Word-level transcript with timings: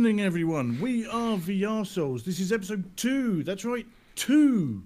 evening, 0.00 0.22
everyone. 0.22 0.80
We 0.80 1.06
are 1.08 1.36
VR 1.36 1.86
Souls. 1.86 2.22
This 2.22 2.40
is 2.40 2.52
episode 2.52 2.96
two. 2.96 3.42
That's 3.42 3.66
right, 3.66 3.84
two. 4.14 4.82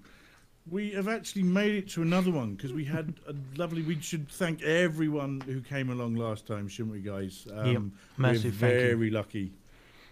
We 0.68 0.90
have 0.90 1.06
actually 1.06 1.44
made 1.44 1.76
it 1.76 1.88
to 1.90 2.02
another 2.02 2.32
one 2.32 2.54
because 2.56 2.72
we 2.72 2.84
had 2.84 3.14
a 3.28 3.34
lovely. 3.56 3.82
We 3.82 4.00
should 4.00 4.28
thank 4.28 4.60
everyone 4.64 5.40
who 5.42 5.60
came 5.60 5.90
along 5.90 6.16
last 6.16 6.48
time, 6.48 6.66
shouldn't 6.66 6.96
we, 6.96 7.00
guys? 7.00 7.46
Um, 7.54 7.66
Yep, 7.66 7.76
we're 7.76 7.90
massive 8.18 8.54
thank 8.56 8.72
you. 8.74 8.80
very 8.96 9.10
lucky 9.10 9.52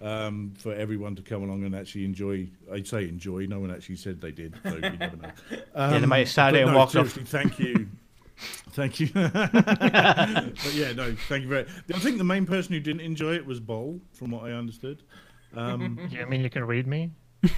um, 0.01 0.55
for 0.57 0.73
everyone 0.73 1.17
to 1.17 1.23
come 1.23 1.43
along 1.43 1.65
and 1.65 1.75
actually 1.75 2.05
enjoy. 2.05 2.47
I'd 2.73 2.87
say 2.87 3.09
enjoy. 3.09 3.47
No 3.47 3.59
one 3.59 3.73
actually 3.73 3.97
said 3.97 4.21
they 4.21 4.31
did, 4.31 4.55
so 4.63 4.75
you 4.75 4.81
never 4.83 5.17
know. 5.17 5.31
Um, 5.75 5.93
Yeah, 5.95 5.99
they 5.99 6.07
might 6.07 6.19
have 6.19 6.29
started 6.29 6.59
but 6.59 6.63
and 6.63 6.73
no, 6.75 6.79
walked 6.79 6.95
off. 6.95 7.09
Thank 7.09 7.59
you. 7.59 7.89
Thank 8.71 9.01
you. 9.01 9.09
but 9.15 10.71
yeah, 10.73 10.93
no, 10.93 11.15
thank 11.29 11.43
you 11.43 11.49
very. 11.49 11.67
I 11.95 11.99
think 11.99 12.19
the 12.19 12.25
main 12.25 12.47
person 12.47 12.73
who 12.73 12.81
didn't 12.81 13.03
enjoy 13.03 13.35
it 13.35 13.45
was 13.47 13.61
Boll, 13.61 14.01
from 14.13 14.31
what 14.33 14.45
I 14.45 14.53
understood. 14.53 15.03
Um, 15.55 15.99
You 16.11 16.27
mean 16.27 16.41
you 16.41 16.51
can 16.51 16.65
read 16.65 16.87
me? 16.87 17.11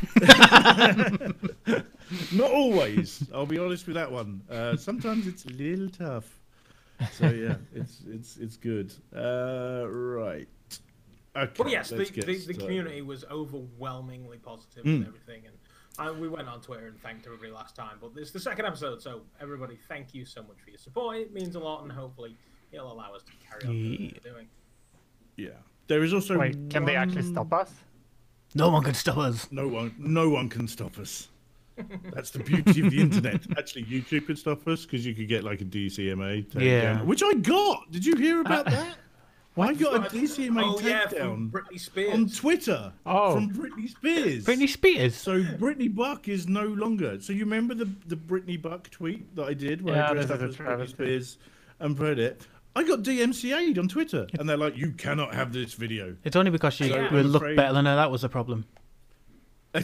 not 2.32 2.50
always. 2.50 3.26
I'll 3.32 3.46
be 3.46 3.58
honest 3.58 3.86
with 3.86 3.94
that 3.96 4.10
one. 4.10 4.42
Uh, 4.50 4.76
sometimes 4.76 5.26
it's 5.26 5.44
a 5.44 5.50
little 5.50 5.88
tough. 5.88 6.40
So 7.12 7.28
yeah, 7.30 7.56
it's 7.74 8.02
it's 8.08 8.36
it's 8.36 8.56
good. 8.56 8.92
Uh, 9.14 9.84
right. 9.88 10.48
Okay. 11.36 11.52
But 11.56 11.68
yes, 11.70 11.90
the, 11.90 12.04
the, 12.04 12.44
the 12.46 12.54
community 12.54 13.02
was 13.02 13.24
overwhelmingly 13.30 14.38
positive 14.38 14.84
Mm. 14.84 14.96
and 14.96 15.06
everything, 15.08 15.42
and 15.46 15.54
I, 15.98 16.10
we 16.10 16.28
went 16.28 16.48
on 16.48 16.60
Twitter 16.60 16.86
and 16.88 17.00
thanked 17.00 17.26
everybody 17.26 17.52
last 17.52 17.76
time. 17.76 17.98
But 18.00 18.14
this 18.14 18.26
is 18.28 18.32
the 18.32 18.40
second 18.40 18.66
episode, 18.66 19.00
so 19.02 19.22
everybody, 19.40 19.78
thank 19.88 20.12
you 20.14 20.24
so 20.24 20.42
much 20.42 20.56
for 20.64 20.70
your 20.70 20.78
support. 20.78 21.16
It 21.18 21.32
means 21.32 21.54
a 21.54 21.60
lot, 21.60 21.82
and 21.82 21.92
hopefully 21.92 22.36
it'll 22.72 22.92
allow 22.92 23.12
us 23.14 23.22
to 23.22 23.32
carry 23.48 23.64
on 23.68 23.72
doing 23.82 24.14
doing. 24.22 24.46
Yeah. 25.36 25.50
There 25.86 26.02
is 26.02 26.12
also. 26.14 26.38
Wait, 26.38 26.56
can 26.70 26.84
they 26.84 26.96
actually 26.96 27.22
stop 27.22 27.52
us? 27.52 27.70
No 28.54 28.70
one 28.70 28.82
can 28.82 28.94
stop 28.94 29.18
us. 29.18 29.48
No 29.50 29.68
one, 29.68 29.94
no 29.98 30.30
one 30.30 30.48
can 30.48 30.66
stop 30.68 30.98
us. 30.98 31.28
That's 32.12 32.30
the 32.30 32.38
beauty 32.38 32.82
of 32.86 32.90
the 32.92 33.00
internet. 33.00 33.40
Actually, 33.58 33.84
YouTube 33.86 34.26
could 34.28 34.38
stop 34.38 34.66
us 34.68 34.84
because 34.84 35.04
you 35.04 35.12
could 35.12 35.26
get 35.26 35.42
like 35.42 35.60
a 35.60 35.64
DCMA 35.64 36.46
takedown, 36.48 36.60
Yeah. 36.62 37.02
which 37.02 37.20
I 37.24 37.34
got. 37.34 37.90
Did 37.90 38.06
you 38.06 38.14
hear 38.14 38.40
about 38.42 38.66
that? 38.66 38.96
I 39.56 39.72
got 39.74 39.94
a 39.94 40.00
But- 40.00 40.10
DCMA 40.12 40.62
oh 40.64 40.80
yeah, 40.80 41.04
takedown 41.06 41.50
Britney 41.50 41.78
Spears. 41.80 42.12
on 42.14 42.28
Twitter 42.28 42.92
Oh. 43.06 43.34
from 43.34 43.50
Britney 43.52 43.88
Spears. 43.88 44.44
Britney 44.44 44.68
Spears. 44.68 45.14
So 45.14 45.42
Britney 45.42 45.94
Buck 45.94 46.28
is 46.28 46.48
no 46.48 46.64
longer. 46.66 47.20
So 47.20 47.32
you 47.32 47.40
remember 47.44 47.74
the 47.74 47.88
the 48.06 48.16
Britney 48.16 48.60
Buck 48.60 48.90
tweet 48.90 49.34
that 49.36 49.44
I 49.44 49.54
did 49.54 49.80
where 49.82 49.94
Yeah, 49.94 50.10
I 50.10 50.12
dressed 50.14 50.28
this 50.28 50.40
up 50.42 50.48
is 50.48 50.58
a 50.60 50.62
as 50.62 50.78
Britney. 50.78 50.88
Spears 50.88 51.38
and 51.80 51.96
put 51.96 52.18
it. 52.18 52.46
I 52.76 52.82
got 52.82 53.02
DMCA'd 53.04 53.78
on 53.78 53.86
Twitter, 53.86 54.26
and 54.36 54.48
they're 54.48 54.56
like, 54.56 54.76
"You 54.76 54.90
cannot 54.90 55.32
have 55.34 55.52
this 55.52 55.74
video." 55.74 56.16
It's 56.24 56.34
only 56.34 56.50
because 56.50 56.80
you 56.80 56.86
Yeah, 56.88 57.12
will 57.12 57.22
look 57.22 57.42
better 57.54 57.72
than 57.72 57.84
her. 57.86 57.94
That 57.94 58.10
was 58.10 58.22
the 58.22 58.28
problem. 58.28 58.64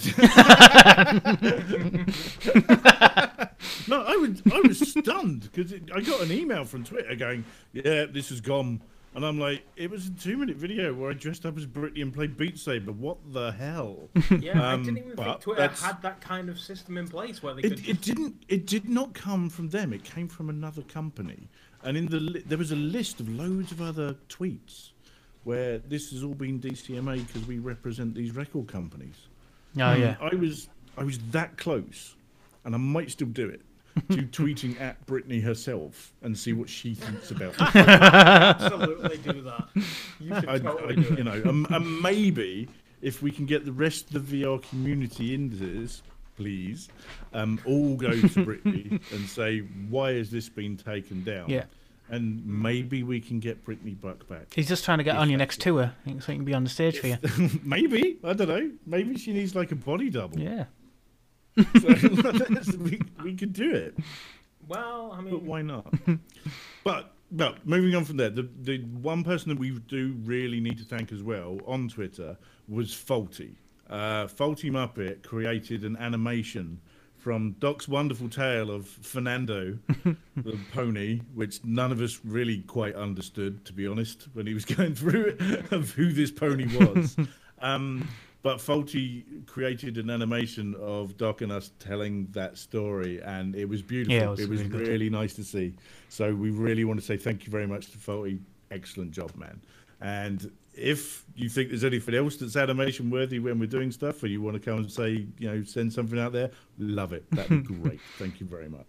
No, 3.88 4.02
I 4.02 4.16
was 4.16 4.42
I 4.52 4.60
was 4.66 4.78
stunned 4.78 5.48
because 5.52 5.72
I 5.94 6.00
got 6.00 6.22
an 6.22 6.32
email 6.32 6.64
from 6.64 6.84
Twitter 6.84 7.14
going, 7.16 7.44
"Yeah, 7.72 8.06
this 8.06 8.28
has 8.30 8.41
gone," 8.41 8.80
and 9.14 9.25
I'm 9.25 9.39
like, 9.39 9.62
"It 9.77 9.91
was 9.91 10.06
a 10.06 10.11
two 10.11 10.36
minute 10.36 10.56
video 10.56 10.94
where 10.94 11.11
I 11.11 11.14
dressed 11.14 11.44
up 11.47 11.56
as 11.58 11.66
Britney 11.66 12.03
and 12.03 12.12
played 12.12 12.36
Beat 12.36 12.58
Saber. 12.58 12.92
What 12.92 13.19
the 13.33 13.53
hell?" 13.53 14.08
yeah, 14.39 14.61
I 14.62 14.72
Um, 14.75 14.84
didn't 14.84 14.98
even 14.98 15.14
but 15.16 15.25
think 15.25 15.41
Twitter 15.41 15.61
that's- 15.62 15.83
had 15.83 16.00
that 16.03 16.20
kind 16.20 16.48
of 16.48 16.58
system 16.58 16.97
in 16.98 17.08
place 17.08 17.42
where 17.42 17.55
they 17.55 17.62
could. 17.62 17.72
It, 17.81 17.88
it 17.88 18.00
didn't. 18.00 18.42
It 18.48 18.66
did 18.66 18.88
not 18.88 19.14
come 19.14 19.48
from 19.50 19.69
them. 19.70 19.92
It 19.92 20.05
came 20.05 20.28
from 20.28 20.48
another 20.48 20.83
company, 20.83 21.48
and 21.83 21.97
in 21.97 22.06
the 22.06 22.20
li- 22.20 22.44
there 22.47 22.58
was 22.58 22.72
a 22.72 22.77
list 22.77 23.20
of 23.20 23.28
loads 23.28 23.72
of 23.72 23.81
other 23.83 24.14
tweets 24.28 24.91
where 25.44 25.78
this 25.78 26.10
has 26.10 26.22
all 26.22 26.34
been 26.34 26.60
DCMA 26.60 27.27
because 27.27 27.47
we 27.47 27.59
represent 27.59 28.15
these 28.15 28.34
record 28.37 28.69
companies. 28.69 29.16
Oh 29.78 29.94
yeah. 29.94 30.16
I 30.21 30.34
was 30.34 30.69
I 30.97 31.03
was 31.04 31.19
that 31.31 31.56
close, 31.56 32.15
and 32.65 32.75
I 32.75 32.78
might 32.78 33.10
still 33.10 33.28
do 33.28 33.48
it. 33.48 33.62
To 34.11 34.22
tweeting 34.22 34.81
at 34.81 35.05
Britney 35.06 35.43
herself 35.43 36.12
and 36.22 36.37
see 36.37 36.53
what 36.53 36.69
she 36.69 36.94
thinks 36.94 37.31
about 37.31 37.55
it. 37.61 37.77
absolutely 37.77 39.19
do 39.19 39.43
that. 39.43 39.69
You 40.19 40.34
should 40.34 40.49
I, 40.49 40.55
I, 40.55 40.59
totally 40.59 40.97
do 40.97 41.12
it. 41.12 41.19
you 41.19 41.25
know, 41.25 41.43
and, 41.44 41.66
and 41.71 42.03
maybe 42.03 42.69
if 43.03 43.22
we 43.22 43.31
can 43.31 43.47
get 43.47 43.65
the 43.65 43.72
rest 43.72 44.15
of 44.15 44.31
the 44.31 44.43
VR 44.43 44.62
community 44.62 45.34
into 45.34 45.56
this, 45.56 46.03
please, 46.37 46.89
um, 47.34 47.60
all 47.65 47.97
go 47.97 48.10
to 48.12 48.19
Britney 48.28 49.00
and 49.12 49.28
say, 49.28 49.60
why 49.89 50.15
has 50.15 50.31
this 50.31 50.49
been 50.49 50.77
taken 50.77 51.22
down? 51.25 51.49
Yeah. 51.49 51.65
And 52.09 52.44
maybe 52.44 53.05
we 53.05 53.21
can 53.21 53.39
get 53.39 53.65
Britney 53.65 53.99
Buck 53.99 54.27
back. 54.28 54.53
He's 54.53 54.66
just 54.66 54.84
trying 54.84 54.99
to 54.99 55.05
get 55.05 55.16
on 55.16 55.31
your 55.31 55.39
next 55.39 55.60
tour, 55.60 55.93
so 56.05 56.10
he 56.12 56.34
can 56.34 56.44
be 56.44 56.55
on 56.55 56.65
the 56.65 56.71
stage 56.71 56.99
for 56.99 57.06
you. 57.06 57.19
maybe 57.62 58.19
I 58.25 58.33
don't 58.33 58.49
know. 58.49 58.71
Maybe 58.84 59.16
she 59.16 59.33
needs 59.33 59.55
like 59.55 59.71
a 59.71 59.77
body 59.77 60.10
double. 60.10 60.37
Yeah. 60.41 60.65
So, 61.81 61.88
we, 62.78 63.00
we 63.22 63.34
could 63.34 63.53
do 63.53 63.71
it. 63.75 63.97
Well, 64.69 65.12
I 65.12 65.21
But 65.28 65.43
mean, 65.43 65.47
why 65.47 65.62
not? 65.62 65.93
but 66.84 67.12
well, 67.31 67.55
moving 67.65 67.94
on 67.94 68.05
from 68.05 68.16
there, 68.16 68.31
the 68.31 68.49
the 68.62 68.78
one 68.78 69.25
person 69.25 69.49
that 69.50 69.59
we 69.59 69.78
do 69.89 70.15
really 70.25 70.60
need 70.60 70.78
to 70.78 70.84
thank 70.84 71.12
as 71.12 71.22
well 71.22 71.59
on 71.66 71.89
Twitter 71.89 72.37
was 72.69 72.94
Faulty. 72.94 73.56
Uh, 73.89 74.27
Faulty 74.28 74.71
Muppet 74.71 75.22
created 75.22 75.84
an 75.84 75.97
animation 75.97 76.81
from 77.16 77.53
Doc's 77.59 77.87
wonderful 77.87 78.28
tale 78.31 78.71
of 78.71 78.87
Fernando, 78.89 79.78
the 80.37 80.59
pony, 80.72 81.21
which 81.34 81.62
none 81.65 81.93
of 81.93 82.00
us 82.00 82.21
really 82.25 82.60
quite 82.62 82.94
understood, 82.94 83.62
to 83.66 83.72
be 83.75 83.87
honest, 83.87 84.28
when 84.33 84.47
he 84.47 84.55
was 84.55 84.65
going 84.65 84.94
through 84.94 85.37
it, 85.39 85.72
of 85.72 85.91
who 85.91 86.12
this 86.12 86.31
pony 86.31 86.66
was. 86.78 87.16
um, 87.60 88.09
but 88.43 88.61
Faulty 88.61 89.25
created 89.47 89.99
an 89.99 90.09
animation 90.11 90.75
of 90.81 91.17
Doc 91.17 91.43
and 91.43 91.53
us 91.53 91.71
telling 91.78 92.27
that 92.33 92.56
story, 92.56 93.21
and 93.23 93.55
it 93.55 93.69
was 93.69 93.83
beautiful. 93.83 94.15
Yeah, 94.15 94.25
it 94.25 94.31
was 94.31 94.41
it 94.41 94.49
was 94.49 94.62
really 94.65 94.89
really 94.91 95.11
nice 95.11 95.34
to 95.34 95.45
see. 95.45 95.75
So 96.09 96.34
we 96.34 96.51
really 96.51 96.84
want 96.84 96.99
to 97.01 97.05
say 97.05 97.17
thank 97.17 97.45
you 97.47 97.51
very 97.51 97.67
much 97.67 97.91
to 97.93 97.99
Faulty. 97.99 98.41
Excellent 98.71 99.11
job, 99.11 99.34
man. 99.37 99.61
And 100.01 100.51
if 100.75 101.25
you 101.34 101.49
think 101.51 101.69
there's 101.69 101.84
anything 101.84 102.15
else 102.15 102.37
that's 102.37 102.56
animation 102.56 103.11
worthy 103.11 103.39
when 103.39 103.59
we're 103.59 103.67
doing 103.67 103.91
stuff, 103.91 104.23
or 104.23 104.28
you 104.28 104.41
want 104.41 104.55
to 104.55 104.61
come 104.61 104.78
and 104.78 104.91
say, 104.91 105.27
you 105.39 105.51
know, 105.51 105.62
send 105.65 105.93
something 105.93 106.19
out 106.19 106.33
there, 106.33 106.51
love 106.78 107.12
it. 107.12 107.28
That'd 107.33 107.67
be 107.69 107.75
great. 107.83 108.01
Thank 108.19 108.41
you 108.41 108.47
very 108.47 108.69
much. 108.69 108.87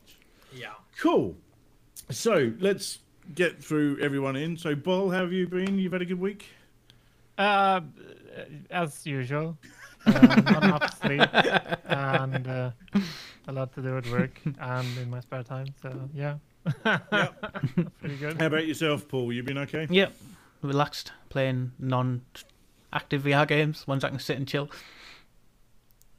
yeah. 0.53 0.73
Cool. 0.99 1.35
So 2.09 2.53
let's 2.59 2.99
get 3.35 3.63
through 3.63 3.99
everyone 3.99 4.35
in. 4.35 4.55
So, 4.57 4.75
Boll, 4.75 5.09
how 5.09 5.21
have 5.21 5.33
you 5.33 5.47
been? 5.47 5.77
You've 5.79 5.93
had 5.93 6.01
a 6.01 6.05
good 6.05 6.19
week? 6.19 6.47
Uh, 7.37 7.81
as 8.69 9.05
usual. 9.05 9.57
Uh, 10.03 10.13
not 10.49 10.63
enough 10.63 10.99
sleep 10.99 11.21
and 11.85 12.47
uh, 12.47 12.71
a 13.47 13.51
lot 13.51 13.71
to 13.75 13.83
do 13.83 13.97
at 13.97 14.09
work 14.09 14.31
and 14.59 14.97
in 14.97 15.11
my 15.11 15.19
spare 15.19 15.43
time. 15.43 15.67
So 15.79 16.09
yeah, 16.11 16.37
pretty 17.99 18.15
good. 18.17 18.39
How 18.39 18.47
about 18.47 18.65
yourself, 18.65 19.07
Paul? 19.07 19.31
You 19.31 19.43
been 19.43 19.59
okay? 19.59 19.85
Yep. 19.91 20.11
Relaxed, 20.63 21.11
playing 21.29 21.73
non-active 21.77 23.21
VR 23.21 23.47
games, 23.47 23.85
ones 23.85 24.03
I 24.03 24.09
can 24.09 24.17
sit 24.17 24.37
and 24.37 24.47
chill. 24.47 24.71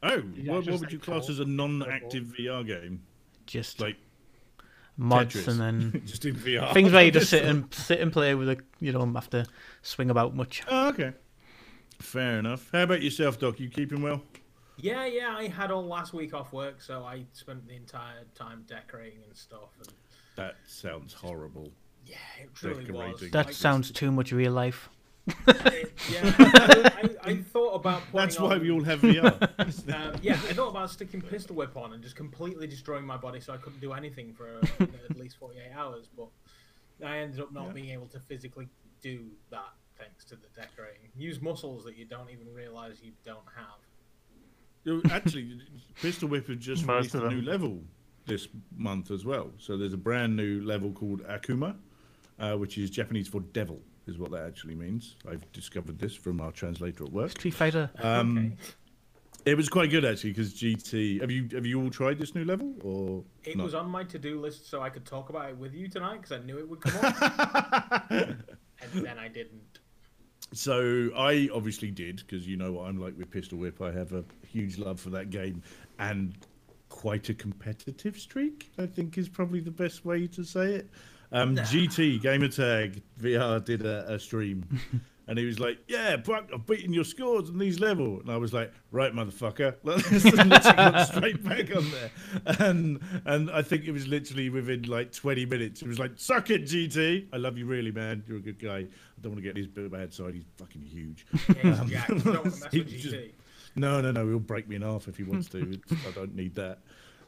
Oh, 0.01 0.23
Yeah, 0.33 0.53
what, 0.53 0.65
what 0.65 0.79
would 0.79 0.91
you 0.93 0.99
class 0.99 1.29
as 1.29 1.39
a 1.41 1.45
non-active 1.45 2.33
VR 2.39 2.65
game? 2.65 3.01
Just 3.47 3.81
Like 3.81 3.97
mods 4.95 5.35
Tetris. 5.35 5.47
and 5.49 5.59
then 5.59 6.01
just 6.05 6.23
in 6.23 6.35
VR. 6.35 6.73
things 6.73 6.93
where 6.93 7.03
you 7.03 7.11
just 7.11 7.29
sit 7.29 7.43
and 7.43 7.73
sit 7.73 7.99
and 7.99 8.13
play 8.13 8.33
with 8.35 8.47
a 8.47 8.57
you 8.79 8.93
know 8.93 9.05
have 9.13 9.29
to 9.31 9.45
swing 9.81 10.09
about 10.09 10.35
much. 10.35 10.61
Oh, 10.69 10.87
okay. 10.87 11.11
Fair 11.99 12.39
enough. 12.39 12.69
How 12.71 12.83
about 12.83 13.01
yourself, 13.01 13.39
Doc? 13.39 13.59
You 13.59 13.69
keeping 13.69 14.01
well? 14.01 14.21
Yeah, 14.77 15.05
yeah, 15.05 15.35
I 15.37 15.47
had 15.47 15.71
all 15.71 15.85
last 15.85 16.13
week 16.13 16.33
off 16.33 16.51
work, 16.51 16.81
so 16.81 17.03
I 17.03 17.25
spent 17.33 17.67
the 17.67 17.75
entire 17.75 18.23
time 18.35 18.65
decorating 18.67 19.19
and 19.27 19.35
stuff. 19.37 19.69
And 19.79 19.89
That 20.35 20.55
sounds 20.67 21.13
horrible. 21.13 21.71
yeah, 22.05 22.15
it 22.41 22.49
really 22.63 22.89
was. 22.91 23.21
That 23.31 23.45
Like, 23.47 23.53
sounds 23.55 23.91
too 23.91 24.11
much 24.11 24.31
real 24.31 24.51
life. 24.51 24.89
it- 25.47 25.93
yeah, 26.11 26.33
I, 26.37 27.09
I, 27.23 27.29
I 27.31 27.35
thought 27.37 27.75
about. 27.75 28.01
That's 28.13 28.37
why 28.39 28.55
on- 28.55 28.61
we 28.61 28.71
all 28.71 28.83
have 28.83 28.99
VR. 28.99 29.41
Um, 29.93 30.19
yeah, 30.21 30.33
I 30.33 30.53
thought 30.53 30.69
about 30.71 30.89
sticking 30.89 31.21
pistol 31.21 31.55
whip 31.55 31.77
on 31.77 31.93
and 31.93 32.03
just 32.03 32.15
completely 32.17 32.67
destroying 32.67 33.05
my 33.05 33.15
body, 33.15 33.39
so 33.39 33.53
I 33.53 33.57
couldn't 33.57 33.79
do 33.79 33.93
anything 33.93 34.33
for 34.33 34.49
uh, 34.49 34.83
at 35.09 35.17
least 35.17 35.37
forty-eight 35.37 35.71
hours. 35.73 36.09
But 36.17 36.27
I 37.05 37.19
ended 37.19 37.39
up 37.39 37.53
not 37.53 37.67
Yeah. 37.67 37.73
being 37.73 37.89
able 37.91 38.07
to 38.07 38.19
physically 38.19 38.67
do 39.01 39.27
that 39.51 39.69
thanks 40.03 40.25
to 40.25 40.35
the 40.35 40.47
decorating. 40.55 41.09
Use 41.17 41.41
muscles 41.41 41.83
that 41.85 41.97
you 41.97 42.05
don't 42.05 42.29
even 42.29 42.53
realize 42.53 42.97
you 43.01 43.11
don't 43.25 43.39
have. 43.55 43.79
You- 44.83 45.01
Actually, 45.11 45.59
Pistol 46.01 46.29
Whip 46.29 46.47
have 46.47 46.59
just 46.59 46.85
Most 46.85 47.13
released 47.13 47.31
a 47.33 47.35
new 47.35 47.41
level 47.41 47.81
this 48.25 48.47
month 48.75 49.11
as 49.11 49.25
well. 49.25 49.51
So 49.57 49.77
there's 49.77 49.93
a 49.93 49.97
brand 49.97 50.35
new 50.35 50.61
level 50.61 50.91
called 50.91 51.21
Akuma, 51.23 51.75
uh, 52.39 52.55
which 52.55 52.77
is 52.77 52.89
Japanese 52.89 53.27
for 53.27 53.41
devil, 53.41 53.79
is 54.07 54.17
what 54.17 54.31
that 54.31 54.45
actually 54.45 54.75
means. 54.75 55.15
I've 55.29 55.49
discovered 55.53 55.99
this 55.99 56.15
from 56.15 56.41
our 56.41 56.51
translator 56.51 57.05
at 57.05 57.11
work. 57.11 57.31
Street 57.31 57.53
Fighter. 57.53 57.89
Um, 58.01 58.37
okay. 58.37 58.51
It 59.45 59.57
was 59.57 59.67
quite 59.67 59.89
good 59.89 60.05
actually 60.05 60.31
because 60.31 60.53
GT. 60.53 61.19
Have 61.19 61.29
you 61.29 61.49
have 61.51 61.65
you 61.65 61.81
all 61.83 61.89
tried 61.89 62.17
this 62.17 62.33
new 62.33 62.45
level 62.45 62.73
or 62.81 63.25
It 63.43 63.57
not? 63.57 63.65
was 63.65 63.73
on 63.73 63.89
my 63.89 64.05
to-do 64.05 64.39
list 64.39 64.69
so 64.69 64.81
I 64.81 64.89
could 64.89 65.03
talk 65.05 65.27
about 65.29 65.49
it 65.49 65.57
with 65.57 65.73
you 65.73 65.89
tonight 65.89 66.21
because 66.21 66.31
I 66.31 66.39
knew 66.45 66.57
it 66.59 66.69
would 66.69 66.79
come 66.79 66.93
up, 67.03 68.05
and 68.09 68.37
then 68.93 69.19
I 69.19 69.27
didn't. 69.27 69.72
So 70.53 71.09
I 71.15 71.49
obviously 71.53 71.91
did 71.91 72.17
because 72.17 72.47
you 72.47 72.57
know 72.57 72.71
what 72.71 72.87
I'm 72.87 72.99
like 72.99 73.17
with 73.17 73.29
Pistol 73.31 73.57
Whip. 73.57 73.81
I 73.81 73.91
have 73.91 74.13
a 74.13 74.23
huge 74.47 74.77
love 74.77 74.99
for 74.99 75.09
that 75.11 75.29
game 75.29 75.61
and 75.99 76.33
quite 76.89 77.29
a 77.29 77.33
competitive 77.33 78.17
streak. 78.17 78.71
I 78.77 78.85
think 78.85 79.17
is 79.17 79.27
probably 79.29 79.59
the 79.59 79.71
best 79.71 80.05
way 80.05 80.27
to 80.27 80.43
say 80.43 80.75
it. 80.75 80.89
Um, 81.31 81.55
GT 81.55 82.21
Gamertag 82.21 83.01
VR 83.19 83.63
did 83.63 83.83
a, 83.83 84.13
a 84.13 84.19
stream, 84.19 84.63
and 85.27 85.37
he 85.39 85.45
was 85.45 85.59
like, 85.59 85.77
"Yeah, 85.87 86.17
Buck, 86.17 86.49
I've 86.53 86.65
beaten 86.65 86.93
your 86.93 87.03
scores 87.05 87.49
on 87.49 87.57
these 87.57 87.79
level," 87.79 88.19
and 88.19 88.29
I 88.29 88.37
was 88.37 88.53
like, 88.53 88.71
"Right, 88.91 89.13
motherfucker." 89.13 89.75
straight 91.07 91.43
back 91.43 91.75
on 91.75 91.85
there, 91.91 92.11
and 92.59 92.99
and 93.25 93.49
I 93.51 93.61
think 93.61 93.85
it 93.85 93.91
was 93.91 94.07
literally 94.07 94.49
within 94.49 94.83
like 94.83 95.11
20 95.11 95.45
minutes. 95.45 95.81
It 95.81 95.87
was 95.87 95.99
like, 95.99 96.11
"Suck 96.15 96.49
it, 96.49 96.63
GT. 96.63 97.27
I 97.33 97.37
love 97.37 97.57
you 97.57 97.65
really, 97.65 97.91
man. 97.91 98.23
You're 98.27 98.37
a 98.37 98.41
good 98.41 98.59
guy. 98.59 98.77
I 98.79 98.87
don't 99.21 99.31
want 99.33 99.43
to 99.43 99.53
get 99.53 99.55
his 99.57 99.67
bad 99.67 100.13
side. 100.13 100.33
He's 100.33 100.43
fucking 100.57 100.81
huge." 100.81 101.25
Yeah, 101.63 101.81
he's 101.83 101.91
jacked. 101.91 102.09
You 102.09 102.19
don't 102.19 102.43
want 102.43 102.55
to 102.55 102.59
mess 102.61 102.67
he 102.71 102.83
just- 102.83 103.15
No, 103.75 104.01
no, 104.01 104.11
no. 104.11 104.27
He'll 104.27 104.39
break 104.39 104.67
me 104.67 104.75
in 104.75 104.81
half 104.81 105.07
if 105.07 105.17
he 105.17 105.23
wants 105.23 105.49
to. 105.49 105.79
I 106.07 106.11
don't 106.11 106.35
need 106.35 106.55
that. 106.55 106.79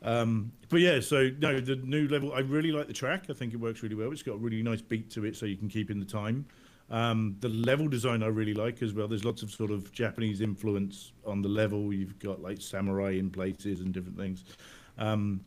Um, 0.03 0.51
but 0.69 0.81
yeah, 0.81 0.99
so 0.99 1.31
no, 1.39 1.59
the 1.59 1.77
new 1.77 2.07
level. 2.07 2.33
I 2.33 2.39
really 2.39 2.71
like 2.71 2.87
the 2.87 2.93
track. 2.93 3.25
I 3.29 3.33
think 3.33 3.53
it 3.53 3.57
works 3.57 3.81
really 3.81 3.95
well. 3.95 4.11
It's 4.11 4.21
got 4.21 4.33
a 4.33 4.37
really 4.37 4.61
nice 4.61 4.81
beat 4.81 5.09
to 5.11 5.25
it, 5.25 5.35
so 5.35 5.45
you 5.45 5.55
can 5.57 5.69
keep 5.69 5.89
in 5.89 5.99
the 5.99 6.05
time. 6.05 6.45
Um, 6.89 7.35
the 7.39 7.49
level 7.49 7.87
design 7.87 8.21
I 8.21 8.27
really 8.27 8.53
like 8.53 8.81
as 8.83 8.93
well. 8.93 9.07
There's 9.07 9.25
lots 9.25 9.41
of 9.41 9.49
sort 9.51 9.71
of 9.71 9.91
Japanese 9.91 10.41
influence 10.41 11.13
on 11.25 11.41
the 11.41 11.49
level. 11.49 11.91
You've 11.91 12.19
got 12.19 12.41
like 12.41 12.61
samurai 12.61 13.11
in 13.11 13.31
places 13.31 13.79
and 13.79 13.91
different 13.91 14.17
things. 14.17 14.43
Um, 14.99 15.41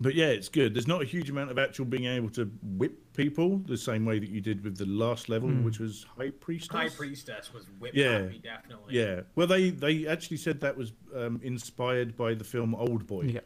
but 0.00 0.14
yeah, 0.14 0.26
it's 0.28 0.48
good. 0.48 0.74
There's 0.74 0.88
not 0.88 1.02
a 1.02 1.04
huge 1.04 1.28
amount 1.30 1.50
of 1.50 1.58
actual 1.58 1.84
being 1.84 2.06
able 2.06 2.30
to 2.30 2.50
whip 2.76 2.98
people 3.14 3.58
the 3.66 3.76
same 3.76 4.04
way 4.06 4.18
that 4.18 4.30
you 4.30 4.40
did 4.40 4.64
with 4.64 4.78
the 4.78 4.86
last 4.86 5.28
level, 5.28 5.50
which 5.50 5.78
was 5.78 6.06
High 6.16 6.30
Priestess. 6.30 6.74
High 6.74 6.88
Priestess 6.88 7.52
was 7.52 7.66
whip 7.78 7.92
Yeah. 7.94 8.22
happy, 8.22 8.38
definitely. 8.42 8.94
Yeah. 8.98 9.20
Well, 9.36 9.46
they 9.46 9.70
they 9.70 10.06
actually 10.06 10.38
said 10.38 10.60
that 10.62 10.76
was 10.76 10.92
um, 11.14 11.38
inspired 11.44 12.16
by 12.16 12.34
the 12.34 12.44
film 12.44 12.74
Old 12.74 13.06
Boy. 13.06 13.24
Yeah. 13.34 13.40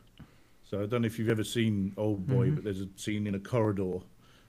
So 0.62 0.81
I 0.82 0.87
don't 0.87 1.02
know 1.02 1.06
if 1.06 1.19
you've 1.19 1.29
ever 1.29 1.44
seen 1.44 1.93
Old 1.96 2.26
Boy, 2.26 2.46
Mm-hmm. 2.46 2.55
but 2.55 2.64
there's 2.64 2.81
a 2.81 2.88
scene 2.96 3.26
in 3.26 3.35
a 3.35 3.41
corridor 3.41 3.99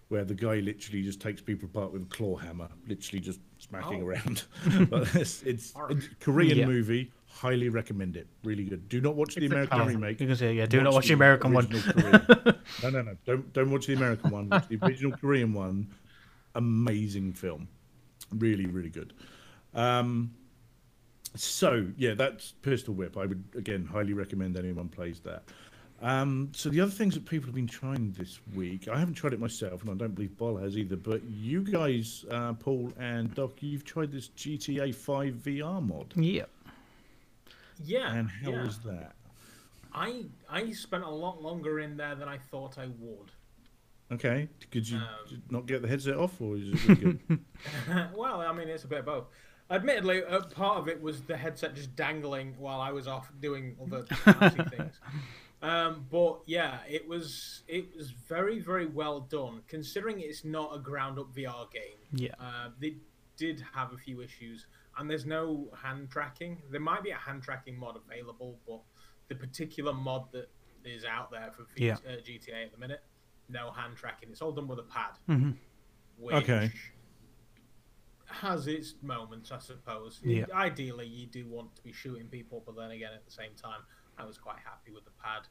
where 0.10 0.24
the 0.24 0.36
guy 0.36 0.56
literally 0.60 1.02
just 1.02 1.20
takes 1.20 1.42
people 1.42 1.66
apart 1.68 1.92
with 1.92 2.04
a 2.04 2.06
claw 2.06 2.36
hammer, 2.36 2.70
literally 2.88 3.20
just 3.20 3.40
smacking 3.58 4.04
Oh. 4.04 4.06
around. 4.08 4.44
but 4.90 5.14
it's, 5.16 5.42
it's 5.44 5.74
a 5.76 5.96
Korean 6.20 6.58
Yeah. 6.60 6.66
movie. 6.68 7.12
Highly 7.28 7.70
recommend 7.70 8.16
it. 8.16 8.28
Really 8.44 8.64
good. 8.66 8.88
Do 8.88 9.02
not 9.02 9.16
watch 9.16 9.36
the 9.36 9.44
It's 9.44 9.52
a 9.52 9.56
American 9.56 9.78
classic. 9.78 9.96
remake. 9.96 10.22
You 10.22 10.28
can 10.28 10.36
say, 10.38 10.54
yeah, 10.54 10.66
do 10.68 10.82
not 10.82 10.94
watch 10.94 11.08
the 11.08 11.14
American 11.16 11.52
one. 11.54 11.68
no, 12.84 12.90
no, 12.90 13.02
no. 13.02 13.18
Don't 13.26 13.52
don't 13.52 13.72
watch 13.72 13.88
the 13.88 13.94
American 13.94 14.32
one. 14.32 14.48
Watch 14.48 14.68
the 14.70 14.80
original 14.84 15.12
Korean 15.18 15.54
one. 15.54 15.88
Amazing 16.54 17.34
film. 17.34 17.68
Really, 18.32 18.68
really 18.68 18.90
good. 18.90 19.12
Um, 19.74 20.34
so 21.36 21.88
yeah, 21.98 22.14
that's 22.14 22.54
Pistol 22.62 22.94
Whip. 22.94 23.18
I 23.18 23.26
would 23.26 23.44
again 23.58 23.86
highly 23.86 24.14
recommend 24.14 24.56
anyone 24.56 24.88
plays 24.88 25.20
that. 25.22 25.44
Um, 26.02 26.52
so 26.54 26.70
the 26.70 26.82
other 26.82 26.92
things 26.92 27.14
that 27.16 27.26
people 27.26 27.48
have 27.48 27.56
been 27.56 27.68
trying 27.68 28.12
this 28.18 28.40
week, 28.54 28.88
I 28.88 29.00
haven't 29.00 29.14
tried 29.16 29.34
it 29.34 29.40
myself, 29.40 29.82
and 29.82 29.90
I 29.92 29.94
don't 29.94 30.14
believe 30.14 30.38
Boll 30.38 30.58
has 30.58 30.78
either. 30.78 30.98
But 30.98 31.24
you 31.24 31.62
guys, 31.62 32.26
uh, 32.30 32.54
Paul 32.54 32.92
and 33.00 33.34
Doc, 33.34 33.52
you've 33.62 33.86
tried 33.86 34.12
this 34.12 34.28
GTA 34.30 34.94
5 34.94 35.34
VR 35.36 35.82
mod, 35.82 36.14
Yeah. 36.16 36.46
Yeah. 37.84 38.14
and 38.14 38.30
how 38.30 38.52
yeah. 38.52 38.64
was 38.64 38.80
that? 38.80 39.14
I 39.94 40.26
I 40.50 40.72
spent 40.74 41.04
a 41.06 41.10
lot 41.10 41.42
longer 41.42 41.80
in 41.80 41.96
there 41.96 42.16
than 42.16 42.28
I 42.28 42.38
thought 42.38 42.78
I 42.78 42.88
would. 43.00 43.32
Okay, 44.12 44.50
could 44.72 44.88
you 44.88 44.98
Um, 44.98 45.42
not 45.50 45.66
get 45.66 45.82
the 45.82 45.88
headset 45.88 46.18
off, 46.18 46.40
or 46.42 46.58
is 46.58 46.70
it 46.70 46.88
really 46.88 46.96
good? 46.96 47.20
well, 48.16 48.42
I 48.42 48.52
mean, 48.54 48.68
it's 48.68 48.84
a 48.84 48.88
bit 48.88 49.00
of 49.00 49.06
both. 49.06 49.26
Admittedly, 49.72 50.24
uh, 50.26 50.42
part 50.42 50.78
of 50.78 50.88
it 50.90 51.02
was 51.02 51.22
the 51.24 51.36
headset 51.36 51.74
just 51.74 51.96
dangling 51.96 52.54
while 52.60 52.80
I 52.82 52.92
was 52.92 53.08
off 53.08 53.32
doing 53.42 53.76
other 53.82 54.04
things. 54.70 55.00
Um, 55.62 56.06
but 56.12 56.42
yeah, 56.46 56.80
it 56.88 57.08
was 57.08 57.64
it 57.68 57.96
was 57.96 58.12
very 58.12 58.60
very 58.60 58.86
well 58.86 59.22
done 59.22 59.62
considering 59.68 60.20
it's 60.20 60.44
not 60.44 60.76
a 60.76 60.80
ground 60.80 61.18
up 61.18 61.34
VR 61.34 61.72
game. 61.72 61.98
Yeah. 62.12 62.34
Uh, 62.40 62.70
they 62.80 62.98
did 63.38 63.64
have 63.74 63.94
a 63.94 63.98
few 63.98 64.22
issues, 64.22 64.68
and 64.98 65.10
there's 65.10 65.26
no 65.26 65.70
hand 65.82 66.10
tracking. 66.12 66.62
There 66.72 66.80
might 66.82 67.04
be 67.04 67.12
a 67.12 67.16
hand 67.18 67.42
tracking 67.44 67.78
mod 67.78 67.98
available, 67.98 68.60
but 68.68 68.82
the 69.28 69.36
particular 69.36 69.94
mod 69.94 70.32
that 70.34 70.50
is 70.84 71.04
out 71.04 71.32
there 71.32 71.52
for 71.52 71.64
V- 71.76 71.86
Yeah. 71.88 71.94
uh, 72.08 72.22
GTA 72.22 72.66
at 72.66 72.72
the 72.72 72.78
minute, 72.78 73.02
no 73.50 73.72
hand 73.72 73.96
tracking. 73.98 74.30
It's 74.30 74.42
all 74.42 74.52
done 74.52 74.68
with 74.68 74.80
a 74.80 74.84
pad, 74.84 75.18
hmm 75.26 75.52
which 76.18 76.36
Okay. 76.36 76.72
has 78.28 78.68
its 78.68 78.94
moments, 79.02 79.52
I 79.52 79.60
suppose. 79.60 80.22
Yeah. 80.24 80.46
Ideally, 80.54 81.08
you 81.08 81.28
do 81.28 81.48
want 81.48 81.76
to 81.76 81.82
be 81.84 81.92
shooting 81.92 82.28
people, 82.28 82.62
but 82.66 82.76
then 82.76 82.92
again, 82.92 83.12
at 83.14 83.26
the 83.26 83.32
same 83.32 83.52
time, 83.62 83.82
I 84.18 84.26
was 84.26 84.38
quite 84.38 84.58
happy 84.64 84.92
with 84.92 85.06
the 85.06 85.12
pad. 85.24 85.44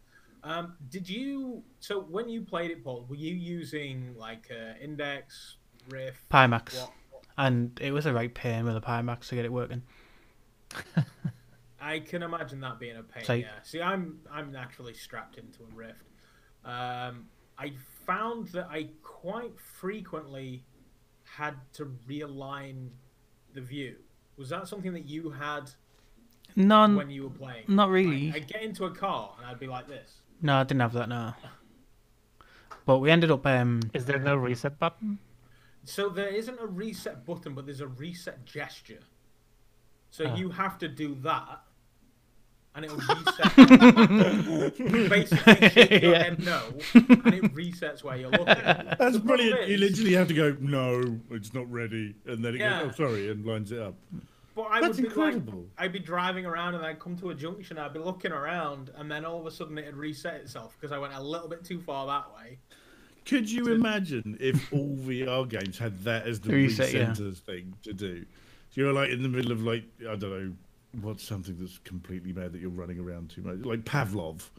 Um, 0.43 0.75
did 0.91 1.09
you? 1.09 1.63
So 1.81 2.01
when 2.01 2.29
you 2.29 2.43
played 2.43 2.71
it, 2.71 2.85
Paul, 2.85 3.07
were 3.09 3.17
you 3.17 3.35
using 3.35 4.15
like 4.19 4.51
uh, 4.51 4.75
Index, 4.83 5.57
Rift, 5.89 6.29
Pimax. 6.31 6.75
What, 6.81 6.91
what- 7.11 7.23
And 7.39 7.79
it 7.81 7.93
was 7.93 8.07
a 8.07 8.13
right 8.13 8.33
pain 8.35 8.65
with 8.65 8.75
the 8.75 8.81
Pimax 8.81 9.29
to 9.29 9.35
get 9.37 9.45
it 9.45 9.53
working. 9.53 9.83
I 11.81 11.99
can 11.99 12.23
imagine 12.23 12.61
that 12.61 12.79
being 12.79 12.97
a 12.97 13.03
pain. 13.03 13.25
So- 13.25 13.35
yeah. 13.35 13.61
See, 13.63 13.81
I'm 13.83 14.21
I'm 14.31 14.51
naturally 14.53 14.95
strapped 14.95 15.37
into 15.39 15.63
a 15.63 15.75
Rift. 15.75 16.05
Um, 16.65 17.27
I 17.59 17.73
found 18.07 18.49
that 18.49 18.69
I 18.71 18.89
quite 19.03 19.59
frequently 19.59 20.65
had 21.25 21.55
to 21.75 21.87
realign 22.09 22.89
the 23.55 23.61
view. 23.61 23.97
Was 24.37 24.49
that 24.49 24.67
something 24.67 24.93
that 24.95 25.07
you 25.07 25.31
had 25.31 25.71
None. 26.57 26.97
when 26.97 27.11
you 27.11 27.25
were 27.25 27.31
playing? 27.31 27.65
not 27.69 27.91
really. 27.91 28.27
Like, 28.33 28.43
I'd 28.43 28.49
get 28.49 28.63
into 28.63 28.85
a 28.85 28.91
car 28.91 29.33
and 29.39 29.47
I'd 29.47 29.59
be 29.59 29.67
like 29.67 29.89
this. 29.89 30.21
No, 30.41 30.57
I 30.57 30.65
didn't 30.65 30.81
have 30.81 30.93
that. 30.93 31.09
No. 31.09 31.35
But 32.87 32.99
we 32.99 33.11
ended 33.11 33.31
up. 33.31 33.47
Um. 33.47 33.81
Is 33.95 34.05
there 34.05 34.19
no 34.19 34.37
reset 34.37 34.79
button? 34.79 35.19
So 35.85 36.09
there 36.09 36.29
isn't 36.29 36.59
a 36.61 36.67
reset 36.67 37.25
button, 37.27 37.55
but 37.55 37.67
there's 37.67 37.81
a 37.81 37.87
reset 37.89 38.45
gesture. 38.45 39.01
So 40.11 40.27
Ah. 40.29 40.37
you 40.37 40.51
have 40.51 40.79
to 40.79 40.89
do 40.89 41.15
that, 41.23 41.63
and 42.75 42.85
it'll 42.85 42.97
reset. 42.99 43.57
Basically 45.09 45.69
shake 45.71 46.03
your 46.03 46.13
Yeah. 46.13 46.23
head 46.23 46.45
no, 46.45 46.61
and 46.95 47.35
it 47.35 47.55
resets 47.55 48.03
where 48.05 48.17
you're 48.17 48.31
looking. 48.31 48.47
That's 48.47 48.97
The 48.97 48.97
problem 48.99 49.27
brilliant. 49.27 49.69
You 49.69 49.77
literally 49.79 50.13
have 50.15 50.29
to 50.29 50.35
go, 50.35 50.57
no, 50.61 51.21
it's 51.31 51.53
not 51.55 51.71
ready, 51.73 52.15
and 52.27 52.45
then 52.45 52.55
it 52.55 52.61
Yeah. 52.61 52.83
goes, 52.85 52.93
oh, 53.01 53.05
sorry, 53.07 53.31
and 53.31 53.45
lines 53.45 53.73
it 53.73 53.81
up. 53.81 53.95
But 54.55 54.63
I 54.71 54.81
That's 54.81 54.97
would 54.97 55.03
be 55.03 55.09
incredible. 55.09 55.59
like, 55.61 55.69
I'd 55.79 55.93
be 55.93 55.99
driving 55.99 56.47
around 56.47 56.77
and 56.77 56.87
I'd 56.87 57.01
come 57.01 57.17
to 57.17 57.31
a 57.31 57.35
junction, 57.35 57.77
I'd 57.77 57.93
be 57.93 57.99
looking 57.99 58.31
around, 58.31 58.91
and 58.97 59.11
then 59.11 59.25
all 59.25 59.41
of 59.41 59.47
a 59.47 59.51
sudden 59.51 59.77
it'd 59.79 59.97
reset 59.97 60.35
itself 60.35 60.77
because 60.81 60.93
I 60.93 60.99
went 60.99 61.13
a 61.15 61.21
little 61.21 61.49
bit 61.49 61.65
too 61.65 61.81
far 61.81 62.07
that 62.07 62.27
way. 62.37 62.59
Could 63.25 63.51
you 63.51 63.73
imagine 63.73 64.37
if 64.39 64.73
all 64.73 64.97
VR 64.97 65.49
games 65.49 65.79
had 65.79 66.05
that 66.05 66.27
as 66.27 66.41
the 66.41 66.53
Reset, 66.53 66.93
yeah. 66.93 67.15
thing 67.15 67.75
to 67.83 67.93
do? 67.93 68.25
So 68.71 68.83
you're 68.83 68.93
like 68.93 69.11
in 69.11 69.23
the 69.23 69.29
middle 69.29 69.51
of 69.51 69.63
like 69.63 69.85
I 70.03 70.15
don't 70.15 70.31
know 70.31 70.53
what's 71.01 71.25
something 71.25 71.57
that's 71.59 71.79
completely 71.79 72.33
mad 72.33 72.53
that 72.53 72.61
you're 72.61 72.71
running 72.71 73.01
around 73.01 73.31
too 73.31 73.43
much, 73.43 73.65
like 73.65 73.85
Pavlov, 73.85 74.51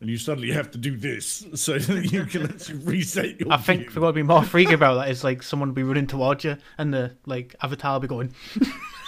and 0.00 0.08
you 0.08 0.16
suddenly 0.16 0.50
have 0.52 0.70
to 0.72 0.78
do 0.78 0.96
this 0.96 1.46
so 1.54 1.78
that 1.78 2.10
you 2.12 2.24
can 2.24 2.44
actually 2.50 2.78
reset 2.78 3.38
your. 3.38 3.52
I 3.52 3.58
think 3.58 3.90
view. 3.90 4.00
what 4.00 4.08
would 4.08 4.14
be 4.14 4.22
more 4.22 4.42
freaky 4.42 4.72
about 4.72 4.94
that 4.94 5.10
is 5.10 5.22
like 5.22 5.42
someone 5.42 5.68
would 5.68 5.76
be 5.76 5.82
running 5.82 6.06
towards 6.06 6.44
you 6.44 6.56
and 6.78 6.94
the 6.94 7.12
like 7.26 7.54
avatar 7.62 7.92
will 7.92 8.00
be 8.00 8.08
going. 8.08 8.34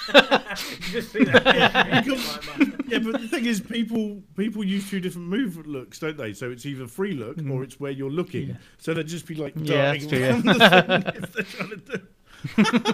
You 0.56 1.00
just 1.00 1.12
see 1.12 1.24
that. 1.24 1.44
yeah, 2.86 2.98
but 2.98 3.20
the 3.20 3.28
thing 3.28 3.44
is, 3.44 3.60
people 3.60 4.22
people 4.36 4.64
use 4.64 4.88
two 4.88 5.00
different 5.00 5.28
move 5.28 5.66
looks, 5.66 5.98
don't 5.98 6.16
they? 6.16 6.32
So 6.32 6.50
it's 6.50 6.64
either 6.64 6.86
free 6.86 7.12
look 7.12 7.38
or 7.38 7.42
hmm. 7.42 7.62
it's 7.62 7.78
where 7.78 7.90
you're 7.90 8.10
looking. 8.10 8.48
Yeah. 8.50 8.56
So 8.78 8.94
they'd 8.94 9.06
just 9.06 9.26
be 9.26 9.34
like 9.34 9.52
Yeah, 9.56 9.92
darting 9.94 10.42
that's 10.42 10.58
yeah. 10.58 10.80
the 10.80 11.12
thing 11.12 11.22
if 11.22 11.32
they're 11.34 11.44
trying 11.44 11.70
to 11.70 12.90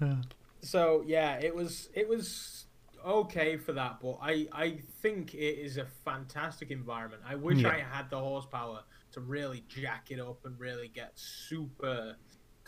do. 0.00 0.16
So 0.62 1.02
yeah, 1.06 1.38
it 1.40 1.54
was 1.54 1.88
it 1.94 2.08
was 2.08 2.66
okay 3.04 3.56
for 3.56 3.72
that, 3.72 3.98
but 4.02 4.18
I 4.20 4.46
I 4.52 4.78
think 5.00 5.34
it 5.34 5.58
is 5.58 5.78
a 5.78 5.86
fantastic 6.04 6.70
environment. 6.70 7.22
I 7.26 7.34
wish 7.36 7.58
Yeah. 7.58 7.70
I 7.70 7.78
had 7.78 8.10
the 8.10 8.18
horsepower 8.18 8.82
to 9.12 9.20
really 9.20 9.64
jack 9.68 10.10
it 10.10 10.20
up 10.20 10.44
and 10.44 10.58
really 10.58 10.88
get 10.88 11.12
super 11.14 12.16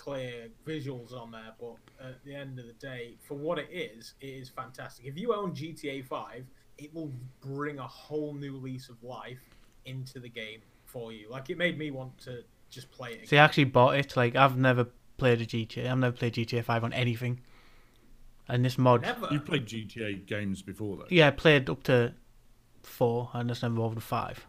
clear 0.02 0.48
visuals 0.66 1.12
on 1.12 1.30
there. 1.30 1.54
But 1.60 1.76
at 2.04 2.24
the 2.24 2.34
end 2.34 2.58
of 2.58 2.66
the 2.66 2.72
day, 2.74 3.14
for 3.22 3.34
what 3.34 3.58
it 3.58 3.68
is, 3.70 4.14
it 4.20 4.26
is 4.26 4.48
fantastic. 4.48 5.06
If 5.06 5.16
you 5.16 5.32
own 5.32 5.52
GTA 5.52 6.04
Five, 6.04 6.44
it 6.78 6.92
will 6.92 7.12
bring 7.40 7.78
a 7.78 7.86
whole 7.86 8.34
new 8.34 8.56
lease 8.56 8.88
of 8.88 9.02
life 9.02 9.42
into 9.84 10.18
the 10.18 10.28
game 10.28 10.60
for 10.84 11.12
you. 11.12 11.30
Like 11.30 11.50
it 11.50 11.58
made 11.58 11.78
me 11.78 11.90
want 11.90 12.18
to 12.22 12.42
just 12.70 12.90
play 12.90 13.12
it. 13.12 13.28
See, 13.28 13.38
I 13.38 13.44
actually 13.44 13.64
bought 13.64 13.96
it. 13.96 14.16
Like 14.16 14.34
I've 14.34 14.56
never 14.56 14.86
played 15.18 15.40
a 15.40 15.46
GTA. 15.46 15.88
I've 15.88 15.98
never 15.98 16.16
played 16.16 16.34
GTA 16.34 16.64
Five 16.64 16.82
on 16.82 16.92
anything. 16.92 17.40
And 18.48 18.64
this 18.64 18.76
mod, 18.76 19.02
Never. 19.02 19.28
You 19.30 19.40
played 19.40 19.66
GTA 19.66 20.26
games 20.26 20.62
before 20.62 20.96
though. 20.96 21.06
yeah, 21.10 21.28
I 21.28 21.30
played 21.30 21.70
up 21.70 21.84
to 21.84 22.12
four 22.82 23.30
and 23.32 23.48
just 23.48 23.62
never 23.62 23.80
over 23.80 23.94
to 23.94 24.00
five. 24.00 24.44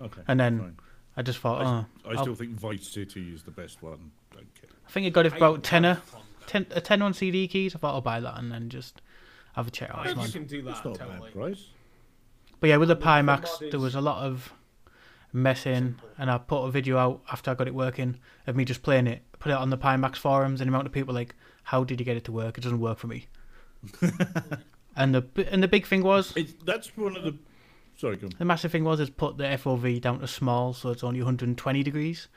Okay. 0.00 0.22
And 0.28 0.38
then 0.38 0.58
fine. 0.60 0.76
I 1.18 1.22
just 1.22 1.40
thought, 1.40 1.60
I, 1.60 1.64
oh, 1.64 1.86
I 2.08 2.14
I'll- 2.14 2.22
still 2.22 2.34
think 2.36 2.52
Vice 2.52 2.86
City 2.86 3.32
is 3.34 3.42
the 3.42 3.50
best 3.50 3.82
one. 3.82 4.12
Don't 4.32 4.54
care. 4.54 4.70
I 4.86 4.90
think 4.90 5.04
it 5.06 5.10
got 5.12 5.26
it 5.26 5.30
for 5.30 5.36
about 5.36 5.62
tenner. 5.64 6.00
10, 6.46 6.66
a 6.70 6.80
10 6.80 7.02
on 7.02 7.12
CD 7.12 7.46
keys. 7.48 7.74
I 7.74 7.78
thought 7.78 7.92
I'll 7.94 8.00
buy 8.00 8.20
that 8.20 8.38
and 8.38 8.50
then 8.52 8.68
just 8.70 9.02
have 9.54 9.66
a 9.66 9.70
check 9.70 9.90
out. 9.90 10.06
Oh, 10.06 10.10
it's 10.22 10.26
you 10.26 10.40
can 10.40 10.46
do 10.48 10.62
That's 10.62 10.80
that 10.80 10.88
not 10.90 10.94
a 10.96 10.98
totally. 11.00 11.20
bad 11.30 11.32
price. 11.34 11.64
But 12.60 12.70
yeah, 12.70 12.76
with 12.76 12.88
the 12.88 12.94
The- 12.94 13.00
the 13.00 13.06
Pimax, 13.06 13.42
mod 13.42 13.60
there 13.60 13.68
is 13.68 13.74
was 13.82 13.94
a 13.96 14.00
lot 14.00 14.24
of 14.24 14.52
messing, 15.32 15.96
and 16.16 16.30
I 16.30 16.38
put 16.38 16.62
a 16.64 16.70
video 16.70 16.96
out 16.98 17.20
after 17.32 17.50
I 17.50 17.54
got 17.54 17.66
it 17.66 17.74
working 17.74 18.18
of 18.46 18.54
me 18.56 18.64
just 18.64 18.82
playing 18.82 19.06
it. 19.08 19.22
Put 19.40 19.50
it 19.50 19.56
on 19.56 19.70
the 19.70 19.76
Pimax 19.78 20.16
forums, 20.16 20.60
and 20.60 20.68
the 20.68 20.70
amount 20.72 20.86
of 20.86 20.92
people 20.92 21.12
like, 21.14 21.34
"How 21.64 21.82
did 21.84 21.98
you 22.00 22.06
get 22.06 22.16
it 22.16 22.24
to 22.26 22.32
work? 22.32 22.56
It 22.58 22.62
doesn't 22.62 22.80
work 22.80 22.98
for 22.98 23.08
me." 23.08 23.26
and 24.96 25.14
the 25.14 25.24
and 25.50 25.62
the 25.62 25.68
big 25.68 25.86
thing 25.86 26.02
was 26.02 26.32
It's, 26.36 26.54
that's 26.64 26.96
one 26.96 27.16
of 27.16 27.24
the. 27.24 27.34
Sorry, 27.98 28.16
go 28.16 28.26
on. 28.26 28.32
the 28.38 28.44
massive 28.44 28.70
thing 28.70 28.84
was 28.84 29.00
is 29.00 29.10
put 29.10 29.38
the 29.38 29.44
FOV 29.44 30.00
down 30.00 30.20
to 30.20 30.28
small, 30.28 30.72
so 30.72 30.90
it's 30.90 31.02
only 31.02 31.20
120 31.20 31.82
degrees, 31.82 32.28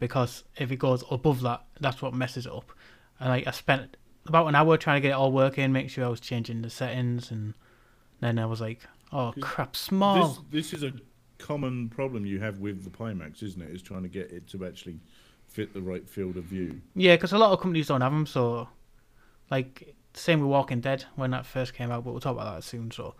because 0.00 0.42
if 0.56 0.72
it 0.72 0.76
goes 0.76 1.04
above 1.10 1.40
that, 1.42 1.64
that's 1.80 2.02
what 2.02 2.14
messes 2.14 2.46
it 2.46 2.52
up. 2.52 2.72
And 3.20 3.30
like 3.30 3.46
I 3.46 3.52
spent 3.52 3.96
about 4.26 4.48
an 4.48 4.56
hour 4.56 4.76
trying 4.76 4.96
to 4.96 5.00
get 5.00 5.10
it 5.10 5.14
all 5.14 5.30
working, 5.30 5.72
make 5.72 5.88
sure 5.88 6.04
I 6.04 6.08
was 6.08 6.20
changing 6.20 6.62
the 6.62 6.70
settings, 6.70 7.30
and 7.30 7.54
then 8.20 8.40
I 8.40 8.46
was 8.46 8.60
like, 8.60 8.80
"Oh 9.12 9.32
crap, 9.40 9.76
small." 9.76 10.40
This, 10.50 10.72
this 10.72 10.72
is 10.74 10.82
a 10.82 10.92
common 11.38 11.88
problem 11.88 12.26
you 12.26 12.40
have 12.40 12.58
with 12.58 12.82
the 12.82 12.90
Pimax, 12.90 13.42
isn't 13.42 13.62
it? 13.62 13.70
Is 13.70 13.82
trying 13.82 14.02
to 14.02 14.08
get 14.08 14.32
it 14.32 14.48
to 14.48 14.66
actually 14.66 14.98
fit 15.46 15.72
the 15.72 15.80
right 15.80 16.08
field 16.08 16.36
of 16.36 16.44
view. 16.44 16.80
Yeah, 16.96 17.14
because 17.14 17.32
a 17.32 17.38
lot 17.38 17.52
of 17.52 17.60
companies 17.60 17.86
don't 17.86 18.00
have 18.00 18.12
them. 18.12 18.26
So, 18.26 18.68
like, 19.50 19.94
same 20.14 20.40
with 20.40 20.50
Walking 20.50 20.80
Dead 20.80 21.04
when 21.14 21.30
that 21.30 21.46
first 21.46 21.72
came 21.74 21.92
out, 21.92 22.04
but 22.04 22.10
we'll 22.10 22.20
talk 22.20 22.34
about 22.34 22.54
that 22.56 22.64
soon. 22.64 22.90
So, 22.90 23.14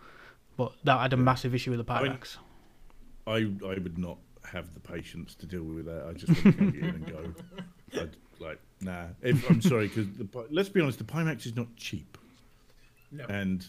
but 0.59 0.73
that 0.83 0.99
had 0.99 1.13
a 1.13 1.17
massive 1.17 1.55
issue 1.55 1.71
with 1.71 1.85
the 1.85 1.91
I 1.93 2.03
mean- 2.03 2.11
Pimax. 2.13 2.37
I 3.25 3.35
I 3.65 3.73
would 3.79 3.97
not 3.97 4.17
have 4.43 4.73
the 4.73 4.79
patience 4.79 5.35
to 5.35 5.45
deal 5.45 5.63
with 5.63 5.85
that. 5.85 6.05
I 6.09 6.13
just 6.13 6.43
want 6.43 6.57
to 6.57 6.71
get 6.71 6.83
in 6.83 6.89
and 6.95 7.05
go. 7.07 7.33
I'd, 8.01 8.15
like, 8.39 8.59
nah. 8.81 9.05
If, 9.21 9.47
I'm 9.49 9.61
sorry, 9.61 9.87
because 9.87 10.07
let's 10.49 10.69
be 10.69 10.81
honest, 10.81 10.97
the 10.97 11.03
Pimax 11.03 11.45
is 11.45 11.55
not 11.55 11.67
cheap, 11.75 12.17
No. 13.11 13.25
and 13.29 13.65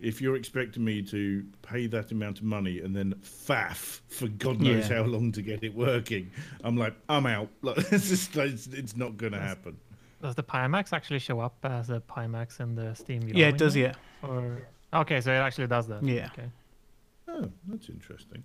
if 0.00 0.20
you're 0.20 0.34
expecting 0.36 0.84
me 0.84 1.02
to 1.02 1.44
pay 1.62 1.86
that 1.86 2.10
amount 2.10 2.38
of 2.38 2.44
money 2.44 2.80
and 2.80 2.94
then 2.96 3.14
faff 3.22 4.00
for 4.08 4.26
God 4.28 4.60
knows 4.60 4.88
Yeah. 4.90 4.96
how 4.98 5.02
long 5.04 5.30
to 5.32 5.42
get 5.42 5.62
it 5.62 5.74
working, 5.74 6.30
I'm 6.64 6.76
like, 6.76 6.94
I'm 7.08 7.26
out. 7.26 7.48
Like, 7.62 7.78
it's 7.92 8.08
just 8.08 8.36
it's, 8.36 8.66
it's 8.66 8.96
not 8.96 9.16
going 9.16 9.32
to 9.32 9.40
happen. 9.40 9.76
Does 10.22 10.34
the 10.34 10.42
Pimax 10.42 10.92
actually 10.92 11.20
show 11.20 11.38
up 11.40 11.56
as 11.64 11.90
a 11.90 12.00
Pimax 12.00 12.58
in 12.60 12.74
the 12.74 12.94
Steam? 12.94 13.22
VR 13.22 13.36
Yeah, 13.36 13.48
it 13.48 13.58
does. 13.58 13.76
Yeah, 13.76 13.92
Or 14.22 14.66
okay, 14.94 15.20
so 15.20 15.32
it 15.32 15.36
actually 15.38 15.66
does 15.66 15.86
that. 15.88 16.02
Yeah. 16.02 16.28
Okay. 16.32 16.48
Oh, 17.28 17.50
that's 17.68 17.88
interesting. 17.88 18.42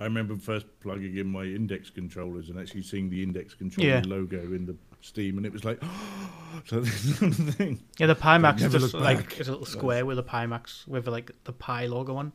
I 0.00 0.04
remember 0.04 0.36
first 0.36 0.66
plugging 0.80 1.16
in 1.16 1.26
my 1.26 1.42
index 1.42 1.90
controllers 1.90 2.50
and 2.50 2.58
actually 2.58 2.82
seeing 2.82 3.10
the 3.10 3.20
index 3.22 3.52
controller 3.54 3.88
Yeah. 3.88 4.02
logo 4.06 4.38
in 4.38 4.64
the 4.66 4.76
Steam, 5.00 5.36
and 5.36 5.46
it 5.46 5.52
was 5.52 5.64
like, 5.64 5.80
so 6.66 6.80
this 6.80 7.18
the 7.20 7.30
thing. 7.52 7.80
yeah. 7.98 8.06
The 8.06 8.14
Pimax 8.16 8.56
is 8.56 8.62
never 8.62 8.78
just 8.78 8.94
like 8.94 9.38
it's 9.38 9.48
a 9.48 9.52
little 9.52 9.66
square 9.66 10.04
with 10.06 10.18
a 10.18 10.22
Pimax 10.24 10.86
with 10.88 11.06
like 11.08 11.30
the 11.44 11.52
Pi 11.52 11.86
logo 11.86 12.16
on. 12.16 12.32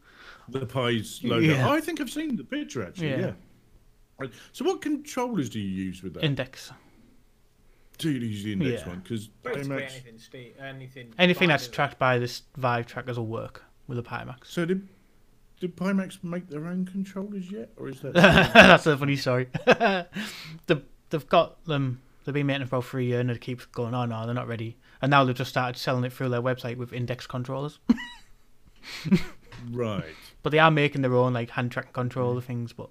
The 0.50 0.65
Pi's 0.65 1.21
logo. 1.23 1.39
Yeah. 1.45 1.67
Oh, 1.67 1.71
I 1.73 1.79
think 1.81 2.00
I've 2.01 2.09
seen 2.09 2.35
the 2.35 2.43
picture 2.43 2.85
actually. 2.85 3.09
Yeah. 3.12 3.33
Yeah. 4.21 4.27
So, 4.53 4.63
what 4.63 4.81
controllers 4.81 5.50
do 5.50 5.59
you 5.59 5.67
use 5.85 6.03
with 6.03 6.13
that? 6.13 6.23
Index. 6.23 6.71
Do 8.03 8.12
you 8.12 8.19
use 8.19 8.43
the 8.43 8.53
index 8.53 8.81
Yeah. 8.81 8.89
one? 8.89 9.00
Because 9.00 9.27
Basically 9.27 9.83
anything, 9.83 10.19
Steve, 10.19 10.53
anything. 10.60 11.13
Anything 11.17 11.50
that's 11.50 11.67
tracked 11.67 11.98
by 11.98 12.19
this 12.19 12.43
Vive 12.57 12.86
trackers 12.86 13.17
will 13.17 13.27
work 13.27 13.63
with 13.88 13.98
a 13.98 14.03
Pimax. 14.03 14.45
So 14.48 14.65
did 14.65 14.88
did 15.60 15.77
Pimax 15.77 16.22
make 16.24 16.50
their 16.50 16.67
own 16.67 16.86
controllers 16.86 17.50
yet, 17.50 17.69
or 17.77 17.88
is 17.88 18.01
that? 18.01 18.13
That's 18.13 18.86
a 18.86 18.98
funny 18.98 19.15
story. 19.15 19.48
they've, 20.67 20.83
they've 21.10 21.29
got 21.29 21.63
them. 21.65 22.01
They've 22.25 22.33
been 22.33 22.48
making 22.48 22.63
it 22.63 22.69
for 22.69 22.77
about 22.77 22.86
three 22.86 23.05
years, 23.05 23.22
and 23.22 23.31
it 23.31 23.39
keeps 23.39 23.65
going 23.65 23.93
on. 23.93 24.12
Oh, 24.12 24.25
they're 24.25 24.36
not 24.36 24.48
ready, 24.48 24.77
and 25.01 25.10
now 25.10 25.24
they've 25.24 25.36
just 25.36 25.51
started 25.51 25.79
selling 25.79 26.03
it 26.03 26.12
through 26.12 26.29
their 26.29 26.41
website 26.41 26.75
with 26.75 26.91
index 26.91 27.25
controllers. 27.27 27.79
right? 29.72 30.03
But 30.41 30.51
they 30.51 30.60
are 30.60 30.72
making 30.72 31.01
their 31.01 31.15
own 31.15 31.33
like 31.33 31.51
hand 31.51 31.72
track 31.72 31.93
controller 31.93 32.41
hmm. 32.41 32.48
things, 32.48 32.74
but 32.74 32.89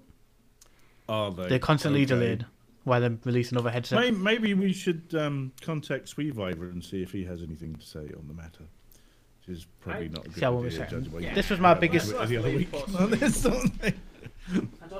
Are 1.07 1.31
they? 1.31 1.49
they're 1.49 1.59
constantly 1.59 2.01
Okay. 2.01 2.07
delayed 2.07 2.45
while 2.83 3.01
they 3.01 3.09
release 3.23 3.51
another 3.51 3.69
headset. 3.71 3.99
Maybe, 3.99 4.15
maybe 4.17 4.53
we 4.53 4.73
should 4.73 5.13
um, 5.17 5.51
contact 5.61 6.07
Sweviver 6.09 6.69
and 6.71 6.83
see 6.83 7.01
if 7.01 7.11
he 7.11 7.23
has 7.25 7.41
anything 7.41 7.75
to 7.75 7.85
say 7.85 7.99
on 7.99 8.25
the 8.27 8.33
matter. 8.33 8.63
Which 9.45 9.57
is 9.57 9.65
probably 9.81 10.05
I- 10.05 10.09
not 10.09 10.25
a 10.25 10.29
good 10.29 10.37
See, 10.39 10.45
I 10.45 10.49
won't 10.49 10.65
idea. 10.67 10.87
judging 10.89 11.11
by 11.11 11.19
Yeah. 11.19 11.33
This 11.33 11.49
was 11.49 11.59
my 11.59 11.73
biggest- 11.73 12.11
about 12.11 12.25
it 12.25 12.27
the 12.29 12.37
other 12.37 12.51
week. 12.51 12.71
leave 12.73 12.95
on 12.95 13.09
this 13.11 13.41
sort 13.41 13.63
of 13.65 13.71
thing. 13.73 13.93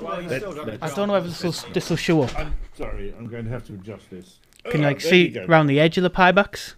Well, 0.02 0.22
he's 0.22 0.30
Let- 0.32 0.42
still 0.42 0.54
got 0.54 0.70
I 0.84 0.96
don't 0.96 1.08
know 1.10 1.16
if 1.16 1.24
this 1.26 1.44
will 1.44 1.74
this 1.74 1.90
will 1.90 1.98
show 1.98 2.22
up. 2.24 2.38
I'm 2.40 2.54
sorry, 2.78 3.14
I'm 3.18 3.28
going 3.28 3.46
to 3.46 3.52
have 3.52 3.66
to 3.68 3.74
adjust 3.74 4.10
this. 4.10 4.40
Can 4.66 4.80
you 4.82 4.88
like 4.88 5.00
there 5.02 5.10
see 5.10 5.28
you 5.30 5.42
around 5.46 5.68
the 5.68 5.80
edge 5.80 5.98
of 5.98 6.04
the 6.04 6.10
pie 6.10 6.32
box? 6.32 6.76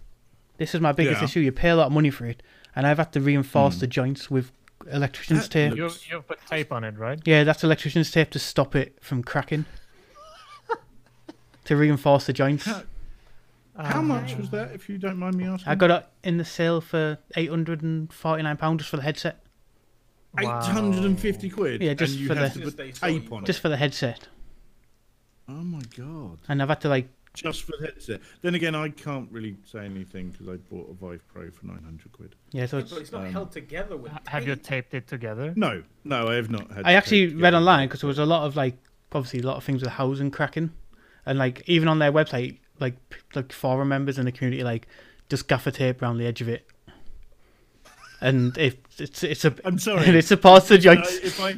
This 0.58 0.74
is 0.74 0.80
my 0.80 0.90
biggest 0.92 1.20
Yeah. 1.20 1.24
issue. 1.26 1.40
You 1.40 1.52
pay 1.52 1.68
a 1.70 1.76
lot 1.76 1.86
of 1.86 1.92
money 1.92 2.10
for 2.10 2.26
it, 2.26 2.42
and 2.74 2.86
I've 2.86 2.98
had 2.98 3.12
to 3.12 3.20
reinforce 3.20 3.74
Hmm. 3.76 3.80
the 3.80 3.86
joints 3.86 4.30
with 4.30 4.50
electrician's 4.90 5.42
That 5.42 5.50
tape. 5.50 5.70
look- 5.70 5.78
You've, 5.78 6.10
you 6.10 6.20
put 6.22 6.38
tape 6.46 6.72
on 6.72 6.82
it, 6.84 6.96
right? 6.98 7.20
Yeah, 7.24 7.44
that's 7.44 7.62
electrician's 7.62 8.10
tape 8.10 8.30
to 8.30 8.38
stop 8.38 8.74
it 8.74 8.98
from 9.00 9.22
cracking. 9.22 9.64
To 11.66 11.76
reinforce 11.76 12.26
the 12.26 12.32
joints. 12.32 12.64
How, 12.64 12.82
how 13.76 13.98
Um, 14.00 14.08
much 14.08 14.34
was 14.36 14.50
that, 14.50 14.72
if 14.72 14.88
you 14.88 14.98
don't 14.98 15.18
mind 15.18 15.36
me 15.36 15.44
asking? 15.44 15.68
I 15.70 15.74
got 15.74 15.90
it 15.90 16.06
in 16.24 16.38
the 16.38 16.44
sale 16.44 16.80
for 16.80 17.18
eight 17.36 17.50
hundred 17.50 17.82
and 17.82 18.12
forty 18.12 18.42
nine 18.42 18.56
pounds 18.56 18.78
just 18.78 18.90
for 18.90 18.96
the 18.96 19.02
headset. 19.02 19.42
eight 20.38 20.46
hundred 20.46 21.04
and 21.04 21.18
fifty 21.20 21.50
quid. 21.50 21.82
Yeah, 21.82 21.94
just 21.94 22.18
for 22.20 22.34
the- 22.34 22.48
Just 22.48 22.76
tape 22.78 22.96
saw 22.96 23.06
you 23.06 23.22
on 23.30 23.44
Just 23.44 23.58
it. 23.58 23.62
for 23.62 23.68
the 23.68 23.76
headset. 23.76 24.28
Oh 25.48 25.52
my 25.52 25.82
god! 25.96 26.38
And 26.48 26.60
I've 26.62 26.68
had 26.68 26.80
to 26.80 26.88
like 26.88 27.08
Just 27.34 27.62
for 27.64 27.72
the 27.78 27.86
headset. 27.86 28.20
Then 28.42 28.54
again, 28.54 28.74
I 28.74 28.88
can't 28.88 29.30
really 29.30 29.56
say 29.64 29.84
anything 29.84 30.30
because 30.30 30.48
I 30.48 30.56
bought 30.56 30.90
a 30.90 30.94
Vive 30.94 31.22
Pro 31.32 31.50
for 31.50 31.66
nine 31.66 31.82
hundred 31.84 32.10
quid. 32.12 32.34
yeah, 32.50 32.66
so 32.66 32.78
it's 32.78 32.90
but 32.92 33.02
it's 33.02 33.12
not 33.12 33.26
um, 33.26 33.32
held 33.32 33.52
together 33.52 33.96
with 33.96 34.12
H- 34.12 34.18
Have 34.26 34.46
you 34.48 34.56
taped 34.56 34.94
it 34.94 35.06
together? 35.06 35.52
No, 35.54 35.82
no, 36.04 36.28
I 36.28 36.34
have 36.36 36.50
not 36.50 36.70
had. 36.72 36.84
I 36.86 36.94
actually 36.94 37.26
read 37.26 37.32
together. 37.34 37.56
online 37.58 37.88
because 37.88 38.00
there 38.00 38.08
was 38.08 38.18
a 38.18 38.26
lot 38.26 38.44
of 38.46 38.56
like 38.56 38.76
obviously 39.12 39.40
a 39.40 39.46
lot 39.46 39.56
of 39.56 39.64
things 39.64 39.82
with 39.82 39.92
housing 39.92 40.30
cracking, 40.32 40.70
and 41.26 41.38
like 41.38 41.62
even 41.66 41.88
on 41.88 41.98
their 41.98 42.12
website, 42.12 42.58
like 42.80 42.96
like 43.34 43.52
forum 43.52 43.88
members 43.88 44.18
in 44.18 44.24
the 44.24 44.32
community 44.32 44.62
like 44.62 44.86
just 45.28 45.48
gaffer 45.48 45.70
tape 45.70 46.00
around 46.00 46.18
the 46.18 46.26
edge 46.26 46.40
of 46.40 46.48
it, 46.48 46.66
and 48.20 48.56
if 48.56 48.76
it's 48.98 49.22
it's 49.22 49.44
a 49.44 49.54
I'm 49.64 49.78
sorry. 49.78 50.06
and 50.06 50.16
it 50.16 50.24
supports 50.24 50.68
the 50.68 50.76
Uh, 50.76 51.02
if 51.22 51.40
I 51.40 51.54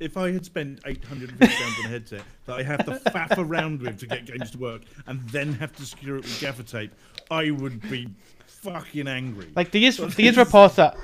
if 0.00 0.16
I 0.16 0.32
had 0.32 0.44
spent 0.44 0.80
eight 0.86 1.04
hundred 1.04 1.30
and 1.30 1.38
fifty 1.38 1.54
pounds 1.56 1.78
on 1.80 1.84
a 1.86 1.88
headset 1.88 2.22
that 2.46 2.58
I 2.58 2.62
have 2.62 2.84
to 2.86 2.92
faff 3.10 3.36
around 3.38 3.82
with 3.82 3.98
to 4.00 4.06
get 4.06 4.24
games 4.26 4.50
to 4.52 4.58
work, 4.58 4.82
and 5.06 5.20
then 5.30 5.52
have 5.54 5.74
to 5.76 5.84
secure 5.84 6.16
it 6.16 6.22
with 6.24 6.40
gaffer 6.40 6.62
tape, 6.62 6.92
I 7.30 7.50
would 7.50 7.80
be 7.88 8.08
fucking 8.46 9.08
angry. 9.08 9.48
Like 9.54 9.70
there 9.70 9.82
is 9.82 9.96
there 10.16 10.26
is 10.26 10.36
reports 10.36 10.76
that 10.76 10.96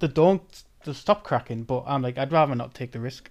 they 0.00 0.08
don't 0.08 0.42
they 0.84 0.92
stop 0.92 1.24
cracking, 1.24 1.62
but 1.64 1.84
I'm 1.86 2.02
like 2.02 2.18
I'd 2.18 2.32
rather 2.32 2.54
not 2.54 2.74
take 2.74 2.92
the 2.92 3.00
risk. 3.00 3.30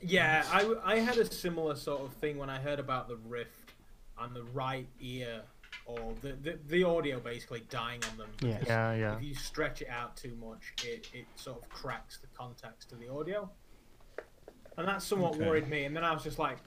Yeah, 0.00 0.44
I, 0.52 0.74
I 0.84 0.98
had 1.00 1.16
a 1.18 1.24
similar 1.24 1.74
sort 1.76 2.02
of 2.02 2.12
thing 2.14 2.38
when 2.38 2.48
I 2.50 2.58
heard 2.58 2.78
about 2.78 3.08
the 3.08 3.16
Rift 3.16 3.72
and 4.20 4.34
the 4.34 4.44
right 4.44 4.86
ear, 5.00 5.42
or 5.86 6.14
the, 6.22 6.32
the, 6.32 6.58
the 6.68 6.84
audio 6.84 7.18
basically 7.18 7.62
dying 7.70 8.00
on 8.10 8.18
them. 8.18 8.28
Yeah. 8.42 8.58
Yeah, 8.66 8.94
yeah. 8.94 9.16
If 9.16 9.22
you 9.22 9.34
stretch 9.34 9.82
it 9.82 9.88
out 9.88 10.16
too 10.16 10.36
much, 10.40 10.72
it, 10.84 11.08
it 11.12 11.26
sort 11.36 11.62
of 11.62 11.68
cracks 11.68 12.18
the 12.18 12.26
contacts 12.36 12.84
to 12.86 12.94
the 12.94 13.08
audio. 13.12 13.50
And 14.76 14.86
that 14.86 15.02
somewhat 15.02 15.34
Okay. 15.34 15.46
worried 15.46 15.68
me. 15.68 15.84
And 15.84 15.96
then 15.96 16.04
I 16.04 16.12
was 16.12 16.22
just 16.22 16.38
like, 16.38 16.58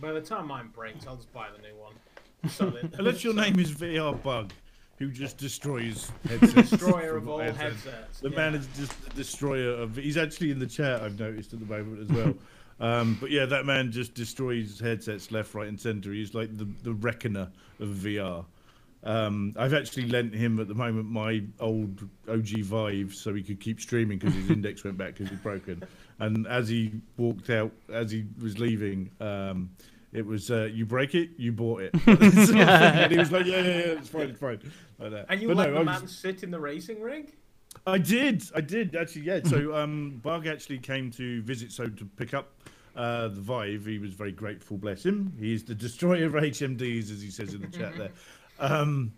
by 0.00 0.12
the 0.12 0.20
time 0.20 0.48
mine 0.48 0.68
breaks, 0.74 1.06
I'll 1.06 1.16
just 1.16 1.32
buy 1.32 1.48
the 1.54 1.62
new 1.62 1.76
one. 1.76 1.92
So 2.48 2.70
that, 2.70 2.94
Unless 2.98 3.24
your 3.24 3.34
name 3.34 3.58
is 3.58 3.72
VR 3.72 4.20
Bug, 4.22 4.52
who 4.98 5.10
just 5.10 5.38
destroys 5.38 6.10
headsets. 6.28 6.70
destroyer 6.70 7.16
of 7.16 7.28
all 7.28 7.38
headsets. 7.38 7.84
headsets. 7.84 8.20
The 8.20 8.30
yeah. 8.30 8.36
man 8.36 8.54
is 8.54 8.68
just 8.76 9.02
the 9.04 9.10
destroyer 9.10 9.70
of. 9.70 9.96
He's 9.96 10.16
actually 10.16 10.50
in 10.50 10.58
the 10.58 10.66
chat. 10.66 11.02
I've 11.02 11.18
noticed 11.18 11.52
at 11.52 11.60
the 11.60 11.66
moment 11.66 12.10
as 12.10 12.16
well. 12.16 12.34
um, 12.80 13.16
but 13.20 13.30
yeah, 13.30 13.46
that 13.46 13.64
man 13.64 13.92
just 13.92 14.14
destroys 14.14 14.80
headsets 14.80 15.30
left, 15.30 15.54
right, 15.54 15.68
and 15.68 15.80
centre. 15.80 16.12
He's 16.12 16.34
like 16.34 16.56
the 16.56 16.68
the 16.82 16.94
reckoner 16.94 17.50
of 17.80 17.88
VR. 17.88 18.44
Um, 19.04 19.54
I've 19.56 19.74
actually 19.74 20.08
lent 20.08 20.34
him 20.34 20.58
at 20.58 20.66
the 20.66 20.74
moment 20.74 21.08
my 21.08 21.42
old 21.60 22.08
OG 22.28 22.62
Vive 22.62 23.14
so 23.14 23.32
he 23.32 23.42
could 23.42 23.60
keep 23.60 23.80
streaming 23.80 24.18
because 24.18 24.34
his 24.34 24.50
index 24.50 24.82
went 24.82 24.98
back 24.98 25.14
because 25.14 25.32
it's 25.32 25.40
broken. 25.40 25.84
And 26.18 26.46
as 26.48 26.68
he 26.68 27.00
walked 27.16 27.48
out, 27.48 27.70
as 27.92 28.10
he 28.10 28.26
was 28.42 28.58
leaving, 28.58 29.10
um, 29.20 29.70
it 30.12 30.24
was 30.24 30.50
uh, 30.50 30.68
you 30.72 30.86
break 30.86 31.14
it, 31.14 31.30
you 31.36 31.52
bought 31.52 31.82
it. 31.82 31.94
Sort 32.04 32.20
of 32.22 32.32
thing. 32.48 32.58
and 32.60 33.12
he 33.12 33.18
was 33.18 33.30
like, 33.32 33.46
yeah, 33.46 33.56
yeah, 33.60 33.62
yeah, 33.66 33.84
it's 33.98 34.08
fine, 34.08 34.30
it's 34.30 34.38
fine. 34.40 34.60
Like 34.98 35.10
that. 35.12 35.26
And 35.28 35.40
you 35.42 35.48
But 35.48 35.56
let 35.58 35.68
no, 35.68 35.74
the 35.74 35.80
I 35.80 35.84
man 35.84 36.02
was- 36.02 36.16
sit 36.16 36.42
in 36.42 36.50
the 36.50 36.60
racing 36.60 37.00
rig? 37.00 37.34
I 37.86 37.98
did, 37.98 38.42
I 38.54 38.60
did 38.60 38.96
actually. 38.96 39.22
Yeah. 39.22 39.40
So 39.44 39.74
um, 39.82 40.20
Bug 40.22 40.46
actually 40.46 40.78
came 40.78 41.10
to 41.12 41.42
visit, 41.42 41.70
so 41.72 41.88
to 41.88 42.04
pick 42.04 42.34
up 42.34 42.52
uh, 42.96 43.28
the 43.28 43.40
Vive. 43.40 43.84
He 43.86 43.98
was 43.98 44.14
very 44.14 44.32
grateful, 44.32 44.76
bless 44.78 45.04
him. 45.04 45.32
He's 45.38 45.62
the 45.64 45.74
destroyer 45.74 46.26
of 46.26 46.32
HMDs, 46.32 47.10
as 47.12 47.20
he 47.22 47.30
says 47.30 47.54
in 47.54 47.60
the 47.60 47.68
chat 47.68 47.96
there. 47.96 48.10
Um, 48.58 49.12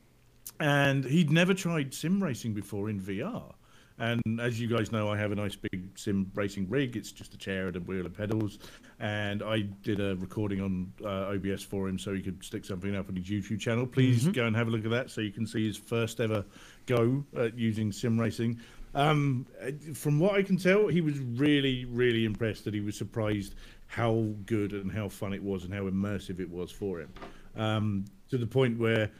and 0.59 1.05
he'd 1.05 1.31
never 1.31 1.55
tried 1.55 1.95
sim 1.95 2.23
racing 2.23 2.53
before 2.53 2.91
in 2.91 3.01
VR. 3.01 3.55
And 4.01 4.41
as 4.41 4.59
you 4.59 4.67
guys 4.67 4.91
know, 4.91 5.11
I 5.11 5.19
have 5.19 5.31
a 5.31 5.35
nice 5.35 5.55
big 5.55 5.99
sim 5.99 6.33
racing 6.35 6.69
rig. 6.71 6.97
It's 6.97 7.13
just 7.13 7.35
a 7.35 7.37
chair 7.37 7.69
and 7.69 7.77
a 7.77 7.81
wheel 7.81 8.07
and 8.07 8.15
pedals. 8.15 8.59
And 8.99 9.43
I 9.43 9.61
did 9.83 10.01
a 10.01 10.17
recording 10.17 10.63
on 10.63 10.93
uh, 11.05 11.35
OBS 11.35 11.63
for 11.63 11.87
him 11.87 11.99
so 11.99 12.15
he 12.15 12.23
could 12.23 12.43
stick 12.43 12.65
something 12.65 12.97
up 12.97 13.11
on 13.11 13.17
his 13.17 13.27
YouTube 13.27 13.61
channel. 13.61 13.87
Please 13.87 14.27
go 14.29 14.47
and 14.47 14.57
have 14.57 14.69
a 14.69 14.71
look 14.71 14.87
at 14.87 14.91
that 14.91 15.11
so 15.11 15.21
you 15.21 15.31
can 15.31 15.47
see 15.47 15.67
his 15.67 15.77
first 15.77 16.19
ever 16.19 16.45
go 16.87 17.23
at 17.37 17.59
using 17.59 17.93
sim 17.93 18.19
racing. 18.19 18.59
Um, 18.95 19.47
from 19.95 20.19
what 20.19 20.35
I 20.35 20.43
can 20.43 20.57
tell, 20.57 20.89
he 20.89 21.03
was 21.03 21.19
really, 21.19 21.85
really 21.85 22.25
impressed 22.25 22.65
that 22.65 22.75
he 22.75 22.81
was 22.81 22.97
surprised 22.97 23.55
how 23.87 24.29
good 24.47 24.73
and 24.73 24.91
how 24.91 25.09
fun 25.09 25.35
it 25.35 25.43
was 25.43 25.65
and 25.65 25.75
how 25.75 25.83
immersive 25.83 26.41
it 26.41 26.49
was 26.49 26.71
for 26.71 27.01
him. 27.01 27.13
Um, 27.55 28.07
to 28.31 28.39
the 28.39 28.47
point 28.47 28.79
where 28.79 29.11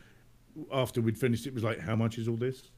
after 0.73 1.01
we'd 1.01 1.19
finished, 1.19 1.47
it 1.47 1.55
was 1.55 1.63
like, 1.63 1.79
"How 1.79 1.97
much 1.97 2.19
is 2.19 2.29
all 2.29 2.37
this?" 2.37 2.71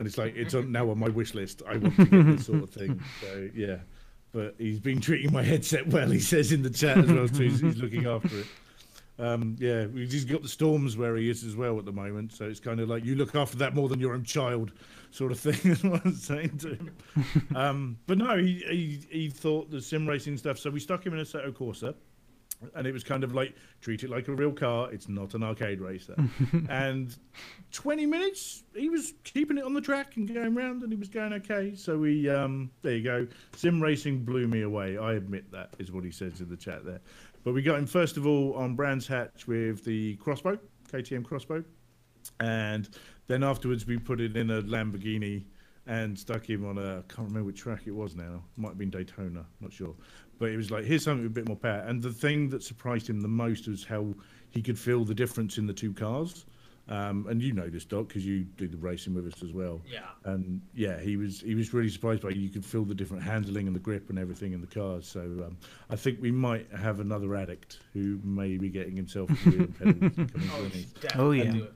And 0.00 0.08
it's 0.08 0.18
like 0.18 0.34
it's 0.34 0.54
on, 0.54 0.72
now 0.72 0.90
on 0.90 0.98
my 0.98 1.10
wish 1.10 1.34
list. 1.34 1.62
I 1.68 1.76
want 1.76 1.94
to 1.96 2.04
get 2.06 2.26
this 2.26 2.46
sort 2.46 2.62
of 2.64 2.70
thing. 2.70 3.00
So 3.20 3.50
yeah, 3.54 3.76
but 4.32 4.54
he's 4.58 4.80
been 4.80 5.00
treating 5.00 5.32
my 5.32 5.42
headset 5.42 5.86
well. 5.86 6.10
He 6.10 6.20
says 6.20 6.50
in 6.50 6.62
the 6.62 6.70
chat 6.70 6.98
as 6.98 7.12
well 7.12 7.28
too. 7.28 7.44
He's, 7.44 7.60
he's 7.60 7.76
looking 7.76 8.06
after 8.06 8.40
it. 8.40 8.46
Um, 9.18 9.56
yeah, 9.58 9.86
he's 9.86 10.24
got 10.24 10.40
the 10.40 10.48
storms 10.48 10.96
where 10.96 11.14
he 11.16 11.28
is 11.28 11.44
as 11.44 11.54
well 11.54 11.78
at 11.78 11.84
the 11.84 11.92
moment. 11.92 12.32
So 12.32 12.46
it's 12.46 12.60
kind 12.60 12.80
of 12.80 12.88
like 12.88 13.04
you 13.04 13.14
look 13.14 13.34
after 13.34 13.58
that 13.58 13.74
more 13.74 13.86
than 13.86 14.00
your 14.00 14.14
own 14.14 14.24
child, 14.24 14.72
sort 15.10 15.30
of 15.30 15.38
thing. 15.38 15.54
Is 15.72 15.84
what 15.84 16.04
I'm 16.06 16.14
saying 16.14 16.56
to 16.58 16.68
him. 16.70 16.96
um, 17.54 17.98
but 18.06 18.16
no, 18.16 18.38
he, 18.38 18.64
he 18.70 19.06
he 19.10 19.28
thought 19.28 19.70
the 19.70 19.82
sim 19.82 20.08
racing 20.08 20.38
stuff. 20.38 20.58
So 20.58 20.70
we 20.70 20.80
stuck 20.80 21.04
him 21.04 21.12
in 21.12 21.20
Assetto 21.20 21.52
Corsa, 21.52 21.94
and 22.74 22.86
it 22.86 22.92
was 22.92 23.02
kind 23.02 23.24
of 23.24 23.34
like 23.34 23.54
treat 23.80 24.02
it 24.02 24.10
like 24.10 24.28
a 24.28 24.34
real 24.34 24.52
car. 24.52 24.92
It's 24.92 25.08
not 25.08 25.34
an 25.34 25.42
arcade 25.42 25.80
racer. 25.80 26.14
and 26.68 27.16
20 27.72 28.06
minutes, 28.06 28.64
he 28.74 28.88
was 28.88 29.14
keeping 29.24 29.58
it 29.58 29.64
on 29.64 29.74
the 29.74 29.80
track 29.80 30.16
and 30.16 30.32
going 30.32 30.54
round, 30.54 30.82
and 30.82 30.92
he 30.92 30.98
was 30.98 31.08
going 31.08 31.32
okay. 31.34 31.74
So 31.74 31.98
we, 31.98 32.28
um, 32.28 32.70
there 32.82 32.96
you 32.96 33.04
go. 33.04 33.26
Sim 33.56 33.80
racing 33.80 34.24
blew 34.24 34.46
me 34.46 34.62
away. 34.62 34.98
I 34.98 35.14
admit 35.14 35.50
that 35.52 35.70
is 35.78 35.92
what 35.92 36.04
he 36.04 36.10
says 36.10 36.40
in 36.40 36.48
the 36.48 36.56
chat 36.56 36.84
there. 36.84 37.00
But 37.44 37.54
we 37.54 37.62
got 37.62 37.78
him 37.78 37.86
first 37.86 38.16
of 38.16 38.26
all 38.26 38.54
on 38.54 38.74
Brands 38.74 39.06
Hatch 39.06 39.46
with 39.46 39.84
the 39.84 40.16
crossbow, 40.16 40.58
KTM 40.92 41.24
crossbow, 41.24 41.64
and 42.38 42.88
then 43.28 43.42
afterwards 43.42 43.86
we 43.86 43.96
put 43.96 44.20
it 44.20 44.36
in 44.36 44.50
a 44.50 44.62
Lamborghini 44.62 45.44
and 45.86 46.18
stuck 46.18 46.48
him 46.48 46.66
on 46.66 46.78
a 46.78 46.98
I 46.98 47.02
can't 47.12 47.28
remember 47.28 47.44
which 47.44 47.60
track 47.60 47.82
it 47.86 47.92
was 47.92 48.14
now. 48.14 48.42
Might 48.56 48.68
have 48.68 48.78
been 48.78 48.90
Daytona, 48.90 49.46
not 49.60 49.72
sure. 49.72 49.94
But 50.40 50.48
it 50.50 50.56
was 50.56 50.72
like 50.72 50.84
here's 50.84 51.04
something 51.04 51.22
with 51.22 51.30
a 51.30 51.34
bit 51.34 51.46
more 51.46 51.56
power. 51.56 51.84
And 51.86 52.02
the 52.02 52.10
thing 52.12 52.48
that 52.48 52.64
surprised 52.64 53.08
him 53.08 53.20
the 53.20 53.28
most 53.28 53.68
was 53.68 53.84
how 53.84 54.14
he 54.50 54.60
could 54.62 54.78
feel 54.78 55.04
the 55.04 55.14
difference 55.14 55.56
in 55.58 55.66
the 55.68 55.72
two 55.74 55.92
cars. 55.92 56.46
Um, 56.88 57.26
and 57.28 57.40
you 57.40 57.52
know 57.52 57.68
this, 57.68 57.84
Doc, 57.84 58.08
because 58.08 58.26
you 58.26 58.40
do 58.56 58.66
the 58.66 58.76
racing 58.78 59.14
with 59.14 59.24
us 59.32 59.44
as 59.44 59.52
well. 59.52 59.80
Yeah. 59.88 60.00
And 60.24 60.60
yeah, 60.74 60.98
he 60.98 61.16
was 61.16 61.40
he 61.40 61.54
was 61.54 61.72
really 61.72 61.88
surprised 61.90 62.22
by 62.22 62.30
it. 62.30 62.36
you 62.36 62.48
could 62.48 62.64
feel 62.64 62.84
the 62.84 62.96
different 62.96 63.22
handling 63.22 63.68
and 63.68 63.76
the 63.76 63.80
grip 63.80 64.10
and 64.10 64.18
everything 64.18 64.54
in 64.54 64.60
the 64.60 64.66
cars. 64.66 65.06
So 65.06 65.20
um, 65.20 65.56
I 65.88 65.94
think 65.94 66.20
we 66.20 66.32
might 66.32 66.66
have 66.72 66.98
another 66.98 67.36
addict 67.36 67.78
who 67.92 68.18
may 68.24 68.56
be 68.56 68.70
getting 68.70 68.96
himself 68.96 69.30
a 69.30 69.50
wheel 69.50 69.60
and 69.60 69.78
pedals 69.78 70.18
and 70.18 70.32
coming 70.32 70.50
Oh, 70.52 70.56
join 70.56 70.62
you 70.62 70.66
us. 70.66 70.72
should 70.72 71.00
definitely 71.00 71.38
yeah. 71.44 71.54
it, 71.66 71.74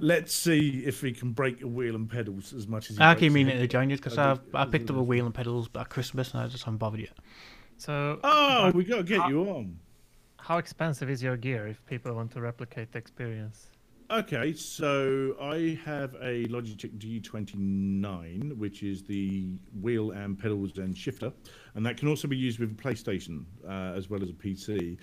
Let's 0.00 0.32
see 0.34 0.84
if 0.84 1.00
he 1.00 1.10
can 1.12 1.32
break 1.32 1.62
a 1.62 1.66
wheel 1.66 1.96
and 1.96 2.08
pedals 2.08 2.52
as 2.52 2.68
much 2.68 2.90
as 2.90 2.98
he 2.98 3.02
I 3.02 3.14
breaks 3.14 3.20
keep 3.20 3.30
a 3.30 3.34
meaning 3.34 3.56
head. 3.56 3.62
to 3.62 3.66
join 3.68 3.88
you 3.90 3.96
because 3.96 4.16
I 4.18 4.32
I, 4.32 4.34
do- 4.34 4.40
I 4.54 4.62
I 4.62 4.66
picked 4.66 4.90
up 4.90 4.96
a 4.96 5.02
wheel 5.02 5.24
and 5.26 5.34
pedals 5.34 5.68
at 5.74 5.88
Christmas 5.88 6.32
and 6.34 6.42
I 6.42 6.48
just 6.48 6.64
haven't 6.64 6.78
bothered 6.78 7.00
yet. 7.00 7.16
So, 7.78 8.18
Oh, 8.24 8.70
we 8.74 8.84
got 8.84 8.98
to 8.98 9.02
get 9.04 9.28
you 9.28 9.42
on. 9.44 9.78
how 10.38 10.58
expensive 10.58 11.08
is 11.08 11.22
your 11.22 11.36
gear 11.36 11.68
if 11.68 11.84
people 11.86 12.12
want 12.14 12.30
to 12.32 12.40
replicate 12.40 12.92
the 12.92 12.98
experience? 12.98 13.68
Okay, 14.10 14.54
so 14.54 15.36
I 15.40 15.78
have 15.84 16.14
a 16.14 16.46
Logitech 16.46 16.96
G29, 16.98 18.56
which 18.56 18.82
is 18.82 19.02
the 19.02 19.48
wheel 19.80 20.12
and 20.12 20.38
pedals 20.38 20.78
and 20.78 20.96
shifter, 20.96 21.30
and 21.74 21.84
that 21.84 21.98
can 21.98 22.08
also 22.08 22.26
be 22.26 22.36
used 22.36 22.58
with 22.58 22.70
a 22.72 22.74
PlayStation 22.74 23.44
uh, 23.68 23.92
as 23.96 24.08
well 24.08 24.22
as 24.22 24.30
a 24.30 24.32
PC. 24.32 24.96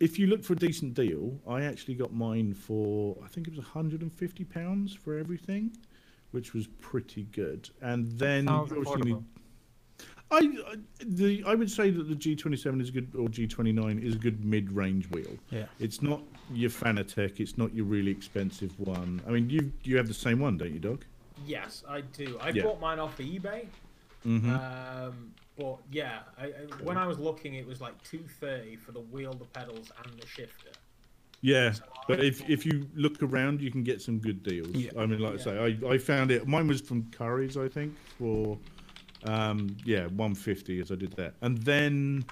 If 0.00 0.18
you 0.18 0.26
look 0.26 0.42
for 0.42 0.54
a 0.54 0.56
decent 0.56 0.94
deal, 0.94 1.38
I 1.46 1.62
actually 1.62 1.94
got 1.94 2.12
mine 2.12 2.52
for 2.54 3.16
I 3.24 3.28
think 3.28 3.46
it 3.46 3.50
was 3.54 3.60
150 3.64 4.44
pounds 4.44 4.94
for 4.94 5.16
everything, 5.16 5.70
which 6.32 6.52
was 6.52 6.66
pretty 6.80 7.24
good. 7.32 7.70
And 7.80 8.08
then 8.18 8.46
Sounds 8.48 8.70
you 8.72 8.78
obviously 8.78 9.12
need 9.12 9.14
affordable. 9.14 9.24
I 9.36 9.39
I- 10.32 10.76
the 11.04 11.42
I 11.46 11.54
would 11.54 11.70
say 11.70 11.90
that 11.90 12.04
the 12.08 12.14
G27 12.14 12.80
is 12.80 12.88
a 12.90 12.92
good 12.92 13.08
or 13.18 13.28
G29 13.28 14.02
is 14.02 14.14
a 14.14 14.18
good 14.18 14.44
mid-range 14.44 15.08
wheel. 15.10 15.36
Yeah. 15.50 15.66
It's 15.78 16.02
not 16.02 16.22
your 16.52 16.70
Fanatec. 16.70 17.40
It's 17.40 17.58
not 17.58 17.74
your 17.74 17.84
really 17.86 18.10
expensive 18.10 18.78
one. 18.78 19.20
I 19.26 19.30
mean, 19.30 19.50
you 19.50 19.72
you 19.82 19.96
have 19.96 20.08
the 20.08 20.14
same 20.14 20.38
one, 20.40 20.56
don't 20.56 20.72
you, 20.72 20.78
Doc? 20.78 21.04
Yes, 21.46 21.82
I 21.88 22.02
do. 22.02 22.38
I 22.40 22.50
Yeah. 22.50 22.62
bought 22.64 22.80
mine 22.80 22.98
off 22.98 23.16
eBay. 23.18 23.66
Mm-hmm. 24.26 24.50
Um, 24.50 25.32
but 25.58 25.78
yeah, 25.90 26.20
I, 26.38 26.44
I, 26.46 26.50
when 26.82 26.96
I 26.98 27.06
was 27.06 27.18
looking, 27.18 27.54
it 27.54 27.66
was 27.66 27.80
like 27.80 28.00
two 28.02 28.22
thirty 28.40 28.76
for 28.76 28.92
the 28.92 29.00
wheel, 29.00 29.32
the 29.32 29.46
pedals, 29.46 29.90
and 30.04 30.20
the 30.20 30.26
shifter. 30.26 30.70
yeah, 31.40 31.72
but 32.06 32.22
if 32.22 32.48
if 32.48 32.64
you 32.66 32.86
look 32.94 33.22
around, 33.22 33.60
you 33.62 33.70
can 33.70 33.82
get 33.82 34.00
some 34.02 34.18
good 34.18 34.42
deals. 34.42 34.68
Yeah. 34.68 34.90
I 34.98 35.06
mean, 35.06 35.18
like 35.20 35.34
I 35.34 35.36
say, 35.38 35.78
I, 35.82 35.88
I 35.94 35.98
found 35.98 36.30
it. 36.30 36.46
Mine 36.46 36.66
was 36.68 36.80
from 36.82 37.10
Curry's, 37.10 37.56
I 37.56 37.68
think, 37.68 37.94
for 38.18 38.58
um 39.24 39.76
yeah 39.84 40.06
150 40.06 40.80
as 40.80 40.90
I 40.90 40.94
did 40.94 41.12
that, 41.14 41.34
and 41.42 41.58
then 41.58 42.24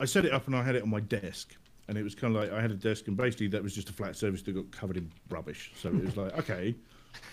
I 0.00 0.04
set 0.06 0.24
it 0.24 0.32
up 0.32 0.46
and 0.46 0.56
I 0.56 0.62
had 0.62 0.74
it 0.74 0.82
on 0.82 0.90
my 0.90 1.00
desk. 1.00 1.54
And 1.86 1.98
it 1.98 2.02
was 2.02 2.14
kind 2.14 2.34
of 2.34 2.40
like 2.42 2.50
I 2.50 2.62
had 2.62 2.70
a 2.70 2.76
desk, 2.76 3.08
and 3.08 3.16
basically 3.16 3.48
that 3.48 3.62
was 3.62 3.74
just 3.74 3.90
a 3.90 3.92
flat 3.92 4.16
surface 4.16 4.40
that 4.42 4.52
got 4.52 4.70
covered 4.70 4.96
in 4.96 5.10
rubbish. 5.28 5.72
So 5.76 5.90
it 5.90 6.02
was 6.02 6.16
like, 6.22 6.38
okay, 6.38 6.74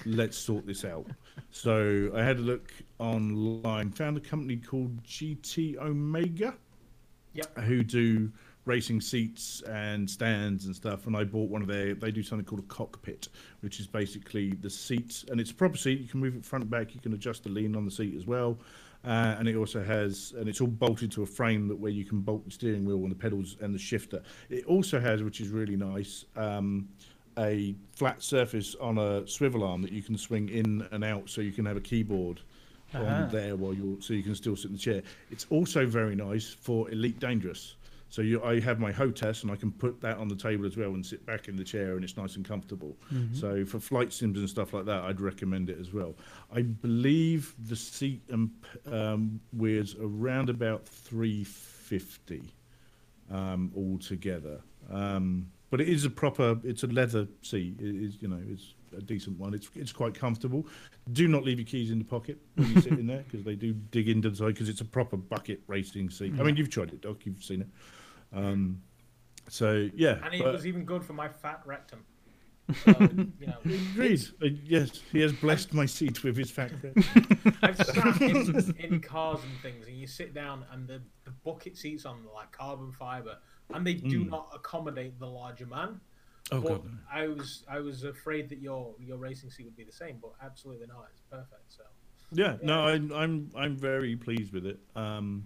let's 0.06 0.38
sort 0.38 0.66
this 0.68 0.84
out. 0.84 1.08
So 1.52 2.12
I 2.14 2.22
had 2.22 2.38
a 2.38 2.42
look 2.42 2.74
online, 3.00 3.92
found 3.92 4.18
a 4.18 4.20
company 4.20 4.58
called 4.58 5.02
GT 5.06 5.78
Omega, 5.78 6.54
Yep. 7.34 7.60
who 7.60 7.82
do 7.82 8.30
racing 8.66 9.02
seats 9.02 9.62
and 9.68 10.10
stands 10.10 10.66
and 10.66 10.76
stuff. 10.76 11.08
And 11.08 11.16
I 11.16 11.24
bought 11.24 11.50
one 11.50 11.62
of 11.62 11.68
their. 11.68 11.94
They 11.96 12.12
do 12.12 12.24
something 12.24 12.46
called 12.46 12.62
a 12.62 12.68
cockpit, 12.68 13.30
which 13.62 13.80
is 13.80 13.88
basically 13.88 14.54
the 14.54 14.70
seat, 14.70 15.26
and 15.30 15.40
it's 15.40 15.52
a 15.52 15.56
proper 15.56 15.78
seat. 15.78 16.00
You 16.00 16.08
can 16.08 16.20
move 16.20 16.36
it 16.36 16.46
front 16.46 16.64
and 16.64 16.72
back. 16.72 16.94
You 16.94 17.02
can 17.02 17.14
adjust 17.14 17.44
the 17.44 17.50
lean 17.50 17.76
on 17.76 17.86
the 17.86 17.92
seat 17.92 18.16
as 18.16 18.26
well. 18.28 18.58
Uh, 19.04 19.36
and 19.40 19.48
it 19.48 19.56
also 19.56 19.84
has, 19.84 20.34
and 20.38 20.48
it's 20.48 20.62
all 20.62 20.68
bolted 20.68 21.12
to 21.12 21.24
a 21.24 21.26
frame 21.26 21.68
that 21.68 21.76
where 21.76 21.92
you 21.92 22.06
can 22.06 22.20
bolt 22.20 22.46
the 22.46 22.52
steering 22.52 22.86
wheel 22.86 22.98
and 22.98 23.10
the 23.10 23.16
pedals 23.16 23.58
and 23.60 23.74
the 23.74 23.80
shifter. 23.80 24.22
It 24.52 24.64
also 24.66 25.00
has, 25.00 25.24
which 25.24 25.42
is 25.42 25.48
really 25.48 25.76
nice, 25.76 26.26
um, 26.36 26.88
a 27.40 27.74
flat 27.96 28.22
surface 28.22 28.76
on 28.76 29.00
a 29.00 29.28
swivel 29.28 29.64
arm 29.64 29.82
that 29.82 29.92
you 29.92 30.04
can 30.04 30.18
swing 30.18 30.50
in 30.50 30.88
and 30.92 31.04
out, 31.04 31.32
so 31.32 31.42
you 31.42 31.52
can 31.52 31.66
have 31.66 31.78
a 31.78 31.82
keyboard 31.82 32.42
Ah. 32.94 33.24
on 33.24 33.32
there 33.32 33.56
while 33.56 33.74
you're, 33.74 34.00
so 34.02 34.14
you 34.14 34.22
can 34.22 34.36
still 34.36 34.56
sit 34.56 34.66
in 34.66 34.74
the 34.74 34.78
chair. 34.78 35.02
It's 35.32 35.48
also 35.50 35.86
very 35.86 36.16
nice 36.16 36.50
for 36.50 36.92
Elite 36.92 37.20
Dangerous. 37.20 37.78
So 38.12 38.22
you, 38.22 38.44
I 38.44 38.60
have 38.60 38.78
my 38.78 38.92
HOTAS 38.92 39.44
and 39.44 39.52
I 39.52 39.56
can 39.56 39.72
put 39.72 40.02
that 40.02 40.18
on 40.18 40.28
the 40.28 40.36
table 40.36 40.66
as 40.66 40.76
well 40.76 40.90
and 40.90 41.04
sit 41.04 41.26
back 41.26 41.48
in 41.48 41.56
the 41.56 41.64
chair 41.64 41.96
and 41.96 42.04
it's 42.04 42.18
nice 42.18 42.36
and 42.36 42.46
comfortable. 42.46 42.98
So 43.34 43.64
for 43.66 43.80
flight 43.80 44.12
sims 44.12 44.38
and 44.38 44.50
stuff 44.50 44.74
like 44.74 44.84
that, 44.86 45.04
I'd 45.04 45.22
recommend 45.22 45.70
it 45.70 45.80
as 45.80 45.94
well. 45.94 46.16
I 46.54 46.62
believe 46.62 47.56
the 47.70 47.76
seat 47.76 48.22
um, 48.30 49.40
wears 49.54 49.96
around 50.00 50.50
about 50.50 50.86
350 50.86 52.54
um, 53.32 53.72
altogether. 53.76 54.60
Um, 54.92 55.50
but 55.70 55.80
it 55.80 55.88
is 55.88 56.04
a 56.04 56.10
proper, 56.10 56.60
it's 56.66 56.84
a 56.84 56.88
leather 56.88 57.30
seat. 57.42 57.78
It 57.80 57.96
is, 57.96 58.22
you 58.22 58.28
know, 58.28 58.42
it's 58.50 58.74
a 58.96 59.02
decent 59.02 59.40
one. 59.40 59.54
It's 59.54 59.70
it's 59.74 59.94
quite 59.94 60.14
comfortable. 60.14 60.68
Do 61.14 61.30
not 61.30 61.44
leave 61.46 61.60
your 61.60 61.66
keys 61.66 61.92
in 61.92 61.98
the 61.98 62.04
pocket 62.04 62.38
when 62.56 62.70
you 62.72 62.82
sit 62.82 62.92
in 62.92 63.08
there 63.08 63.24
because 63.26 63.46
they 63.46 63.56
do 63.56 63.72
dig 63.72 64.10
into 64.10 64.30
the 64.30 64.36
side 64.36 64.48
because 64.48 64.68
it's 64.68 64.82
a 64.82 64.86
proper 64.86 65.16
bucket 65.16 65.62
racing 65.68 66.10
seat. 66.10 66.34
I 66.38 66.44
mean, 66.44 66.58
you've 66.58 66.70
tried 66.70 66.90
it, 66.90 67.00
Doc. 67.00 67.18
You've 67.24 67.42
seen 67.42 67.62
it. 67.62 67.68
Um, 68.34 68.82
so 69.48 69.90
yeah, 69.96 70.20
And 70.24 70.34
it 70.34 70.44
but- 70.44 70.54
was 70.54 70.66
even 70.66 70.86
good 70.86 71.04
for 71.04 71.14
my 71.14 71.28
fat 71.30 71.62
rectum. 71.66 72.06
So, 72.86 72.92
you 73.40 73.48
know, 73.48 73.58
agreed. 73.66 74.22
Uh, 74.42 74.46
yes, 74.64 75.02
he 75.12 75.20
has 75.22 75.34
blessed 75.34 75.74
my 75.74 75.86
seat 75.86 76.24
with 76.24 76.38
his 76.38 76.50
fat 76.52 76.72
breath. 76.80 76.96
I've 77.62 77.76
sat 77.76 78.22
in, 78.22 78.76
in 78.80 79.00
cars 79.02 79.42
and 79.44 79.52
things, 79.62 79.88
and 79.88 79.98
you 79.98 80.08
sit 80.08 80.34
down, 80.34 80.64
and 80.72 80.88
the, 80.88 81.02
the 81.26 81.32
bucket 81.44 81.76
seats 81.76 82.06
on 82.06 82.20
like 82.34 82.52
carbon 82.54 82.94
fiber, 82.94 83.38
and 83.74 83.86
they 83.86 83.96
do 83.96 84.24
not 84.24 84.52
accommodate 84.56 85.20
the 85.20 85.26
larger 85.28 85.66
man. 85.66 86.00
Oh 86.54 86.62
but 86.62 86.70
god. 86.84 86.98
I 87.12 87.28
was 87.28 87.64
I 87.70 87.80
was 87.80 88.04
afraid 88.06 88.48
that 88.50 88.60
your 88.60 88.94
your 89.00 89.18
racing 89.18 89.50
seat 89.50 89.66
would 89.66 89.76
be 89.76 89.84
the 89.84 89.92
same, 89.92 90.18
but 90.22 90.32
absolutely 90.42 90.88
not. 90.88 91.08
It's 91.12 91.22
perfect. 91.30 91.74
So 91.74 91.84
Yeah, 92.32 92.56
no, 92.62 92.86
I, 92.88 92.92
I'm 92.94 93.52
I'm 93.56 93.76
very 93.76 94.16
pleased 94.16 94.54
with 94.54 94.66
it. 94.66 94.80
Um, 94.96 95.44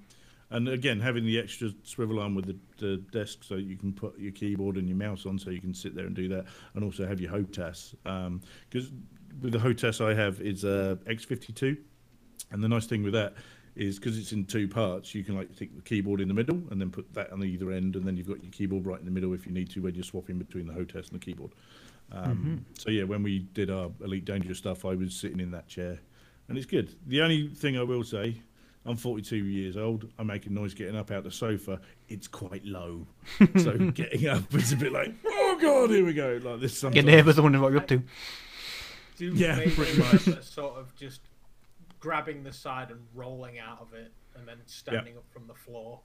and 0.52 0.70
again, 0.70 1.00
having 1.00 1.26
the 1.26 1.40
extra 1.40 1.72
swivel 1.84 2.20
arm 2.20 2.36
with 2.36 2.46
the, 2.46 2.58
the 2.78 2.98
desk, 3.12 3.44
so 3.44 3.56
you 3.56 3.78
can 3.78 3.94
put 3.94 4.18
your 4.20 4.32
keyboard 4.32 4.78
and 4.78 4.88
your 4.88 4.98
mouse 4.98 5.26
on, 5.26 5.40
so 5.40 5.50
you 5.50 5.62
can 5.62 5.74
sit 5.74 5.96
there 5.96 6.06
and 6.06 6.16
do 6.16 6.28
that, 6.30 6.46
and 6.76 6.84
also 6.84 7.06
have 7.08 7.20
your 7.20 7.32
HOTAS. 7.32 7.96
Because 8.70 8.92
with 9.42 9.52
the 9.54 9.60
HOTAS 9.60 10.02
I 10.02 10.14
have 10.14 10.42
is 10.42 10.64
a 10.64 10.98
X52, 11.08 11.78
and 12.52 12.64
the 12.64 12.68
nice 12.68 12.86
thing 12.86 13.04
with 13.04 13.14
that 13.14 13.34
is 13.76 14.00
because 14.00 14.18
it's 14.18 14.32
in 14.32 14.46
two 14.46 14.68
parts, 14.68 15.14
you 15.14 15.24
can 15.24 15.36
like 15.36 15.54
take 15.56 15.76
the 15.76 15.82
keyboard 15.82 16.22
in 16.22 16.30
the 16.30 16.34
middle 16.34 16.62
and 16.72 16.80
then 16.80 16.90
put 16.90 17.14
that 17.14 17.32
on 17.34 17.40
the 17.40 17.46
either 17.46 17.72
end, 17.72 17.96
and 17.96 18.06
then 18.06 18.16
you've 18.16 18.28
got 18.28 18.42
your 18.42 18.52
keyboard 18.52 18.86
right 18.86 19.00
in 19.00 19.06
the 19.06 19.12
middle 19.12 19.34
if 19.34 19.46
you 19.46 19.52
need 19.52 19.70
to 19.72 19.82
when 19.82 19.96
you're 19.96 20.04
swapping 20.04 20.38
between 20.38 20.68
the 20.68 20.74
HOTAS 20.74 21.10
and 21.10 21.20
the 21.20 21.26
keyboard. 21.26 21.52
Um, 22.12 22.66
So 22.78 22.92
yeah, 22.92 23.04
when 23.04 23.24
we 23.24 23.40
did 23.40 23.70
our 23.70 23.90
Elite 24.04 24.26
Dangerous 24.26 24.60
stuff, 24.60 24.86
I 24.86 24.94
was 24.96 25.14
sitting 25.16 25.40
in 25.40 25.52
that 25.52 25.68
chair 25.68 26.00
and 26.48 26.58
it's 26.58 26.68
good. 26.68 26.96
The 27.08 27.22
only 27.22 27.48
thing 27.48 27.78
I 27.78 27.84
will 27.84 28.04
say, 28.04 28.42
I'm 28.86 28.96
42 28.98 29.36
years 29.36 29.78
old. 29.78 30.08
I 30.20 30.24
make 30.24 30.46
a 30.46 30.50
noise 30.52 30.74
getting 30.74 30.96
up 30.96 31.10
out 31.12 31.24
the 31.24 31.32
sofa. 31.32 31.80
It's 32.08 32.28
quite 32.28 32.64
low, 32.66 33.08
so 33.58 33.78
getting 33.92 34.28
up 34.28 34.54
is 34.54 34.72
a 34.74 34.76
bit 34.78 34.92
like, 34.92 35.14
oh 35.26 35.58
god, 35.62 35.90
here 35.90 36.06
we 36.06 36.14
go, 36.14 36.40
like 36.44 36.60
this. 36.62 36.74
Your 36.84 36.92
Sometimes. 36.92 37.06
neighbours 37.06 37.40
are 37.40 37.42
wondering 37.42 37.64
what 37.64 37.72
you're 37.72 37.82
up 37.82 37.88
to. 37.88 38.04
Do 39.18 39.26
Yeah, 39.34 39.60
pretty 39.76 39.98
much. 39.98 40.44
sort 40.44 40.78
of 40.78 40.96
just 40.96 41.22
grabbing 42.00 42.44
the 42.44 42.54
side 42.54 42.92
and 42.92 43.00
rolling 43.16 43.58
out 43.60 43.80
of 43.82 43.94
it, 43.94 44.12
and 44.38 44.48
then 44.48 44.58
standing 44.66 45.18
up 45.18 45.24
from 45.32 45.48
the 45.48 45.54
floor. 45.56 46.00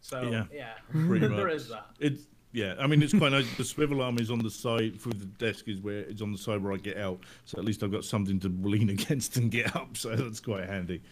So 0.00 0.22
Yeah, 0.22 0.44
yeah, 0.52 0.72
Pretty 0.90 1.28
much. 1.34 1.52
is 1.52 1.68
that. 1.68 1.86
It's 2.00 2.22
yeah. 2.52 2.74
I 2.78 2.86
mean, 2.86 3.02
it's 3.02 3.12
quite 3.14 3.32
nice. 3.32 3.46
The 3.56 3.64
swivel 3.64 4.02
arm 4.02 4.18
is 4.18 4.30
on 4.30 4.38
the 4.38 4.50
side 4.50 5.00
through 5.00 5.12
the 5.14 5.26
desk 5.26 5.68
is 5.68 5.80
where 5.80 5.98
it's 6.00 6.22
on 6.22 6.32
the 6.32 6.38
side 6.38 6.62
where 6.62 6.72
I 6.72 6.76
get 6.76 6.96
out. 6.98 7.20
So 7.44 7.58
at 7.58 7.64
least 7.64 7.82
I've 7.82 7.92
got 7.92 8.04
something 8.04 8.38
to 8.40 8.48
lean 8.62 8.88
against 8.96 9.36
and 9.36 9.50
get 9.50 9.74
up. 9.76 9.96
So 9.96 10.14
that's 10.16 10.40
quite 10.40 10.68
handy. 10.68 11.02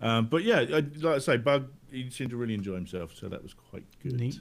Um, 0.00 0.26
but 0.26 0.42
yeah, 0.44 0.58
I, 0.58 0.84
like 1.00 1.04
I 1.04 1.18
say, 1.18 1.36
Bug 1.36 1.68
he 1.94 2.10
seemed 2.10 2.30
to 2.30 2.36
really 2.36 2.54
enjoy 2.54 2.74
himself, 2.74 3.14
so 3.14 3.28
that 3.28 3.42
was 3.42 3.54
quite 3.54 3.84
good. 4.02 4.18
Neat. 4.18 4.38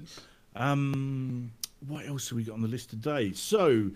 Um, 0.55 1.51
what 1.87 2.05
else 2.07 2.29
have 2.29 2.37
we 2.37 2.43
got 2.43 2.53
on 2.53 2.61
the 2.61 2.67
list 2.67 2.89
today? 2.89 3.31
So, 3.33 3.91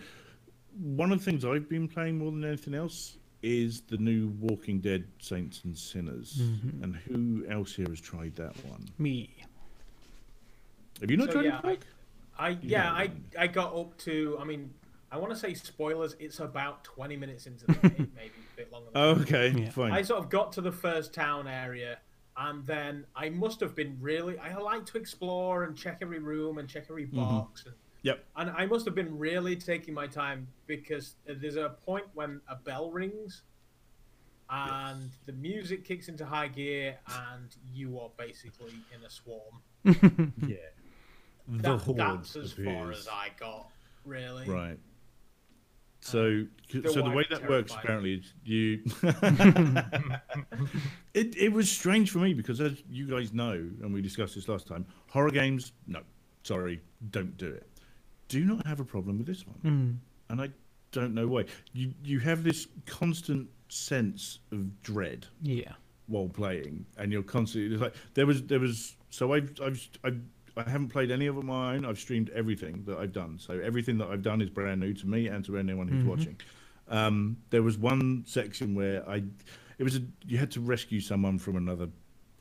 one 0.79 1.11
of 1.11 1.19
the 1.19 1.25
things 1.25 1.43
I've 1.43 1.67
been 1.67 1.87
playing 1.87 2.19
more 2.19 2.31
than 2.31 2.43
anything 2.45 2.73
else 2.73 3.17
is 3.41 3.81
the 3.81 3.97
new 3.97 4.27
Walking 4.39 4.79
Dead 4.79 5.05
Saints 5.19 5.61
and 5.63 5.77
Sinners. 5.77 6.39
Mm-hmm. 6.41 6.83
And 6.83 6.95
who 6.95 7.45
else 7.49 7.75
here 7.75 7.87
has 7.89 7.99
tried 7.99 8.35
that 8.35 8.55
one? 8.65 8.85
Me. 8.97 9.29
Have 11.01 11.11
you 11.11 11.17
not 11.17 11.27
So, 11.27 11.33
tried 11.33 11.45
yeah, 11.45 11.57
it? 11.59 11.63
Mike? 11.63 11.85
I 12.39 12.57
yeah, 12.61 12.91
I. 12.91 13.11
I 13.37 13.47
got 13.47 13.75
up 13.75 13.97
to. 13.99 14.37
I 14.39 14.43
mean, 14.43 14.71
I 15.11 15.17
want 15.17 15.31
to 15.31 15.37
say 15.39 15.53
spoilers. 15.55 16.15
It's 16.19 16.39
about 16.39 16.83
twenty 16.83 17.17
minutes 17.17 17.47
into 17.47 17.65
the 17.65 17.73
game, 17.73 18.11
maybe 18.15 18.33
a 18.35 18.46
bit 18.57 18.71
longer. 18.71 18.89
Than 18.91 19.01
Oh, 19.01 19.21
okay, 19.21 19.49
Yeah. 19.49 19.69
fine. 19.69 19.91
I 19.91 20.01
sort 20.01 20.21
of 20.23 20.29
got 20.29 20.51
to 20.53 20.61
the 20.61 20.71
first 20.71 21.13
town 21.13 21.47
area, 21.47 21.99
and 22.35 22.65
then 22.65 23.05
I 23.15 23.29
must 23.29 23.59
have 23.61 23.75
been 23.75 23.97
really. 24.01 24.37
I 24.37 24.55
like 24.57 24.85
to 24.87 24.97
explore 24.97 25.63
and 25.63 25.77
check 25.77 25.99
every 26.01 26.19
room 26.19 26.57
and 26.57 26.67
check 26.67 26.87
every 26.89 27.05
mm-hmm. 27.05 27.17
box. 27.17 27.65
And, 27.65 27.75
Yep. 28.03 28.25
and 28.35 28.49
I 28.51 28.65
must 28.67 28.85
have 28.85 28.95
been 28.95 29.17
really 29.17 29.55
taking 29.55 29.93
my 29.93 30.07
time 30.07 30.47
because 30.65 31.15
there's 31.25 31.55
a 31.57 31.75
point 31.85 32.05
when 32.13 32.41
a 32.47 32.55
bell 32.55 32.91
rings, 32.91 33.43
and 34.49 35.11
the 35.25 35.33
music 35.33 35.83
kicks 35.83 36.07
into 36.07 36.25
high 36.25 36.47
gear, 36.47 36.97
and 37.07 37.55
you 37.73 37.99
are 37.99 38.09
basically 38.17 38.73
in 38.95 39.03
a 39.03 39.09
swarm. 39.09 39.61
Yeah. 40.47 40.57
The 41.49 41.61
That, 41.61 41.77
horde 41.79 41.97
that's 41.97 42.35
as 42.35 42.51
far 42.51 42.91
as 42.91 43.07
I 43.07 43.29
got, 43.39 43.69
really. 44.03 44.45
Right. 44.49 44.77
So, 46.07 46.45
so 46.71 47.01
the 47.01 47.09
way 47.09 47.25
that 47.29 47.49
works 47.49 47.73
apparently 47.73 48.13
is 48.13 48.33
you. 48.45 48.81
it 51.13 51.35
it 51.35 51.51
was 51.51 51.69
strange 51.69 52.11
for 52.11 52.19
me 52.19 52.33
because 52.33 52.61
as 52.61 52.81
you 52.89 53.07
guys 53.07 53.33
know, 53.33 53.51
and 53.51 53.93
we 53.93 54.01
discussed 54.01 54.35
this 54.35 54.47
last 54.47 54.67
time, 54.67 54.85
horror 55.09 55.31
games, 55.31 55.73
no, 55.85 55.99
sorry, 56.43 56.79
don't 57.11 57.35
do 57.37 57.47
it. 57.47 57.67
Do 58.29 58.45
not 58.45 58.65
have 58.65 58.79
a 58.79 58.85
problem 58.85 59.17
with 59.17 59.27
this 59.27 59.45
one, 59.45 59.57
Mm. 59.65 59.97
and 60.31 60.41
I 60.41 60.49
don't 60.91 61.13
know 61.13 61.27
why. 61.27 61.45
You 61.73 61.93
you 62.03 62.19
have 62.19 62.43
this 62.43 62.67
constant 62.85 63.49
sense 63.67 64.39
of 64.53 64.81
dread 64.83 65.27
Yeah. 65.41 65.73
while 66.07 66.29
playing, 66.29 66.85
and 66.97 67.11
you're 67.11 67.23
constantly 67.23 67.73
it's 67.73 67.81
like 67.81 67.95
there 68.13 68.25
was 68.25 68.43
there 68.43 68.59
was 68.61 68.95
so 69.09 69.33
I've 69.33 69.51
I've 69.61 69.89
I've 70.05 70.21
I 70.57 70.69
haven't 70.69 70.89
played 70.89 71.11
any 71.11 71.27
of 71.27 71.37
it 71.37 71.43
my 71.43 71.75
own. 71.75 71.85
I've 71.85 71.99
streamed 71.99 72.29
everything 72.31 72.83
that 72.85 72.97
I've 72.97 73.13
done, 73.13 73.37
so 73.39 73.59
everything 73.59 73.97
that 73.99 74.07
I've 74.07 74.23
done 74.23 74.41
is 74.41 74.49
brand 74.49 74.79
new 74.79 74.93
to 74.93 75.07
me 75.07 75.27
and 75.27 75.45
to 75.45 75.57
anyone 75.57 75.87
who's 75.87 76.03
watching. 76.03 76.39
Um, 76.89 77.37
there 77.49 77.63
was 77.63 77.77
one 77.77 78.23
section 78.25 78.73
where 78.73 79.07
I, 79.09 79.23
it 79.77 79.83
was 79.83 79.97
a 79.97 80.01
you 80.25 80.37
had 80.37 80.51
to 80.51 80.61
rescue 80.61 81.01
someone 81.01 81.37
from 81.37 81.55
another 81.55 81.89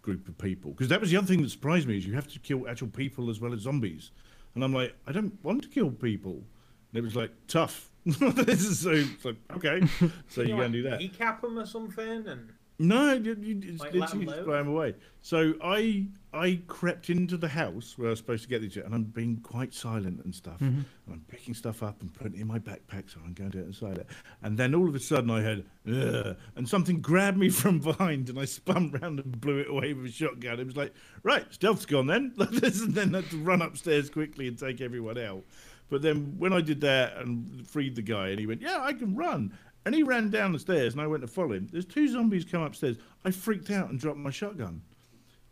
group 0.02 0.28
of 0.28 0.38
people 0.38 0.70
because 0.70 0.88
that 0.88 1.00
was 1.00 1.10
the 1.10 1.16
other 1.16 1.26
thing 1.26 1.42
that 1.42 1.50
surprised 1.50 1.88
me 1.88 1.96
is 1.98 2.06
you 2.06 2.14
have 2.14 2.28
to 2.28 2.38
kill 2.38 2.68
actual 2.68 2.88
people 2.88 3.28
as 3.28 3.40
well 3.40 3.52
as 3.52 3.60
zombies, 3.60 4.12
and 4.54 4.62
I'm 4.62 4.72
like 4.72 4.94
I 5.06 5.12
don't 5.12 5.36
want 5.44 5.62
to 5.62 5.68
kill 5.68 5.90
people, 5.90 6.34
and 6.34 6.94
it 6.94 7.02
was 7.02 7.16
like 7.16 7.32
tough. 7.48 7.90
this 8.04 8.64
is 8.64 8.78
so 8.78 8.92
it's 8.92 9.24
like 9.24 9.36
okay, 9.56 9.80
so 10.28 10.42
Can 10.42 10.48
you 10.48 10.56
you, 10.56 10.62
can 10.62 10.72
do 10.72 10.82
that. 10.84 11.00
Kneecap 11.00 11.42
them 11.42 11.58
or 11.58 11.66
something, 11.66 12.28
and 12.28 12.52
No, 12.78 13.14
you, 13.14 13.34
you, 13.40 13.60
it's 13.62 13.80
Like, 13.80 13.94
let 13.94 14.00
literally 14.00 14.22
'em 14.22 14.26
just 14.26 14.36
live? 14.36 14.44
blow 14.46 14.54
'em 14.54 14.68
away. 14.68 14.94
So 15.22 15.54
I 15.62 16.08
I 16.34 16.60
crept 16.66 17.08
into 17.08 17.38
the 17.38 17.48
house 17.48 17.96
where 17.96 18.08
I 18.08 18.10
was 18.10 18.18
supposed 18.18 18.42
to 18.42 18.48
get 18.50 18.60
these, 18.60 18.76
and 18.76 18.94
I'm 18.94 19.04
being 19.04 19.38
quite 19.38 19.72
silent 19.72 20.22
and 20.24 20.34
stuff. 20.34 20.56
Mm-hmm. 20.56 20.80
And 20.80 20.86
I'm 21.10 21.24
picking 21.28 21.54
stuff 21.54 21.82
up 21.82 22.02
and 22.02 22.12
putting 22.12 22.34
it 22.34 22.40
in 22.42 22.46
my 22.46 22.58
backpack, 22.58 23.10
so 23.10 23.20
I'm 23.24 23.32
going 23.32 23.50
to 23.52 23.58
inside 23.60 23.96
it. 23.98 24.06
And 24.42 24.58
then 24.58 24.74
all 24.74 24.86
of 24.88 24.94
a 24.94 25.00
sudden 25.00 25.30
I 25.30 25.40
heard, 25.40 25.64
Ugh, 25.90 26.36
and 26.56 26.68
something 26.68 27.00
grabbed 27.00 27.38
me 27.38 27.48
from 27.62 27.78
behind, 27.78 28.28
and 28.28 28.38
I 28.38 28.44
spun 28.44 28.90
round 28.90 29.20
and 29.20 29.40
blew 29.40 29.58
it 29.58 29.68
away 29.70 29.94
with 29.94 30.06
a 30.06 30.12
shotgun. 30.12 30.60
It 30.60 30.66
was 30.66 30.76
like, 30.76 30.92
right, 31.22 31.46
stealth's 31.50 31.86
gone 31.86 32.06
then. 32.06 32.34
Like 32.36 32.50
this, 32.60 32.82
and 32.82 32.94
then 32.94 33.14
I 33.14 33.22
had 33.22 33.30
to 33.30 33.38
run 33.38 33.62
upstairs 33.62 34.10
quickly 34.10 34.48
and 34.48 34.58
take 34.58 34.82
everyone 34.82 35.16
out. 35.18 35.44
But 35.88 36.02
then 36.02 36.34
when 36.36 36.52
I 36.52 36.60
did 36.60 36.80
that 36.80 37.16
and 37.18 37.64
freed 37.66 37.94
the 37.94 38.02
guy, 38.02 38.30
and 38.30 38.40
he 38.40 38.46
went, 38.46 38.60
"Yeah, 38.60 38.80
I 38.82 38.92
can 38.92 39.14
run," 39.14 39.56
and 39.86 39.94
he 39.94 40.02
ran 40.02 40.28
down 40.30 40.52
the 40.52 40.58
stairs, 40.58 40.92
and 40.92 41.00
I 41.00 41.06
went 41.06 41.22
to 41.22 41.28
follow 41.28 41.52
him. 41.52 41.68
There's 41.70 41.86
two 41.86 42.08
zombies 42.08 42.44
come 42.44 42.62
upstairs. 42.62 42.96
I 43.24 43.30
freaked 43.30 43.70
out 43.70 43.88
and 43.88 43.98
dropped 43.98 44.18
my 44.18 44.30
shotgun, 44.30 44.82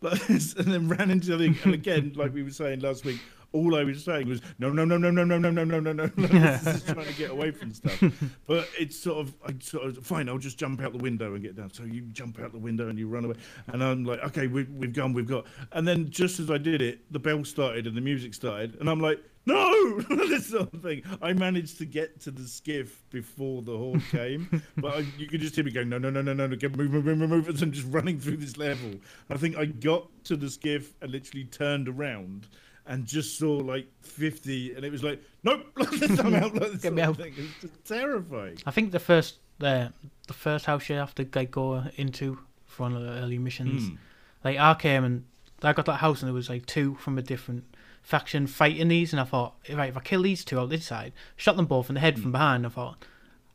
this, 0.01 0.53
and 0.55 0.71
then 0.71 0.89
ran 0.89 1.09
into 1.09 1.35
the 1.35 1.37
thing. 1.37 1.57
And 1.63 1.73
again, 1.73 2.11
like 2.15 2.33
we 2.33 2.43
were 2.43 2.51
saying 2.51 2.81
last 2.81 3.05
week, 3.05 3.21
all 3.53 3.75
I 3.77 3.85
was 3.85 4.03
saying 4.03 4.27
was, 4.27 4.41
"No, 4.59 4.69
no, 4.69 4.83
no, 4.83 4.97
no, 4.97 5.09
no, 5.09 5.23
no, 5.23 5.37
no, 5.37 5.49
no, 5.49 5.63
no, 5.63 5.79
no, 5.79 5.93
no." 5.93 6.07
Just 6.17 6.87
trying 6.89 7.05
to 7.05 7.13
get 7.13 7.31
away 7.31 7.51
from 7.51 7.73
stuff. 7.73 8.03
But 8.45 8.67
it's 8.77 8.99
sort 8.99 9.25
of, 9.25 9.33
I 9.45 9.55
sort 9.61 9.85
of, 9.85 10.05
fine. 10.05 10.27
I'll 10.27 10.37
just 10.37 10.57
jump 10.57 10.81
out 10.81 10.91
the 10.91 11.01
window 11.01 11.33
and 11.33 11.41
get 11.41 11.55
down. 11.55 11.71
So 11.71 11.83
you 11.83 12.01
jump 12.11 12.37
out 12.41 12.51
the 12.51 12.59
window 12.59 12.89
and 12.89 12.99
you 12.99 13.07
run 13.07 13.23
away, 13.23 13.35
and 13.67 13.81
I'm 13.81 14.03
like, 14.03 14.19
okay, 14.25 14.47
we, 14.47 14.63
we've 14.65 14.91
gone, 14.91 15.13
we've 15.13 15.27
got. 15.27 15.45
And 15.71 15.87
then 15.87 16.09
just 16.09 16.41
as 16.41 16.51
I 16.51 16.57
did 16.57 16.81
it, 16.81 17.09
the 17.13 17.19
bell 17.19 17.45
started 17.45 17.87
and 17.87 17.95
the 17.95 18.01
music 18.01 18.33
started, 18.33 18.75
and 18.81 18.89
I'm 18.89 18.99
like, 18.99 19.23
no, 19.45 19.99
this 20.09 20.47
sort 20.49 20.73
of 20.73 20.81
thing. 20.81 21.03
I 21.21 21.33
managed 21.33 21.77
to 21.79 21.85
get 21.85 22.19
to 22.21 22.31
the 22.31 22.47
skiff 22.47 23.03
before 23.11 23.61
the 23.61 23.77
horde 23.77 24.03
came, 24.11 24.63
but 24.77 24.95
I, 24.95 25.05
you 25.17 25.27
could 25.27 25.41
just 25.41 25.55
hear 25.55 25.63
me 25.63 25.71
going, 25.71 25.89
no, 25.89 25.97
no, 25.97 26.09
no, 26.09 26.21
no, 26.21 26.33
no, 26.33 26.47
no, 26.47 26.55
get 26.55 26.75
move, 26.75 26.91
move, 26.91 27.05
move, 27.05 27.29
move, 27.29 27.61
I'm 27.61 27.71
just 27.71 27.87
running 27.87 28.19
through 28.19 28.37
this 28.37 28.57
level. 28.57 28.91
I 29.29 29.37
think 29.37 29.57
I 29.57 29.65
got 29.65 30.07
to 30.25 30.35
the 30.35 30.49
skiff 30.49 30.93
and 31.01 31.11
literally 31.11 31.45
turned 31.45 31.87
around. 31.87 32.47
And 32.87 33.07
just 33.07 33.39
saw 33.39 33.51
like 33.57 33.87
fifty, 34.03 34.75
and 34.75 34.85
it 34.85 34.91
was 34.91 35.03
like, 35.03 35.19
nope, 35.43 35.65
I'm 35.75 36.35
out. 36.35 36.53
Like, 36.53 36.71
this 36.73 36.83
Get 36.83 36.93
me 36.93 37.01
out. 37.01 37.17
thing. 37.17 37.33
It 37.35 37.49
just 37.59 37.83
terrifying. 37.83 38.59
I 38.67 38.69
think 38.69 38.91
the 38.91 38.99
first 38.99 39.39
the 39.57 39.91
the 40.27 40.33
first 40.33 40.67
house 40.67 40.87
you 40.87 40.95
have 40.95 41.15
to 41.15 41.27
like 41.33 41.49
go 41.49 41.83
into 41.95 42.37
for 42.67 42.83
one 42.83 42.95
of 42.95 43.01
the 43.01 43.09
early 43.13 43.39
missions. 43.39 43.89
Mm. 43.89 43.97
Like 44.43 44.59
I 44.59 44.75
came 44.75 45.03
and 45.03 45.25
I 45.63 45.73
got 45.73 45.85
that 45.85 45.95
house 45.95 46.21
and 46.21 46.27
there 46.27 46.33
was 46.35 46.47
like 46.47 46.67
two 46.67 46.93
from 46.95 47.17
a 47.17 47.23
different 47.23 47.63
faction 48.05 48.45
fighting 48.45 48.87
these, 48.87 49.11
and 49.11 49.19
I 49.19 49.23
thought, 49.23 49.55
right, 49.73 49.89
if 49.89 49.97
I 49.97 49.99
kill 49.99 50.21
these 50.21 50.45
two 50.45 50.59
on 50.59 50.69
this 50.69 50.85
side, 50.85 51.11
shot 51.35 51.57
them 51.57 51.65
both 51.65 51.89
in 51.89 51.95
the 51.95 52.01
head 52.01 52.15
from 52.15 52.25
hmm. 52.25 52.31
behind, 52.33 52.65
I 52.65 52.69
thought. 52.69 53.03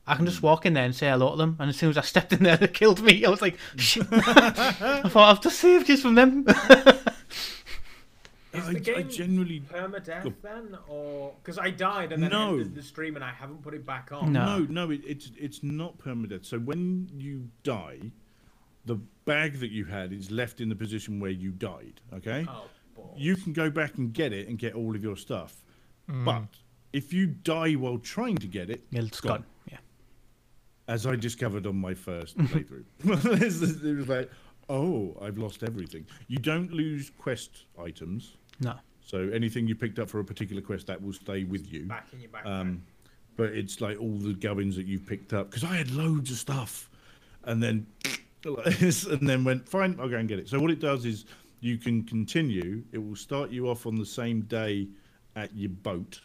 I 0.07 0.17
can 0.17 0.27
just 0.27 0.41
hmm. 0.41 0.47
walk 0.47 0.67
in 0.67 0.75
there 0.75 0.85
and 0.85 0.95
say 0.95 1.09
hello 1.09 1.31
to 1.31 1.37
them, 1.37 1.57
and 1.61 1.71
as 1.71 1.77
soon 1.77 1.91
as 1.91 1.97
I 1.97 2.03
stepped 2.03 2.33
in 2.33 2.43
there, 2.43 2.57
they 2.57 2.67
killed 2.67 3.01
me. 3.03 3.25
I 3.25 3.31
was 3.31 3.41
like, 3.41 3.57
shit. 3.77 4.07
I 4.11 5.03
thought 5.09 5.31
I've 5.31 5.41
just 5.41 5.61
saved 5.61 5.89
you 5.89 5.97
from 5.97 6.17
them. 6.17 6.45
Is 8.53 8.67
I, 8.67 8.73
the 8.73 8.79
I 8.79 9.03
game 9.03 9.09
genuinely 9.09 9.61
permadeath 9.61 10.25
Go- 10.25 10.35
then, 10.43 10.77
or 10.89 11.35
because 11.41 11.57
I 11.57 11.71
died 11.71 12.11
and 12.11 12.21
then 12.21 12.33
No. 12.33 12.51
ended 12.51 12.75
the 12.75 12.83
stream 12.83 13.15
and 13.15 13.25
I 13.25 13.31
haven't 13.31 13.63
put 13.63 13.75
it 13.75 13.87
back 13.87 14.11
on? 14.11 14.33
No. 14.33 14.59
No, 14.59 14.87
no, 14.87 14.91
it, 14.91 15.03
it's 15.07 15.31
it's 15.39 15.63
not 15.63 15.99
permadeath. 15.99 16.45
So 16.45 16.59
when 16.59 17.09
you 17.17 17.51
die, 17.63 18.11
the 18.87 18.97
bag 19.25 19.61
that 19.61 19.71
you 19.71 19.85
had 19.85 20.13
is 20.13 20.33
left 20.33 20.61
in 20.61 20.69
the 20.69 20.75
position 20.75 21.21
where 21.21 21.31
you 21.31 21.53
died. 21.53 22.01
Okay, 22.13 22.45
Oh, 22.49 22.53
balls. 22.53 22.71
You 23.17 23.37
can 23.37 23.53
go 23.53 23.71
back 23.71 23.97
and 23.99 24.13
get 24.13 24.33
it 24.33 24.49
and 24.49 24.59
get 24.59 24.75
all 24.75 24.95
of 24.95 25.03
your 25.03 25.17
stuff. 25.17 25.57
Mm. 26.11 26.25
But 26.25 26.43
if 26.93 27.13
you 27.13 27.27
die 27.27 27.73
while 27.75 27.99
trying 27.99 28.37
to 28.39 28.47
get 28.47 28.71
it, 28.71 28.85
It's 28.93 29.21
Gone. 29.21 29.31
gone. 29.39 29.45
Yeah. 29.71 29.79
as 30.89 31.07
I 31.07 31.17
discovered 31.17 31.67
on 31.67 31.77
my 31.77 31.95
first 31.95 32.37
playthrough, 32.51 32.85
it 33.85 33.97
was 33.97 34.09
like, 34.09 34.31
oh, 34.69 35.17
I've 35.21 35.39
lost 35.39 35.63
everything. 35.63 36.07
You 36.29 36.39
don't 36.39 36.73
lose 36.73 37.11
quest 37.19 37.65
items. 37.79 38.37
No. 38.61 38.75
So 39.05 39.29
anything 39.33 39.67
you 39.67 39.75
picked 39.75 39.99
up 39.99 40.09
for 40.09 40.21
a 40.21 40.25
particular 40.25 40.63
quest 40.63 40.87
that 40.87 41.01
will 41.03 41.13
stay 41.13 41.45
with 41.45 41.73
you. 41.73 41.87
back 41.87 42.07
in 42.13 42.21
your 42.21 42.31
backpack. 42.31 42.47
Um, 42.47 42.83
but 43.37 43.51
it's 43.53 43.81
like 43.81 43.99
all 44.01 44.17
the 44.19 44.35
gubbins 44.35 44.77
that 44.77 44.87
you've 44.87 45.07
picked 45.07 45.33
up 45.33 45.51
because 45.51 45.65
I 45.65 45.75
had 45.77 45.91
loads 45.93 46.31
of 46.31 46.37
stuff, 46.37 46.91
and 47.45 47.63
then 47.63 47.87
and 48.45 49.29
then 49.29 49.45
went 49.45 49.69
fine. 49.69 49.97
I'll 50.01 50.09
go 50.09 50.17
and 50.17 50.29
get 50.29 50.39
it. 50.39 50.49
So 50.49 50.59
what 50.61 50.71
it 50.71 50.79
does 50.81 51.05
is 51.07 51.25
you 51.61 51.77
can 51.79 52.03
continue. 52.05 52.83
It 52.93 52.99
will 52.99 53.17
start 53.17 53.51
you 53.51 53.69
off 53.69 53.87
on 53.87 53.97
the 53.97 54.07
same 54.07 54.43
day 54.43 54.89
at 55.37 55.55
your 55.55 55.71
boat 55.71 56.21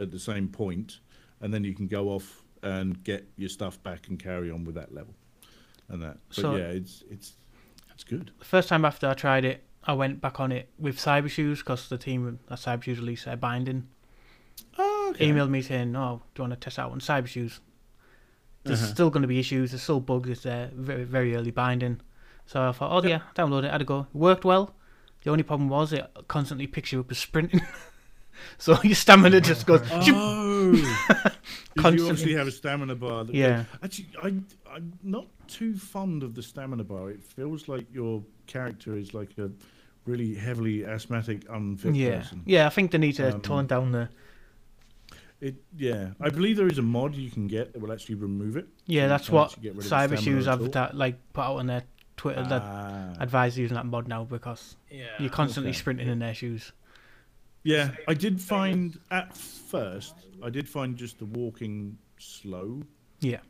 at 0.00 0.10
the 0.10 0.18
same 0.18 0.48
point, 0.48 0.98
and 1.40 1.52
then 1.54 1.64
you 1.64 1.74
can 1.74 1.86
go 1.86 2.08
off 2.10 2.42
and 2.62 3.02
get 3.04 3.26
your 3.36 3.48
stuff 3.48 3.82
back 3.82 4.08
and 4.08 4.18
carry 4.18 4.50
on 4.50 4.64
with 4.64 4.74
that 4.74 4.92
level, 4.94 5.14
and 5.88 6.02
that. 6.02 6.18
But 6.28 6.36
So- 6.36 6.56
yeah, 6.56 6.64
it's 6.68 7.04
it's 7.10 7.34
it's 7.92 8.04
good. 8.04 8.32
The 8.38 8.44
first 8.44 8.68
time 8.68 8.84
after 8.84 9.06
I 9.08 9.14
tried 9.14 9.44
it, 9.44 9.62
I 9.84 9.92
went 9.92 10.20
back 10.20 10.40
on 10.40 10.50
it 10.50 10.68
with 10.78 10.96
Cyber 10.98 11.30
Shoes 11.30 11.60
because 11.60 11.88
the 11.88 11.98
team 11.98 12.38
at 12.50 12.58
Cyber 12.58 12.82
Shoes 12.82 12.98
released 12.98 13.24
their 13.26 13.36
binding. 13.36 13.86
Oh, 14.78 15.14
Emailed 15.18 15.50
me 15.50 15.62
saying, 15.62 15.94
"Oh, 15.94 16.22
do 16.34 16.42
you 16.42 16.48
want 16.48 16.54
to 16.60 16.64
test 16.64 16.78
out 16.78 16.90
on 16.90 17.00
Cyber 17.00 17.26
Shoes?" 17.28 17.60
there's 18.64 18.82
Uh-huh. 18.82 18.94
still 18.94 19.10
going 19.10 19.20
to 19.22 19.28
be 19.28 19.38
issues. 19.38 19.70
There's 19.72 19.82
still 19.82 20.00
bugs. 20.00 20.28
It's 20.30 20.42
there, 20.42 20.70
very 20.74 21.04
very 21.04 21.36
early 21.36 21.50
binding. 21.50 22.00
So 22.46 22.62
I 22.68 22.72
thought, 22.72 23.04
oh 23.04 23.08
yeah, 23.08 23.20
download 23.34 23.64
it. 23.64 23.70
Had 23.70 23.80
a 23.80 23.84
go. 23.84 24.00
It 24.00 24.16
worked 24.16 24.44
well. 24.44 24.74
The 25.22 25.30
only 25.30 25.42
problem 25.42 25.68
was 25.68 25.92
it 25.92 26.04
constantly 26.28 26.66
picks 26.66 26.92
you 26.92 27.00
up 27.00 27.10
as 27.10 27.18
sprinting. 27.18 27.62
so 28.58 28.78
your 28.82 28.94
stamina 28.94 29.40
just 29.40 29.66
goes. 29.66 29.80
shoop. 30.04 30.14
Oh, 30.16 30.72
'Cause 30.74 30.82
you 30.84 31.82
Constantly. 31.82 32.00
obviously 32.10 32.32
have 32.34 32.46
a 32.46 32.50
stamina 32.50 32.94
bar. 32.94 33.24
That 33.24 33.34
Yeah. 33.34 33.64
Actually, 33.82 34.08
I 34.22 34.26
I'm 34.74 34.92
not 35.02 35.26
too 35.48 35.76
fond 35.76 36.22
of 36.22 36.34
the 36.34 36.42
stamina 36.42 36.84
bar. 36.84 37.10
It 37.10 37.22
feels 37.22 37.68
like 37.68 37.86
your 37.92 38.22
character 38.46 38.96
is 38.96 39.14
like 39.14 39.36
a 39.38 39.50
really 40.04 40.34
heavily 40.34 40.84
asthmatic, 40.84 41.42
unfit 41.50 41.94
Yeah, 41.94 42.18
person. 42.18 42.42
yeah. 42.44 42.66
I 42.66 42.70
think 42.70 42.90
they 42.90 42.98
need 42.98 43.14
to 43.16 43.34
Um, 43.34 43.40
tone 43.40 43.66
down 43.66 43.92
the. 43.92 44.08
It 45.40 45.56
yeah. 45.76 46.10
I 46.20 46.28
believe 46.30 46.56
there 46.56 46.68
is 46.68 46.78
a 46.78 46.82
mod 46.82 47.14
you 47.14 47.30
can 47.30 47.46
get 47.46 47.72
that 47.72 47.80
will 47.80 47.92
actually 47.92 48.14
remove 48.16 48.56
it. 48.56 48.66
Yeah, 48.86 49.02
you 49.04 49.08
that's 49.08 49.30
what 49.30 49.50
actually 49.50 49.62
get 49.64 49.72
rid 49.76 49.84
of 49.84 49.90
the 49.90 49.96
Cyber 49.96 50.18
Shoes 50.22 50.46
at 50.48 50.60
have 50.60 50.72
that, 50.72 50.96
like 50.96 51.16
put 51.32 51.42
out 51.42 51.56
on 51.58 51.66
their 51.66 51.82
Twitter 52.16 52.42
that 52.44 52.62
Ah. 52.62 53.14
advise 53.20 53.58
using 53.58 53.74
that 53.74 53.86
mod 53.86 54.06
now 54.08 54.24
because 54.24 54.76
Yeah. 54.90 55.06
you're 55.18 55.30
constantly 55.30 55.70
okay. 55.70 55.78
sprinting 55.78 56.08
in 56.08 56.18
their 56.20 56.34
shoes. 56.34 56.72
Yeah, 57.62 57.92
I 58.06 58.14
did 58.14 58.40
find 58.40 58.98
at 59.10 59.36
first 59.36 60.14
I 60.42 60.50
did 60.50 60.68
find 60.68 60.96
just 60.96 61.18
the 61.18 61.24
walking 61.24 61.96
slow. 62.18 62.82
Yeah, 63.20 63.40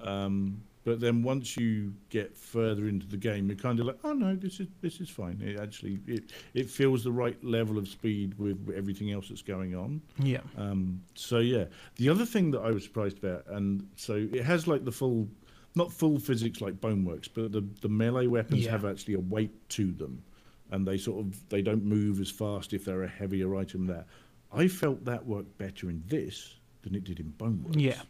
Um, 0.00 0.62
but 0.82 0.98
then 0.98 1.22
once 1.22 1.56
you 1.56 1.94
get 2.08 2.36
further 2.36 2.88
into 2.88 3.06
the 3.06 3.16
game, 3.18 3.46
you're 3.48 3.56
kind 3.56 3.78
of 3.78 3.86
like, 3.86 3.98
oh 4.02 4.12
no, 4.14 4.34
this 4.34 4.58
is 4.60 4.66
this 4.80 5.00
is 5.00 5.08
fine. 5.08 5.40
It 5.40 5.60
actually 5.60 6.00
it 6.06 6.32
it 6.54 6.68
feels 6.70 7.04
the 7.04 7.12
right 7.12 7.42
level 7.44 7.78
of 7.78 7.86
speed 7.86 8.36
with 8.38 8.70
everything 8.74 9.12
else 9.12 9.28
that's 9.28 9.42
going 9.42 9.74
on. 9.76 10.00
yeah, 10.18 10.40
Um, 10.56 11.02
so 11.14 11.38
yeah, 11.38 11.66
the 11.96 12.08
other 12.08 12.24
thing 12.26 12.50
that 12.52 12.60
I 12.60 12.70
was 12.72 12.82
surprised 12.84 13.18
about, 13.18 13.46
and 13.48 13.86
so 13.96 14.14
it 14.32 14.42
has 14.44 14.66
like 14.66 14.84
the 14.84 14.92
full, 14.92 15.28
not 15.74 15.92
full 15.92 16.18
physics 16.18 16.60
like 16.60 16.74
Boneworks, 16.80 17.28
but 17.32 17.52
the 17.52 17.62
the 17.80 17.88
melee 17.88 18.26
weapons 18.26 18.64
Yeah. 18.64 18.70
have 18.72 18.84
actually 18.84 19.14
a 19.14 19.20
weight 19.20 19.68
to 19.70 19.92
them, 19.92 20.22
and 20.70 20.86
they 20.86 20.98
sort 20.98 21.24
of 21.24 21.48
they 21.48 21.62
don't 21.62 21.84
move 21.84 22.20
as 22.20 22.30
fast 22.30 22.72
if 22.72 22.84
they're 22.84 23.02
a 23.04 23.08
heavier 23.08 23.54
item. 23.56 23.86
There, 23.86 24.04
I 24.52 24.66
felt 24.68 25.04
that 25.04 25.26
worked 25.26 25.56
better 25.58 25.88
in 25.90 26.02
this 26.08 26.56
than 26.82 26.94
it 26.94 27.04
did 27.04 27.20
in 27.20 27.32
Boneworks. 27.38 27.78
yeah. 27.80 28.02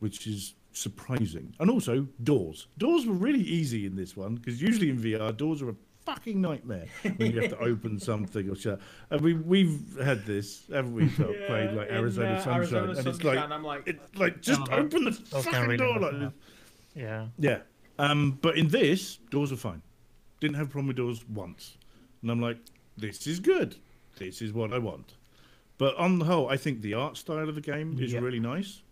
which 0.00 0.26
is 0.26 0.54
surprising. 0.72 1.54
And 1.60 1.70
also 1.70 2.06
doors. 2.24 2.66
Doors 2.78 3.06
were 3.06 3.14
really 3.14 3.40
easy 3.40 3.86
in 3.86 3.96
this 3.96 4.16
one 4.16 4.34
because 4.34 4.60
usually 4.60 4.90
in 4.90 4.98
VR 4.98 5.34
doors 5.34 5.62
are 5.62 5.70
a 5.70 5.76
fucking 6.04 6.40
nightmare 6.40 6.86
when 7.16 7.32
you 7.32 7.40
have 7.40 7.50
to 7.50 7.58
open 7.60 7.98
something 7.98 8.48
or 8.48 8.56
shut. 8.56 8.80
And 9.10 9.20
we 9.20 9.34
we've 9.34 9.98
had 10.02 10.24
this, 10.26 10.64
haven't 10.72 10.94
we? 10.94 11.08
Sort 11.10 11.30
of 11.30 11.46
played 11.46 11.72
like 11.72 11.88
in, 11.88 11.94
Arizona 11.94 12.28
uh, 12.34 12.36
Sunshine, 12.40 12.54
Arizona 12.56 12.82
and 12.82 12.90
it's 12.98 13.04
Sunshine, 13.04 13.36
like 13.36 13.50
I'm 13.50 13.64
like, 13.64 13.82
it's 13.86 14.18
like 14.18 14.40
just 14.40 14.60
Oh, 14.70 14.76
open 14.76 15.04
the 15.04 15.12
fucking 15.12 15.60
really 15.62 15.76
door 15.76 15.98
like 15.98 16.18
this. 16.18 16.32
Yeah. 16.94 17.26
Yeah. 17.38 17.58
Um, 17.98 18.38
but 18.42 18.56
in 18.58 18.68
this, 18.68 19.16
doors 19.30 19.52
are 19.52 19.56
fine. 19.56 19.82
Didn't 20.40 20.56
have 20.56 20.66
a 20.66 20.70
problem 20.70 20.88
with 20.88 20.96
doors 20.96 21.24
once. 21.28 21.76
And 22.22 22.30
I'm 22.30 22.40
like, 22.40 22.58
this 22.96 23.26
is 23.26 23.40
good. 23.40 23.76
This 24.18 24.40
is 24.42 24.52
what 24.52 24.72
I 24.72 24.78
want. 24.78 25.14
But 25.78 25.96
on 25.96 26.18
the 26.18 26.24
whole, 26.24 26.48
I 26.48 26.56
think 26.56 26.82
the 26.82 26.94
art 26.94 27.16
style 27.16 27.48
of 27.48 27.54
the 27.56 27.60
game 27.60 27.98
is 28.00 28.12
Yeah. 28.12 28.20
really 28.20 28.40
nice 28.40 28.82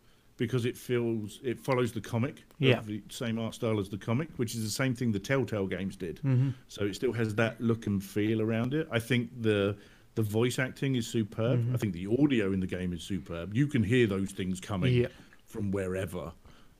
because 0.42 0.64
it 0.66 0.76
feels 0.76 1.38
it 1.44 1.60
follows 1.60 1.92
the 1.92 2.00
comic. 2.00 2.42
Yeah. 2.58 2.80
The 2.84 3.00
same 3.10 3.38
art 3.38 3.54
style 3.54 3.78
as 3.78 3.88
the 3.88 3.96
comic, 3.96 4.28
which 4.38 4.56
is 4.56 4.64
the 4.64 4.70
same 4.82 4.92
thing 4.92 5.12
the 5.12 5.20
Telltale 5.20 5.68
games 5.68 5.94
did. 5.94 6.18
hmm 6.18 6.48
So 6.66 6.82
it 6.84 6.94
still 6.96 7.12
has 7.12 7.36
that 7.36 7.60
look 7.60 7.86
and 7.86 8.02
feel 8.02 8.42
around 8.42 8.74
it. 8.74 8.88
I 8.90 8.98
think 8.98 9.30
the 9.40 9.76
the 10.16 10.22
voice 10.22 10.58
acting 10.58 10.96
is 10.96 11.06
superb. 11.06 11.60
Mm-hmm. 11.60 11.74
I 11.74 11.78
think 11.78 11.92
the 11.92 12.08
audio 12.20 12.52
in 12.52 12.58
the 12.58 12.66
game 12.66 12.92
is 12.92 13.04
superb. 13.04 13.54
You 13.54 13.68
can 13.68 13.84
hear 13.84 14.08
those 14.08 14.32
things 14.32 14.58
coming 14.60 14.92
Yeah. 14.94 15.06
from 15.46 15.70
wherever, 15.70 16.32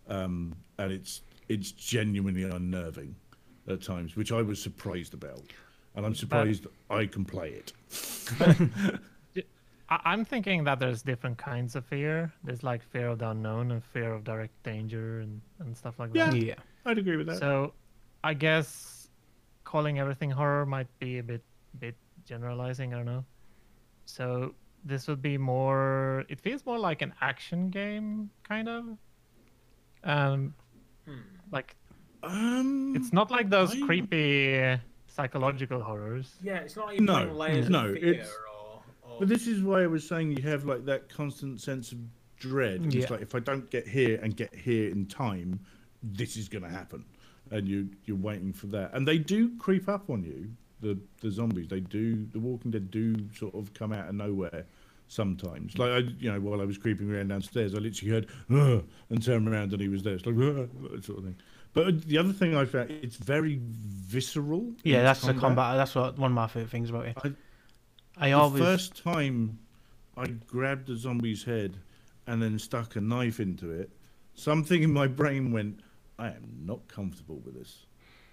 um, 0.08 0.56
and 0.78 0.90
it's 0.92 1.22
it's 1.48 1.70
genuinely 1.70 2.42
unnerving 2.42 3.14
at 3.68 3.80
times, 3.80 4.16
which 4.16 4.32
I 4.32 4.42
was 4.42 4.60
surprised 4.60 5.14
about, 5.14 5.44
and 5.94 6.04
I'm 6.04 6.16
surprised 6.16 6.66
I 6.90 7.06
can 7.06 7.24
play 7.24 7.50
it. 7.60 7.72
I- 9.92 10.00
I'm 10.12 10.24
thinking 10.24 10.64
that 10.64 10.78
there's 10.78 11.02
different 11.02 11.36
kinds 11.38 11.76
of 11.76 11.84
fear. 11.84 12.32
There's 12.44 12.62
like 12.62 12.82
fear 12.82 13.08
of 13.08 13.18
the 13.18 13.28
unknown 13.30 13.72
and 13.72 13.80
fear 13.84 14.10
of 14.14 14.24
direct 14.24 14.56
danger 14.62 15.20
and, 15.20 15.40
and 15.60 15.76
stuff 15.76 15.98
like 15.98 16.12
that. 16.12 16.34
Yeah, 16.34 16.44
yeah, 16.52 16.60
I'd 16.86 16.98
agree 16.98 17.16
with 17.16 17.26
that. 17.28 17.38
So 17.38 17.74
I 18.24 18.32
guess 18.34 19.08
calling 19.64 19.98
everything 19.98 20.30
horror 20.30 20.64
might 20.66 20.88
be 20.98 21.18
a 21.18 21.22
bit 21.22 21.42
bit 21.78 21.96
generalizing, 22.24 22.92
I 22.94 22.96
don't 22.98 23.06
know. 23.14 23.24
So 24.06 24.54
this 24.84 25.06
would 25.08 25.22
be 25.22 25.36
more 25.38 26.24
it 26.28 26.40
feels 26.40 26.64
more 26.66 26.78
like 26.78 27.02
an 27.02 27.12
action 27.20 27.68
game 27.70 28.30
kind 28.48 28.68
of. 28.68 28.82
Um 30.04 30.54
hmm. 31.06 31.20
like 31.50 31.76
um, 32.24 32.94
it's 32.96 33.12
not 33.12 33.30
like 33.32 33.50
those 33.50 33.72
I- 33.74 33.80
creepy 33.86 34.58
uh, 34.60 34.76
psychological 35.08 35.80
horrors. 35.82 36.26
yeah, 36.42 36.58
it's 36.64 36.76
not 36.76 36.92
even 36.94 37.04
No, 37.04 37.24
layers 37.32 37.68
no, 37.68 37.86
of 37.86 37.94
fear 37.98 38.12
it's- 38.14 38.28
or, 38.30 38.46
or 38.46 38.51
Oh. 39.12 39.16
But 39.20 39.28
this 39.28 39.46
is 39.46 39.62
why 39.62 39.82
I 39.82 39.86
was 39.86 40.06
saying 40.06 40.32
you 40.36 40.42
have 40.42 40.64
like 40.64 40.84
that 40.86 41.08
constant 41.08 41.60
sense 41.60 41.92
of 41.92 41.98
dread. 42.38 42.92
Yeah. 42.92 43.02
It's 43.02 43.10
like 43.10 43.20
if 43.22 43.34
I 43.34 43.38
don't 43.40 43.70
get 43.70 43.86
here 43.86 44.18
and 44.22 44.36
get 44.36 44.54
here 44.54 44.90
in 44.90 45.06
time, 45.06 45.60
this 46.02 46.36
is 46.36 46.48
going 46.48 46.62
to 46.64 46.70
happen, 46.70 47.04
and 47.50 47.68
you 47.68 47.88
you're 48.04 48.16
waiting 48.16 48.52
for 48.52 48.66
that. 48.68 48.92
And 48.94 49.06
they 49.06 49.18
do 49.18 49.56
creep 49.58 49.88
up 49.88 50.10
on 50.10 50.22
you. 50.24 50.50
The 50.80 50.98
the 51.20 51.30
zombies 51.30 51.68
they 51.68 51.80
do. 51.80 52.26
The 52.32 52.40
Walking 52.40 52.70
Dead 52.70 52.90
do 52.90 53.14
sort 53.36 53.54
of 53.54 53.72
come 53.74 53.92
out 53.92 54.08
of 54.08 54.14
nowhere 54.14 54.64
sometimes. 55.08 55.78
Like 55.78 55.90
I, 55.90 55.98
you 56.18 56.32
know, 56.32 56.40
while 56.40 56.60
I 56.60 56.64
was 56.64 56.78
creeping 56.78 57.12
around 57.12 57.28
downstairs, 57.28 57.74
I 57.74 57.78
literally 57.78 58.10
heard 58.10 58.26
"Ugh," 58.50 58.84
and 59.10 59.22
turned 59.22 59.46
around 59.48 59.72
and 59.72 59.80
he 59.80 59.88
was 59.88 60.02
there. 60.02 60.14
It's 60.14 60.26
like 60.26 60.34
"Ugh," 60.36 60.68
that 60.90 61.04
sort 61.04 61.18
of 61.18 61.24
thing. 61.24 61.36
But 61.74 61.86
uh, 61.86 61.92
the 62.06 62.18
other 62.18 62.32
thing 62.32 62.56
I 62.56 62.64
found, 62.64 62.90
it's 62.90 63.16
very 63.16 63.60
visceral. 63.62 64.72
yeah. 64.82 64.98
its 64.98 65.22
That's 65.22 65.34
the 65.34 65.40
combat. 65.40 65.76
That's 65.76 65.94
what 65.94 66.18
one 66.18 66.32
of 66.32 66.34
my 66.34 66.46
favorite 66.46 66.70
things 66.70 66.90
about 66.90 67.06
it. 67.06 67.16
I- 67.22 67.32
I 68.16 68.28
the 68.28 68.32
always 68.34 68.62
first 68.62 69.02
time 69.02 69.58
I 70.16 70.26
grabbed 70.26 70.90
a 70.90 70.96
zombie's 70.96 71.44
head 71.44 71.76
and 72.26 72.40
then 72.42 72.58
stuck 72.58 72.96
a 72.96 73.00
knife 73.00 73.40
into 73.40 73.70
it, 73.70 73.90
something 74.34 74.82
in 74.82 74.92
my 74.92 75.06
brain 75.06 75.52
went, 75.52 75.80
I 76.18 76.28
am 76.28 76.62
not 76.64 76.86
comfortable 76.88 77.40
with 77.44 77.54
this. 77.54 77.86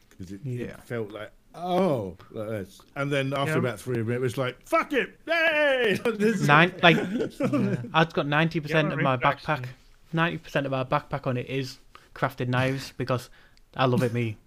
Because 0.10 0.32
it, 0.34 0.42
Yeah. 0.44 0.66
it 0.66 0.84
felt 0.84 1.12
like, 1.12 1.32
oh, 1.56 2.18
like 2.32 2.50
this. 2.50 2.82
And 2.96 3.12
then 3.12 3.34
after 3.34 3.54
Yeah. 3.54 3.60
about 3.60 3.80
three 3.80 4.00
of 4.02 4.10
it, 4.10 4.16
it 4.16 4.22
was 4.22 4.38
like, 4.38 4.58
fuck 4.68 4.94
it, 4.94 5.18
hey! 5.26 5.98
Nine 6.46 6.74
like 6.84 6.98
Yeah. 7.40 7.76
I've 7.94 8.14
got 8.14 8.28
ninety 8.28 8.60
percent 8.60 8.92
of 8.94 9.00
my 9.00 9.18
backpack. 9.18 9.66
Ninety 10.14 10.38
percent 10.40 10.66
of 10.66 10.72
my 10.72 10.84
backpack 10.84 11.26
on 11.26 11.38
it 11.38 11.48
is 11.48 11.80
crafted 12.14 12.48
knives 12.50 12.94
because 12.98 13.30
I 13.76 13.86
love 13.86 14.04
it 14.04 14.14
me. 14.14 14.38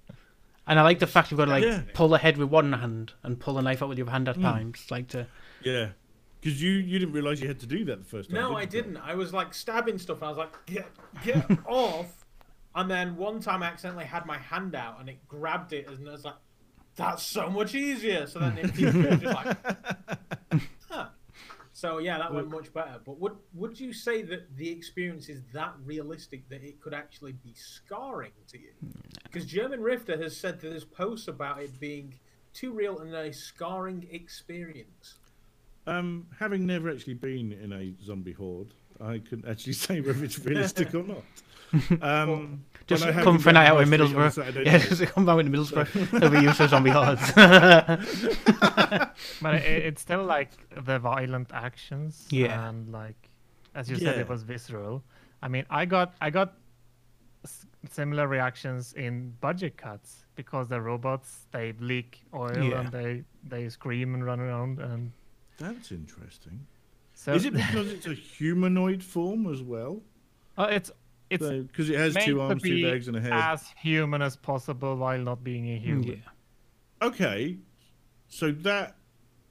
And 0.67 0.79
I 0.79 0.83
like 0.83 0.99
the 1.01 1.07
fact 1.07 1.31
you've 1.31 1.39
got 1.39 1.47
to 1.47 1.51
like 1.51 1.65
Yeah. 1.65 1.83
pull 1.93 2.09
the 2.09 2.19
head 2.19 2.37
with 2.37 2.49
one 2.49 2.73
hand 2.73 3.15
and 3.23 3.39
pull 3.41 3.55
the 3.55 3.63
knife 3.63 3.83
out 3.83 3.89
with 3.89 3.99
your 3.99 4.09
hand 4.11 4.29
at 4.29 4.37
Mm. 4.37 4.43
times, 4.43 4.87
like 4.91 5.09
to 5.09 5.27
Yeah. 5.63 5.89
Because 6.41 6.61
you, 6.63 6.73
you 6.73 6.99
didn't 6.99 7.15
realise 7.15 7.41
you 7.41 7.49
had 7.49 7.61
to 7.61 7.67
do 7.67 7.85
that 7.85 7.99
the 8.01 8.05
first 8.05 8.31
time. 8.31 8.41
No, 8.41 8.49
did 8.51 8.57
I 8.59 8.65
didn't. 8.65 8.97
I 8.97 9.15
was 9.15 9.33
like 9.33 9.55
stabbing 9.55 9.99
stuff, 9.99 10.17
and 10.19 10.25
I 10.25 10.29
was 10.29 10.39
like, 10.39 10.67
"Get, 10.67 10.87
get 11.25 11.47
off!" 11.67 12.25
And 12.75 12.91
then 12.91 13.17
one 13.17 13.39
time, 13.41 13.63
I 13.63 13.67
accidentally 13.67 14.07
had 14.07 14.27
my 14.27 14.39
hand 14.39 14.75
out, 14.75 14.99
and 14.99 15.09
it 15.09 15.19
grabbed 15.29 15.73
it, 15.73 15.89
and 15.89 16.09
I 16.09 16.13
was 16.13 16.25
like, 16.25 16.35
"That's 16.97 17.23
so 17.23 17.49
much 17.49 17.75
easier." 17.77 18.27
So 18.27 18.41
then 18.41 18.59
it 18.63 18.63
was 18.73 19.21
just 19.21 19.23
like, 19.25 19.57
huh. 19.65 20.59
So 21.83 21.99
yeah, 21.99 22.17
that 22.17 22.33
went 22.33 22.49
much 22.49 22.73
better. 22.73 23.01
But 23.05 23.19
would 23.19 23.33
would 23.55 23.81
you 23.81 23.93
say 23.93 24.23
that 24.23 24.57
the 24.57 24.71
experience 24.71 25.29
is 25.29 25.43
that 25.53 25.75
realistic 25.85 26.49
that 26.49 26.63
it 26.63 26.81
could 26.81 26.95
actually 26.95 27.33
be 27.33 27.55
scarring 27.57 28.31
to 28.53 28.61
you? 28.61 28.71
Because 29.25 29.45
German 29.47 29.81
Rifter 29.81 30.17
has 30.17 30.37
said 30.37 30.61
that 30.61 30.69
there's 30.71 30.85
posts 30.85 31.27
about 31.27 31.61
it 31.61 31.81
being 31.81 32.15
too 32.55 32.71
real 32.73 33.01
and 33.01 33.13
a 33.13 33.33
scarring 33.33 34.07
experience. 34.13 35.17
Um, 35.89 36.29
having 36.39 36.67
never 36.67 36.89
actually 36.89 37.15
been 37.15 37.51
in 37.51 37.73
a 37.73 37.93
zombie 38.01 38.31
horde, 38.31 38.75
I 39.01 39.19
couldn't 39.19 39.51
actually 39.51 39.73
say 39.87 40.01
whether 40.01 40.25
it's 40.25 40.39
realistic 40.39 40.95
or 40.95 41.03
not. 41.03 41.25
Um, 42.03 42.65
just 42.93 43.05
when 43.05 43.13
I 43.15 43.17
had 43.17 43.25
come 43.25 43.37
to 43.39 43.43
for 43.43 43.51
a 43.51 43.53
go 43.53 43.59
night 43.61 43.67
out 43.69 43.81
in 43.83 43.91
past 43.91 43.93
it 43.93 44.01
on 44.01 44.09
Middlesbrough. 44.15 44.33
Saturday 44.33 44.65
Yeah, 44.65 44.77
night. 44.79 44.89
just 44.89 45.03
come 45.07 45.27
back 45.27 45.39
in 45.41 45.53
Middlesbrough. 45.53 46.11
They'll 46.21 46.31
be 46.31 46.41
used 46.41 46.57
to 46.59 46.69
zombie 46.69 46.91
hordes. 46.91 47.33
But 49.41 49.55
it, 49.55 49.85
it's 49.87 50.03
still 50.03 50.25
like 50.25 50.51
the 50.85 50.99
violent 50.99 51.51
actions. 51.53 52.27
Yeah. 52.31 52.69
And 52.69 52.93
like, 52.93 53.29
as 53.75 53.89
you 53.91 53.97
said, 53.97 54.19
it 54.19 54.29
was 54.29 54.43
visceral. 54.43 55.03
I 55.43 55.49
mean, 55.49 55.65
I 55.71 55.85
got 55.85 56.15
I 56.21 56.31
got 56.31 56.55
s- 57.45 57.67
similar 57.91 58.29
reactions 58.29 58.93
in 58.93 59.35
budget 59.41 59.77
cuts 59.77 60.25
because 60.37 60.69
the 60.69 60.81
robots 60.81 61.47
they 61.51 61.73
leak 61.81 62.23
oil 62.35 62.57
Yeah. 62.63 62.81
and 62.81 62.93
they 62.93 63.25
they 63.45 63.69
scream 63.69 64.15
and 64.15 64.25
run 64.25 64.41
around 64.41 64.79
and 64.79 65.13
That's 65.59 65.91
interesting. 65.91 66.67
so 67.15 67.35
Is 67.35 67.45
it 67.45 67.55
because 67.55 67.91
it's 67.93 68.07
a 68.07 68.15
humanoid 68.15 69.03
form 69.03 69.53
as 69.53 69.63
well? 69.63 70.01
uh, 70.57 70.69
it's 70.71 70.91
it's 71.33 71.67
Because 71.67 71.91
it 71.91 71.97
has 71.97 72.15
two 72.25 72.41
arms, 72.41 72.63
two 72.63 72.79
legs, 72.79 73.09
and 73.09 73.17
a 73.17 73.21
head. 73.21 73.33
as 73.33 73.69
human 73.77 74.23
as 74.23 74.37
possible 74.37 74.97
while 74.97 75.19
not 75.19 75.43
being 75.45 75.71
a 75.71 75.79
human. 75.79 76.09
yeah. 76.09 77.07
Okay, 77.07 77.59
so 78.29 78.53
that 78.53 78.97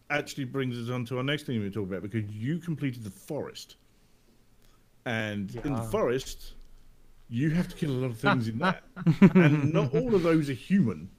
actually 0.09 0.45
brings 0.45 0.77
us 0.77 0.89
on 0.93 1.05
to 1.05 1.17
our 1.17 1.23
next 1.23 1.43
thing 1.43 1.59
we 1.61 1.69
talk 1.69 1.87
about 1.87 2.01
because 2.01 2.29
you 2.31 2.59
completed 2.59 3.03
the 3.03 3.09
forest, 3.09 3.75
and 5.05 5.55
in 5.65 5.73
the 5.73 5.81
forest, 5.81 6.53
you 7.29 7.49
have 7.51 7.67
to 7.69 7.75
kill 7.75 7.91
a 7.91 7.99
lot 7.99 8.11
of 8.11 8.17
things 8.17 8.47
in 8.47 8.57
that, 8.59 8.83
and 9.35 9.73
not 9.73 9.93
all 9.95 10.13
of 10.15 10.23
those 10.23 10.49
are 10.49 10.53
human. 10.53 11.09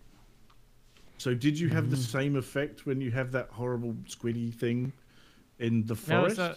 So, 1.18 1.34
did 1.34 1.58
you 1.58 1.68
have 1.68 1.90
the 1.90 1.96
Mm. 1.96 2.00
same 2.10 2.36
effect 2.36 2.84
when 2.86 3.00
you 3.00 3.10
have 3.12 3.30
that 3.32 3.48
horrible 3.50 3.94
squiddy 4.08 4.52
thing 4.52 4.92
in 5.58 5.84
the 5.86 5.94
No, 5.94 5.98
forest? 6.20 6.36
so 6.36 6.54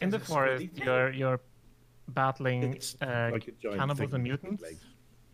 in 0.00 0.10
the 0.10 0.18
forest, 0.18 0.64
squiddy 0.64 0.70
thing. 0.72 0.84
you're 0.86 1.12
you're 1.12 1.40
battling 2.08 2.78
uh, 3.02 3.30
like 3.32 3.48
cannibals 3.60 4.12
and 4.14 4.22
mutants. 4.24 4.62
legs. 4.62 4.84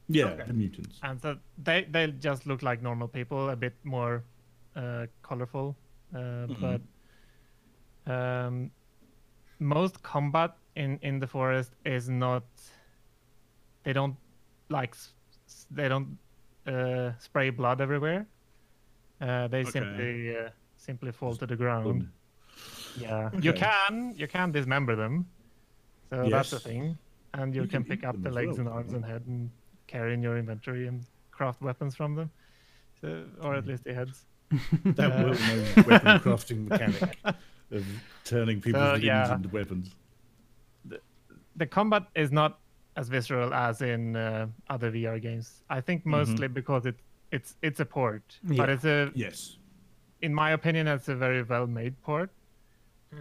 Yeah, 0.09 0.27
Okay. 0.27 0.45
the 0.47 0.53
mutants. 0.53 0.99
and 1.03 1.21
so 1.23 1.37
they 1.65 1.85
they 1.91 2.09
just 2.13 2.47
look 2.47 2.63
like 2.63 2.83
normal 2.83 3.09
people, 3.09 3.51
a 3.51 3.57
bit 3.57 3.75
more 3.85 4.25
uh, 4.77 5.07
colorful, 5.23 5.77
uh, 6.15 6.19
Mhm. 6.47 6.61
but 6.61 6.81
um, 8.07 8.71
most 9.59 10.03
combat 10.03 10.57
in 10.75 10.99
in 11.03 11.19
the 11.21 11.27
forest 11.27 11.73
is 11.85 12.09
not. 12.09 12.45
They 13.85 13.93
don't 13.93 14.17
like 14.69 14.95
s- 14.95 15.15
s- 15.47 15.67
they 15.71 15.89
don't 15.89 16.19
uh, 16.67 17.13
spray 17.19 17.51
blood 17.51 17.81
everywhere. 17.81 18.27
Uh, 19.21 19.49
they 19.49 19.61
Okay. 19.61 19.71
simply 19.71 20.37
uh, 20.37 20.51
simply 20.77 21.13
fall 21.13 21.37
to 21.37 21.47
the 21.47 21.57
ground. 21.57 22.01
Good. 22.01 22.09
Yeah, 23.03 23.31
you 23.41 23.53
can 23.53 24.15
you 24.17 24.27
can 24.29 24.53
dismember 24.53 24.97
them, 24.97 25.27
so 26.13 26.29
that's 26.31 26.51
the 26.51 26.61
thing, 26.61 26.97
and 27.35 27.55
you, 27.55 27.63
You 27.63 27.69
can, 27.69 27.85
can 27.85 27.97
pick 27.97 28.05
up 28.05 28.23
the 28.23 28.31
legs 28.31 28.59
well, 28.59 28.67
and 28.67 28.69
arms 28.69 28.93
can't 28.93 29.05
and 29.05 29.13
head 29.13 29.23
and 29.27 29.51
carry 29.87 30.15
in 30.15 30.23
your 30.23 30.37
inventory 30.39 30.87
and 30.87 31.03
craft 31.31 31.61
weapons 31.63 31.95
from 31.97 32.15
them, 32.15 32.31
so, 33.01 33.25
or 33.43 33.53
Hmm. 33.53 33.59
at 33.59 33.67
least 33.67 33.85
the 33.85 33.95
heads. 33.95 34.27
That 34.97 35.11
Uh, 35.11 35.25
well-known 35.25 35.65
weapon 35.87 36.19
crafting 36.25 36.69
mechanic 36.69 37.19
of 37.71 37.85
turning 38.25 38.61
people's 38.61 38.83
So, 38.83 38.93
limbs 38.93 39.05
yeah. 39.05 39.37
into 39.37 39.49
weapons. 39.49 39.95
The 41.57 41.67
combat 41.67 42.05
is 42.15 42.33
not 42.33 42.59
as 42.97 43.09
visceral 43.09 43.53
as 43.55 43.81
in 43.83 44.17
uh, 44.17 44.47
other 44.69 44.91
VR 44.91 45.19
games. 45.21 45.63
I 45.71 45.81
think 45.81 46.01
Mm-hmm. 46.03 46.11
mostly 46.11 46.49
because 46.49 46.87
it 46.87 46.97
it's 47.31 47.57
it's 47.63 47.81
a 47.81 47.85
port, 47.87 48.23
but 48.45 48.69
it's 48.69 48.85
a 48.85 49.11
Yes. 49.15 49.57
in 50.21 50.35
my 50.35 50.51
opinion 50.53 50.87
it's 50.89 51.09
a 51.09 51.15
very 51.15 51.43
well 51.43 51.67
made 51.67 52.01
port. 52.03 52.31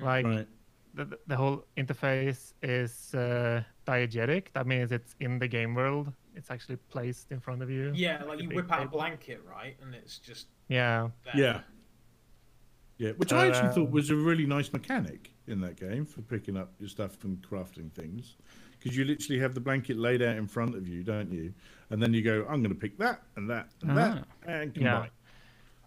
Like 0.01 0.25
Right. 0.25 0.47
The, 0.93 1.05
the- 1.05 1.19
the 1.27 1.35
whole 1.35 1.65
interface 1.77 2.53
is 2.61 3.13
uh, 3.15 3.63
diegetic. 3.87 4.47
That 4.53 4.67
means 4.67 4.91
it's 4.91 5.15
in 5.19 5.39
the 5.39 5.47
game 5.47 5.73
world. 5.75 6.11
It's 6.35 6.49
actually 6.51 6.77
placed 6.89 7.31
in 7.31 7.39
front 7.39 7.61
of 7.61 7.69
you. 7.69 7.91
Yeah, 7.93 8.23
like 8.23 8.39
a 8.39 8.43
you 8.43 8.49
whip 8.49 8.71
out 8.71 8.83
a 8.85 8.89
blanket, 8.89 9.41
right, 9.49 9.75
and 9.81 9.93
it's 9.93 10.17
just 10.17 10.47
Yeah. 10.69 11.09
there. 11.25 11.33
Yeah. 11.35 11.61
Yeah, 12.97 13.11
which 13.13 13.33
I 13.33 13.47
actually 13.47 13.69
thought 13.69 13.87
Um, 13.87 13.91
was 13.91 14.11
a 14.11 14.15
really 14.15 14.45
nice 14.45 14.71
mechanic 14.71 15.31
in 15.47 15.59
that 15.61 15.75
game 15.75 16.05
for 16.05 16.21
picking 16.21 16.55
up 16.55 16.71
your 16.79 16.87
stuff 16.87 17.23
and 17.23 17.41
crafting 17.41 17.91
things. 17.91 18.35
Because 18.77 18.95
you 18.95 19.05
literally 19.05 19.39
have 19.39 19.53
the 19.55 19.59
blanket 19.59 19.97
laid 19.97 20.21
out 20.21 20.37
in 20.37 20.47
front 20.47 20.75
of 20.75 20.87
you, 20.87 21.03
don't 21.03 21.31
you? 21.31 21.53
And 21.89 22.01
then 22.01 22.13
you 22.13 22.21
go, 22.21 22.41
I'm 22.49 22.61
going 22.61 22.73
to 22.73 22.79
pick 22.79 22.97
that 22.99 23.23
and 23.35 23.49
that 23.49 23.69
and 23.81 23.97
that 23.97 24.27
and 24.45 24.75
Yeah. 24.77 24.91
combine. 24.93 25.09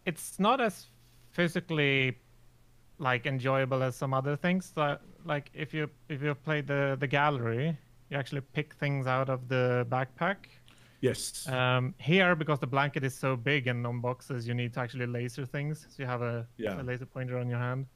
It's 0.06 0.38
not 0.40 0.60
as 0.60 0.86
physically 1.30 2.18
like 3.10 3.26
enjoyable 3.26 3.82
as 3.88 3.94
some 3.94 4.12
other 4.20 4.34
things. 4.44 4.72
That 4.80 5.00
like 5.24 5.50
if 5.54 5.72
you 5.76 5.84
if 6.08 6.22
you 6.22 6.34
play 6.34 6.60
the 6.72 6.96
the 6.98 7.06
gallery, 7.06 7.66
you 8.10 8.16
actually 8.22 8.40
pick 8.56 8.74
things 8.82 9.06
out 9.06 9.28
of 9.28 9.40
the 9.52 9.86
backpack. 9.94 10.38
Yes. 11.00 11.46
Um, 11.48 11.94
here, 11.98 12.34
because 12.34 12.58
the 12.60 12.66
blanket 12.76 13.04
is 13.04 13.14
so 13.14 13.36
big 13.36 13.66
and 13.66 13.86
on 13.86 14.00
boxes, 14.00 14.48
you 14.48 14.54
need 14.54 14.72
to 14.74 14.80
actually 14.80 15.06
laser 15.06 15.44
things. 15.56 15.86
So 15.90 15.96
you 16.02 16.08
have 16.14 16.22
a, 16.22 16.46
Yeah. 16.56 16.80
a 16.80 16.82
laser 16.90 17.04
pointer 17.04 17.36
on 17.38 17.48
your 17.52 17.62
hand. 17.68 17.86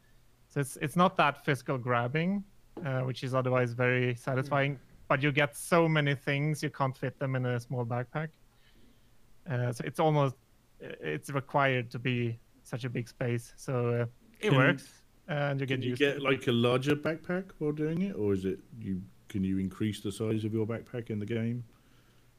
So 0.50 0.60
it's 0.60 0.76
it's 0.84 0.96
not 0.96 1.16
that 1.16 1.34
physical 1.46 1.78
grabbing, 1.78 2.44
uh, 2.86 3.00
which 3.08 3.20
is 3.26 3.32
otherwise 3.34 3.70
very 3.84 4.14
satisfying. 4.14 4.78
But 5.08 5.22
you 5.22 5.32
get 5.32 5.56
so 5.56 5.88
many 5.88 6.14
things 6.28 6.62
you 6.62 6.70
can't 6.70 6.96
fit 7.02 7.18
them 7.18 7.34
in 7.38 7.46
a 7.46 7.58
small 7.66 7.84
backpack. 7.94 8.28
Uh, 9.50 9.72
so 9.72 9.80
it's 9.88 10.00
almost 10.06 10.34
it's 11.14 11.30
required 11.30 11.90
to 11.94 11.98
be 11.98 12.38
such 12.62 12.84
a 12.84 12.90
big 12.90 13.08
space. 13.08 13.54
So 13.56 13.72
uh, 13.94 14.06
it 14.40 14.48
Can- 14.50 14.56
works, 14.58 15.02
and 15.28 15.60
you 15.60 15.66
get 15.66 15.74
Can 15.76 15.82
you 15.82 15.88
used 15.90 16.00
to 16.00 16.06
get 16.06 16.16
it. 16.16 16.22
like 16.22 16.46
a 16.46 16.52
larger 16.52 16.96
backpack 16.96 17.44
while 17.58 17.72
doing 17.72 18.02
it, 18.02 18.16
or 18.16 18.32
is 18.32 18.44
it 18.44 18.58
you? 18.80 19.02
Can 19.28 19.44
you 19.44 19.58
increase 19.58 20.00
the 20.00 20.10
size 20.10 20.44
of 20.44 20.54
your 20.54 20.66
backpack 20.66 21.10
in 21.10 21.18
the 21.18 21.26
game? 21.26 21.62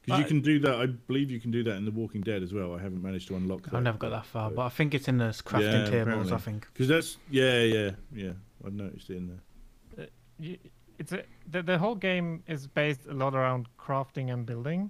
Because 0.01 0.19
you 0.19 0.25
Uh, 0.25 0.27
can 0.27 0.41
do 0.41 0.59
that. 0.61 0.75
I 0.75 0.87
believe 0.87 1.29
you 1.29 1.39
can 1.39 1.51
do 1.51 1.61
that 1.63 1.75
in 1.75 1.85
The 1.85 1.91
Walking 1.91 2.21
Dead 2.21 2.41
as 2.41 2.51
well. 2.51 2.73
I 2.73 2.81
haven't 2.81 3.03
managed 3.03 3.27
to 3.27 3.35
unlock 3.35 3.61
that. 3.63 3.75
I've 3.75 3.83
never 3.83 3.97
got 3.99 4.09
that 4.09 4.25
far, 4.25 4.49
so- 4.49 4.55
but 4.55 4.61
I 4.65 4.69
think 4.69 4.95
it's 4.95 5.07
in 5.07 5.17
the 5.19 5.25
crafting 5.25 5.61
Yeah, 5.61 5.85
tables. 5.85 6.01
apparently. 6.01 6.33
I 6.33 6.37
think. 6.37 6.67
Because 6.73 6.87
that's 6.87 7.17
yeah, 7.29 7.61
yeah, 7.63 7.91
yeah. 8.11 8.31
I've 8.65 8.73
noticed 8.73 9.09
it 9.11 9.17
in 9.17 9.27
there. 9.27 10.57
it's 10.97 11.11
a, 11.11 11.23
the, 11.51 11.61
the 11.61 11.77
whole 11.77 11.95
game 11.95 12.43
is 12.47 12.65
based 12.67 13.05
a 13.07 13.13
lot 13.13 13.35
around 13.35 13.67
crafting 13.77 14.31
and 14.33 14.45
building 14.45 14.89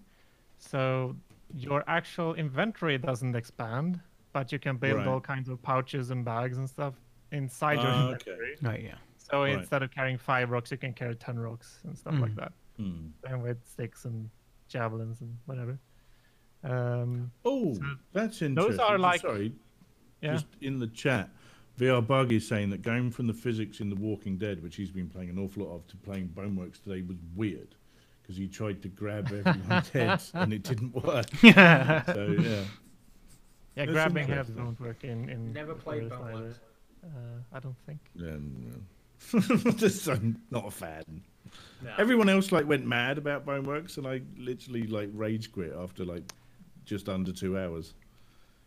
so 0.57 1.15
your 1.55 1.83
actual 1.87 2.33
inventory 2.35 2.97
doesn't 2.97 3.35
expand 3.35 3.99
but 4.33 4.51
you 4.51 4.59
can 4.59 4.77
build 4.77 4.97
Right. 4.99 5.07
all 5.07 5.19
kinds 5.21 5.49
of 5.49 5.61
pouches 5.61 6.11
and 6.11 6.23
bags 6.25 6.57
and 6.57 6.69
stuff 6.69 6.93
inside 7.31 7.75
your 7.79 7.87
Ah, 7.87 8.09
okay. 8.11 8.37
Right. 8.61 8.83
Yeah. 8.83 8.95
so 9.17 9.43
Right. 9.43 9.53
instead 9.59 9.83
of 9.83 9.91
carrying 9.91 10.17
five 10.17 10.49
rocks 10.49 10.71
you 10.71 10.77
can 10.77 10.93
carry 10.93 11.15
10 11.15 11.37
rocks 11.39 11.79
and 11.83 11.97
stuff 11.97 12.15
like 12.19 12.31
Mm. 12.31 12.35
that 12.37 12.53
Hmm. 12.77 13.07
and 13.27 13.43
with 13.43 13.57
sticks 13.67 14.05
and 14.05 14.29
javelins 14.67 15.21
and 15.21 15.37
whatever 15.45 15.77
um 16.63 17.31
Oh, 17.45 17.73
So 17.73 17.81
that's 18.13 18.41
interesting. 18.41 18.55
Those 18.55 18.79
are 18.79 18.97
like- 18.97 19.21
sorry, 19.21 19.53
yeah 20.21 20.33
just 20.33 20.47
in 20.61 20.79
the 20.79 20.87
chat. 20.87 21.29
VR 21.77 22.01
Bug 22.05 22.33
is 22.33 22.45
saying 22.45 22.71
that 22.71 22.81
going 22.81 23.09
from 23.09 23.27
the 23.27 23.33
physics 23.33 23.79
in 23.79 23.89
The 23.89 23.95
Walking 23.95 24.37
Dead, 24.37 24.61
which 24.61 24.75
he's 24.75 24.91
been 24.91 25.07
playing 25.07 25.29
an 25.29 25.39
awful 25.39 25.65
lot 25.65 25.75
of, 25.75 25.87
to 25.87 25.95
playing 25.95 26.27
Boneworks 26.35 26.83
today 26.83 27.01
was 27.03 27.15
weird 27.35 27.73
because 28.21 28.35
he 28.35 28.49
tried 28.49 28.81
to 28.81 28.89
grab 28.89 29.31
everyone's 29.31 29.89
heads 29.99 30.31
and 30.33 30.51
it 30.51 30.63
didn't 30.63 30.93
work. 30.93 31.25
Yeah. 31.41 32.03
So 32.13 32.27
yeah, 32.37 32.63
yeah 33.79 33.85
That's 33.85 33.93
grabbing 33.95 34.27
heads 34.27 34.49
interesting. 34.49 34.65
don't 34.65 34.79
work 34.79 35.03
in 35.03 35.29
in 35.29 35.53
Never 35.53 35.73
played 35.73 36.09
Forest 36.09 36.35
either. 36.35 36.55
Uh, 37.05 37.55
i 37.55 37.59
don't 37.59 37.77
think 37.85 37.99
yeah. 38.15 38.35
no. 38.37 39.71
Just, 39.73 40.07
I'm 40.07 40.41
not 40.49 40.65
a 40.67 40.71
fan. 40.71 41.21
No. 41.83 41.91
Everyone 41.97 42.29
else 42.29 42.51
like 42.53 42.65
went 42.67 42.85
mad 42.85 43.17
about 43.17 43.45
Boneworks, 43.45 43.97
and 43.97 44.07
I 44.07 44.21
literally 44.37 44.83
like 44.87 45.09
rage 45.13 45.51
quit 45.51 45.73
after 45.77 46.05
like 46.05 46.23
just 46.85 47.09
under 47.09 47.31
two 47.33 47.57
hours. 47.57 47.93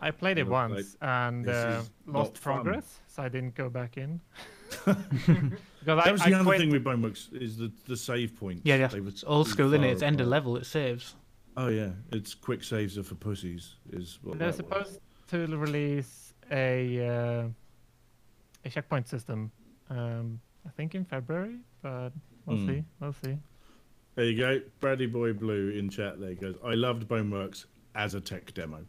I 0.01 0.11
played 0.11 0.37
it 0.39 0.47
Yeah, 0.47 0.53
like, 0.59 0.71
once 0.71 0.97
and 1.01 1.49
uh, 1.49 1.83
lost 2.07 2.35
not 2.35 2.39
fun. 2.39 2.55
progress, 2.65 2.99
so 3.07 3.23
I 3.23 3.29
didn't 3.29 3.55
go 3.55 3.71
back 3.71 3.97
in. 3.97 4.21
because 4.85 5.57
That 5.85 6.07
I, 6.07 6.13
was 6.13 6.21
I 6.23 6.31
the 6.31 6.35
other 6.37 6.45
quit- 6.45 6.61
thing 6.61 6.71
with 6.71 6.85
Boneworks 6.85 7.33
is 7.41 7.57
the 7.57 7.71
the 7.87 7.97
save 7.97 8.35
points. 8.39 8.63
Yeah, 8.65 8.77
yeah. 8.77 8.89
They 8.89 9.01
were 9.01 9.09
It's 9.09 9.25
old 9.27 9.47
too 9.47 9.53
school, 9.53 9.67
isn't 9.69 9.85
it? 9.85 9.91
It's 9.93 10.03
end 10.03 10.21
of 10.21 10.27
level. 10.29 10.57
It 10.57 10.67
saves. 10.67 11.15
Oh 11.57 11.69
yeah, 11.69 11.91
it's 12.13 12.35
quick 12.35 12.65
saves 12.65 12.97
are 12.99 13.03
for 13.03 13.15
pussies. 13.15 13.75
Is 13.93 14.19
what 14.23 14.39
They're 14.39 14.51
that 14.51 14.57
was. 14.71 14.89
supposed 14.89 15.01
to 15.29 15.47
release 15.57 16.35
a 16.51 17.07
uh, 17.07 17.49
a 18.65 18.71
checkpoint 18.71 19.09
system. 19.09 19.53
Um, 19.91 20.41
I 20.67 20.71
think 20.71 20.95
in 20.95 21.05
February, 21.05 21.59
but 21.83 22.11
we'll 22.47 22.57
Hmm. 22.59 22.67
see. 22.67 22.85
We'll 23.01 23.13
see. 23.13 23.37
There 24.15 24.25
you 24.27 24.37
go, 24.39 24.61
Brady 24.81 25.07
Boy 25.07 25.33
Blue 25.33 25.71
in 25.71 25.89
chat. 25.91 26.21
There 26.21 26.35
goes. 26.35 26.57
I 26.65 26.75
loved 26.75 27.07
Boneworks 27.09 27.67
as 27.95 28.15
a 28.15 28.21
tech 28.21 28.55
demo, 28.55 28.85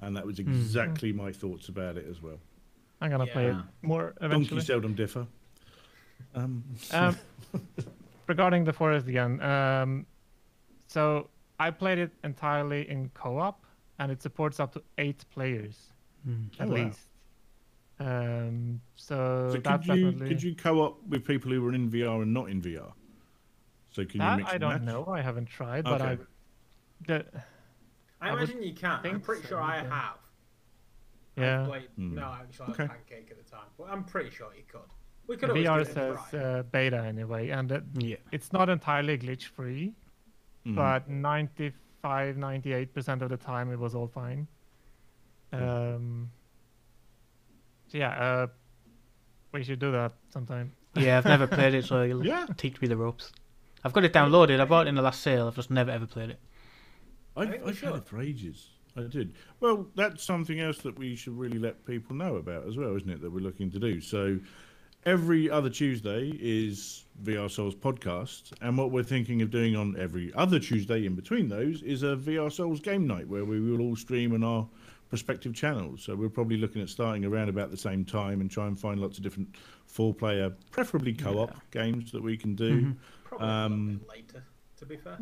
and 0.00 0.16
that 0.16 0.26
was 0.26 0.38
exactly 0.40 1.12
my 1.12 1.30
thoughts 1.32 1.68
about 1.68 1.96
it 1.96 2.06
as 2.08 2.20
well. 2.22 2.40
I'm 3.00 3.10
gonna 3.10 3.26
play 3.26 3.46
it 3.46 3.54
Yeah. 3.54 3.62
more 3.82 4.14
Donkey 4.20 4.34
eventually. 4.34 4.60
seldom 4.62 4.94
differ. 4.94 5.26
Um, 6.34 6.64
Um, 6.92 7.16
regarding 8.26 8.64
the 8.64 8.72
forest 8.72 9.06
again, 9.06 9.40
um, 9.40 10.04
so 10.88 11.30
I 11.58 11.70
played 11.70 11.98
it 11.98 12.12
entirely 12.24 12.88
in 12.88 13.10
co-op, 13.14 13.64
and 13.98 14.12
it 14.12 14.22
supports 14.22 14.60
up 14.60 14.72
to 14.72 14.82
eight 14.98 15.24
players 15.30 15.92
Mm. 16.26 16.48
at 16.60 16.68
Oh, 16.68 16.70
wow. 16.72 16.84
least. 16.84 17.08
Um, 18.00 18.80
so, 18.94 19.50
so 19.52 19.58
that's 19.58 19.86
could 19.86 19.96
you 19.96 20.04
definitely 20.04 20.28
could 20.28 20.42
you 20.42 20.54
co-op 20.54 21.02
with 21.08 21.24
people 21.24 21.50
who 21.50 21.60
were 21.62 21.74
in 21.74 21.90
VR 21.90 22.22
and 22.22 22.32
not 22.32 22.48
in 22.48 22.60
VR? 22.62 22.92
So 23.90 24.04
can 24.04 24.14
you 24.14 24.18
that 24.26 24.36
mix 24.38 24.52
I 24.52 24.58
don't 24.58 24.84
match? 24.84 24.94
know. 24.94 25.06
I 25.06 25.20
haven't 25.20 25.46
tried, 25.46 25.84
but 25.84 26.00
I 26.02 26.18
the, 27.06 27.24
I 28.20 28.30
I 28.30 28.32
imagine 28.32 28.62
you 28.62 28.74
can. 28.74 29.00
I'm 29.04 29.20
pretty 29.20 29.42
so, 29.42 29.48
sure 29.48 29.60
I 29.62 29.76
yeah. 29.82 29.88
have. 29.88 30.18
I 31.36 31.40
yeah. 31.40 31.66
played, 31.66 31.88
Hmm. 31.96 32.14
No, 32.14 32.32
actually, 32.40 32.66
I 32.66 32.70
Okay. 32.70 32.82
had 32.84 32.90
Pancake 32.90 33.30
at 33.30 33.36
the 33.44 33.50
time, 33.50 33.66
but 33.76 33.84
I'm 33.90 34.04
pretty 34.04 34.30
sure 34.30 34.48
you 34.56 34.64
could. 34.68 34.80
We 35.26 35.36
The 35.36 35.40
could 35.40 35.50
always 35.50 35.66
VR 35.66 35.78
give 35.78 35.88
it 35.88 35.90
a 35.96 36.18
says 36.30 36.34
uh, 36.34 36.62
beta 36.70 36.98
anyway, 37.04 37.48
and 37.50 37.70
it, 37.72 37.84
Yeah. 37.96 38.16
it's 38.32 38.52
not 38.52 38.68
entirely 38.68 39.18
glitch 39.18 39.44
free, 39.46 39.94
Mhm. 40.68 40.74
but 40.74 41.08
95, 41.08 42.36
98% 42.36 43.22
of 43.22 43.28
the 43.30 43.36
time 43.36 43.72
it 43.72 43.78
was 43.78 43.94
all 43.94 44.06
fine. 44.08 44.46
Um, 45.52 46.30
so 47.88 47.98
yeah, 47.98 48.10
uh, 48.10 48.46
we 49.52 49.64
should 49.64 49.78
do 49.78 49.90
that 49.92 50.12
sometime. 50.30 50.72
Yeah, 50.94 51.18
I've 51.18 51.24
never 51.24 51.46
played 51.46 51.74
it, 51.74 51.84
so 51.84 52.02
you'll 52.08 52.26
Yeah. 52.26 52.46
teach 52.56 52.80
me 52.80 52.88
the 52.88 52.96
ropes. 52.96 53.32
I've 53.84 53.92
got 53.92 54.04
it 54.04 54.12
downloaded. 54.12 54.60
I 54.60 54.64
bought 54.64 54.86
it 54.86 54.90
in 54.90 54.94
the 54.94 55.02
last 55.02 55.22
sale. 55.22 55.46
I've 55.46 55.54
just 55.56 55.70
never 55.70 55.90
ever 55.90 56.06
played 56.06 56.30
it. 56.30 56.40
I've, 57.36 57.50
I've 57.66 57.80
had 57.80 57.94
it 57.94 58.06
for 58.06 58.20
ages. 58.20 58.70
I 58.96 59.02
did. 59.02 59.34
Well, 59.60 59.86
that's 59.94 60.24
something 60.24 60.58
else 60.58 60.78
that 60.78 60.98
we 60.98 61.14
should 61.14 61.38
really 61.38 61.58
let 61.58 61.86
people 61.86 62.16
know 62.16 62.36
about 62.36 62.66
as 62.66 62.76
well, 62.76 62.96
isn't 62.96 63.08
it? 63.08 63.22
That 63.22 63.30
we're 63.30 63.38
looking 63.40 63.70
to 63.70 63.78
do. 63.78 64.00
So, 64.00 64.38
every 65.06 65.50
other 65.50 65.70
Tuesday 65.70 66.32
is 66.40 67.04
VR 67.22 67.50
Souls 67.50 67.74
podcast, 67.74 68.52
and 68.60 68.76
what 68.76 68.90
we're 68.90 69.02
thinking 69.02 69.42
of 69.42 69.50
doing 69.50 69.76
on 69.76 69.96
every 69.98 70.32
other 70.34 70.58
Tuesday 70.58 71.06
in 71.06 71.14
between 71.14 71.48
those 71.48 71.82
is 71.82 72.02
a 72.02 72.16
VR 72.16 72.50
Souls 72.52 72.80
game 72.80 73.06
night 73.06 73.28
where 73.28 73.44
we 73.44 73.60
will 73.60 73.80
all 73.80 73.96
stream 73.96 74.34
on 74.34 74.42
our 74.44 74.66
respective 75.10 75.54
channels. 75.54 76.02
So 76.02 76.14
we're 76.14 76.28
probably 76.28 76.58
looking 76.58 76.82
at 76.82 76.88
starting 76.88 77.24
around 77.24 77.48
about 77.48 77.70
the 77.70 77.76
same 77.76 78.04
time 78.04 78.40
and 78.40 78.50
try 78.50 78.66
and 78.66 78.78
find 78.78 79.00
lots 79.00 79.16
of 79.16 79.24
different 79.24 79.56
four-player, 79.86 80.52
preferably 80.70 81.14
co-op 81.14 81.54
games 81.70 82.12
that 82.12 82.22
we 82.22 82.36
can 82.36 82.54
do. 82.54 82.94
Probably 83.24 83.46
Um, 83.48 84.00
later, 84.08 84.44
to 84.78 84.86
be 84.86 84.96
fair. 84.96 85.18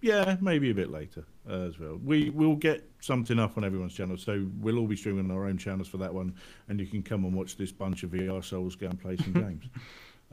Yeah, 0.00 0.36
maybe 0.40 0.70
a 0.70 0.74
bit 0.74 0.90
later 0.90 1.24
uh, 1.48 1.52
as 1.66 1.78
well. 1.78 1.98
We 2.04 2.30
will 2.30 2.56
get 2.56 2.88
something 3.00 3.38
up 3.38 3.56
on 3.56 3.64
everyone's 3.64 3.94
channel, 3.94 4.16
so 4.16 4.46
we'll 4.60 4.78
all 4.78 4.86
be 4.86 4.96
streaming 4.96 5.30
on 5.30 5.36
our 5.36 5.46
own 5.46 5.58
channels 5.58 5.88
for 5.88 5.98
that 5.98 6.12
one, 6.12 6.34
and 6.68 6.78
you 6.80 6.86
can 6.86 7.02
come 7.02 7.24
and 7.24 7.34
watch 7.34 7.56
this 7.56 7.72
bunch 7.72 8.02
of 8.02 8.10
VR 8.10 8.44
Souls 8.44 8.76
go 8.76 8.86
and 8.88 9.00
play 9.00 9.16
some 9.16 9.32
games. 9.44 9.64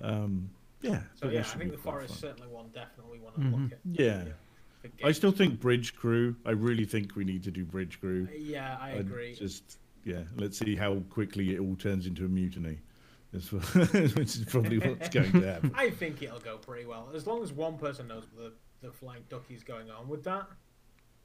Um, 0.02 0.50
yeah, 0.82 1.02
So 1.16 1.30
yeah, 1.30 1.40
I 1.40 1.44
think 1.44 1.72
the 1.72 1.78
forest 1.78 2.14
fun. 2.14 2.20
certainly 2.32 2.48
one 2.50 2.68
definitely 2.74 3.20
want 3.20 3.36
to 3.36 3.42
look 3.58 3.72
at. 3.72 3.80
Yeah. 3.92 4.24
for 5.00 5.08
I 5.08 5.12
still 5.14 5.32
think 5.32 5.60
Bridge 5.60 5.96
Crew. 5.96 6.36
I 6.46 6.52
really 6.52 6.86
think 6.86 7.16
we 7.16 7.24
need 7.24 7.44
to 7.44 7.52
do 7.52 7.66
Bridge 7.66 8.00
Crew. 8.00 8.28
Yeah, 8.38 8.78
I 8.80 8.92
I'd 8.92 9.00
agree. 9.00 9.34
Just 9.34 9.78
yeah, 10.04 10.22
let's 10.38 10.60
see 10.60 10.76
how 10.76 11.00
quickly 11.10 11.56
it 11.56 11.60
all 11.60 11.76
turns 11.76 12.06
into 12.06 12.26
a 12.26 12.30
mutiny. 12.30 12.80
That's 13.36 13.52
what- 13.52 13.64
Which 14.16 14.36
is 14.38 14.46
probably 14.46 14.80
what's 14.80 15.10
going 15.10 15.32
to 15.34 15.42
happen. 15.54 15.72
I 15.76 15.90
think 15.90 16.22
it'll 16.22 16.40
go 16.40 16.58
pretty 16.58 16.86
well 16.86 17.10
as 17.14 17.28
long 17.28 17.44
as 17.44 17.52
one 17.54 17.78
person 17.78 18.08
knows 18.08 18.24
the 18.36 18.54
the 18.82 18.92
flying 18.92 19.24
ducky's 19.30 19.64
going 19.64 19.90
on 19.90 20.08
with 20.08 20.24
that. 20.26 20.48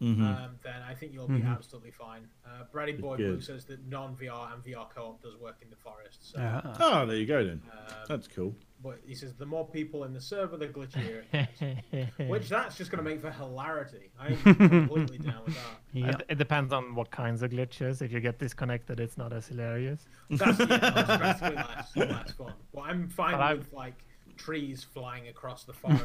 Mhm. 0.00 0.20
Um, 0.22 0.56
then 0.62 0.80
I 0.88 0.94
think 0.94 1.12
you'll 1.12 1.28
be 1.28 1.42
absolutely 1.42 1.90
fine. 1.90 2.26
Uh, 2.46 2.64
Brady 2.72 2.92
Boy 2.92 3.16
Blue 3.16 3.40
says 3.42 3.66
that 3.66 3.86
non 3.86 4.16
VR 4.16 4.54
and 4.54 4.64
VR 4.64 4.88
co-op 4.88 5.20
does 5.22 5.36
work 5.36 5.56
in 5.60 5.68
the 5.68 5.76
forest. 5.76 6.32
So, 6.32 6.38
Ah. 6.40 6.76
Oh, 6.80 7.06
there 7.06 7.16
you 7.16 7.26
go 7.26 7.44
then. 7.44 7.60
um, 7.70 7.94
That's 8.08 8.26
cool. 8.26 8.54
But 8.82 8.98
he 9.06 9.14
says 9.14 9.34
the 9.34 9.44
more 9.44 9.66
people 9.68 10.04
in 10.04 10.14
the 10.14 10.20
server, 10.20 10.56
the 10.56 10.66
glitchier 10.68 11.22
it 11.32 11.48
gets. 11.90 12.18
Which 12.30 12.48
that's 12.48 12.76
just 12.78 12.90
going 12.90 13.04
to 13.04 13.08
make 13.10 13.20
for 13.20 13.30
hilarity. 13.30 14.10
I'm 14.18 14.36
completely 14.56 15.18
down 15.18 15.42
with 15.44 15.54
that. 15.54 15.80
Yeah. 15.92 16.08
It, 16.08 16.22
it 16.30 16.38
depends 16.38 16.72
on 16.72 16.94
what 16.94 17.10
kinds 17.10 17.42
of 17.42 17.50
glitches. 17.50 18.00
If 18.00 18.10
you 18.10 18.20
get 18.20 18.38
disconnected, 18.38 18.98
it's 18.98 19.18
not 19.18 19.34
as 19.34 19.46
hilarious. 19.46 20.06
That's, 20.30 20.58
yeah, 20.60 20.66
that's 20.78 21.16
drastically 21.18 21.56
less, 21.56 21.96
less 21.96 22.32
fun. 22.32 22.54
But 22.74 22.80
I'm 22.80 23.08
fine 23.10 23.32
But 23.32 23.40
I- 23.40 23.54
with 23.54 23.70
like 23.74 23.94
trees 24.38 24.82
flying 24.82 25.28
across 25.28 25.64
the 25.64 25.74
forest, 25.74 26.04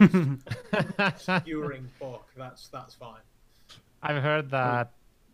skewering 1.24 1.86
Buck. 2.00 2.28
That's 2.36 2.68
that's 2.68 2.94
fine. 2.94 3.22
I've 4.04 4.22
heard 4.22 4.50
that 4.52 4.92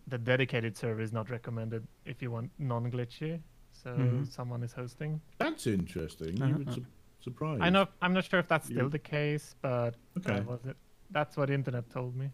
the 0.08 0.18
dedicated 0.18 0.78
server 0.78 1.02
is 1.02 1.12
not 1.12 1.30
recommended 1.32 1.88
if 2.06 2.22
you 2.22 2.30
want 2.32 2.52
non-glitchy. 2.60 3.40
So 3.72 3.90
Mhm. 3.92 4.32
someone 4.32 4.62
is 4.62 4.74
hosting. 4.74 5.20
That's 5.40 5.66
interesting. 5.66 6.38
You 6.38 6.56
would 6.58 6.74
su- 6.74 6.86
surprise. 7.24 7.60
I 7.62 7.70
know. 7.70 7.88
I'm 8.02 8.14
not 8.14 8.26
sure 8.26 8.40
if 8.40 8.48
that's 8.48 8.70
You- 8.70 8.76
still 8.78 8.90
the 8.90 9.00
case, 9.00 9.56
but 9.62 9.96
Okay. 10.18 10.34
that 10.36 10.46
was 10.46 10.66
it. 10.66 10.76
That's 11.12 11.36
what 11.38 11.48
the 11.50 11.54
internet 11.54 11.90
told 11.90 12.16
me. 12.16 12.30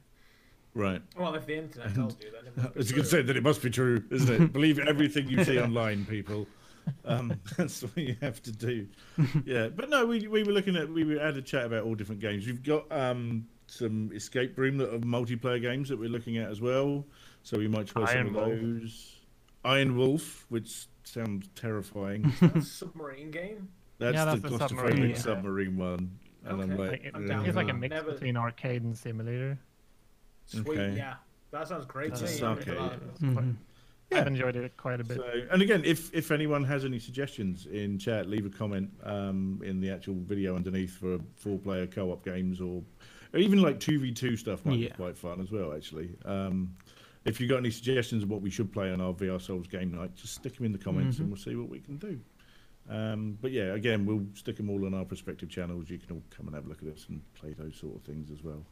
Right. 0.74 1.02
Well, 1.18 1.34
if 1.36 1.46
the 1.48 1.58
internet 1.58 1.96
tells 1.96 2.18
you, 2.24 2.30
then 2.32 2.46
it 2.46 2.54
I 2.58 2.62
must 2.62 2.74
be 2.74 2.78
was 2.78 2.92
going 2.92 3.04
to 3.04 3.10
true. 3.10 3.20
say 3.20 3.22
that 3.24 3.36
it 3.38 3.44
must 3.44 3.62
be 3.64 3.70
true, 3.72 4.04
isn't 4.12 4.42
it? 4.44 4.54
Believe 4.54 4.78
everything 4.80 5.28
you 5.28 5.44
see 5.44 5.60
online, 5.60 6.06
people. 6.06 6.46
Um, 7.04 7.34
that's 7.58 7.82
what 7.82 7.98
you 7.98 8.16
have 8.22 8.42
to 8.44 8.52
do. 8.52 8.88
Yeah, 9.44 9.70
but 9.70 9.90
no, 9.90 10.06
we 10.06 10.28
we 10.28 10.44
were 10.44 10.52
looking 10.52 10.76
at 10.76 10.88
we 10.90 11.18
had 11.18 11.36
a 11.36 11.42
chat 11.42 11.66
about 11.66 11.84
all 11.84 11.96
different 11.96 12.22
games. 12.22 12.46
We've 12.46 12.62
got 12.64 12.90
um, 12.92 13.48
some 13.66 14.12
escape 14.14 14.56
room 14.58 14.78
that 14.78 14.94
are 14.94 15.00
multiplayer 15.00 15.60
games 15.62 15.90
that 15.90 15.98
we're 16.00 16.10
looking 16.10 16.38
at 16.38 16.50
as 16.52 16.62
well. 16.62 17.06
So 17.42 17.58
we 17.58 17.68
might 17.68 17.88
try 17.88 18.04
Iron 18.12 18.28
some 18.28 18.34
Wolf. 18.36 18.52
of 18.52 18.60
those. 18.62 19.14
Iron 19.66 19.98
Wolf, 19.98 20.46
which 20.50 20.88
sounds 21.04 21.50
terrifying. 21.56 22.32
That's 22.40 22.56
a 22.56 22.62
submarine 22.62 23.32
game. 23.32 23.70
That's, 24.00 24.16
Yeah, 24.16 24.26
the 24.26 24.32
that's 24.32 24.42
the 24.42 24.50
claustrophobic 24.50 24.70
submarine, 24.70 25.10
yeah. 25.10 25.16
submarine 25.18 25.78
one. 25.78 26.20
And 26.46 26.62
I'm 26.62 26.78
like, 26.78 26.92
Like, 26.92 27.04
it- 27.06 27.12
I'm 27.16 27.28
down 27.28 27.46
it's 27.46 27.56
like 27.56 27.66
a 27.66 27.74
that. 27.74 27.80
mix 27.80 27.92
Never- 27.94 28.12
between 28.14 28.38
arcade 28.38 28.84
and 28.84 28.98
simulator. 28.98 29.58
Sweet, 30.46 30.68
Okay. 30.68 30.96
yeah. 30.96 31.16
That 31.52 31.68
sounds 31.68 31.86
great 31.86 32.14
to 32.16 32.22
That's 32.22 32.40
me. 32.42 32.48
I'm 32.48 32.58
okay. 32.58 32.74
glad. 32.76 33.02
It's 33.10 33.20
quite- 33.20 33.34
Mhm. 33.46 33.56
Yeah. 34.12 34.22
I've 34.22 34.28
enjoyed 34.28 34.56
it 34.56 34.78
quite 34.78 35.02
a 35.02 35.04
bit. 35.04 35.18
So, 35.18 35.48
and 35.52 35.62
again, 35.62 35.84
if 35.84 36.14
if 36.14 36.32
anyone 36.32 36.64
has 36.64 36.86
any 36.86 36.98
suggestions 37.00 37.66
in 37.66 37.98
chat, 38.00 38.30
leave 38.30 38.46
a 38.46 38.50
comment 38.50 38.90
um, 39.04 39.62
in 39.66 39.82
the 39.82 39.90
actual 39.90 40.16
video 40.16 40.56
underneath 40.56 40.96
for 40.96 41.20
four-player 41.36 41.88
co-op 41.88 42.24
games, 42.24 42.62
or, 42.62 42.84
or 43.34 43.40
even 43.40 43.62
like 43.62 43.82
two 43.82 44.00
v 44.00 44.14
two 44.14 44.38
stuff 44.38 44.66
might 44.66 44.80
Yeah. 44.80 44.90
be 44.90 44.94
quite 44.96 45.18
fun 45.18 45.42
as 45.42 45.52
well. 45.52 45.74
Actually, 45.74 46.16
um, 46.24 46.74
if 47.26 47.42
you've 47.42 47.50
got 47.50 47.58
any 47.58 47.70
suggestions 47.72 48.24
of 48.24 48.30
what 48.30 48.42
we 48.42 48.50
should 48.50 48.72
play 48.72 48.94
on 48.94 49.02
our 49.02 49.14
VR 49.14 49.42
Souls 49.42 49.68
game 49.68 49.92
night, 49.92 50.16
just 50.16 50.36
stick 50.36 50.56
them 50.56 50.66
in 50.66 50.72
the 50.72 50.78
comments, 50.78 51.20
and 51.20 51.28
we'll 51.28 51.36
see 51.36 51.56
what 51.58 51.68
we 51.68 51.80
can 51.82 51.98
do. 51.98 52.18
Um, 52.90 53.38
but 53.42 53.52
yeah, 53.52 53.74
again, 53.74 54.06
we'll 54.06 54.26
stick 54.34 54.56
them 54.58 54.70
all 54.70 54.86
on 54.86 54.94
our 54.94 55.04
prospective 55.06 55.50
channels. 55.50 55.90
You 55.90 55.98
can 55.98 56.16
all 56.16 56.22
come 56.36 56.48
and 56.48 56.56
have 56.56 56.66
a 56.66 56.70
look 56.70 56.82
at 56.82 56.88
us 56.94 57.06
and 57.10 57.22
play 57.36 57.54
those 57.54 57.76
sort 57.76 57.96
of 57.96 58.02
things 58.04 58.32
as 58.32 58.44
well. 58.44 58.64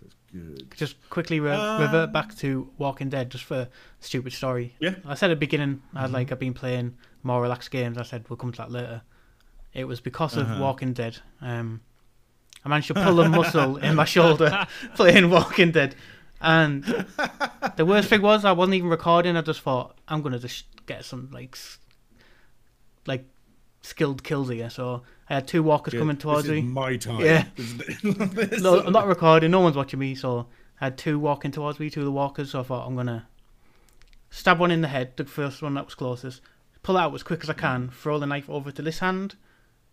So 0.00 0.06
it's 0.06 0.14
good. 0.32 0.74
Just 0.76 0.96
quickly 1.10 1.40
re- 1.40 1.50
Um, 1.52 1.82
revert 1.82 2.12
back 2.12 2.34
to 2.36 2.70
Walking 2.78 3.08
Dead, 3.08 3.30
just 3.30 3.44
for 3.44 3.68
stupid 4.00 4.32
story. 4.32 4.74
Yeah. 4.80 4.94
I 5.04 5.14
said 5.14 5.30
at 5.30 5.34
the 5.34 5.40
beginning, 5.40 5.82
I 5.94 6.02
had 6.02 6.12
like 6.12 6.32
I've 6.32 6.38
been 6.38 6.54
playing 6.54 6.96
more 7.22 7.42
relaxed 7.42 7.70
games. 7.70 7.98
I 7.98 8.04
said 8.04 8.24
we'll 8.30 8.36
come 8.36 8.52
to 8.52 8.58
that 8.58 8.70
later. 8.70 9.02
It 9.74 9.84
was 9.84 10.00
because 10.00 10.36
of 10.36 10.46
Uh-huh. 10.48 10.62
Walking 10.62 10.92
Dead. 10.94 11.18
Um, 11.42 11.82
I 12.64 12.68
managed 12.70 12.88
to 12.88 12.94
pull 12.94 13.20
a 13.20 13.28
muscle 13.28 13.76
in 13.76 13.94
my 13.96 14.04
shoulder 14.04 14.66
playing 14.94 15.30
Walking 15.30 15.72
Dead, 15.72 15.94
and 16.40 16.84
the 17.76 17.84
worst 17.84 18.08
thing 18.08 18.22
was 18.22 18.44
I 18.44 18.52
wasn't 18.52 18.76
even 18.76 18.88
recording. 18.88 19.36
I 19.36 19.42
just 19.42 19.60
thought 19.60 19.98
I'm 20.08 20.22
gonna 20.22 20.38
just 20.38 20.64
get 20.86 21.04
some 21.04 21.28
like, 21.32 21.56
like 23.06 23.24
skilled 23.88 24.22
kills 24.22 24.48
here. 24.50 24.70
So 24.70 25.02
I 25.28 25.34
had 25.34 25.48
two 25.48 25.62
walkers 25.62 25.92
Good. 25.92 25.98
coming 26.00 26.16
towards 26.16 26.46
this 26.46 26.56
is 26.58 26.62
me. 26.62 26.68
my 26.70 26.96
time. 26.96 27.20
Yeah. 27.20 27.44
No, 28.60 28.80
I'm 28.80 28.92
not 28.92 29.06
recording. 29.06 29.50
No 29.50 29.60
one's 29.60 29.76
watching 29.76 29.98
me, 30.00 30.14
so 30.14 30.46
I 30.80 30.86
had 30.86 30.98
two 30.98 31.18
walking 31.18 31.50
towards 31.50 31.80
me, 31.80 31.90
two 31.90 32.00
of 32.00 32.06
the 32.06 32.12
walkers. 32.12 32.50
So 32.52 32.60
I 32.60 32.62
thought 32.62 32.86
I'm 32.86 32.96
gonna 32.96 33.26
stab 34.30 34.58
one 34.58 34.70
in 34.70 34.80
the 34.82 34.88
head, 34.88 35.12
the 35.16 35.24
first 35.24 35.62
one 35.62 35.74
that 35.74 35.84
was 35.86 35.94
closest, 35.94 36.40
pull 36.82 36.96
out 36.96 37.14
as 37.14 37.22
quick 37.22 37.42
as 37.42 37.50
I 37.50 37.54
can, 37.54 37.90
throw 37.90 38.18
the 38.18 38.26
knife 38.26 38.48
over 38.50 38.70
to 38.70 38.82
this 38.82 38.98
hand, 38.98 39.36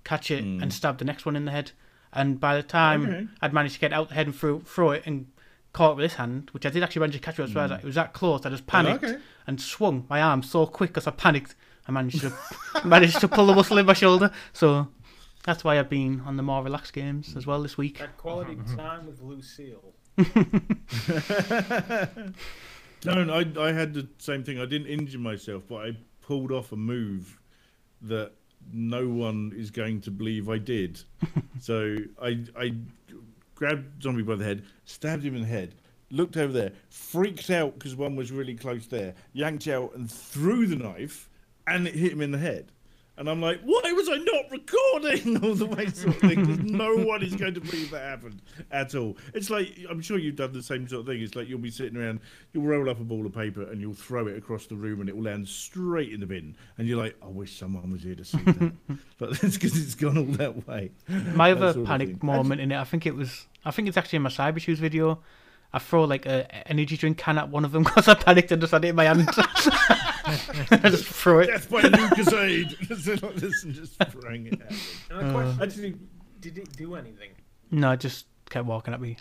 catch 0.04 0.30
it, 0.32 0.44
Mm. 0.44 0.62
and 0.62 0.74
stab 0.74 0.98
the 0.98 1.06
next 1.06 1.26
one 1.26 1.36
in 1.36 1.46
the 1.46 1.52
head. 1.52 1.72
And 2.14 2.40
by 2.40 2.56
the 2.56 2.64
time 2.64 3.06
Okay. 3.06 3.28
I'd 3.42 3.54
managed 3.54 3.76
to 3.76 3.80
get 3.80 3.94
out 3.94 4.10
the 4.10 4.16
head 4.16 4.28
and 4.28 4.36
throw, 4.36 4.60
throw 4.60 4.92
it 4.92 5.04
and 5.06 5.28
caught 5.74 5.92
it 5.92 5.96
with 5.98 6.06
this 6.06 6.14
hand, 6.16 6.50
which 6.52 6.66
I 6.66 6.70
did 6.70 6.84
actually 6.84 7.02
manage 7.02 7.16
to 7.16 7.20
catch 7.22 7.40
it 7.40 7.44
as 7.44 7.54
well. 7.56 7.72
It 7.72 7.84
was 7.84 7.96
that 7.96 8.14
close. 8.14 8.46
I 8.46 8.50
just 8.50 8.68
panicked 8.68 9.04
okay. 9.04 9.18
and 9.48 9.60
swung 9.60 10.06
my 10.10 10.22
arm 10.22 10.42
so 10.44 10.66
quick 10.66 10.92
because 10.92 11.08
I 11.08 11.12
panicked. 11.12 11.56
I 11.88 11.92
managed 11.92 12.22
to 12.22 12.34
managed 12.86 13.20
to 13.22 13.28
pull 13.28 13.46
the 13.46 13.54
muscle 13.54 13.78
in 13.78 13.86
my 13.86 13.94
shoulder. 13.94 14.32
So 14.54 14.88
that's 15.44 15.64
why 15.64 15.80
I've 15.80 15.90
been 15.90 16.22
on 16.26 16.38
the 16.38 16.44
more 16.44 16.64
relaxed 16.64 16.94
games 16.94 17.36
as 17.36 17.46
well 17.46 17.62
this 17.62 17.78
week. 17.78 18.00
That 18.00 18.18
quality 18.18 18.58
time 18.76 19.06
with 19.06 19.22
Lucille. 19.22 19.94
No, 23.06 23.32
I 23.32 23.46
I 23.60 23.72
had 23.72 23.94
the 23.94 24.08
same 24.18 24.44
thing. 24.44 24.60
I 24.60 24.66
didn't 24.66 24.88
injure 24.88 25.20
myself, 25.20 25.64
but 25.68 25.76
I 25.76 25.98
pulled 26.22 26.52
off 26.52 26.72
a 26.72 26.76
move 26.76 27.40
that 28.02 28.32
no 28.74 29.08
one 29.08 29.54
is 29.56 29.70
going 29.70 30.02
to 30.02 30.12
believe 30.12 30.50
I 30.50 30.58
did. 30.58 31.02
so 31.62 31.98
I 32.22 32.40
I 32.58 32.74
grabbed 33.54 34.02
zombie 34.02 34.24
by 34.24 34.36
the 34.36 34.44
head, 34.44 34.64
stabbed 34.86 35.24
him 35.24 35.36
in 35.36 35.42
the 35.42 35.48
head, 35.48 35.76
looked 36.10 36.36
over 36.36 36.52
there, 36.52 36.72
freaked 36.90 37.52
out 37.52 37.76
because 37.76 37.96
one 37.96 38.16
was 38.16 38.32
really 38.32 38.56
close 38.56 38.88
there, 38.88 39.14
yanked 39.34 39.68
out 39.68 39.94
and 39.96 40.10
threw 40.10 40.66
the 40.66 40.76
knife, 40.76 41.30
and 41.68 41.88
it 41.88 41.96
hit 41.96 42.12
him 42.14 42.22
in 42.22 42.32
the 42.32 42.38
head. 42.38 42.72
And 43.18 43.30
I'm 43.30 43.42
like, 43.42 43.62
why 43.64 43.94
was 43.94 44.10
I 44.10 44.18
not 44.18 44.52
recording 44.52 45.38
all 45.44 45.56
the 45.56 45.68
way 45.68 45.88
sort 45.88 46.16
of 46.16 46.22
thing? 46.22 46.42
Because 46.46 46.60
no 46.70 46.98
one 46.98 47.24
is 47.24 47.34
going 47.34 47.54
to 47.54 47.62
believe 47.62 47.90
that 47.92 48.02
happened 48.02 48.42
at 48.72 48.94
all. 48.94 49.16
It's 49.34 49.50
like 49.50 49.74
I'm 49.90 50.02
sure 50.02 50.18
you've 50.18 50.36
done 50.36 50.52
the 50.52 50.62
same 50.62 50.86
sort 50.86 51.00
of 51.02 51.08
thing. 51.08 51.22
It's 51.22 51.34
like 51.34 51.48
you'll 51.48 51.60
be 51.60 51.72
sitting 51.72 51.96
around, 51.98 52.20
you'll 52.52 52.66
roll 52.66 52.90
up 52.90 53.00
a 53.00 53.06
ball 53.06 53.26
of 53.26 53.34
paper 53.34 53.62
and 53.62 53.80
you'll 53.80 53.94
throw 53.94 54.28
it 54.28 54.38
across 54.38 54.66
the 54.66 54.76
room 54.76 55.00
and 55.00 55.08
it 55.08 55.16
will 55.16 55.24
land 55.24 55.48
straight 55.48 56.12
in 56.12 56.20
the 56.20 56.26
bin. 56.26 56.58
And 56.78 56.90
you're 56.90 57.02
like, 57.02 57.16
I 57.24 57.28
wish 57.28 57.58
someone 57.58 57.90
was 57.90 58.04
here 58.04 58.16
to 58.16 58.26
see 58.26 58.38
that. 58.38 58.74
but 59.18 59.40
that's 59.40 59.54
because 59.56 59.82
it's 59.82 59.96
gone 59.96 60.18
all 60.18 60.26
that 60.26 60.68
way. 60.68 60.92
My 61.08 61.54
That 61.54 61.64
other 61.64 61.86
panic 61.86 62.10
thing. 62.10 62.20
moment 62.22 62.60
in 62.60 62.74
it, 62.74 62.78
I 62.78 62.84
think 62.84 63.06
it 63.06 63.16
was, 63.16 63.48
I 63.64 63.72
think 63.72 63.88
it's 63.88 63.96
actually 63.96 64.18
in 64.18 64.24
my 64.24 64.30
cyber 64.30 64.60
shoes 64.60 64.80
video. 64.80 65.22
I 65.72 65.80
throw 65.80 66.04
like 66.04 66.26
a 66.26 66.48
a 66.50 66.68
energy 66.68 66.98
drink 66.98 67.18
can 67.18 67.38
at 67.38 67.48
one 67.48 67.64
of 67.64 67.72
them 67.72 67.84
because 67.86 68.10
I 68.10 68.16
panicked 68.16 68.52
and 68.52 68.62
just 68.62 68.72
had 68.74 68.84
it 68.84 68.90
in 68.90 68.96
my 68.98 69.06
hand. 69.06 69.30
I 70.26 70.78
just 70.90 71.06
threw 71.06 71.40
it. 71.40 71.48
Death 71.48 71.70
by 71.70 71.82
Lucozade. 71.84 72.90
Listen, 73.42 73.74
just 73.74 74.02
throwing 74.12 74.48
it 74.48 74.54
at 74.54 74.70
them. 74.70 74.78
And 75.12 75.30
the 75.30 75.34
question 75.34 75.64
Actually, 75.64 75.88
is, 75.90 75.96
did 76.42 76.58
it 76.58 76.76
do 76.76 76.96
anything? 76.96 77.32
No, 77.72 77.92
it 77.92 78.00
just 78.00 78.26
kept 78.50 78.66
walking 78.66 78.94
at 78.94 79.02
me. 79.02 79.18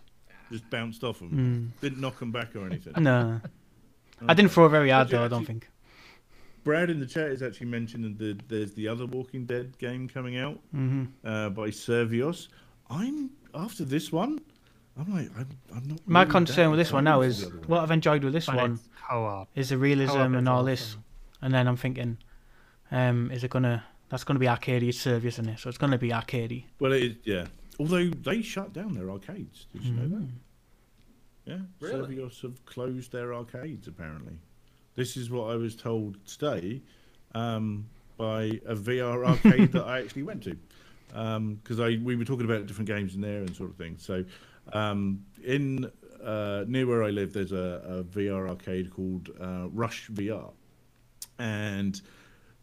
just 0.50 0.68
bounced 0.70 1.04
off 1.04 1.18
them. 1.20 1.72
Didn't 1.80 2.00
knock 2.00 2.18
them 2.18 2.32
back 2.32 2.54
or 2.56 2.66
anything. 2.66 2.92
No, 3.02 3.40
I 4.26 4.34
didn't 4.34 4.50
throw 4.52 4.68
very 4.68 4.90
hard 4.90 5.08
Did 5.08 5.14
you 5.14 5.18
though. 5.18 5.24
I 5.24 5.28
don't 5.28 5.44
think. 5.44 5.68
Brad 6.62 6.88
in 6.88 6.98
the 6.98 7.06
chat 7.06 7.28
is 7.28 7.42
actually 7.42 7.66
mentioning 7.66 8.16
that 8.16 8.48
there's 8.48 8.72
the 8.72 8.88
other 8.88 9.04
Walking 9.04 9.44
Dead 9.44 9.76
game 9.78 10.08
coming 10.08 10.38
out 10.38 10.58
hmm 10.70 11.04
uh, 11.22 11.50
by 11.50 11.68
Survios. 11.68 12.48
I'm 12.88 13.30
after 13.54 13.84
this 13.84 14.10
one. 14.10 14.40
I'm 14.96 15.12
like, 15.12 15.30
I'm, 15.36 15.48
I'm 15.74 15.88
not. 15.88 16.00
My 16.06 16.20
really 16.20 16.30
concern 16.32 16.70
with 16.70 16.78
this 16.78 16.92
one 16.92 17.04
now 17.04 17.20
is 17.22 17.44
for 17.44 17.50
what 17.66 17.80
I've 17.80 17.90
enjoyed 17.90 18.22
with 18.22 18.32
this 18.32 18.46
But 18.46 18.56
one 18.56 18.80
is 19.54 19.70
the 19.70 19.78
realism 19.78 20.12
Co-op 20.12 20.34
and 20.34 20.48
all 20.48 20.64
this, 20.64 20.96
and 21.42 21.52
then 21.52 21.66
I'm 21.66 21.76
thinking, 21.76 22.18
um, 22.90 23.30
is 23.32 23.42
it 23.44 23.50
gonna 23.50 23.84
That's 24.08 24.22
going 24.24 24.36
to 24.36 24.40
be 24.40 24.48
arcade 24.48 24.94
service, 24.94 25.34
isn't 25.34 25.48
it? 25.48 25.58
So 25.58 25.68
it's 25.68 25.78
going 25.78 25.90
to 25.92 25.98
be 25.98 26.12
arcade. 26.12 26.64
Well, 26.78 26.92
it 26.92 27.02
is, 27.02 27.14
yeah. 27.24 27.46
Although 27.80 28.10
they 28.10 28.42
shut 28.42 28.72
down 28.72 28.94
their 28.94 29.10
arcades. 29.10 29.66
Did 29.72 29.82
you 29.82 29.92
know 29.92 30.08
that? 30.08 30.28
Yeah. 31.46 31.58
Really? 31.80 32.16
Survios 32.16 32.40
have 32.42 32.64
closed 32.64 33.10
their 33.10 33.34
arcades, 33.34 33.88
apparently. 33.88 34.34
This 34.94 35.16
is 35.16 35.30
what 35.30 35.50
I 35.50 35.56
was 35.56 35.74
told 35.74 36.24
today 36.26 36.80
um, 37.34 37.86
by 38.16 38.60
a 38.64 38.76
VR 38.76 39.26
arcade 39.26 39.72
that 39.76 39.84
I 39.84 39.98
actually 40.00 40.22
went 40.22 40.44
to. 40.44 40.56
Because 41.08 41.80
I 41.80 41.98
we 42.02 42.14
were 42.16 42.24
talking 42.24 42.44
about 42.44 42.66
different 42.66 42.88
games 42.88 43.14
in 43.14 43.20
there 43.20 43.38
and 43.38 43.54
sort 43.56 43.70
of 43.70 43.76
thing. 43.76 43.96
So 43.98 44.24
um, 44.72 45.24
in 45.44 45.90
uh, 46.24 46.64
near 46.66 46.86
where 46.86 47.04
I 47.04 47.10
live, 47.10 47.32
there's 47.32 47.52
a, 47.52 47.82
a 47.86 48.04
VR 48.04 48.48
arcade 48.48 48.90
called 48.90 49.30
uh, 49.40 49.68
Rush 49.68 50.08
VR. 50.10 50.52
And 51.38 52.00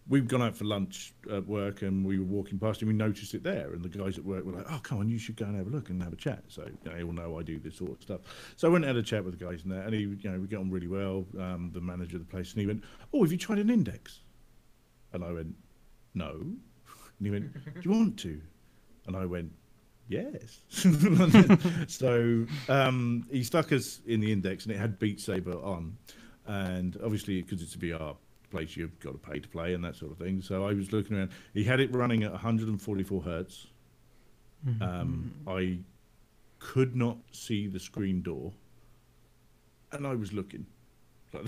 we've 0.08 0.28
gone 0.28 0.42
out 0.42 0.56
for 0.56 0.66
lunch 0.66 1.14
at 1.32 1.48
work 1.48 1.84
and 1.84 2.06
we 2.06 2.20
were 2.20 2.26
walking 2.26 2.60
past 2.60 2.82
and 2.82 2.88
we 2.90 2.94
noticed 2.94 3.34
it 3.34 3.44
there. 3.44 3.74
And 3.74 3.84
the 3.84 3.90
guys 3.90 4.18
at 4.18 4.26
work 4.26 4.44
were 4.44 4.54
like 4.54 4.66
oh 4.70 4.80
come 4.84 5.00
on 5.00 5.10
you 5.10 5.18
should 5.18 5.36
go 5.36 5.46
and 5.46 5.56
have 5.56 5.68
a 5.68 5.70
look 5.70 5.90
and 5.90 6.02
have 6.02 6.14
a 6.14 6.18
chat. 6.18 6.44
So 6.48 6.64
you 6.64 6.90
know, 6.90 6.98
they 6.98 7.04
all 7.04 7.14
know 7.14 7.40
i 7.40 7.44
do 7.44 7.60
this 7.60 7.78
sort 7.78 7.92
of 7.92 8.02
stuff. 8.02 8.22
So 8.56 8.68
i 8.68 8.72
went 8.72 8.84
and 8.86 8.96
had 8.96 9.04
a 9.04 9.06
chat 9.06 9.24
with 9.24 9.38
the 9.38 9.46
guys 9.46 9.64
in 9.64 9.70
there 9.70 9.82
and 9.82 9.94
he 9.94 10.02
you 10.02 10.18
know 10.24 10.40
we 10.40 10.48
get 10.48 10.60
on 10.60 10.70
really 10.70 10.88
well 10.88 11.26
um, 11.40 11.72
the 11.74 11.82
manager 11.82 12.18
of 12.18 12.28
the 12.28 12.32
place. 12.32 12.52
And 12.52 12.62
he 12.62 12.68
went 12.68 12.84
oh 13.14 13.24
have 13.24 13.32
you 13.32 13.38
tried 13.38 13.60
an 13.60 13.70
index? 13.70 14.20
And 15.14 15.24
i 15.24 15.32
went 15.32 15.56
no. 16.14 16.32
And 17.20 17.28
he 17.28 17.32
went 17.32 17.54
do 17.54 17.82
you 17.82 17.92
want 17.92 18.18
to? 18.20 18.42
And 19.08 19.16
i 19.16 19.26
went 19.26 19.52
yes 20.12 20.60
so 21.88 22.46
um, 22.70 23.26
he 23.32 23.44
stuck 23.44 23.72
us 23.72 24.02
in 24.06 24.20
the 24.20 24.32
index 24.32 24.66
and 24.66 24.76
it 24.76 24.78
had 24.78 25.00
beat 25.00 25.20
saber 25.20 25.58
on 25.64 25.98
and 26.48 26.98
obviously 27.04 27.42
because 27.42 27.62
it's 27.62 27.76
a 27.76 27.78
vr 27.78 28.16
place 28.52 28.78
you've 28.78 29.00
got 29.00 29.12
to 29.14 29.18
pay 29.18 29.40
to 29.40 29.48
play 29.48 29.74
and 29.74 29.84
that 29.84 29.96
sort 29.96 30.12
of 30.12 30.18
thing. 30.18 30.42
So 30.42 30.68
I 30.68 30.74
was 30.74 30.92
looking 30.92 31.18
around. 31.18 31.32
He 31.54 31.64
had 31.64 31.80
it 31.80 31.92
running 31.96 32.24
at 32.24 32.32
144 32.32 33.22
hertz. 33.22 33.68
Um, 34.80 35.34
I 35.48 35.80
could 36.60 36.96
not 36.96 37.18
see 37.32 37.66
the 37.66 37.80
screen 37.80 38.22
door, 38.22 38.52
and 39.92 40.06
I 40.06 40.14
was 40.14 40.32
looking. 40.34 40.68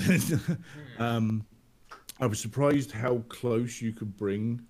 um, 0.98 1.46
I 2.20 2.26
was 2.26 2.40
surprised 2.40 2.92
how 2.92 3.18
close 3.30 3.82
you 3.82 3.92
could 3.92 4.18
bring 4.18 4.66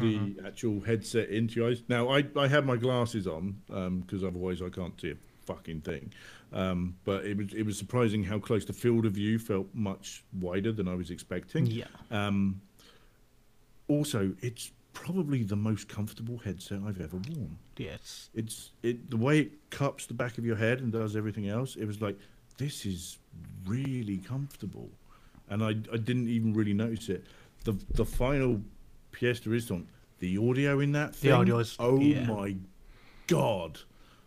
the 0.00 0.36
actual 0.46 0.80
headset 0.80 1.28
into 1.28 1.60
your 1.60 1.70
eyes. 1.70 1.82
Now 1.88 2.08
I 2.08 2.24
I 2.36 2.48
had 2.48 2.66
my 2.66 2.76
glasses 2.76 3.26
on 3.26 3.56
because 4.00 4.24
otherwise 4.24 4.62
I 4.62 4.68
can't 4.68 4.98
see 5.00 5.10
a 5.10 5.16
fucking 5.46 5.82
thing. 5.82 6.12
Um, 6.52 6.96
but 7.04 7.24
it 7.24 7.36
was 7.36 7.54
it 7.54 7.64
was 7.64 7.78
surprising 7.78 8.24
how 8.24 8.38
close 8.38 8.64
the 8.64 8.72
field 8.72 9.06
of 9.06 9.12
view 9.12 9.38
felt 9.38 9.68
much 9.74 10.24
wider 10.40 10.72
than 10.72 10.88
I 10.88 10.94
was 10.94 11.10
expecting. 11.10 11.66
Yeah. 11.66 11.84
Um, 12.10 12.60
also, 13.88 14.34
it's 14.42 14.70
probably 14.92 15.42
the 15.42 15.56
most 15.56 15.88
comfortable 15.88 16.38
headset 16.38 16.80
I've 16.86 17.00
ever 17.00 17.16
worn. 17.16 17.58
Yes. 17.76 18.28
It's 18.34 18.70
it 18.82 19.10
the 19.10 19.16
way 19.16 19.40
it 19.40 19.70
cups 19.70 20.06
the 20.06 20.14
back 20.14 20.38
of 20.38 20.44
your 20.44 20.56
head 20.56 20.80
and 20.80 20.92
does 20.92 21.16
everything 21.16 21.48
else. 21.48 21.76
It 21.76 21.86
was 21.86 22.00
like 22.00 22.18
this 22.58 22.84
is 22.84 23.18
really 23.66 24.18
comfortable, 24.18 24.90
and 25.48 25.62
I 25.64 25.70
I 25.92 25.96
didn't 25.96 26.28
even 26.28 26.52
really 26.52 26.74
notice 26.74 27.08
it. 27.08 27.26
The 27.64 27.76
the 27.94 28.04
final 28.04 28.60
pièce 29.12 29.40
de 29.40 29.50
résistance, 29.50 29.86
the 30.18 30.36
audio 30.38 30.80
in 30.80 30.92
that 30.92 31.12
The 31.12 31.18
thing. 31.18 31.32
audio 31.32 31.58
is- 31.58 31.76
oh 31.78 32.00
yeah. 32.00 32.24
my 32.26 32.56
god. 33.26 33.78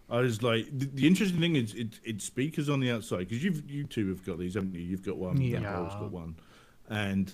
I 0.09 0.19
was 0.21 0.43
like, 0.43 0.67
the, 0.77 0.85
the 0.85 1.07
interesting 1.07 1.39
thing 1.39 1.55
is, 1.55 1.73
it, 1.73 1.99
it's 2.03 2.23
speakers 2.25 2.69
on 2.69 2.79
the 2.79 2.91
outside 2.91 3.27
because 3.27 3.43
you've 3.43 3.67
you 3.69 3.85
two 3.85 4.07
have 4.09 4.23
got 4.23 4.37
these, 4.37 4.53
haven't 4.53 4.75
you? 4.75 4.81
You've 4.81 5.03
got 5.05 5.17
one, 5.17 5.41
Yeah. 5.41 5.61
yeah. 5.61 5.73
Paul's 5.73 5.93
got 5.95 6.11
one, 6.11 6.35
and 6.89 7.33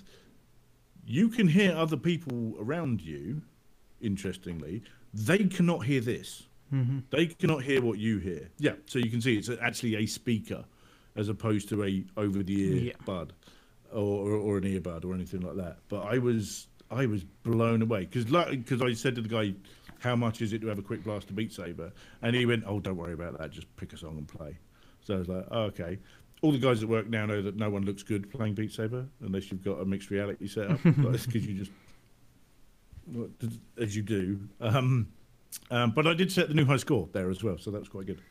you 1.06 1.28
can 1.30 1.47
hear 1.49 1.76
other 1.76 1.97
people 1.97 2.56
around 2.60 3.02
you. 3.02 3.41
Interestingly, 3.99 4.82
they 5.14 5.39
cannot 5.45 5.86
hear 5.86 6.02
this. 6.02 6.43
Mm-hmm. 6.74 6.99
They 7.12 7.28
cannot 7.28 7.64
hear 7.64 7.82
what 7.82 7.97
you 7.99 8.18
hear. 8.20 8.49
Yeah, 8.58 8.76
so 8.86 8.97
you 8.99 9.10
can 9.12 9.22
see 9.22 9.36
it's 9.38 9.49
actually 9.62 9.95
a 9.97 10.06
speaker 10.06 10.64
as 11.16 11.28
opposed 11.30 11.68
to 11.70 11.84
a 11.84 12.04
over 12.18 12.41
the 12.41 12.62
ear 12.62 12.76
Yeah. 12.84 12.93
bud 13.06 13.34
or, 13.91 13.99
or, 14.30 14.32
or 14.38 14.58
an 14.58 14.64
earbud 14.64 15.04
or 15.06 15.14
anything 15.14 15.41
like 15.41 15.58
that. 15.58 15.80
But 15.89 16.04
I 16.06 16.18
was 16.18 16.68
I 16.92 17.06
was 17.06 17.24
blown 17.24 17.82
away 17.82 18.02
because 18.06 18.26
because 18.26 18.82
I 18.82 18.94
said 18.94 19.16
to 19.16 19.22
the 19.22 19.30
guy, 19.30 19.54
"How 20.00 20.16
much 20.16 20.42
is 20.42 20.54
it 20.54 20.60
to 20.62 20.68
have 20.68 20.78
a 20.80 20.84
quick 20.84 21.04
blast 21.04 21.28
to 21.28 21.34
Beat 21.34 21.54
Saber?" 21.54 21.92
And 22.22 22.36
he 22.36 22.46
went, 22.46 22.64
"Oh, 22.68 22.80
don't 22.80 22.98
worry 22.98 23.14
about 23.14 23.38
that. 23.39 23.52
Just 23.52 23.74
pick 23.78 23.94
a 23.94 23.98
song 23.98 24.18
and 24.18 24.28
play." 24.28 24.58
So 25.04 25.16
I 25.16 25.18
was 25.20 25.28
like, 25.28 25.46
oh, 25.52 25.62
"Okay." 25.64 25.98
All 26.42 26.52
the 26.52 26.58
guys 26.58 26.82
at 26.82 26.89
work 26.89 27.08
now 27.08 27.26
know 27.28 27.42
that 27.44 27.56
no 27.56 27.70
one 27.70 27.86
looks 27.86 28.02
good 28.04 28.30
playing 28.32 28.56
Beat 28.56 28.72
Saber 28.74 29.06
unless 29.22 29.52
you've 29.52 29.64
got 29.64 29.80
a 29.80 29.86
mixed 29.86 30.10
reality 30.10 30.48
setup, 30.48 30.82
because 30.84 31.28
you 31.36 31.54
just 31.54 31.72
as 33.78 33.96
you 33.96 34.02
do. 34.02 34.39
Um, 34.60 35.08
um, 35.70 35.92
but 35.92 36.08
I 36.08 36.14
did 36.14 36.32
set 36.32 36.48
the 36.48 36.54
new 36.54 36.66
high 36.66 36.78
score 36.78 37.10
there 37.12 37.30
as 37.30 37.44
well, 37.44 37.58
so 37.58 37.72
that 37.72 37.80
was 37.80 37.89
quite 37.89 38.06
good. 38.06 38.22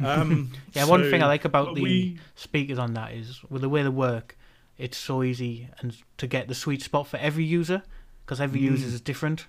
Um, 0.00 0.52
Yeah, 0.72 0.84
one 0.86 1.02
thing 1.10 1.22
I 1.22 1.26
like 1.26 1.44
about 1.44 1.74
the 1.74 1.82
we- 1.82 2.18
speakers 2.36 2.78
on 2.78 2.94
that 2.94 3.12
is 3.12 3.42
with 3.50 3.62
the 3.62 3.68
way 3.68 3.82
they 3.82 3.88
work, 3.88 4.36
it's 4.76 4.96
so 4.96 5.22
easy 5.22 5.68
and 5.80 5.96
to 6.18 6.26
get 6.26 6.48
the 6.48 6.54
sweet 6.54 6.82
spot 6.82 7.06
for 7.08 7.16
every 7.16 7.44
user 7.44 7.82
because 8.28 8.42
every 8.42 8.60
user 8.60 8.86
is 8.86 9.00
different, 9.00 9.46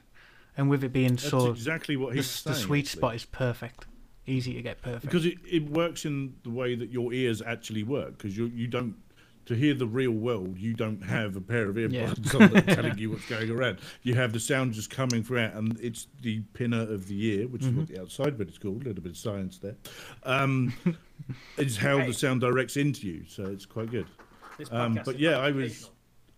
and 0.56 0.70
with 0.70 0.86
it 0.86 0.94
being 0.94 1.18
Mm. 1.18 1.22
that's 1.22 1.30
so 1.32 1.52
exactly 1.52 1.98
what 1.98 2.12
the, 2.12 2.16
he's 2.16 2.44
the 2.44 2.54
saying, 2.54 2.66
sweet 2.66 2.86
actually. 2.86 3.00
spot 3.00 3.16
is 3.16 3.26
perfect, 3.26 3.88
easy 4.26 4.54
to 4.54 4.62
get 4.62 4.82
perfect. 4.82 5.02
because 5.04 5.26
it, 5.26 5.36
it 5.52 5.70
works 5.70 6.06
in 6.06 6.36
the 6.44 6.50
way 6.50 6.76
that 6.76 6.90
your 6.90 7.12
ears 7.12 7.42
actually 7.42 7.84
work 7.84 8.18
because 8.18 8.38
you 8.38 8.46
you 8.56 8.68
don't 8.68 8.96
to 9.46 9.54
hear 9.56 9.74
the 9.74 9.88
real 9.88 10.12
world 10.12 10.58
you 10.60 10.74
don't 10.76 11.02
have 11.04 11.36
a 11.36 11.42
pair 11.42 11.68
of 11.70 11.76
earbuds 11.76 12.40
on 12.40 12.54
that 12.54 12.68
telling 12.78 12.96
you 13.00 13.10
what's 13.10 13.26
going 13.26 13.50
around 13.50 13.80
you 14.04 14.14
have 14.14 14.32
the 14.32 14.40
sound 14.40 14.72
just 14.74 14.90
coming 14.92 15.24
throughout 15.24 15.54
and 15.56 15.78
it's 15.82 16.06
the 16.22 16.40
pinner 16.54 16.82
of 16.84 17.08
the 17.08 17.26
ear 17.26 17.48
which 17.48 17.64
is 17.64 17.70
what 17.70 17.86
Mm-hmm. 17.88 17.96
the 17.96 18.00
outside 18.02 18.38
bit 18.38 18.48
is 18.48 18.60
called 18.60 18.84
a 18.84 18.86
little 18.88 19.02
bit 19.02 19.12
of 19.14 19.18
science 19.18 19.58
there 19.58 19.76
um 20.24 20.72
is 21.58 21.76
how 21.78 21.98
Hey. 21.98 22.06
the 22.08 22.14
sound 22.14 22.42
directs 22.42 22.78
into 22.78 23.08
you 23.08 23.26
so 23.28 23.44
it's 23.46 23.66
quite 23.66 23.90
good 23.90 24.06
um, 24.72 25.00
but 25.04 25.18
yeah 25.18 25.40
i 25.40 25.50
was 25.52 25.90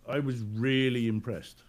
i 0.08 0.20
was 0.20 0.42
really 0.54 1.08
impressed 1.10 1.64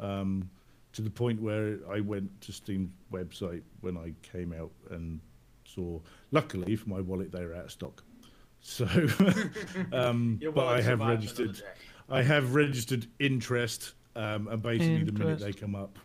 um 0.00 0.48
to 0.92 1.02
the 1.02 1.10
point 1.10 1.40
where 1.40 1.78
i 1.90 2.00
went 2.00 2.28
to 2.40 2.52
steam's 2.52 2.92
website 3.12 3.62
when 3.80 3.96
i 3.96 4.12
came 4.22 4.52
out 4.52 4.70
and 4.90 5.20
saw 5.64 5.98
luckily 6.30 6.76
for 6.76 6.88
my 6.88 7.00
wallet 7.00 7.30
they 7.32 7.44
were 7.44 7.54
out 7.54 7.64
of 7.66 7.70
stock 7.72 8.02
so 8.60 8.86
um 9.92 10.40
but 10.54 10.66
i 10.66 10.80
have 10.80 11.00
registered 11.00 11.60
i 12.08 12.22
have 12.22 12.54
registered 12.54 13.06
interest 13.18 13.94
um 14.16 14.48
and 14.48 14.62
basically 14.62 15.04
the 15.04 15.12
minute 15.12 15.38
they 15.40 15.52
come 15.52 15.74
up 15.74 15.98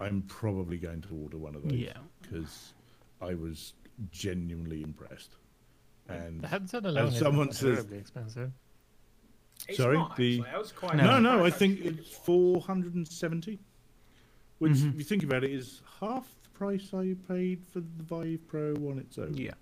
i'm 0.00 0.22
probably 0.22 0.78
going 0.78 1.00
to 1.00 1.14
order 1.22 1.38
one 1.38 1.54
of 1.54 1.62
those 1.62 1.72
Yeah. 1.72 1.92
because 2.20 2.72
i 3.20 3.34
was 3.34 3.74
genuinely 4.10 4.82
impressed 4.82 5.36
and 6.08 6.40
The 6.40 6.48
headset 6.48 6.84
alone 6.84 7.08
is 7.08 7.18
someone 7.18 7.46
not 7.46 7.54
says- 7.54 7.76
terribly 7.76 7.98
expensive. 7.98 8.50
It's 9.68 9.78
sorry, 9.78 9.96
not, 9.96 10.16
the- 10.16 10.40
actually. 10.40 10.54
I 10.54 10.58
was 10.58 10.72
quite 10.72 10.96
No. 10.96 11.18
No, 11.18 11.36
no, 11.38 11.44
I 11.44 11.50
think 11.50 11.80
it's 11.80 12.08
470. 12.10 13.58
Which, 14.58 14.72
Mhm. 14.72 14.90
if 14.92 14.98
you 14.98 15.04
think 15.04 15.22
about 15.24 15.42
it, 15.44 15.50
is 15.50 15.82
half 16.00 16.28
the 16.42 16.48
price 16.50 16.94
I 16.94 17.14
paid 17.28 17.64
for 17.66 17.80
the 17.80 18.02
Vive 18.04 18.46
Pro 18.46 18.74
on 18.88 18.98
its 18.98 19.18
own. 19.18 19.34
Yeah. 19.34 19.54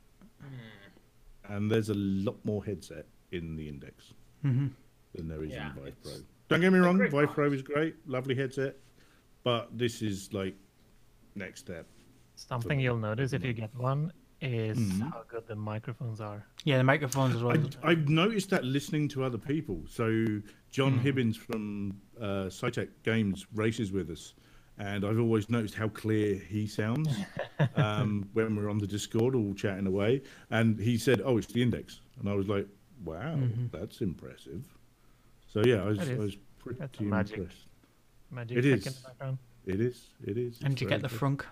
And 1.44 1.70
there's 1.70 1.88
a 1.88 1.94
lot 1.94 2.36
more 2.44 2.64
headset 2.64 3.06
in 3.32 3.56
the 3.56 3.68
Index 3.68 4.12
hmm 4.42 4.68
than 5.14 5.26
there 5.28 5.42
is 5.42 5.50
Yeah, 5.50 5.70
in 5.76 5.82
Vive 5.84 6.02
Pro. 6.02 6.12
Don't 6.48 6.60
get 6.60 6.72
me 6.72 6.78
wrong, 6.78 6.96
great 6.96 7.10
Vive 7.10 7.26
price. 7.26 7.34
Pro 7.34 7.52
is 7.52 7.62
great, 7.62 7.96
lovely 8.08 8.34
headset, 8.34 8.76
but 9.42 9.76
this 9.76 10.02
is 10.02 10.32
like 10.32 10.54
next 11.34 11.60
step. 11.60 11.86
Something 12.36 12.78
you'll 12.80 12.96
notice 12.98 13.32
if 13.32 13.44
you 13.44 13.52
get 13.52 13.74
one 13.74 14.12
is 14.40 14.78
Mhm. 14.78 15.10
how 15.12 15.22
good 15.28 15.46
the 15.46 15.54
microphones 15.56 16.20
are. 16.20 16.44
Yeah, 16.64 16.78
the 16.78 16.84
microphones 16.84 17.36
as 17.36 17.42
well. 17.42 17.56
I, 17.82 17.90
I've 17.90 18.08
noticed 18.08 18.50
that 18.50 18.64
listening 18.64 19.08
to 19.08 19.22
other 19.24 19.38
people. 19.38 19.82
So 19.88 20.06
John 20.70 20.94
Mm-hmm. 20.98 21.06
Hibbins 21.06 21.36
from 21.36 22.00
uh, 22.20 22.46
SciTech 22.48 22.88
Games 23.02 23.46
races 23.54 23.92
with 23.92 24.10
us, 24.10 24.34
and 24.78 25.04
I've 25.04 25.18
always 25.18 25.50
noticed 25.50 25.74
how 25.74 25.88
clear 25.88 26.36
he 26.36 26.66
sounds 26.66 27.08
um, 27.76 28.28
when 28.32 28.56
we're 28.56 28.70
on 28.70 28.78
the 28.78 28.86
Discord 28.86 29.34
all 29.34 29.52
chatting 29.54 29.86
away. 29.86 30.22
And 30.50 30.78
he 30.78 30.96
said, 30.96 31.20
"Oh, 31.24 31.36
it's 31.38 31.46
the 31.52 31.62
Index," 31.62 32.00
and 32.18 32.28
I 32.28 32.34
was 32.34 32.48
like, 32.48 32.66
"Wow, 33.04 33.36
Mm-hmm. 33.36 33.66
that's 33.76 34.00
impressive." 34.00 34.64
So 35.46 35.62
yeah, 35.64 35.82
I 35.82 35.86
was, 35.86 35.98
I 35.98 36.14
was 36.14 36.36
pretty 36.58 36.78
That's 36.78 36.98
a 37.00 37.02
magic. 37.02 37.38
impressed. 37.38 37.66
Magic 38.30 38.58
It 38.58 38.62
tech 38.62 38.78
is. 38.78 38.86
in 38.86 38.92
the 38.94 39.00
background. 39.08 39.38
It 39.66 39.80
is. 39.80 40.06
It 40.24 40.38
is. 40.38 40.60
and 40.62 40.80
you 40.80 40.88
get 40.88 41.02
the 41.02 41.08
good. 41.08 41.18
frunk. 41.18 41.42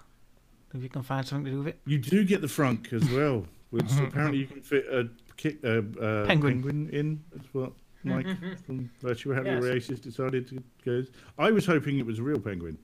If 0.74 0.82
you 0.82 0.88
can 0.88 1.02
find 1.02 1.26
something 1.26 1.46
to 1.46 1.50
do 1.52 1.58
with 1.58 1.68
it. 1.68 1.80
You 1.86 1.98
do 1.98 2.24
get 2.24 2.40
the 2.42 2.46
frunk 2.46 2.92
as 2.92 3.08
well, 3.10 3.44
which 3.70 3.90
apparently 3.98 4.38
you 4.38 4.46
can 4.46 4.60
fit 4.60 4.86
a, 4.86 5.08
kick, 5.36 5.62
a, 5.64 5.78
a 5.78 6.26
Penguin. 6.26 6.62
penguin 6.62 6.90
in. 6.90 7.24
That's 7.32 7.48
what 7.54 7.72
Mike 8.04 8.26
from 8.66 8.90
Virtual 9.00 9.34
Reality 9.34 9.54
Yes. 9.66 9.74
Races 9.74 10.00
decided 10.00 10.46
to 10.48 10.62
go. 10.84 11.04
I 11.38 11.50
was 11.50 11.64
hoping 11.66 11.98
it 11.98 12.06
was 12.06 12.18
a 12.18 12.22
real 12.22 12.38
penguin 12.38 12.76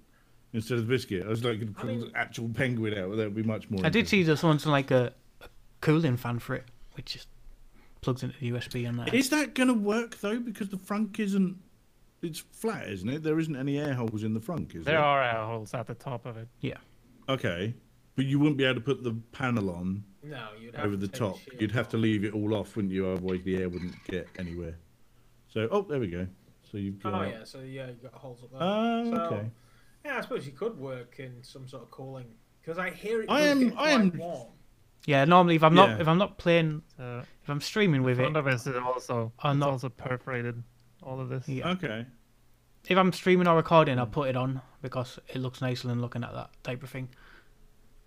instead 0.54 0.78
of 0.78 0.86
the 0.86 0.90
biscuit. 0.92 1.24
I 1.26 1.28
was 1.28 1.44
like, 1.44 1.60
put 1.76 1.86
mean- 1.88 2.02
an 2.04 2.12
actual 2.14 2.48
penguin 2.48 2.96
out. 2.98 3.10
That 3.16 3.24
would 3.24 3.34
be 3.34 3.42
much 3.42 3.68
more. 3.70 3.80
I 3.80 3.88
did 3.90 3.98
interesting. 4.00 4.18
see 4.20 4.22
there's 4.22 4.40
someone's 4.40 4.66
like 4.66 4.90
a, 4.90 5.12
a 5.42 5.48
cooling 5.82 6.16
fan 6.16 6.38
for 6.38 6.54
it, 6.54 6.64
which 6.94 7.12
just 7.12 7.28
plugs 8.00 8.22
into 8.22 8.38
the 8.38 8.50
USB 8.52 8.88
on 8.88 8.96
that. 8.96 9.12
Is 9.14 9.28
that 9.30 9.54
going 9.54 9.68
to 9.68 9.74
work 9.74 10.20
though? 10.20 10.38
Because 10.38 10.68
the 10.70 10.76
frunk 10.78 11.18
isn't 11.18 11.58
it's 12.22 12.38
flat, 12.52 12.88
isn't 12.88 13.08
it? 13.10 13.22
There 13.22 13.38
isn't 13.38 13.54
any 13.56 13.78
air 13.78 13.92
holes 13.92 14.24
in 14.24 14.32
the 14.32 14.40
front, 14.40 14.74
is 14.74 14.86
There 14.86 14.94
there? 14.94 15.04
are 15.04 15.22
air 15.22 15.44
holes 15.44 15.74
at 15.74 15.86
the 15.86 15.94
top 15.94 16.24
of 16.24 16.38
it. 16.38 16.48
Okay, 17.28 17.74
but 18.16 18.24
you 18.26 18.38
wouldn't 18.38 18.56
be 18.58 18.64
able 18.64 18.74
to 18.76 18.80
put 18.80 19.02
the 19.02 19.12
panel 19.32 19.70
on 19.70 20.04
No, 20.22 20.48
you'd 20.60 20.74
have 20.74 20.86
over 20.86 20.94
to 20.94 21.00
the 21.00 21.08
top. 21.08 21.38
shield 21.38 21.60
You'd 21.60 21.72
have 21.72 21.88
to 21.90 21.96
leave 21.96 22.24
it 22.24 22.34
all 22.34 22.54
off, 22.54 22.76
wouldn't 22.76 22.92
you? 22.92 23.06
Otherwise, 23.08 23.40
the 23.44 23.56
air 23.56 23.68
wouldn't 23.68 24.02
get 24.04 24.28
anywhere. 24.38 24.76
So, 25.48 25.68
oh, 25.70 25.82
there 25.82 26.00
we 26.00 26.08
go. 26.08 26.26
So 26.70 26.78
you've 26.78 27.00
got. 27.02 27.14
Oh 27.14 27.22
yeah, 27.22 27.44
so 27.44 27.60
yeah, 27.60 27.86
you 27.86 27.94
got 28.02 28.12
holes 28.14 28.42
up 28.42 28.50
there. 28.50 28.58
Ah, 28.62 29.04
so, 29.04 29.16
okay. 29.36 29.50
Yeah, 30.04 30.18
I 30.18 30.20
suppose 30.20 30.44
you 30.46 30.52
could 30.52 30.76
work 30.78 31.16
in 31.18 31.42
some 31.42 31.66
sort 31.68 31.82
of 31.84 31.90
cooling 31.90 32.26
because 32.60 32.78
I 32.78 32.90
hear 32.90 33.22
it. 33.22 33.30
I 33.30 33.42
am- 33.42 33.60
get 33.68 33.72
I 33.72 33.74
quite 33.76 33.90
am- 33.92 34.18
warm. 34.18 34.48
Yeah, 35.06 35.24
normally 35.26 35.54
if 35.56 35.62
I'm 35.62 35.74
not 35.74 35.90
Yeah. 35.90 36.00
if 36.00 36.08
I'm 36.08 36.18
not 36.18 36.38
playing 36.38 36.82
So 36.96 37.22
if 37.42 37.48
I'm 37.50 37.60
streaming 37.60 38.02
with 38.02 38.18
it, 38.18 38.22
front 38.22 38.36
of 38.38 38.46
it 38.46 38.54
is 38.54 38.66
also 38.68 39.32
Oh, 39.44 39.50
it's 39.50 39.58
no. 39.60 39.70
also 39.70 39.88
perforated. 39.90 40.62
All 41.02 41.20
of 41.20 41.28
this. 41.28 41.46
yeah. 41.48 41.70
Okay. 41.72 42.06
If 42.88 42.96
I'm 42.98 43.12
streaming 43.12 43.46
or 43.46 43.56
recording. 43.56 43.98
I'll 43.98 44.06
put 44.06 44.28
it 44.28 44.36
on 44.36 44.60
because 44.82 45.18
it 45.28 45.36
looks 45.38 45.60
nicer 45.60 45.88
than 45.88 46.00
looking 46.00 46.22
at 46.24 46.32
that 46.34 46.50
type 46.62 46.82
of 46.82 46.90
thing. 46.90 47.08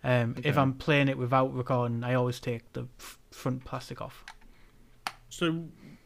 Um, 0.03 0.35
If 0.43 0.57
I'm 0.57 0.73
playing 0.73 1.07
it 1.09 1.17
without 1.17 1.53
recording, 1.53 2.03
I 2.03 2.13
always 2.13 2.39
take 2.39 2.71
the 2.73 2.87
f- 2.99 3.17
front 3.31 3.65
plastic 3.65 3.99
off. 4.01 4.23
So, 5.29 5.65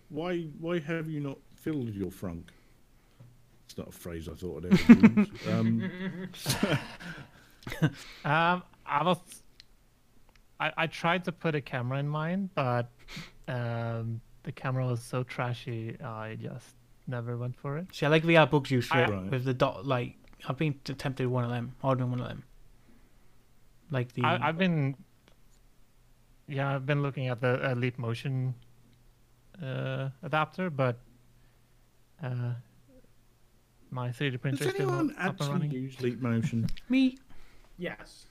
why 0.09 0.43
why 0.59 0.79
have 0.79 1.09
you 1.09 1.19
not 1.19 1.37
filled 1.55 1.93
your 1.93 2.09
frunk? 2.09 2.45
It's 3.65 3.77
not 3.77 3.89
a 3.89 3.91
phrase 3.91 4.27
I 4.27 4.33
thought 4.33 4.65
I'd 4.65 4.73
ever 4.73 5.21
use. 5.21 5.29
Um, 5.49 5.91
Um, 8.25 8.63
I 8.85 9.03
was, 9.03 9.19
I, 10.59 10.71
I 10.77 10.87
tried 10.87 11.25
to 11.25 11.31
put 11.31 11.53
a 11.55 11.61
camera 11.61 11.99
in 11.99 12.07
mine, 12.09 12.49
but 12.55 12.89
um, 13.47 14.19
the 14.43 14.51
camera 14.51 14.85
was 14.87 15.01
so 15.03 15.23
trashy, 15.23 15.95
I 16.01 16.37
just 16.41 16.75
never 17.11 17.37
went 17.37 17.55
for 17.57 17.77
it. 17.77 17.87
See, 17.93 18.05
I 18.05 18.09
like 18.09 18.23
VR 18.23 18.49
bugs 18.49 18.71
you 18.71 18.81
straight 18.81 19.09
Right. 19.09 19.29
with 19.29 19.45
the 19.45 19.53
dot. 19.53 19.85
Like 19.85 20.15
I've 20.47 20.57
been 20.57 20.73
tempted 20.73 21.27
one 21.27 21.43
of 21.43 21.51
them, 21.51 21.75
ordering 21.83 22.09
one 22.09 22.19
of 22.21 22.27
them. 22.27 22.43
Like 23.91 24.13
the 24.13 24.23
I, 24.23 24.47
I've 24.47 24.57
been, 24.57 24.95
yeah, 26.47 26.73
I've 26.75 26.85
been 26.85 27.01
looking 27.03 27.27
at 27.27 27.41
the 27.41 27.71
uh, 27.71 27.75
Leap 27.75 27.99
Motion 27.99 28.55
uh, 29.61 30.09
adapter, 30.23 30.69
but 30.69 30.97
uh, 32.23 32.53
my 33.91 34.09
3D 34.09 34.39
printer 34.41 34.57
does 34.63 34.67
is 34.67 34.73
still 34.73 34.89
anyone 34.89 35.11
up 35.11 35.17
and 35.19 35.29
actually 35.41 35.49
running. 35.51 35.71
use 35.71 35.99
Leap 36.01 36.21
Motion? 36.21 36.67
me. 36.89 37.17
Yes. 37.77 38.25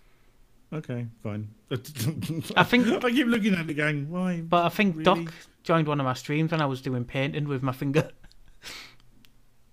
Okay, 0.73 1.07
fine. 1.23 1.49
I 1.71 2.63
think- 2.65 3.05
I 3.05 3.11
keep 3.11 3.27
looking 3.27 3.55
at 3.55 3.69
it 3.69 3.75
going, 3.75 4.09
why? 4.09 4.41
But 4.41 4.65
I 4.65 4.69
think 4.69 4.97
Really? 4.97 5.25
Doc 5.25 5.35
joined 5.65 5.89
one 5.89 5.99
of 6.01 6.05
my 6.07 6.15
streams 6.15 6.53
when 6.53 6.63
I 6.63 6.67
was 6.67 6.81
doing 6.81 7.05
painting 7.05 7.49
with 7.49 7.63
my 7.63 7.73
finger. 7.73 8.09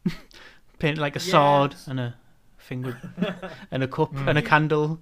Painting 0.80 1.02
like 1.02 1.16
a 1.16 1.20
sword 1.20 1.76
and 1.88 2.00
a 2.00 2.16
finger 2.58 3.00
and 3.72 3.84
a 3.84 3.88
cup 3.88 4.14
Mm. 4.14 4.28
and 4.28 4.38
a 4.38 4.42
candle. 4.42 5.00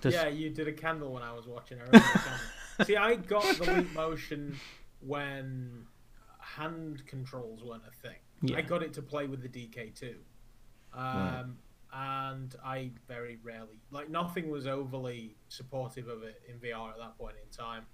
Just, 0.00 0.16
Yeah, 0.16 0.28
you 0.28 0.50
did 0.50 0.68
a 0.68 0.72
candle 0.72 1.12
when 1.12 1.22
I 1.22 1.32
was 1.32 1.46
watching. 1.46 1.78
I 1.78 1.82
remember 1.84 2.08
the 2.12 2.18
candle. 2.18 2.86
See, 2.86 2.96
I 2.96 3.16
got 3.16 3.44
the 3.58 3.72
leap 3.72 3.92
motion 3.92 4.56
when 5.00 5.86
hand 6.38 7.02
controls 7.06 7.62
weren't 7.64 7.82
a 7.86 7.90
thing. 7.90 8.16
Yeah. 8.42 8.56
I 8.58 8.62
got 8.62 8.82
it 8.82 8.92
to 8.94 9.02
play 9.02 9.26
with 9.26 9.42
the 9.42 9.48
DK2. 9.48 10.14
Um, 10.94 11.58
And 11.92 12.54
I 12.64 12.92
very 13.08 13.38
rarely, 13.42 13.80
like, 13.90 14.08
nothing 14.08 14.48
was 14.48 14.66
overly 14.68 15.34
supportive 15.48 16.06
of 16.08 16.22
it 16.22 16.40
in 16.48 16.56
VR 16.58 16.90
at 16.90 16.98
that 16.98 17.18
point 17.18 17.34
in 17.44 17.50
time. 17.50 17.84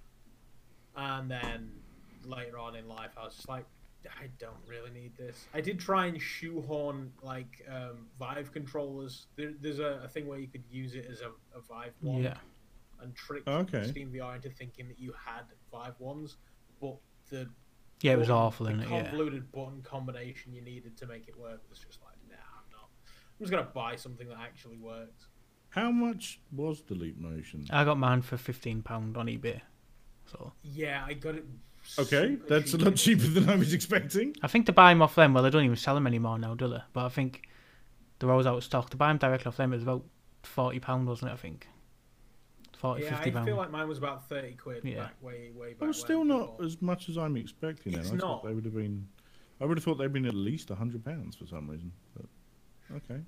And 0.95 1.29
then 1.31 1.71
later 2.23 2.59
on 2.59 2.75
in 2.75 2.87
life, 2.87 3.11
I 3.17 3.23
was 3.25 3.35
just 3.35 3.49
like, 3.49 3.65
I 4.21 4.27
don't 4.39 4.55
really 4.67 4.89
need 4.91 5.15
this. 5.17 5.47
I 5.53 5.61
did 5.61 5.79
try 5.79 6.05
and 6.07 6.21
shoehorn 6.21 7.11
like 7.21 7.65
um, 7.69 8.07
Vive 8.19 8.51
controllers. 8.51 9.27
There, 9.35 9.53
there's 9.61 9.79
a, 9.79 10.01
a 10.03 10.07
thing 10.07 10.27
where 10.27 10.39
you 10.39 10.47
could 10.47 10.63
use 10.69 10.95
it 10.95 11.07
as 11.11 11.21
a, 11.21 11.29
a 11.57 11.61
Vive 11.61 11.93
one 12.01 12.23
yeah. 12.23 12.37
and 13.01 13.15
trick 13.15 13.47
Okay. 13.47 13.87
Steam 13.87 14.11
VR 14.11 14.35
into 14.35 14.49
thinking 14.49 14.87
that 14.87 14.99
you 14.99 15.13
had 15.25 15.43
Vive 15.71 15.99
ones, 15.99 16.37
but 16.81 16.97
the 17.29 17.47
Yeah, 18.01 18.13
it 18.13 18.17
was 18.19 18.27
button- 18.27 18.41
awful, 18.43 18.65
the 18.67 18.71
in 18.73 18.79
it? 18.81 18.89
Yeah. 18.89 19.01
convoluted 19.03 19.51
button 19.51 19.81
combination 19.81 20.53
you 20.53 20.61
needed 20.61 20.95
to 20.97 21.05
make 21.07 21.27
it 21.27 21.37
work 21.37 21.61
was 21.69 21.79
just 21.79 21.99
like, 22.03 22.15
nah, 22.29 22.35
I'm 22.35 22.71
not. 22.71 22.89
I'm 23.39 23.45
just 23.45 23.51
gonna 23.51 23.63
buy 23.73 23.95
something 23.95 24.27
that 24.29 24.37
actually 24.39 24.77
works. 24.77 25.27
How 25.69 25.91
much 25.91 26.39
was 26.51 26.81
the 26.83 26.95
Leap 26.95 27.19
Motion? 27.19 27.65
I 27.69 27.83
got 27.83 27.97
mine 27.97 28.21
for 28.21 28.37
fifteen 28.37 28.81
pound 28.81 29.17
on 29.17 29.27
eBay. 29.27 29.61
So 30.25 30.53
Yeah, 30.63 31.03
I 31.05 31.13
got 31.13 31.35
it. 31.35 31.45
Okay, 31.99 32.37
that's 32.47 32.73
a 32.73 32.77
lot 32.77 32.95
cheaper 32.95 33.27
than 33.27 33.49
I 33.49 33.55
was 33.55 33.73
expecting. 33.73 34.35
I 34.43 34.47
think 34.47 34.65
to 34.67 34.73
buy 34.73 34.91
them 34.93 35.01
off 35.01 35.15
them, 35.15 35.33
well, 35.33 35.43
they 35.43 35.49
don't 35.49 35.63
even 35.63 35.75
sell 35.77 35.95
them 35.95 36.05
anymore 36.07 36.37
now, 36.37 36.53
do 36.55 36.67
they? 36.67 36.81
But 36.93 37.05
I 37.05 37.09
think 37.09 37.47
they're 38.19 38.31
always 38.31 38.45
out 38.45 38.57
of 38.57 38.63
stock. 38.63 38.89
To 38.91 38.97
buy 38.97 39.07
them 39.07 39.17
directly 39.17 39.47
off 39.49 39.57
them, 39.57 39.71
it 39.73 39.77
was 39.77 39.83
about 39.83 40.03
forty 40.43 40.79
pound, 40.79 41.07
wasn't 41.07 41.31
it? 41.31 41.33
I 41.33 41.37
think 41.37 41.67
40, 42.77 43.03
Yeah, 43.03 43.09
50 43.15 43.29
I 43.29 43.33
pound. 43.33 43.45
feel 43.47 43.55
like 43.57 43.71
mine 43.71 43.87
was 43.87 43.97
about 43.97 44.27
thirty 44.29 44.53
quid 44.53 44.83
Yeah. 44.83 45.03
back 45.05 45.15
way 45.23 45.49
way 45.55 45.73
back. 45.73 45.81
Well, 45.81 45.93
still 45.93 46.23
not 46.23 46.51
before. 46.57 46.65
as 46.65 46.81
much 46.81 47.09
as 47.09 47.17
I'm 47.17 47.35
expecting. 47.37 47.93
Then 47.93 48.01
It's 48.01 48.11
I 48.11 48.15
not. 48.15 48.43
they 48.43 48.53
would 48.53 48.65
have 48.65 48.75
been. 48.75 49.07
I 49.59 49.65
would 49.65 49.77
have 49.77 49.83
thought 49.83 49.95
they'd 49.95 50.13
been 50.13 50.25
at 50.27 50.35
least 50.35 50.69
hundred 50.69 51.03
pounds 51.03 51.35
for 51.35 51.47
some 51.47 51.67
reason. 51.69 51.91
But 52.15 52.25
okay, 52.97 53.21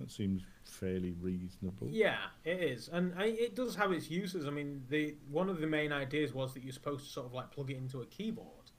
that 0.00 0.10
seems 0.10 0.42
fairly 0.64 1.12
reasonable. 1.12 1.88
Yeah, 1.90 2.16
it 2.44 2.60
is, 2.60 2.88
and 2.92 3.14
I, 3.16 3.26
it 3.26 3.54
does 3.54 3.76
have 3.76 3.92
its 3.92 4.10
uses. 4.10 4.46
I 4.46 4.50
mean, 4.50 4.82
the 4.88 5.16
one 5.30 5.48
of 5.48 5.60
the 5.60 5.66
main 5.66 5.92
ideas 5.92 6.34
was 6.34 6.52
that 6.54 6.62
you're 6.64 6.72
supposed 6.72 7.04
to 7.06 7.10
sort 7.10 7.26
of 7.26 7.32
like 7.32 7.50
plug 7.50 7.70
it 7.70 7.76
into 7.76 8.00
a 8.00 8.06
keyboard 8.06 8.70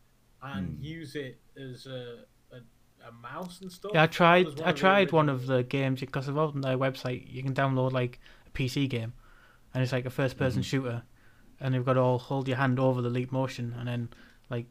and 0.42 0.78
Hmm. 0.78 0.84
use 0.84 1.16
it 1.16 1.40
as 1.58 1.86
a, 1.88 2.26
a, 2.52 2.58
a 3.08 3.12
mouse 3.12 3.62
and 3.62 3.72
stuff. 3.72 3.92
Yeah, 3.94 4.04
I 4.04 4.08
tried. 4.08 4.46
one 4.48 4.60
I 4.60 4.70
of 4.70 4.76
the 4.76 4.80
tried 4.80 5.12
one 5.12 5.30
of 5.30 5.48
the 5.48 5.64
games 5.64 6.02
because 6.02 6.28
of 6.28 6.38
on 6.38 6.62
their 6.62 6.78
website 6.78 7.32
you 7.32 7.42
can 7.44 7.54
download 7.54 7.92
like 7.94 8.20
a 8.46 8.50
PC 8.52 8.90
game, 8.90 9.14
and 9.74 9.82
it's 9.84 9.92
like 9.94 10.06
a 10.06 10.10
first-person 10.10 10.62
Mhm. 10.62 10.66
shooter, 10.66 11.04
and 11.60 11.74
you've 11.74 11.86
got 11.86 11.94
to 11.94 12.02
all 12.02 12.20
hold 12.20 12.48
your 12.48 12.58
hand 12.58 12.80
over 12.80 13.02
the 13.02 13.10
leap 13.10 13.32
motion 13.32 13.74
and 13.78 13.88
then 13.88 14.10
like 14.50 14.68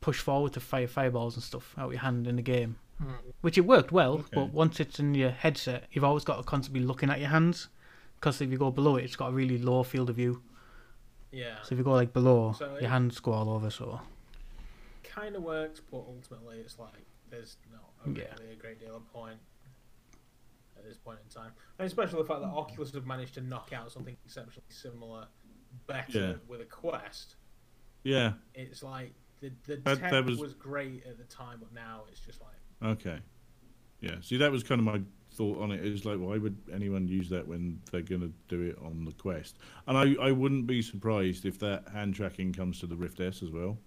push 0.00 0.20
forward 0.20 0.52
to 0.52 0.60
fire 0.60 0.86
fireballs 0.86 1.34
and 1.34 1.42
stuff 1.42 1.74
out 1.76 1.90
your 1.90 2.00
hand 2.00 2.26
in 2.28 2.36
the 2.36 2.42
game. 2.42 2.76
Hmm. 2.98 3.12
Which 3.42 3.56
it 3.56 3.62
worked 3.62 3.92
well, 3.92 4.14
Okay. 4.14 4.28
but 4.34 4.52
once 4.52 4.80
it's 4.80 4.98
in 4.98 5.14
your 5.14 5.30
headset, 5.30 5.84
you've 5.92 6.04
always 6.04 6.24
got 6.24 6.36
to 6.36 6.42
constantly 6.42 6.80
be 6.80 6.86
looking 6.86 7.10
at 7.10 7.20
your 7.20 7.28
hands, 7.28 7.68
because 8.16 8.40
if 8.40 8.50
you 8.50 8.58
go 8.58 8.70
below 8.72 8.96
it, 8.96 9.04
it's 9.04 9.14
got 9.16 9.28
a 9.28 9.32
really 9.32 9.58
low 9.58 9.82
field 9.84 10.10
of 10.10 10.16
view. 10.16 10.42
Yeah, 11.30 11.60
So 11.62 11.74
if 11.74 11.78
you 11.78 11.84
go 11.84 11.92
like 11.92 12.12
below, 12.12 12.52
So 12.58 12.78
your 12.80 12.88
hands 12.90 13.20
go 13.20 13.32
all 13.32 13.50
over. 13.50 13.70
So 13.70 14.00
kind 15.04 15.36
of 15.36 15.42
works, 15.42 15.80
but 15.90 15.98
ultimately 15.98 16.58
it's 16.58 16.78
like 16.78 17.04
there's 17.30 17.56
not 17.70 17.92
a 18.06 18.10
Yeah. 18.18 18.34
really 18.38 18.52
a 18.52 18.56
great 18.56 18.80
deal 18.80 18.96
of 18.96 19.06
point 19.12 19.38
at 20.76 20.84
this 20.84 20.96
point 20.96 21.18
in 21.22 21.28
time, 21.28 21.52
and 21.78 21.86
especially 21.86 22.22
the 22.22 22.28
fact 22.28 22.40
that 22.40 22.48
Oculus 22.48 22.92
have 22.94 23.04
managed 23.06 23.34
to 23.34 23.40
knock 23.42 23.72
out 23.72 23.92
something 23.92 24.16
exceptionally 24.24 24.64
similar, 24.70 25.26
better 25.86 26.18
Yeah. 26.18 26.34
with 26.48 26.60
a 26.62 26.64
Quest. 26.64 27.36
Yeah. 28.04 28.34
It's 28.54 28.82
like 28.82 29.12
the 29.40 29.50
the 29.66 29.76
That- 29.76 29.98
tech 29.98 30.10
that 30.10 30.24
was- 30.24 30.38
was... 30.38 30.54
great 30.54 31.04
at 31.04 31.18
the 31.18 31.24
time, 31.24 31.58
but 31.60 31.72
now 31.72 32.04
it's 32.10 32.20
just 32.20 32.40
like 32.40 32.54
Okay. 32.82 33.18
Yeah. 34.00 34.16
See, 34.20 34.36
that 34.38 34.50
was 34.52 34.62
kind 34.62 34.78
of 34.80 34.84
my 34.84 35.00
thought 35.32 35.60
on 35.60 35.72
it. 35.72 35.80
it. 35.84 35.92
Is 35.92 36.04
like, 36.04 36.18
why 36.18 36.38
would 36.38 36.56
anyone 36.72 37.08
use 37.08 37.28
that 37.30 37.46
when 37.46 37.80
they're 37.90 38.02
going 38.02 38.20
to 38.20 38.32
do 38.48 38.62
it 38.62 38.78
on 38.84 39.04
the 39.04 39.12
Quest? 39.12 39.58
And 39.86 39.96
I, 39.98 40.14
I 40.28 40.32
wouldn't 40.32 40.66
be 40.66 40.82
surprised 40.82 41.44
if 41.44 41.58
that 41.60 41.88
hand 41.92 42.14
tracking 42.14 42.52
comes 42.52 42.78
to 42.80 42.86
the 42.86 42.96
Rift 42.96 43.20
S 43.20 43.42
as 43.42 43.50
well, 43.50 43.78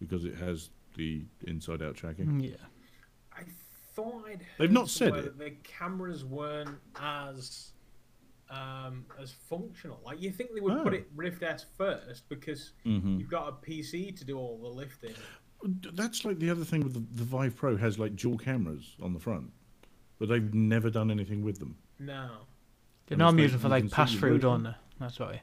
because 0.00 0.24
it 0.24 0.34
has 0.36 0.70
the 0.96 1.24
inside-out 1.46 1.94
tracking. 1.94 2.40
yeah, 2.40 2.56
I 3.34 3.42
thought 3.94 4.24
I'd 4.28 4.40
They've 4.58 4.70
not 4.70 4.88
said 4.90 5.14
it. 5.16 5.24
that 5.24 5.38
the 5.38 5.50
cameras 5.62 6.24
weren't 6.24 6.78
as 7.00 7.72
um, 8.50 9.06
as 9.20 9.32
functional. 9.32 10.00
Like 10.04 10.20
you 10.20 10.30
think 10.30 10.52
they 10.54 10.60
would 10.60 10.82
put 10.82 10.92
Oh. 10.92 10.96
it 10.96 11.08
Rift 11.16 11.42
S 11.42 11.64
first 11.78 12.28
because 12.28 12.72
hmm 12.84 13.16
you've 13.18 13.30
got 13.30 13.48
a 13.48 13.52
PC 13.52 14.14
to 14.18 14.24
do 14.26 14.36
all 14.38 14.58
the 14.58 14.68
lifting. 14.68 15.14
That's 15.64 16.24
like 16.24 16.38
the 16.38 16.50
other 16.50 16.64
thing 16.64 16.82
with 16.82 16.94
the, 16.94 17.04
the 17.16 17.24
Vive 17.24 17.56
Pro 17.56 17.76
has 17.76 17.98
like 17.98 18.16
dual 18.16 18.38
cameras 18.38 18.96
on 19.02 19.12
the 19.12 19.20
front, 19.20 19.50
but 20.18 20.28
they've 20.28 20.52
never 20.54 20.90
done 20.90 21.10
anything 21.10 21.42
with 21.42 21.58
them. 21.58 21.76
No. 21.98 22.30
they're 23.06 23.18
not 23.18 23.34
it's 23.34 23.42
using 23.42 23.58
for 23.58 23.68
like 23.68 23.90
pass 23.90 24.12
through, 24.12 24.38
don't 24.38 24.62
movement. 24.62 24.76
they? 24.98 25.04
That's 25.04 25.18
why. 25.20 25.42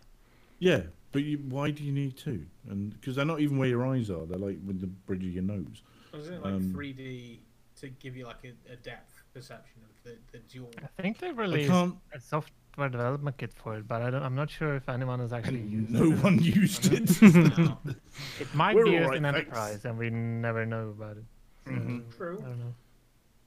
Yeah, 0.60 0.82
but 1.12 1.24
you, 1.24 1.38
why 1.48 1.72
do 1.72 1.84
you 1.84 1.92
need 1.94 2.18
two? 2.18 2.46
And 2.70 2.92
because 2.94 3.16
they're 3.16 3.26
not 3.26 3.40
even 3.40 3.58
where 3.58 3.70
your 3.70 3.86
eyes 3.88 4.10
are; 4.10 4.26
they're 4.26 4.38
like 4.38 4.58
with 4.66 4.82
the 4.82 4.88
bridge 4.88 5.24
of 5.26 5.32
your 5.34 5.44
nose. 5.44 5.84
Was 6.14 6.28
it 6.30 6.42
like 6.44 6.54
Um, 6.54 6.74
3D 6.74 7.40
to 7.82 7.88
give 7.90 8.18
you 8.18 8.26
like 8.26 8.44
a, 8.44 8.74
a 8.74 8.76
depth 8.76 9.14
perception 9.34 9.82
of 9.84 10.04
the, 10.04 10.18
the 10.34 10.40
dual? 10.40 10.72
I 10.98 11.02
think 11.02 11.20
they 11.20 11.28
I 11.28 11.32
released 11.32 11.70
can't. 11.70 11.96
a 12.14 12.20
software 12.70 12.90
development 12.90 13.38
kit 13.38 13.54
for 13.54 13.76
it, 13.76 13.88
but 13.88 14.02
I 14.02 14.10
don't, 14.10 14.24
I'm 14.24 14.36
not 14.36 14.50
sure 14.50 14.76
if 14.76 14.88
anyone 14.90 15.20
has 15.20 15.34
actually 15.34 15.62
used 15.62 15.90
No 15.92 16.12
it. 16.12 16.24
one 16.24 16.40
used 16.40 16.92
it. 16.92 17.10
No. 17.58 17.78
It 18.40 18.54
might 18.54 18.76
We're 18.76 18.86
be 18.86 18.90
all 18.92 18.96
used 18.98 19.10
right, 19.10 19.18
in 19.18 19.24
thanks. 19.24 19.40
enterprise, 19.40 19.86
and 19.86 19.98
we 19.98 20.10
never 20.10 20.66
know 20.66 20.90
about 20.90 21.18
it. 21.18 21.24
So, 21.66 21.72
Mhm. 21.72 22.16
True. 22.16 22.38
I 22.40 22.48
don't 22.50 22.60
know. 22.60 22.74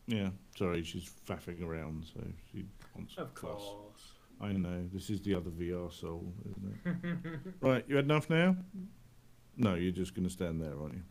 Yeah, 0.06 0.30
sorry, 0.56 0.82
she's 0.82 1.10
faffing 1.28 1.62
around, 1.62 2.04
so 2.12 2.20
she 2.50 2.64
wants 2.94 3.14
Of 3.16 3.28
fuss. 3.30 3.40
course. 3.40 4.12
I 4.40 4.52
know. 4.52 4.88
This 4.92 5.08
is 5.10 5.20
the 5.22 5.34
other 5.34 5.50
VR 5.50 5.90
soul, 5.92 6.32
isn't 6.44 6.80
it? 6.84 7.54
right, 7.60 7.84
you 7.88 7.96
had 7.96 8.04
enough 8.06 8.28
now? 8.28 8.56
No, 9.56 9.74
you're 9.76 9.92
just 9.92 10.14
going 10.14 10.24
to 10.26 10.30
stand 10.32 10.60
there, 10.60 10.76
aren't 10.78 10.94
you? 10.94 11.02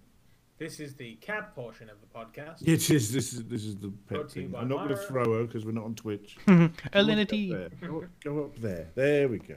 This 0.62 0.80
is 0.80 0.94
the 0.94 1.16
cat 1.16 1.56
portion 1.56 1.90
of 1.90 1.96
the 2.02 2.08
podcast. 2.20 2.62
It 2.62 2.88
is. 2.92 3.12
This 3.12 3.34
is 3.34 3.44
this 3.46 3.64
is 3.66 3.76
the 3.78 3.88
Brought 3.88 4.22
pet 4.26 4.30
to 4.34 4.40
you 4.42 4.46
thing. 4.46 4.52
by 4.52 4.60
I'm 4.60 4.68
not 4.68 4.78
going 4.88 4.90
to 4.90 4.96
Myra. 4.96 5.08
throw 5.08 5.34
her 5.40 5.44
because 5.46 5.66
we're 5.66 5.72
not 5.72 5.86
on 5.86 5.96
Twitch. 5.96 6.38
Alinity. 6.48 7.50
Go 7.52 7.58
there. 7.58 7.70
Go, 7.90 8.06
go 8.24 8.44
up 8.46 8.56
there. 8.58 8.88
There 8.94 9.28
we 9.28 9.40
go. 9.40 9.56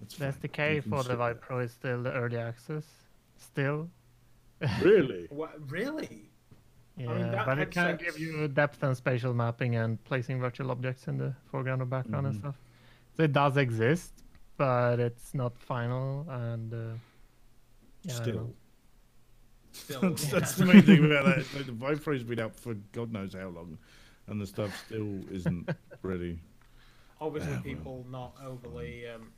That's 0.00 0.16
The 0.16 0.32
fine. 0.32 0.40
SDK 0.50 0.74
You 0.76 0.82
can 0.82 0.90
for 0.92 1.02
the 1.02 1.10
sit 1.10 1.16
Vive 1.18 1.40
Pro 1.42 1.58
is 1.58 1.72
still 1.72 2.02
the 2.02 2.12
early 2.12 2.38
access. 2.38 2.84
Still. 3.36 3.90
Really? 4.80 5.26
What, 5.30 5.50
really? 5.70 6.30
Yeah, 6.96 7.08
mean, 7.12 7.30
that 7.32 7.44
but 7.44 7.58
it 7.58 7.70
can 7.70 7.88
headset's- 7.98 8.04
give 8.16 8.18
you 8.18 8.48
depth 8.48 8.82
and 8.82 8.96
spatial 8.96 9.34
mapping 9.34 9.76
and 9.76 10.02
placing 10.04 10.40
virtual 10.40 10.70
objects 10.70 11.06
in 11.06 11.18
the 11.18 11.34
foreground 11.50 11.82
or 11.82 11.86
background 11.86 12.26
and 12.28 12.36
stuff. 12.36 12.54
So 13.14 13.24
it 13.24 13.32
does 13.34 13.58
exist, 13.58 14.12
but 14.56 15.00
it's 15.00 15.34
not 15.34 15.52
final 15.58 16.24
and 16.30 16.72
uh, 16.72 16.76
yeah, 18.04 18.14
I 18.14 18.16
don't 18.24 18.26
know. 18.26 18.32
Still, 18.32 18.54
that's, 19.88 20.24
yeah. 20.32 20.38
that's 20.38 20.54
the 20.56 20.66
main 20.66 20.82
thing 20.82 21.04
about 21.04 21.24
that. 21.26 21.38
Like, 21.54 21.66
the 21.66 21.72
Vive 21.72 22.02
Pro's 22.02 22.22
been 22.22 22.40
out 22.40 22.54
for 22.56 22.74
God 22.92 23.12
knows 23.12 23.34
how 23.34 23.48
long, 23.48 23.78
and 24.28 24.40
the 24.40 24.46
stuff 24.46 24.76
still 24.86 25.20
isn't 25.30 25.68
ready. 26.02 26.40
Obviously, 27.20 27.50
Yeah, 27.52 27.56
well. 27.56 27.62
people 27.64 28.06
not 28.10 28.34
overly 28.44 29.08
um, 29.08 29.32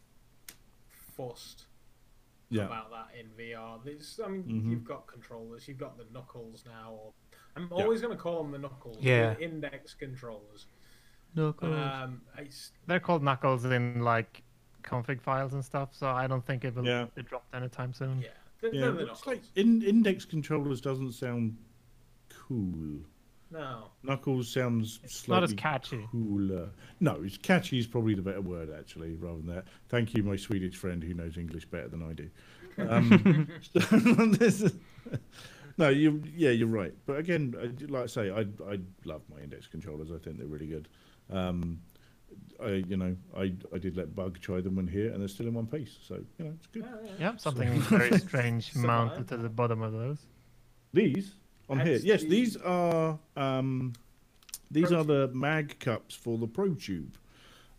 fussed 1.16 1.64
Yeah. 2.48 2.64
about 2.66 2.90
that 2.90 3.08
in 3.18 3.26
VR. 3.36 3.80
There's, 3.84 4.20
I 4.24 4.28
mean, 4.28 4.44
Mhm. 4.44 4.70
you've 4.70 4.84
got 4.84 5.06
controllers, 5.06 5.66
you've 5.68 5.78
got 5.78 5.96
the 5.96 6.04
knuckles 6.12 6.64
now. 6.66 6.92
Or, 6.92 7.12
I'm 7.56 7.64
Yeah. 7.70 7.82
always 7.84 8.00
going 8.00 8.16
to 8.16 8.22
call 8.22 8.42
them 8.42 8.52
the 8.52 8.58
knuckles. 8.58 8.98
Yeah. 9.00 9.34
the 9.34 9.42
index 9.42 9.94
controllers. 9.94 10.66
Knuckles. 11.34 11.74
Um, 11.74 12.22
They're 12.86 13.00
called 13.00 13.22
knuckles 13.22 13.64
in 13.64 14.00
like 14.02 14.42
config 14.82 15.20
files 15.20 15.52
and 15.54 15.64
stuff, 15.64 15.94
so 15.94 16.08
I 16.08 16.26
don't 16.26 16.44
think 16.46 16.64
it 16.64 16.74
will 16.74 16.84
Yeah. 16.86 17.06
be 17.14 17.22
dropped 17.22 17.54
anytime 17.54 17.92
soon. 17.92 18.20
yeah, 18.20 18.30
they're, 18.60 18.74
Yeah, 18.74 18.80
they're 18.82 18.90
the 18.90 18.96
but 18.98 19.06
knuckles. 19.06 19.18
it's 19.18 19.26
like 19.26 19.42
in, 19.54 19.82
index 19.82 20.24
controllers 20.24 20.80
doesn't 20.80 21.12
sound 21.12 21.56
cool. 22.28 23.00
No, 23.50 23.90
Knuckles 24.02 24.52
sounds 24.52 24.98
It's 25.04 25.28
not 25.28 25.44
as 25.44 25.50
slightly 25.50 25.56
catchy. 25.62 26.08
cooler. 26.10 26.68
No, 26.98 27.20
it's 27.22 27.38
catchy 27.38 27.78
is 27.78 27.86
probably 27.86 28.14
the 28.14 28.22
better 28.22 28.40
word 28.40 28.70
actually, 28.76 29.14
rather 29.14 29.36
than 29.38 29.54
that. 29.54 29.66
Thank 29.88 30.14
you, 30.14 30.24
my 30.24 30.34
Swedish 30.34 30.74
friend 30.76 31.00
who 31.02 31.14
knows 31.14 31.38
English 31.38 31.64
better 31.66 31.86
than 31.88 32.02
I 32.02 32.12
do. 32.12 32.28
Um, 32.78 33.48
this 34.38 34.62
is- 34.62 34.72
no, 35.78 35.90
you 35.90 36.22
yeah, 36.34 36.50
you're 36.50 36.66
right. 36.68 36.92
But 37.06 37.18
again, 37.18 37.54
I, 37.60 37.66
like 37.92 38.04
I 38.04 38.06
say, 38.06 38.30
I 38.30 38.40
I 38.68 38.80
love 39.04 39.22
my 39.30 39.40
index 39.42 39.66
controllers. 39.68 40.10
I 40.10 40.18
think 40.18 40.38
they're 40.38 40.46
really 40.46 40.66
good. 40.66 40.88
Um, 41.30 41.80
I 42.62 42.84
you 42.88 42.96
know 42.96 43.16
I 43.36 43.52
I 43.74 43.78
did 43.78 43.96
let 43.96 44.14
Bug 44.14 44.38
try 44.40 44.60
them 44.60 44.76
when 44.76 44.86
here, 44.86 45.10
and 45.12 45.20
they're 45.20 45.28
still 45.28 45.46
in 45.46 45.54
one 45.54 45.66
piece. 45.66 45.96
So 46.06 46.14
you 46.38 46.44
know 46.44 46.52
it's 46.56 46.66
good. 46.68 46.84
yeah, 46.84 46.96
yeah. 47.04 47.10
Yeah, 47.32 47.36
something 47.36 47.68
very 47.80 48.18
strange 48.18 48.72
Survive. 48.72 48.86
mounted 48.86 49.28
to 49.28 49.36
the 49.36 49.48
bottom 49.48 49.82
of 49.82 49.92
those. 49.92 50.18
These 50.92 51.32
on 51.68 51.80
here, 51.80 51.98
yes, 52.02 52.22
the- 52.22 52.28
these 52.28 52.56
are 52.58 53.18
um, 53.36 53.92
these 54.70 54.88
Pro 54.88 54.98
are 55.00 55.04
the 55.04 55.28
mag 55.34 55.78
cups 55.80 56.14
for 56.14 56.38
the 56.38 56.46
Pro 56.46 56.74
Tube. 56.74 57.16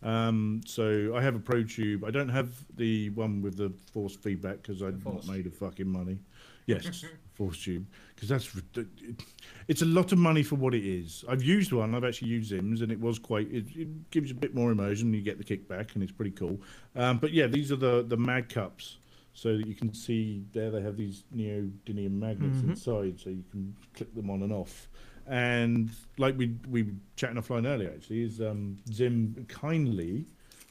Um, 0.04 0.62
so 0.66 1.14
I 1.16 1.22
have 1.24 1.36
a 1.36 1.40
Pro 1.40 1.64
Tube. 1.64 2.04
I 2.04 2.12
don't 2.12 2.30
have 2.30 2.50
the 2.76 3.10
one 3.12 3.42
with 3.42 3.58
the 3.58 3.72
force 3.92 4.16
feedback 4.16 4.62
because 4.62 4.84
I've 4.84 5.04
not 5.04 5.28
made 5.28 5.48
of 5.48 5.56
fucking 5.56 5.88
money. 5.88 6.20
Yes, 6.68 7.04
force 7.34 7.64
tube 7.64 7.86
because 8.14 8.30
that's 8.30 8.52
it's 9.68 9.82
a 9.82 9.86
lot 9.86 10.12
of 10.12 10.18
money 10.18 10.44
for 10.44 10.56
what 10.56 10.74
it 10.76 10.86
is. 10.86 11.24
I've 11.28 11.44
used 11.44 11.72
one. 11.72 11.96
I've 11.96 12.04
actually 12.04 12.28
used 12.30 12.52
Zims, 12.52 12.82
and 12.82 12.92
it 12.92 13.00
was 13.00 13.18
quite. 13.18 13.48
It, 13.52 13.66
it 13.76 14.12
gives 14.12 14.30
you 14.30 14.36
a 14.36 14.40
bit 14.40 14.54
more 14.54 14.72
immersion. 14.72 15.14
You 15.14 15.22
get 15.22 15.38
the 15.38 15.44
kickback, 15.44 15.94
and 15.96 16.04
it's 16.04 16.12
pretty 16.12 16.32
cool. 16.32 16.60
Um, 16.96 17.18
but 17.18 17.32
yeah, 17.34 17.48
these 17.48 17.72
are 17.72 17.78
the 17.78 18.04
the 18.08 18.18
mag 18.18 18.50
cups. 18.50 18.98
So 19.34 19.56
that 19.56 19.68
you 19.68 19.76
can 19.76 19.94
see 19.94 20.44
there, 20.52 20.72
they 20.72 20.82
have 20.82 20.98
these 20.98 21.24
neodymium 21.36 22.14
magnets 22.14 22.58
Mhm. 22.58 22.70
inside, 22.70 23.20
so 23.20 23.30
you 23.30 23.44
can 23.52 23.76
click 23.94 24.12
them 24.16 24.32
on 24.32 24.42
and 24.42 24.52
off. 24.52 24.90
And 25.28 25.92
like 26.18 26.36
we 26.38 26.56
we 26.68 26.84
were 26.84 26.94
chatting 27.18 27.38
offline 27.38 27.68
earlier, 27.68 27.92
actually, 27.96 28.24
is 28.24 28.42
um, 28.42 28.78
Zim 28.92 29.46
kindly 29.48 30.26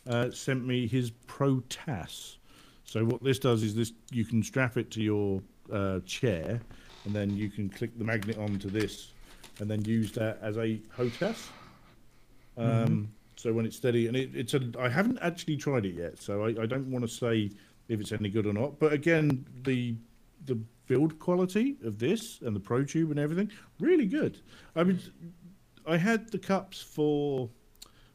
uh, 0.08 0.30
sent 0.32 0.66
me 0.66 0.88
his 0.88 1.10
Pro 1.28 1.60
TAS. 1.68 2.38
So 2.84 3.04
what 3.04 3.22
this 3.22 3.38
does 3.38 3.62
is 3.62 3.76
this: 3.76 3.92
you 4.10 4.24
can 4.24 4.42
strap 4.42 4.76
it 4.76 4.90
to 4.92 5.00
your 5.02 5.42
uh, 5.72 6.00
chair, 6.06 6.60
and 7.04 7.14
then 7.14 7.36
you 7.36 7.48
can 7.48 7.68
click 7.68 7.96
the 7.98 8.04
magnet 8.04 8.38
onto 8.38 8.68
this, 8.68 9.12
and 9.60 9.70
then 9.70 9.84
use 9.84 10.12
that 10.12 10.38
as 10.42 10.56
a 10.58 10.80
HOTAS. 10.96 11.48
Um, 12.56 13.08
So 13.38 13.52
when 13.52 13.66
it's 13.66 13.76
steady, 13.76 14.06
and 14.06 14.16
it, 14.16 14.30
it's 14.34 14.54
a, 14.54 14.60
I 14.78 14.88
haven't 14.88 15.18
actually 15.20 15.58
tried 15.58 15.84
it 15.84 15.94
yet, 15.94 16.18
so 16.18 16.44
I, 16.46 16.62
I 16.62 16.66
don't 16.66 16.90
want 16.90 17.04
to 17.04 17.10
say 17.10 17.50
if 17.88 18.00
it's 18.00 18.10
any 18.12 18.30
good 18.30 18.46
or 18.46 18.54
not. 18.54 18.78
But 18.78 18.94
again, 18.94 19.44
the 19.64 19.94
the 20.46 20.58
build 20.86 21.18
quality 21.18 21.76
of 21.84 21.98
this 21.98 22.40
and 22.40 22.56
the 22.56 22.60
Pro 22.60 22.82
Tube 22.84 23.10
and 23.10 23.18
everything, 23.20 23.50
really 23.78 24.06
good. 24.06 24.38
I 24.74 24.84
mean, 24.84 25.00
I 25.86 25.96
had 25.98 26.30
the 26.30 26.38
cups 26.38 26.80
for 26.80 27.50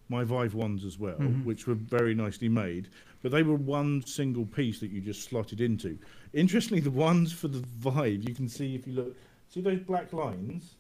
my 0.10 0.24
Vive 0.24 0.56
ones 0.56 0.86
as 0.86 0.98
well, 0.98 1.18
Mhm. 1.20 1.44
which 1.46 1.68
were 1.68 1.76
very 1.76 2.16
nicely 2.16 2.50
made, 2.50 2.88
but 3.22 3.32
they 3.32 3.44
were 3.44 3.56
one 3.56 4.04
single 4.06 4.46
piece 4.46 4.80
that 4.80 4.92
you 4.92 5.02
just 5.02 5.24
slotted 5.24 5.62
into. 5.62 5.98
Interestingly, 6.34 6.82
the 6.82 6.92
ones 6.92 7.32
for 7.32 7.48
the 7.48 7.60
Vive, 7.80 8.28
you 8.28 8.34
can 8.34 8.48
see 8.48 8.76
if 8.76 8.88
you 8.88 8.94
look, 8.94 9.16
see 9.50 9.62
those 9.62 9.80
black 9.80 10.12
lines? 10.14 10.76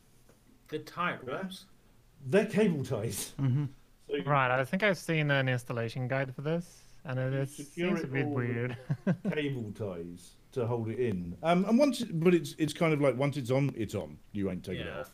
The 0.70 0.80
tight 0.80 1.24
wraps. 1.26 1.66
They're 2.28 2.46
cable 2.46 2.84
ties. 2.86 3.34
hmm 3.40 3.66
So 4.10 4.18
Right, 4.26 4.52
I 4.52 4.64
think 4.64 4.84
I've 4.84 4.98
seen 4.98 5.32
an 5.32 5.50
installation 5.50 6.08
guide 6.08 6.34
for 6.36 6.42
this, 6.42 6.82
and 7.06 7.20
it 7.20 7.34
You 7.34 7.40
is, 7.40 7.56
secure 7.56 7.88
seems 7.90 8.00
it 8.02 8.06
a 8.06 8.08
bit 8.08 8.28
weird. 8.28 8.78
cable 9.34 9.72
ties 9.74 10.32
to 10.54 10.68
hold 10.68 10.90
it 10.90 11.00
in. 11.00 11.36
Um, 11.44 11.66
and 11.66 11.78
once, 11.80 12.02
it, 12.02 12.20
but 12.20 12.34
it's 12.34 12.56
it's 12.58 12.74
kind 12.74 12.94
of 12.94 13.02
like 13.02 13.18
once 13.18 13.38
it's 13.38 13.52
on, 13.52 13.74
it's 13.76 13.96
on. 13.96 14.18
You 14.34 14.52
ain't 14.52 14.64
taking 14.64 14.86
it 14.86 14.94
off. 15.00 15.12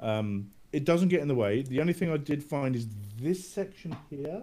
Um, 0.00 0.50
it 0.72 0.84
doesn't 0.84 1.08
get 1.08 1.20
in 1.20 1.28
the 1.28 1.34
way. 1.34 1.62
The 1.62 1.80
only 1.80 1.92
thing 1.92 2.10
I 2.12 2.16
did 2.16 2.42
find 2.42 2.74
is 2.76 2.86
this 3.20 3.46
section 3.48 3.96
here, 4.10 4.42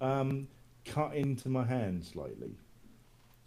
um, 0.00 0.46
cut 0.90 1.14
into 1.14 1.48
my 1.48 1.64
hand 1.64 2.04
slightly. 2.04 2.50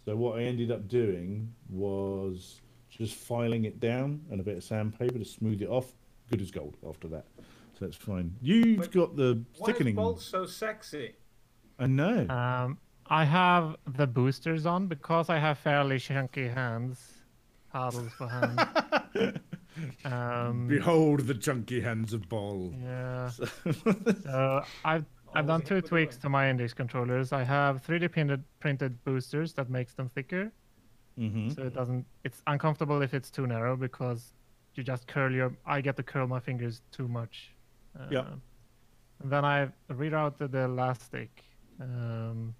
So 0.04 0.16
what 0.16 0.38
I 0.38 0.42
ended 0.42 0.70
up 0.70 0.88
doing 0.88 1.52
was 1.68 2.60
just 2.90 3.14
filing 3.14 3.64
it 3.64 3.80
down 3.80 4.20
and 4.30 4.40
a 4.40 4.42
bit 4.42 4.56
of 4.56 4.64
sandpaper 4.64 5.18
to 5.18 5.24
smooth 5.24 5.62
it 5.62 5.68
off. 5.68 5.94
Good 6.30 6.40
as 6.40 6.50
gold 6.50 6.76
after 6.88 7.08
that. 7.08 7.26
So 7.78 7.84
that's 7.84 7.96
fine. 7.96 8.34
You've 8.40 8.78
But 8.78 8.92
got 8.92 9.16
the 9.16 9.42
Why 9.58 9.66
is 9.68 9.72
thickening. 9.72 9.94
Boll 9.94 10.16
so 10.16 10.46
sexy? 10.46 11.14
I 11.78 11.86
know. 11.86 12.26
Um, 12.28 12.78
I 13.06 13.24
have 13.24 13.76
the 13.86 14.06
boosters 14.06 14.64
on 14.64 14.86
because 14.86 15.28
I 15.28 15.38
have 15.38 15.58
fairly 15.58 15.98
chunky 15.98 16.48
hands. 16.48 16.98
Paddles 17.72 18.12
for 18.12 18.28
hands. 18.28 18.60
um, 20.04 20.68
Behold 20.68 21.20
the 21.20 21.34
chunky 21.34 21.80
hands 21.80 22.12
of 22.12 22.28
Boll. 22.28 22.72
yeah. 22.80 23.28
so 24.22 24.62
I've 24.84 25.04
I've 25.34 25.46
done 25.46 25.62
two 25.62 25.80
tweaks 25.80 26.16
to 26.18 26.28
my 26.28 26.48
index 26.50 26.72
controllers. 26.74 27.32
I 27.32 27.42
have 27.44 27.82
3D 27.86 28.10
printed 28.12 28.42
printed 28.60 29.02
boosters 29.04 29.52
that 29.54 29.68
makes 29.70 29.94
them 29.94 30.08
thicker, 30.08 30.52
Mm-hmm. 31.18 31.50
so 31.50 31.62
it 31.62 31.74
doesn't. 31.74 32.04
It's 32.24 32.42
uncomfortable 32.48 33.00
if 33.02 33.14
it's 33.14 33.30
too 33.30 33.46
narrow 33.46 33.76
because 33.76 34.34
you 34.74 34.82
just 34.82 35.06
curl 35.06 35.30
your. 35.32 35.52
I 35.64 35.80
get 35.80 35.96
to 35.96 36.02
curl 36.02 36.26
my 36.26 36.40
fingers 36.40 36.82
too 36.90 37.06
much. 37.08 37.54
Yeah. 38.10 38.20
Um, 38.20 38.42
And 39.22 39.30
then 39.30 39.44
I 39.44 39.68
rerouted 39.90 40.50
the 40.50 40.62
elastic. 40.64 41.30
Um, 41.80 42.54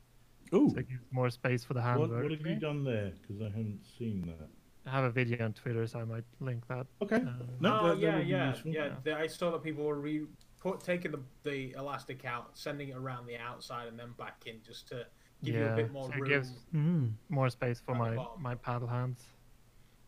Ooh, 0.54 0.70
so 0.70 0.78
it 0.78 0.88
gives 0.88 1.02
more 1.10 1.30
space 1.30 1.64
for 1.64 1.74
the 1.74 1.82
hand 1.82 1.98
what, 1.98 2.10
what 2.10 2.30
have 2.30 2.46
you 2.46 2.54
done 2.56 2.84
there? 2.84 3.12
Because 3.20 3.42
I 3.42 3.46
haven't 3.46 3.80
seen 3.98 4.22
that. 4.26 4.48
I 4.86 4.90
have 4.90 5.04
a 5.04 5.10
video 5.10 5.44
on 5.44 5.52
Twitter, 5.54 5.84
so 5.88 5.98
I 5.98 6.04
might 6.04 6.24
link 6.40 6.62
that. 6.68 6.86
Okay. 7.02 7.16
Um, 7.16 7.40
No, 7.60 7.78
oh 7.80 7.88
that- 7.88 7.94
that 7.96 8.00
yeah, 8.00 8.16
would 8.18 8.26
yeah, 8.28 8.54
yeah. 8.64 8.90
Yeah. 9.04 9.16
I 9.18 9.26
saw 9.26 9.50
that 9.50 9.62
people 9.64 9.84
were 9.84 9.98
re- 10.00 10.26
put, 10.64 10.80
taking 10.80 11.12
the, 11.12 11.20
the 11.48 11.58
elastic 11.78 12.24
out, 12.24 12.46
sending 12.54 12.88
it 12.88 12.96
around 12.96 13.26
the 13.26 13.36
outside, 13.36 13.86
and 13.90 13.96
then 14.00 14.10
back 14.18 14.36
in, 14.46 14.56
just 14.70 14.88
to 14.88 14.96
give 15.44 15.54
you 15.56 15.66
a 15.66 15.76
bit 15.76 15.92
more 15.92 16.06
so 16.08 16.12
it 16.14 16.20
room. 16.20 16.28
gives- 16.30 16.52
Mm. 16.74 17.12
more 17.28 17.48
space 17.50 17.78
for 17.86 17.94
my 17.94 18.10
my 18.48 18.54
paddle 18.66 18.88
hands. 18.88 19.20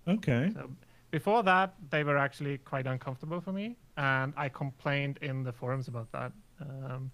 Okay. 0.09 0.51
So 0.55 0.71
before 1.11 1.43
that, 1.45 1.75
they 1.91 2.03
were 2.05 2.19
actually 2.27 2.59
quite 2.59 2.87
uncomfortable 2.95 3.41
for 3.41 3.53
me, 3.53 3.77
and 3.97 4.33
I 4.37 4.49
complained 4.49 5.19
in 5.23 5.43
the 5.45 5.53
forums 5.53 5.87
about 5.89 6.09
that. 6.13 6.33
Um, 6.61 7.11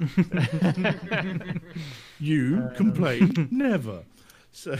You 2.30 2.42
Uh, 2.64 2.74
complain 2.82 3.48
never. 3.66 3.98
So 4.52 4.70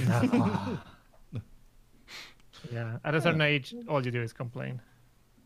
yeah, 2.73 2.99
at 3.05 3.15
a 3.15 3.21
certain 3.21 3.41
age, 3.41 3.75
all 3.89 4.05
you 4.05 4.11
do 4.11 4.23
is 4.23 4.33
complain. 4.33 4.81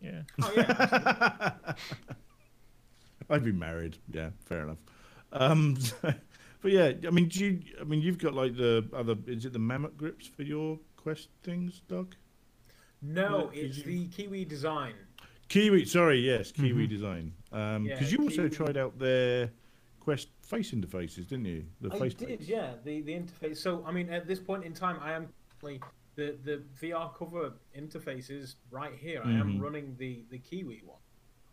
Yeah. 0.01 0.23
Oh 0.43 0.53
yeah, 0.57 1.75
I'd 3.31 3.45
be 3.45 3.53
married. 3.53 3.97
Yeah, 4.11 4.31
fair 4.45 4.63
enough. 4.65 4.79
Um, 5.33 5.77
but 6.03 6.71
yeah, 6.73 6.93
I 7.07 7.11
mean, 7.11 7.29
do 7.29 7.45
you? 7.45 7.61
I 7.81 7.85
mean, 7.85 8.01
you've 8.03 8.19
got 8.19 8.35
like 8.35 8.57
the 8.57 8.89
other. 8.93 9.17
Is 9.27 9.45
it 9.45 9.53
the 9.53 9.59
mammoth 9.59 9.97
grips 9.97 10.27
for 10.27 10.43
your 10.43 10.79
quest 10.97 11.29
things, 11.43 11.83
Doc? 11.89 12.17
no, 13.03 13.51
Yeah, 13.53 13.63
it's 13.65 13.79
you- 13.79 13.85
the 13.85 14.07
Kiwi 14.09 14.45
design. 14.45 14.95
Kiwi. 15.49 15.85
Sorry, 15.85 16.21
yes, 16.21 16.51
Kiwi 16.53 16.87
Mhm. 16.87 16.89
design. 16.89 17.33
Um, 17.53 17.85
Yeah, 17.85 17.95
because 17.95 18.11
you 18.13 18.19
also 18.23 18.49
Kiwi. 18.49 18.51
tried 18.51 18.77
out 18.79 18.99
their 18.99 19.51
quest 20.01 20.29
face 20.43 20.71
interfaces, 20.73 21.29
didn't 21.29 21.45
you? 21.45 21.67
The 21.83 21.93
I 21.95 21.99
face. 21.99 22.15
did, 22.15 22.41
yeah. 22.43 22.75
The 22.85 23.03
the 23.03 23.13
interface. 23.13 23.59
So 23.59 23.85
I 23.87 23.93
mean, 23.93 24.09
at 24.11 24.27
this 24.27 24.41
point 24.41 24.65
in 24.65 24.73
time, 24.73 24.99
I 25.01 25.13
am 25.13 25.29
currently 25.61 25.81
the 26.17 26.39
the 26.45 26.63
VR 26.81 27.13
cover 27.19 27.53
interface 27.77 28.31
is 28.31 28.57
right 28.71 28.95
here. 28.95 29.21
I 29.25 29.33
am 29.33 29.55
Mhm. 29.59 29.61
running 29.61 29.97
the 29.99 30.25
the 30.31 30.39
Kiwi 30.39 30.81
one. 30.85 30.99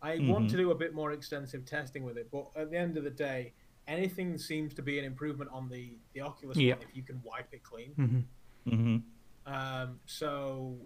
I 0.01 0.17
want 0.19 0.49
to 0.49 0.57
do 0.57 0.71
a 0.71 0.75
bit 0.75 0.93
more 0.93 1.11
extensive 1.11 1.65
testing 1.65 2.03
with 2.03 2.17
it, 2.17 2.29
but 2.31 2.47
at 2.55 2.71
the 2.71 2.77
end 2.77 2.97
of 2.97 3.03
the 3.03 3.09
day, 3.11 3.53
anything 3.87 4.37
seems 4.37 4.73
to 4.75 4.81
be 4.81 4.97
an 4.99 5.05
improvement 5.05 5.49
on 5.53 5.69
the 5.69 5.97
the 6.13 6.21
Oculus 6.21 6.57
Yeah. 6.57 6.75
one 6.75 6.83
if 6.89 6.95
you 6.95 7.03
can 7.03 7.21
wipe 7.23 7.53
it 7.53 7.63
clean. 7.63 7.91
hmm 7.93 8.19
hmm 8.69 8.97
Um, 9.45 9.99
so, 10.05 10.77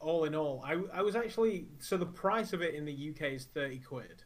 all 0.00 0.24
in 0.24 0.34
all, 0.34 0.62
I, 0.64 0.72
I 0.92 1.02
was 1.02 1.16
actually 1.16 1.68
so 1.78 1.96
the 1.96 2.06
price 2.06 2.52
of 2.52 2.62
it 2.62 2.74
in 2.74 2.84
the 2.84 3.10
UK 3.10 3.32
is 3.32 3.44
thirty 3.46 3.78
quid, 3.78 4.22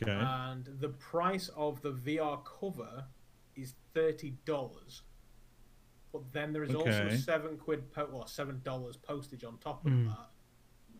Okay. 0.00 0.10
and 0.10 0.64
the 0.80 0.88
price 0.90 1.48
of 1.56 1.80
the 1.82 1.92
VR 1.92 2.42
cover 2.44 3.04
is 3.56 3.74
thirty 3.94 4.30
dollars. 4.44 5.02
But 6.12 6.30
then 6.32 6.52
there 6.52 6.62
is 6.62 6.74
also 6.74 7.08
seven 7.16 7.56
quid, 7.56 7.90
po- 7.92 8.10
or 8.12 8.26
seven 8.28 8.60
dollars 8.64 8.96
postage 8.96 9.44
on 9.44 9.58
top 9.58 9.86
of 9.86 9.92
Mm. 9.92 10.08
that 10.08 10.28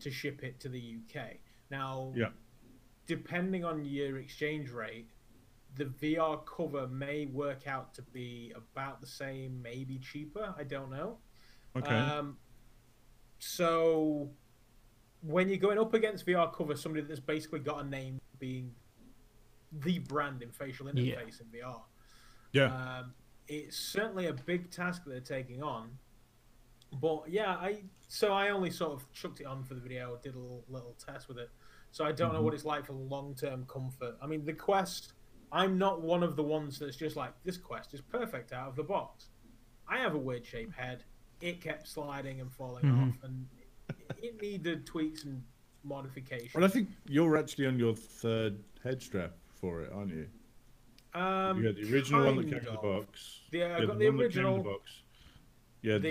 to 0.01 0.09
ship 0.11 0.43
it 0.43 0.59
to 0.61 0.69
the 0.69 0.79
UK. 0.97 1.37
Now, 1.73 2.13
Yeah. 2.15 2.29
depending 3.07 3.65
on 3.65 3.83
your 3.83 4.17
exchange 4.19 4.69
rate, 4.69 5.09
the 5.75 5.85
VR 5.85 6.37
cover 6.45 6.87
may 6.87 7.25
work 7.25 7.65
out 7.67 7.95
to 7.95 8.03
be 8.03 8.51
about 8.55 9.01
the 9.01 9.07
same, 9.07 9.59
maybe 9.59 9.97
cheaper. 9.97 10.53
I 10.55 10.63
don't 10.65 10.91
know. 10.91 11.17
okay. 11.75 11.89
Um, 11.97 12.37
so 13.39 14.29
when 15.21 15.49
you're 15.49 15.57
going 15.57 15.79
up 15.79 15.95
against 15.95 16.27
VR 16.27 16.53
cover, 16.53 16.75
somebody 16.75 17.03
that's 17.07 17.19
basically 17.19 17.61
got 17.61 17.83
a 17.83 17.87
name 17.89 18.21
being 18.37 18.75
the 19.71 19.97
brand 19.97 20.43
in 20.43 20.51
facial 20.51 20.87
Yeah. 20.93 21.15
interface 21.15 21.41
in 21.41 21.47
VR, 21.47 21.81
yeah. 22.51 22.99
um, 22.99 23.15
it's 23.47 23.75
certainly 23.75 24.27
a 24.27 24.33
big 24.33 24.69
task 24.69 25.03
that 25.05 25.09
they're 25.09 25.19
taking 25.39 25.63
on. 25.63 25.97
But 26.91 27.27
yeah, 27.29 27.55
I 27.55 27.85
so 28.07 28.31
I 28.31 28.49
only 28.49 28.69
sort 28.69 28.91
of 28.93 29.11
chucked 29.11 29.39
it 29.41 29.47
on 29.47 29.63
for 29.63 29.73
the 29.73 29.81
video, 29.81 30.15
did 30.17 30.35
a 30.35 30.37
little, 30.39 30.63
little 30.69 30.93
test 31.03 31.27
with 31.27 31.39
it. 31.39 31.49
So 31.93 32.03
I 32.03 32.11
don't 32.11 32.33
know 32.33 32.39
Mhm. 32.41 32.43
what 32.45 32.53
it's 32.55 32.65
like 32.65 32.85
for 32.87 32.93
long 32.93 33.35
term 33.35 33.65
comfort. 33.67 34.17
I 34.19 34.25
mean, 34.25 34.43
the 34.43 34.53
Quest, 34.53 35.13
I'm 35.51 35.77
not 35.77 36.01
one 36.01 36.23
of 36.23 36.35
the 36.35 36.41
ones 36.41 36.79
that's 36.79 36.97
just 36.97 37.15
like 37.15 37.31
this 37.43 37.55
Quest 37.55 37.93
is 37.93 38.01
perfect 38.01 38.51
out 38.51 38.67
of 38.67 38.75
the 38.75 38.83
box. 38.83 39.29
I 39.87 39.99
have 39.99 40.15
a 40.15 40.17
weird 40.17 40.43
shaped 40.43 40.73
head. 40.73 41.03
It 41.39 41.61
kept 41.61 41.87
sliding 41.87 42.41
and 42.41 42.51
falling 42.51 42.83
Mhm. 42.85 43.09
off, 43.09 43.23
and 43.23 43.47
it 44.23 44.41
needed 44.41 44.87
tweaks 44.87 45.23
and 45.25 45.43
modifications. 45.83 46.55
Well, 46.55 46.63
I 46.63 46.67
think 46.67 46.89
you're 47.07 47.37
actually 47.37 47.67
on 47.67 47.77
your 47.77 47.93
third 47.95 48.63
head 48.81 48.99
strap 49.03 49.37
for 49.53 49.81
it, 49.81 49.91
aren't 49.93 50.11
you? 50.15 50.27
um, 51.13 51.59
you 51.61 51.67
had 51.67 51.75
the 51.75 51.93
original 51.93 52.25
one 52.25 52.37
that 52.37 52.43
came 52.45 52.53
kind 52.53 52.67
in 52.69 52.73
the 52.73 52.79
box. 52.81 53.41
Yeah, 53.51 53.77
I 53.77 53.85
got 53.85 53.99
the 53.99 54.05
one 54.09 54.17
that 54.17 54.31
came 54.33 54.45
in 54.45 54.47
original, 54.55 54.63
box. 54.63 55.03
Yeah, 55.83 55.99
the, 55.99 56.09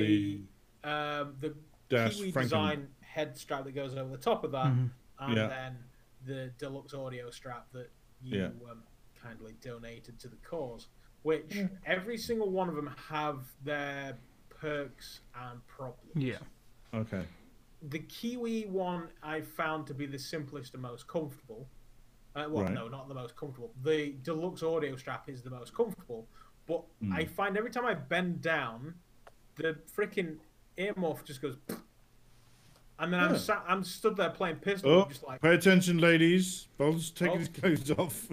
the 0.85 0.89
um, 0.89 1.37
the 1.41 1.57
dash 1.89 2.19
Kiwi 2.19 2.31
design 2.31 2.89
head 3.01 3.37
strap 3.37 3.65
that 3.65 3.73
goes 3.73 3.97
over 3.97 4.11
the 4.13 4.23
top 4.23 4.45
of 4.45 4.53
that, 4.53 4.67
Mhm. 4.73 4.91
And 5.27 5.37
Yeah. 5.37 5.47
then 5.49 5.85
the 6.25 6.53
deluxe 6.59 6.95
audio 6.95 7.31
strap 7.31 7.71
that 7.73 7.91
you 8.23 8.39
Yeah. 8.39 8.71
um, 8.71 8.83
kindly 9.21 9.55
donated 9.61 10.19
to 10.21 10.29
the 10.29 10.37
cause. 10.37 10.89
Which 11.23 11.57
every 11.87 12.19
single 12.19 12.51
one 12.51 12.69
of 12.69 12.75
them 12.75 12.89
have 13.09 13.47
their 13.63 14.19
perks 14.49 15.21
and 15.35 15.65
problems. 15.69 16.17
Yeah. 16.17 16.39
Okay. 16.93 17.25
The 17.83 18.01
Kiwi 18.01 18.67
one 18.67 19.09
I 19.23 19.41
found 19.41 19.87
to 19.89 19.95
be 19.95 20.07
the 20.07 20.19
simplest 20.19 20.75
and 20.75 20.83
most 20.83 21.07
comfortable. 21.07 21.69
Uh, 22.35 22.47
well, 22.51 22.65
Right. 22.65 22.73
no, 22.75 22.89
not 22.89 23.09
the 23.09 23.15
most 23.15 23.37
comfortable. 23.37 23.73
The 23.83 24.13
deluxe 24.23 24.63
audio 24.63 24.97
strap 24.97 25.29
is 25.29 25.43
the 25.43 25.51
most 25.51 25.75
comfortable, 25.75 26.29
but 26.67 26.85
Mm. 27.03 27.13
I 27.13 27.25
find 27.27 27.57
every 27.57 27.71
time 27.71 27.85
I 27.85 27.95
bend 27.95 28.41
down, 28.41 28.95
the 29.57 29.75
freaking 29.95 30.39
earmuff 30.79 31.25
just 31.25 31.41
goes, 31.43 31.57
and 32.99 33.13
then 33.13 33.21
I'm 33.21 33.37
sat, 33.39 33.65
I'm 33.67 33.83
stood 33.85 34.17
there 34.17 34.31
playing 34.31 34.57
pistol, 34.57 34.91
Oh, 34.91 35.07
just 35.09 35.23
like 35.25 35.41
pay 35.41 35.55
attention, 35.55 35.99
ladies. 35.99 36.69
Bob's 36.79 37.11
taking 37.11 37.35
Oh. 37.35 37.39
his 37.39 37.49
clothes 37.49 37.91
off. 37.93 38.27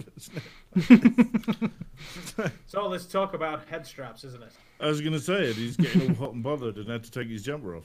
so. 2.66 2.86
Let's 2.86 3.06
talk 3.06 3.34
about 3.34 3.66
head 3.68 3.86
straps, 3.86 4.24
isn't 4.24 4.42
it? 4.42 4.52
I 4.80 4.86
was 4.86 5.00
going 5.00 5.12
to 5.12 5.20
say 5.20 5.44
it. 5.44 5.56
He's 5.56 5.76
getting 5.76 6.10
all 6.10 6.14
hot 6.26 6.34
and 6.34 6.42
bothered 6.42 6.76
and 6.76 6.88
had 6.88 7.04
to 7.04 7.10
take 7.10 7.28
his 7.28 7.42
jumper 7.42 7.76
off. 7.76 7.84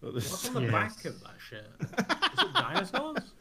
But 0.00 0.14
this- 0.14 0.30
What's 0.30 0.48
on 0.48 0.54
the 0.54 0.62
Yes. 0.62 0.72
back 0.72 1.04
of 1.06 1.20
that 1.20 1.34
shit? 1.38 1.66
Is 1.80 2.44
it 2.44 2.54
dinosaurs? 2.54 3.32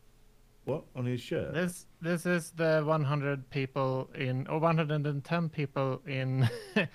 what 0.64 0.84
on 0.96 1.06
his 1.06 1.20
shirt? 1.20 1.54
This 1.54 1.86
this 2.02 2.26
is 2.26 2.50
the 2.50 2.82
100 2.84 3.48
people 3.50 4.10
in 4.14 4.46
or 4.48 4.58
110 4.58 5.48
people 5.48 6.02
in 6.06 6.48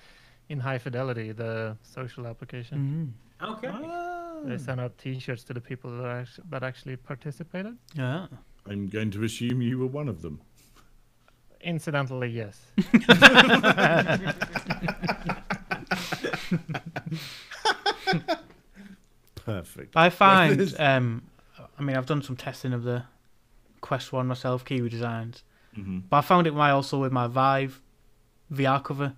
in 0.48 0.60
high 0.60 0.78
fidelity, 0.78 1.32
the 1.32 1.76
social 1.82 2.26
application. 2.26 3.14
Mhm. 3.40 3.50
Okay. 3.56 3.68
Ah. 3.72 4.23
They 4.44 4.58
sent 4.58 4.80
out 4.80 4.98
T-shirts 4.98 5.42
to 5.44 5.54
the 5.54 5.60
people 5.60 5.90
that 5.98 6.06
actually, 6.06 6.44
that 6.50 6.62
actually 6.62 6.96
participated. 6.96 7.76
Yeah. 7.94 8.26
I'm 8.66 8.88
going 8.88 9.10
to 9.12 9.24
assume 9.24 9.62
you 9.62 9.78
were 9.78 9.86
one 9.86 10.08
of 10.08 10.22
them. 10.22 10.40
Incidentally, 11.62 12.28
yes. 12.30 12.60
Perfect. 19.36 19.96
I 19.96 20.10
find, 20.10 20.74
um, 20.80 21.22
I 21.78 21.82
mean, 21.82 21.96
I've 21.96 22.06
done 22.06 22.22
some 22.22 22.36
testing 22.36 22.72
of 22.72 22.82
the 22.84 23.04
Quest 23.80 24.12
One 24.12 24.26
myself, 24.26 24.64
Kiwi 24.64 24.88
Designs, 24.88 25.42
Mhm. 25.76 26.04
but 26.08 26.18
I 26.18 26.20
found 26.22 26.46
it 26.46 26.54
my 26.54 26.70
also 26.70 27.00
with 27.00 27.12
my 27.12 27.26
Vive 27.26 27.80
VR 28.50 28.80
cover. 28.82 29.14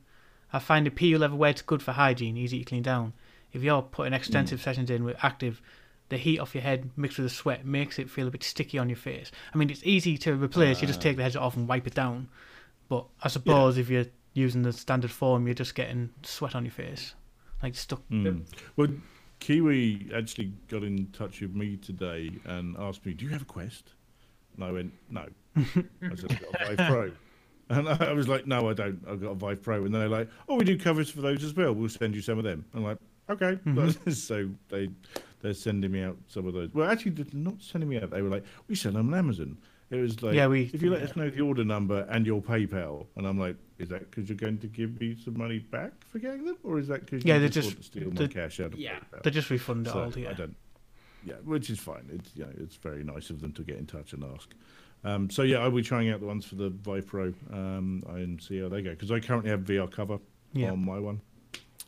I 0.52 0.58
find 0.58 0.86
the 0.86 0.90
PU 0.90 1.18
level 1.18 1.38
where 1.38 1.50
it's 1.50 1.62
good 1.62 1.82
for 1.82 1.92
hygiene, 1.92 2.36
easy 2.36 2.60
to 2.60 2.64
clean 2.64 2.82
down. 2.82 3.12
If 3.52 3.62
you're 3.62 3.82
putting 3.82 4.12
extensive 4.12 4.60
sessions 4.60 4.90
in 4.90 5.04
with 5.04 5.16
active, 5.22 5.60
the 6.08 6.16
heat 6.18 6.38
off 6.38 6.54
your 6.54 6.62
head 6.62 6.90
mixed 6.96 7.18
with 7.18 7.26
the 7.26 7.34
sweat 7.34 7.64
makes 7.66 7.98
it 7.98 8.08
feel 8.10 8.28
a 8.28 8.30
bit 8.30 8.42
sticky 8.44 8.78
on 8.78 8.88
your 8.88 8.96
face. 8.96 9.32
I 9.54 9.58
mean, 9.58 9.70
it's 9.70 9.82
easy 9.84 10.16
to 10.18 10.34
replace. 10.34 10.80
you 10.80 10.86
just 10.86 11.00
Ah. 11.00 11.02
take 11.04 11.16
the 11.16 11.22
headset 11.22 11.42
off 11.42 11.56
and 11.56 11.66
wipe 11.66 11.86
it 11.86 11.94
down. 11.94 12.28
But 12.88 13.06
I 13.22 13.28
suppose 13.28 13.78
if 13.78 13.88
you're 13.90 14.06
using 14.34 14.62
the 14.62 14.72
standard 14.72 15.10
form, 15.10 15.46
you're 15.46 15.54
just 15.54 15.74
getting 15.74 16.10
sweat 16.22 16.54
on 16.54 16.64
your 16.64 16.72
face, 16.72 17.14
like 17.62 17.74
stuck. 17.74 18.02
Mm. 18.10 18.46
Well, 18.76 18.88
Kiwi 19.40 20.10
actually 20.14 20.52
got 20.68 20.82
in 20.82 21.08
touch 21.12 21.40
with 21.40 21.54
me 21.54 21.76
today 21.76 22.30
and 22.44 22.76
asked 22.78 23.04
me, 23.04 23.12
"Do 23.14 23.24
you 23.24 23.30
have 23.32 23.42
a 23.42 23.46
Quest?" 23.46 23.92
And 24.54 24.64
I 24.64 24.72
went, 24.72 24.92
"No." 25.10 25.26
I 25.56 25.62
said, 26.14 26.30
"I've 26.30 26.40
got 26.52 26.62
a 26.62 26.76
Vive 26.76 26.88
Pro," 26.88 27.12
and 27.70 27.88
I 27.88 28.12
was 28.12 28.28
like, 28.28 28.46
"No, 28.46 28.68
I 28.70 28.72
don't. 28.74 29.02
I've 29.08 29.20
got 29.20 29.30
a 29.30 29.34
Vive 29.34 29.62
Pro." 29.62 29.84
And 29.84 29.94
they're 29.94 30.08
like, 30.08 30.30
"Oh, 30.48 30.56
we 30.56 30.64
do 30.64 30.78
covers 30.78 31.10
for 31.10 31.20
those 31.20 31.42
as 31.44 31.54
well. 31.54 31.72
We'll 31.74 31.88
send 31.88 32.14
you 32.14 32.22
some 32.22 32.38
of 32.38 32.44
them." 32.44 32.64
I'm 32.74 32.82
like, 32.84 32.98
"Okay." 33.28 33.58
so 34.12 34.48
they 34.68 34.90
they're 35.42 35.54
sending 35.54 35.92
me 35.92 36.02
out 36.02 36.16
some 36.28 36.46
of 36.46 36.54
those. 36.54 36.72
Well, 36.74 36.90
actually, 36.90 37.12
they're 37.12 37.26
not 37.32 37.60
sending 37.60 37.88
me 37.90 37.98
out. 38.00 38.10
They 38.10 38.22
were 38.22 38.28
like, 38.30 38.44
"We 38.68 38.74
sell 38.74 38.92
them 38.92 39.12
on 39.12 39.18
Amazon." 39.18 39.56
It 39.88 39.96
was 40.00 40.20
like, 40.20 40.34
Yeah, 40.34 40.48
we- 40.48 40.68
if 40.74 40.82
you 40.82 40.90
let 40.90 41.02
us 41.02 41.14
know 41.14 41.30
the 41.30 41.42
order 41.42 41.64
number 41.64 42.04
and 42.10 42.26
your 42.26 42.42
PayPal, 42.42 43.06
and 43.14 43.24
I'm 43.24 43.38
like, 43.38 43.54
is 43.78 43.88
that 43.90 44.10
because 44.10 44.28
you're 44.28 44.36
going 44.36 44.58
to 44.58 44.66
give 44.66 45.00
me 45.00 45.16
some 45.24 45.38
money 45.38 45.60
back 45.60 45.92
for 46.08 46.18
getting 46.18 46.44
them, 46.44 46.56
or 46.64 46.80
is 46.80 46.88
that 46.88 47.04
because 47.06 47.24
Yeah, 47.24 47.38
they 47.38 47.48
just, 47.48 47.68
just- 47.68 47.92
to 47.92 48.00
steal 48.00 48.10
my 48.12 48.26
cash 48.26 48.58
out 48.58 48.72
of 48.72 48.78
Yeah. 48.80 48.98
PayPal? 49.12 49.22
They 49.22 49.30
just 49.30 49.48
refund 49.48 49.86
it 49.86 49.90
So 49.92 50.02
all 50.02 50.10
to 50.10 50.20
you. 50.20 50.28
I 50.28 50.32
don't. 50.32 50.56
Yeah, 51.24 51.34
which 51.44 51.70
is 51.70 51.78
fine. 51.78 52.08
It's 52.12 52.34
you 52.34 52.42
know, 52.44 52.50
it's 52.58 52.74
very 52.76 53.04
nice 53.04 53.30
of 53.30 53.40
them 53.40 53.52
to 53.52 53.62
get 53.62 53.76
in 53.78 53.86
touch 53.86 54.12
and 54.12 54.24
ask. 54.24 54.52
Um, 55.04 55.30
so 55.30 55.42
yeah, 55.42 55.58
I'll 55.58 55.70
be 55.70 55.82
trying 55.82 56.10
out 56.10 56.18
the 56.18 56.26
ones 56.26 56.44
for 56.46 56.56
the 56.56 56.70
Vive 56.70 57.06
Pro 57.06 57.32
um, 57.52 58.02
and 58.08 58.42
see 58.42 58.58
how 58.60 58.68
they 58.68 58.82
go 58.82 58.90
because 58.90 59.12
I 59.12 59.20
currently 59.20 59.50
have 59.50 59.60
VR 59.60 59.88
cover 59.88 60.18
Yeah. 60.52 60.72
on 60.72 60.84
my 60.84 60.98
one 60.98 61.20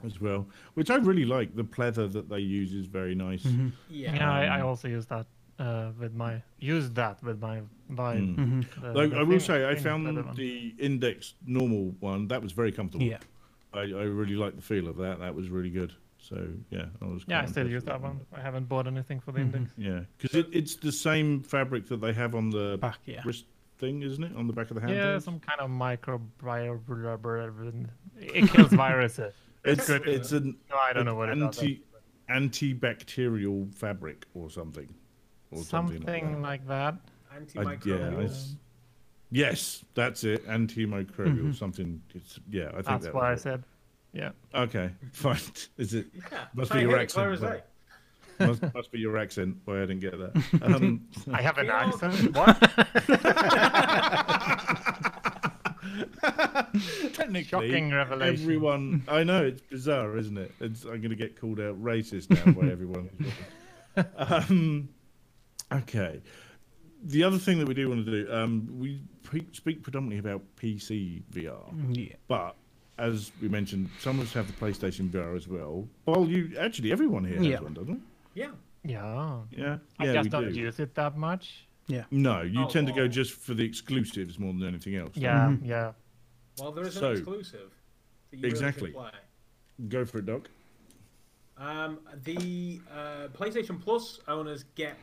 as 0.04 0.20
well, 0.20 0.46
which 0.74 0.90
I 0.90 0.96
really 0.96 1.24
like. 1.24 1.54
The 1.56 1.64
pleather 1.64 2.10
that 2.12 2.28
they 2.28 2.38
use 2.40 2.72
is 2.72 2.86
very 2.86 3.14
nice. 3.14 3.42
Mhm. 3.42 3.72
Yeah. 3.90 4.14
Yeah, 4.14 4.32
I, 4.32 4.44
I 4.44 4.60
Um, 4.60 4.66
also 4.68 4.88
use 4.88 5.06
that 5.06 5.26
uh, 5.58 5.90
with 5.98 6.14
my 6.14 6.40
use 6.60 6.88
that 6.90 7.22
with 7.22 7.40
my 7.40 7.62
Vive. 7.90 8.20
Mm. 8.20 8.36
Mhm. 8.36 8.66
the- 8.80 8.92
Though 8.92 9.08
the 9.08 9.16
I 9.16 9.22
will 9.22 9.38
thin- 9.38 9.40
say, 9.40 9.68
I 9.68 9.74
found 9.74 10.06
the 10.36 10.74
Index 10.78 11.34
normal 11.46 11.94
one 12.00 12.28
that 12.28 12.42
was 12.42 12.52
very 12.52 12.70
comfortable. 12.72 13.06
Yeah. 13.06 13.18
I, 13.74 13.80
I 13.80 14.04
really 14.04 14.34
like 14.36 14.56
the 14.56 14.62
feel 14.62 14.88
of 14.88 14.96
that. 14.98 15.18
That 15.18 15.34
was 15.34 15.50
really 15.50 15.70
good. 15.70 15.92
So 16.20 16.48
yeah, 16.70 16.86
I 17.02 17.06
was. 17.06 17.24
Yeah, 17.26 17.42
I 17.42 17.46
still 17.46 17.68
use 17.68 17.84
that 17.84 18.00
one. 18.00 18.20
I 18.32 18.40
haven't 18.40 18.68
bought 18.68 18.86
anything 18.86 19.20
for 19.20 19.32
the 19.32 19.40
Mhm. 19.40 19.54
index. 19.54 19.72
Yeah, 19.76 20.00
because 20.16 20.34
it, 20.38 20.46
it's 20.52 20.76
the 20.76 20.92
same 20.92 21.42
fabric 21.42 21.86
that 21.88 22.00
they 22.00 22.12
have 22.12 22.34
on 22.34 22.50
the 22.50 22.78
Back, 22.80 22.98
yeah. 23.04 23.22
wrist 23.24 23.44
thing, 23.78 24.02
isn't 24.02 24.22
it? 24.24 24.34
On 24.36 24.46
the 24.46 24.52
back 24.52 24.70
of 24.70 24.74
the 24.74 24.80
hand. 24.80 24.92
Yeah, 24.94 25.18
some 25.20 25.38
kind 25.40 25.60
of 25.60 25.70
microbiome. 25.70 27.86
It 28.20 28.50
kills 28.50 28.72
viruses. 28.72 29.34
It's 29.64 29.86
good. 29.86 30.06
it's 30.08 30.32
an 30.32 30.56
No, 30.70 30.76
I 30.76 30.92
don't 30.92 31.04
know 31.04 31.14
what 31.14 31.28
it 31.28 31.34
does. 31.36 31.58
anti 31.58 31.82
antibacterial 32.30 33.74
fabric 33.74 34.26
or 34.34 34.50
something, 34.50 34.92
or 35.50 35.62
something, 35.62 35.96
Something 35.98 36.42
like 36.42 36.60
like 36.60 36.68
that. 36.68 36.96
that. 37.54 37.66
I, 37.66 37.78
yeah, 37.84 38.10
I 38.18 38.28
yes, 39.30 39.84
that's 39.94 40.24
it. 40.24 40.46
Antimicrobial 40.46 41.54
something. 41.54 42.00
It's 42.14 42.38
yeah. 42.50 42.68
I 42.68 42.72
think 42.72 42.84
That's 42.86 43.04
that 43.06 43.14
what 43.14 43.24
I 43.24 43.32
it. 43.34 43.40
said. 43.40 43.62
Yeah. 44.12 44.30
Okay, 44.54 44.90
fine. 45.12 45.38
Is 45.76 45.94
it 45.94 46.06
Yeah. 46.32 46.44
Must 46.54 46.72
be 46.72 46.80
your 46.80 46.90
hear 46.90 46.98
it 46.98 47.02
accent, 47.02 47.32
as 47.32 47.40
but- 47.40 47.68
must, 48.40 48.62
must 48.74 48.90
be 48.92 48.98
your 49.00 49.18
accent? 49.18 49.56
Why 49.64 49.78
I 49.78 49.80
didn't 49.86 50.00
get 50.00 50.12
that. 50.18 50.32
Um, 50.62 51.06
I 51.32 51.42
have 51.42 51.58
an 51.58 51.70
accent. 51.70 52.34
What? 52.36 52.56
technically, 57.12 57.44
Shocking 57.44 57.92
revelation. 57.92 58.42
everyone. 58.42 59.02
I 59.08 59.24
know 59.24 59.44
it's 59.44 59.60
bizarre, 59.62 60.16
isn't 60.16 60.36
it? 60.38 60.52
It's, 60.60 60.84
I'm 60.84 61.00
going 61.00 61.10
to 61.10 61.16
get 61.16 61.38
called 61.40 61.60
out 61.60 61.82
racist 61.82 62.30
now 62.30 62.52
by 62.52 62.68
everyone. 62.70 63.10
um, 64.16 64.88
okay. 65.72 66.20
The 67.04 67.22
other 67.24 67.38
thing 67.38 67.58
that 67.60 67.68
we 67.68 67.74
do 67.74 67.88
want 67.88 68.04
to 68.06 68.10
do, 68.24 68.32
um, 68.32 68.68
we 68.78 69.00
pre- 69.22 69.46
speak 69.52 69.82
predominantly 69.82 70.18
about 70.18 70.42
PC 70.60 71.22
VR, 71.32 71.72
Yeah. 71.96 72.14
but 72.26 72.56
as 72.98 73.30
we 73.40 73.48
mentioned, 73.48 73.88
some 74.00 74.18
of 74.18 74.26
us 74.26 74.32
have 74.32 74.46
the 74.48 74.52
PlayStation 74.54 75.08
VR 75.08 75.36
as 75.36 75.46
well. 75.46 75.86
Well, 76.06 76.26
you 76.26 76.56
actually 76.58 76.90
everyone 76.90 77.24
here 77.24 77.36
has 77.36 77.46
Yeah. 77.46 77.60
one, 77.60 77.74
doesn't 77.74 77.94
it? 77.94 78.00
Yeah. 78.34 78.50
Yeah. 78.84 79.38
Yeah, 79.56 79.78
I 80.00 80.06
yeah, 80.06 80.12
just 80.14 80.30
don't 80.30 80.52
do. 80.52 80.58
use 80.58 80.80
it 80.80 80.94
that 80.96 81.16
much. 81.16 81.67
No, 82.10 82.42
you 82.42 82.64
Oh, 82.64 82.68
tend 82.68 82.86
to 82.88 82.92
go 82.92 83.08
just 83.08 83.32
for 83.32 83.54
the 83.54 83.64
exclusives 83.64 84.38
more 84.38 84.52
than 84.52 84.64
anything 84.64 84.96
else. 84.96 85.16
Yeah, 85.16 85.48
Mhm. 85.48 85.66
yeah. 85.66 85.92
Well, 86.58 86.72
there 86.72 86.86
is 86.86 86.96
an 86.96 87.00
So- 87.00 87.12
exclusive. 87.12 87.70
That 88.30 88.36
you 88.36 88.42
really 88.42 88.48
Exactly. 88.50 88.90
play. 88.92 89.10
Go 89.88 90.04
for 90.04 90.18
it, 90.18 90.26
Doc. 90.26 90.50
Um, 91.56 92.00
the 92.24 92.80
uh, 92.90 93.28
PlayStation 93.28 93.80
Plus 93.80 94.20
owners 94.28 94.64
get 94.74 94.96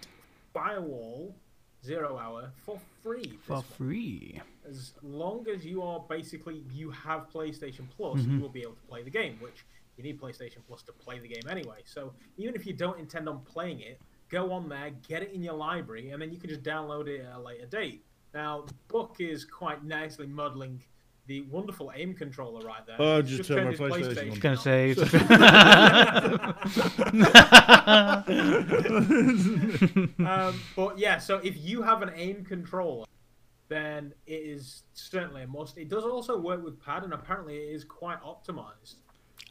Firewall 0.54 1.36
Zero 1.84 2.18
Hour 2.18 2.52
for 2.66 2.80
free. 3.02 3.38
For 3.44 3.54
month. 3.54 3.66
free. 3.76 4.42
As 4.68 4.94
long 5.02 5.48
as 5.50 5.66
you 5.66 5.82
are 5.82 6.00
basically 6.08 6.64
you 6.72 6.92
have 6.92 7.30
PlayStation 7.32 7.90
Plus, 7.90 8.22
Mhm. 8.22 8.32
you 8.34 8.40
will 8.40 8.50
be 8.50 8.62
able 8.62 8.74
to 8.76 8.82
play 8.88 9.02
the 9.04 9.10
game. 9.10 9.38
Which 9.40 9.66
you 9.98 10.04
need 10.04 10.20
PlayStation 10.20 10.60
Plus 10.68 10.82
to 10.84 10.94
play 10.94 11.20
the 11.20 11.28
game 11.28 11.48
anyway. 11.50 11.82
So 11.86 12.14
even 12.38 12.56
if 12.56 12.66
you 12.66 12.74
don't 12.74 13.00
intend 13.00 13.28
on 13.28 13.42
playing 13.44 13.80
it, 13.82 14.00
go 14.36 14.52
on 14.52 14.68
there, 14.68 14.92
get 15.08 15.24
it 15.24 15.32
in 15.32 15.42
your 15.42 15.54
library, 15.54 16.10
and 16.10 16.22
then 16.22 16.34
you 16.34 16.38
can 16.38 16.50
just 16.50 16.62
download 16.62 17.08
it 17.08 17.26
at 17.26 17.38
a 17.38 17.40
later 17.40 17.68
date. 17.68 18.04
Now, 18.34 18.66
Buck 18.90 19.22
is 19.22 19.46
quite 19.46 19.86
nicely 19.86 20.28
modeling 20.28 20.84
the 21.28 21.44
wonderful 21.44 21.94
aim 21.96 22.14
controller 22.14 22.68
right 22.68 22.86
there. 22.86 22.98
Oh, 23.00 23.22
He's 23.22 23.38
just 23.38 23.48
turn 23.48 23.74
turned 23.74 23.80
my 23.80 23.98
his 23.98 24.08
PlayStation 24.08 24.34
on. 24.34 24.40
Gonna 24.40 24.58
on. 24.58 24.62
say. 24.62 24.92
um, 30.52 30.60
but 30.76 31.00
yeah, 31.00 31.18
so 31.18 31.38
if 31.38 31.56
you 31.58 31.82
have 31.82 32.02
an 32.02 32.12
aim 32.14 32.44
controller, 32.44 33.06
then 33.70 34.14
it 34.28 34.34
is 34.34 34.84
certainly 34.94 35.44
a 35.44 35.48
must. 35.48 35.78
It 35.78 35.88
does 35.88 36.04
also 36.04 36.38
work 36.38 36.62
with 36.62 36.78
pad, 36.80 37.06
and 37.06 37.14
apparently 37.14 37.56
it 37.56 37.74
is 37.74 37.86
quite 37.86 38.22
optimized. 38.22 38.96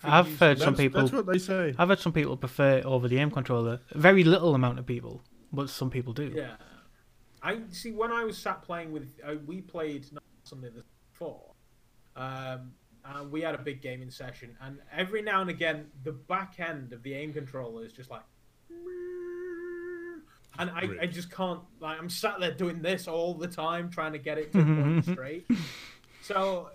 For 0.04 0.10
I've 0.10 0.28
use- 0.28 0.38
heard 0.38 0.58
some 0.58 0.74
people. 0.76 1.00
that's 1.00 1.12
what 1.12 1.26
they 1.26 1.38
say. 1.38 1.74
I've 1.78 1.88
heard 1.88 1.98
some 2.00 2.12
people 2.12 2.36
prefer 2.36 2.78
it 2.78 2.84
over 2.84 3.08
the 3.08 3.18
aim 3.18 3.30
controller. 3.30 3.80
Very 3.94 4.24
little 4.24 4.54
amount 4.54 4.78
of 4.78 4.86
people, 4.86 5.22
but 5.52 5.68
some 5.70 5.90
people 5.90 6.12
do. 6.12 6.32
Yeah, 6.34 6.54
I 7.42 7.58
see. 7.70 7.92
When 7.92 8.12
I 8.12 8.24
was 8.24 8.38
sat 8.38 8.62
playing 8.62 8.92
with, 8.92 9.08
uh, 9.26 9.34
we 9.46 9.60
played 9.60 10.12
not 10.12 10.22
something 10.44 10.70
before. 11.12 11.52
Um, 12.16 12.72
and 13.04 13.30
we 13.30 13.42
had 13.42 13.54
a 13.54 13.58
big 13.58 13.82
gaming 13.82 14.10
session, 14.10 14.56
and 14.62 14.78
every 14.92 15.20
now 15.20 15.40
and 15.42 15.50
again, 15.50 15.88
the 16.04 16.12
back 16.12 16.54
end 16.58 16.92
of 16.92 17.02
the 17.02 17.12
aim 17.14 17.32
controller 17.34 17.84
is 17.84 17.92
just 17.92 18.10
like, 18.10 18.22
and 20.58 20.70
I, 20.70 20.88
I 21.02 21.06
just 21.06 21.30
can't. 21.30 21.60
Like, 21.80 21.98
I'm 21.98 22.08
sat 22.08 22.38
there 22.40 22.52
doing 22.52 22.80
this 22.80 23.08
all 23.08 23.34
the 23.34 23.48
time, 23.48 23.90
trying 23.90 24.12
to 24.12 24.18
get 24.18 24.38
it 24.38 24.52
to 24.52 24.58
point 24.64 25.04
straight. 25.04 25.46
So 26.22 26.70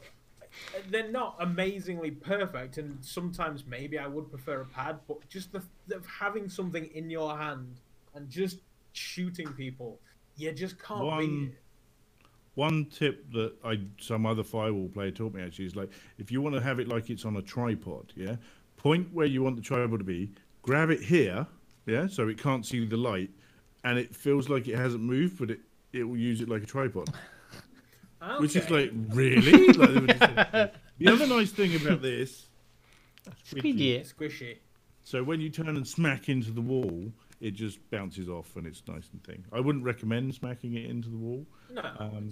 they're 0.89 1.11
not 1.11 1.35
amazingly 1.39 2.11
perfect, 2.11 2.77
and 2.77 3.03
sometimes 3.03 3.65
maybe 3.65 3.97
I 3.97 4.07
would 4.07 4.29
prefer 4.29 4.61
a 4.61 4.65
pad, 4.65 4.99
but 5.07 5.27
just 5.29 5.51
the, 5.51 5.61
the 5.87 6.01
having 6.19 6.49
something 6.49 6.85
in 6.93 7.09
your 7.09 7.37
hand 7.37 7.79
and 8.15 8.29
just 8.29 8.59
shooting 8.93 9.47
people, 9.53 9.99
you 10.35 10.51
just 10.51 10.81
can't 10.81 11.03
One- 11.03 11.19
beat 11.19 11.49
it. 11.49 11.57
One 12.55 12.85
tip 12.85 13.31
that 13.31 13.53
I 13.63 13.79
some 14.01 14.25
other 14.25 14.43
firewall 14.43 14.89
player 14.89 15.11
taught 15.11 15.33
me 15.33 15.41
actually 15.41 15.65
is 15.67 15.77
like 15.77 15.91
if 16.17 16.29
you 16.29 16.41
want 16.41 16.55
to 16.55 16.61
have 16.61 16.79
it 16.79 16.89
like 16.89 17.09
it's 17.09 17.23
on 17.23 17.37
a 17.37 17.41
tripod, 17.41 18.11
yeah, 18.17 18.35
point 18.75 19.13
where 19.13 19.27
you 19.27 19.41
want 19.43 19.55
the 19.55 19.61
tripod 19.61 19.99
to 19.99 20.03
be, 20.03 20.31
grab 20.61 20.89
it 20.89 20.99
here, 21.01 21.47
yeah, 21.85 22.07
so 22.07 22.27
it 22.27 22.37
can't 22.37 22.65
see 22.65 22.85
the 22.85 22.97
light, 22.97 23.29
and 23.85 23.97
it 23.97 24.13
feels 24.13 24.49
like 24.49 24.67
it 24.67 24.75
hasn't 24.75 25.01
moved, 25.01 25.37
but 25.37 25.51
it 25.51 25.59
it 25.93 26.03
will 26.03 26.17
use 26.17 26.41
it 26.41 26.49
like 26.49 26.63
a 26.63 26.65
tripod, 26.65 27.09
which 28.39 28.55
is 28.55 28.69
like 28.69 28.91
really. 29.09 29.67
Like, 29.67 29.93
they 29.93 30.25
like- 30.25 30.73
the 30.97 31.07
other 31.07 31.27
nice 31.27 31.51
thing 31.51 31.75
about 31.75 32.01
this, 32.01 32.47
Yeah. 33.53 34.01
squishy. 34.01 34.57
so 35.03 35.23
when 35.23 35.39
you 35.41 35.49
turn 35.49 35.69
and 35.69 35.87
smack 35.87 36.29
into 36.29 36.51
the 36.51 36.61
wall, 36.61 37.11
it 37.41 37.51
just 37.51 37.79
bounces 37.89 38.27
off 38.29 38.55
and 38.55 38.67
it's 38.67 38.83
nice 38.87 39.09
and 39.13 39.23
thin. 39.23 39.45
I 39.53 39.59
wouldn't 39.59 39.83
recommend 39.85 40.33
smacking 40.35 40.73
it 40.75 40.85
into 40.89 41.09
the 41.09 41.17
wall. 41.17 41.45
No, 41.71 41.81
Um, 41.99 42.29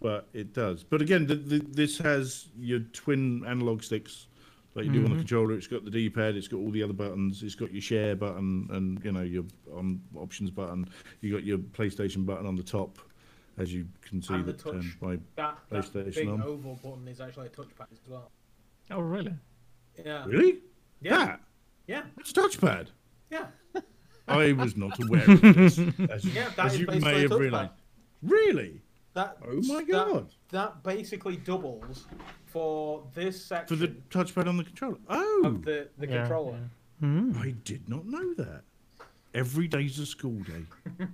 but 0.00 0.28
it 0.32 0.52
does. 0.52 0.82
But 0.84 1.00
again, 1.02 1.26
the, 1.26 1.34
the, 1.36 1.58
this 1.60 1.98
has 1.98 2.48
your 2.58 2.80
twin 2.80 3.44
analog 3.46 3.82
sticks 3.82 4.26
like 4.74 4.84
you 4.86 4.92
do 4.92 4.98
on 5.04 5.10
the 5.10 5.16
Mhm. 5.16 5.18
controller. 5.20 5.54
It's 5.54 5.66
got 5.66 5.84
the 5.84 5.90
D-pad. 5.90 6.36
It's 6.36 6.46
got 6.46 6.58
all 6.58 6.70
the 6.70 6.82
other 6.82 6.92
buttons. 6.92 7.42
It's 7.42 7.54
got 7.56 7.72
your 7.72 7.82
share 7.82 8.14
button 8.14 8.68
and 8.70 9.02
you 9.04 9.12
know 9.12 9.22
your 9.22 9.44
um, 9.76 10.00
options 10.14 10.50
button. 10.50 10.88
You 11.22 11.32
got 11.32 11.42
your 11.44 11.58
PlayStation 11.58 12.24
button 12.24 12.46
on 12.46 12.54
the 12.54 12.62
top, 12.62 12.98
as 13.58 13.72
you 13.72 13.86
can 14.02 14.22
see 14.22 14.34
And 14.34 14.44
the 14.46 14.52
that 14.52 14.58
turns 14.64 14.84
touch. 14.84 15.02
my 15.02 15.18
that, 15.36 15.58
that 15.70 15.84
PlayStation 15.84 16.14
big 16.14 16.28
on. 16.28 16.42
oval 16.42 16.78
button 16.82 17.08
is 17.08 17.20
actually 17.20 17.46
a 17.46 17.50
touchpad 17.50 17.86
as 17.92 17.98
well. 18.08 18.30
Oh, 18.90 19.00
really? 19.00 19.34
Yeah, 20.04 20.24
really 20.26 20.58
yeah, 21.02 21.24
that 21.26 21.40
yeah, 21.86 22.02
it's 22.18 22.30
a 22.30 22.34
touchpad. 22.34 22.88
yeah. 23.30 23.46
I 24.28 24.52
was 24.52 24.76
not 24.76 24.98
aware 25.02 25.28
of 25.28 25.40
this. 25.40 25.78
As, 26.10 26.24
you- 26.24 26.32
Yeah, 26.32 26.50
that 26.56 26.66
as 26.66 26.74
is 26.74 26.80
you 26.80 26.86
basically 26.86 27.10
may 27.12 27.16
a 27.16 27.20
have 27.22 27.30
touchpad. 27.30 27.38
realised. 27.40 27.72
Really? 28.22 28.80
That 29.14 29.38
Oh 29.44 29.60
my 29.62 29.82
god! 29.82 30.32
That, 30.50 30.84
basically 30.84 31.36
doubles 31.36 32.06
for 32.46 33.02
this 33.14 33.44
section 33.44 33.76
For 33.76 33.86
the 33.86 33.88
touchpad 34.08 34.46
on 34.46 34.56
the 34.56 34.62
controller. 34.64 34.98
Oh, 35.08 35.42
of 35.46 35.64
the 35.64 35.88
the 35.98 36.06
Yeah, 36.06 36.18
controller. 36.20 36.60
yeah. 37.02 37.08
Mm. 37.08 37.36
I 37.38 37.50
did 37.64 37.88
not 37.88 38.06
know 38.06 38.34
that. 38.34 38.62
Every 39.34 39.66
day's 39.68 39.98
a 39.98 40.06
school 40.06 40.38
day. 40.44 40.64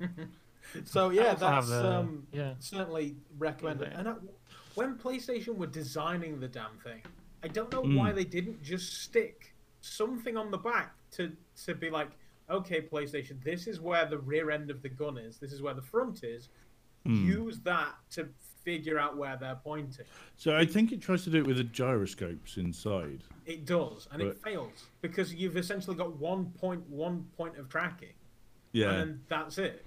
So 0.85 1.11
yeah, 1.11 1.35
that's 1.35 1.69
the- 1.69 1.93
um, 1.99 2.27
yeah. 2.33 2.55
certainly 2.59 3.17
recommended. 3.39 3.93
And 3.95 4.09
I, 4.09 4.15
when 4.75 4.97
PlayStation 4.97 5.57
were 5.57 5.67
designing 5.67 6.39
the 6.41 6.49
damn 6.49 6.77
thing, 6.85 7.03
I 7.43 7.49
don't 7.49 7.71
know 7.73 7.83
Mm. 7.83 7.97
why 7.97 8.13
they 8.13 8.25
didn't 8.25 8.63
just 8.63 9.03
stick 9.03 9.55
something 9.81 10.37
on 10.37 10.51
the 10.51 10.59
back 10.59 10.95
to 11.13 11.33
to 11.65 11.75
be 11.75 11.91
like, 11.91 12.11
okay, 12.51 12.81
PlayStation, 12.83 13.43
this 13.43 13.67
is 13.67 13.81
where 13.81 14.05
the 14.07 14.19
rear 14.19 14.51
end 14.51 14.71
of 14.71 14.83
the 14.83 14.89
gun 14.89 15.17
is. 15.19 15.39
This 15.39 15.53
is 15.53 15.63
where 15.63 15.75
the 15.75 15.83
front 15.83 16.23
is. 16.25 16.49
Hmm. 17.05 17.25
Use 17.25 17.61
that 17.61 17.95
to 18.11 18.29
figure 18.65 18.99
out 18.99 19.17
where 19.17 19.37
they're 19.37 19.61
pointing. 19.63 20.05
So 20.37 20.57
I 20.57 20.67
think 20.67 20.91
it 20.91 21.01
tries 21.01 21.23
to 21.25 21.31
do 21.31 21.39
it 21.39 21.47
with 21.47 21.57
the 21.59 21.65
gyroscopes 21.65 22.57
inside. 22.57 23.23
It 23.47 23.65
does, 23.65 24.09
and 24.11 24.21
it 24.21 24.37
fails 24.43 24.87
because 25.03 25.33
you've 25.33 25.57
essentially 25.57 25.97
got 25.97 26.17
one 26.17 26.47
point 26.47 26.85
one 26.91 27.27
point 27.37 27.57
of 27.59 27.69
tracking, 27.69 28.13
Yeah. 28.73 28.91
and 28.93 29.21
that's 29.29 29.59
it. 29.59 29.86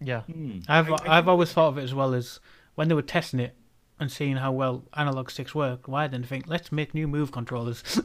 Yeah. 0.00 0.22
Hmm. 0.22 0.58
I've 0.68 0.90
I- 0.90 0.96
I 1.06 1.18
I've 1.18 1.28
always 1.28 1.52
thought 1.52 1.68
of 1.68 1.78
it 1.78 1.82
as 1.84 1.94
well 1.94 2.14
as 2.14 2.40
when 2.74 2.88
they 2.88 2.94
were 2.94 3.02
testing 3.02 3.40
it 3.40 3.54
and 4.00 4.10
seeing 4.12 4.36
how 4.36 4.52
well 4.52 4.84
analog 4.94 5.30
sticks 5.30 5.54
work. 5.54 5.88
Why 5.88 6.06
didn't 6.06 6.22
they 6.22 6.28
think 6.28 6.44
let's 6.48 6.70
make 6.70 6.94
new 6.94 7.08
move 7.08 7.32
controllers? 7.32 7.82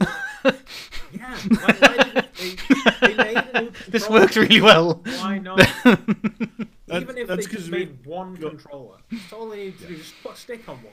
Yeah, 1.12 1.36
why, 1.36 1.74
why 1.78 2.24
they, 2.36 3.14
they 3.14 3.14
made 3.14 3.72
this 3.88 4.02
controller. 4.02 4.20
works 4.22 4.36
really 4.36 4.60
well. 4.60 4.94
Why 5.04 5.38
not? 5.42 5.60
Even 5.86 7.16
if 7.16 7.28
that's 7.28 7.46
they 7.46 7.52
'cause 7.52 7.60
just 7.60 7.70
we 7.70 7.78
made 7.78 8.04
one 8.04 8.34
got- 8.34 8.50
controller, 8.50 8.98
that's 9.10 9.32
all 9.32 9.48
they 9.48 9.56
needed 9.66 9.78
to 9.78 9.86
do. 9.86 9.96
Just 9.96 10.14
put 10.24 10.32
a 10.32 10.36
stick 10.36 10.68
on 10.68 10.76
one. 10.78 10.92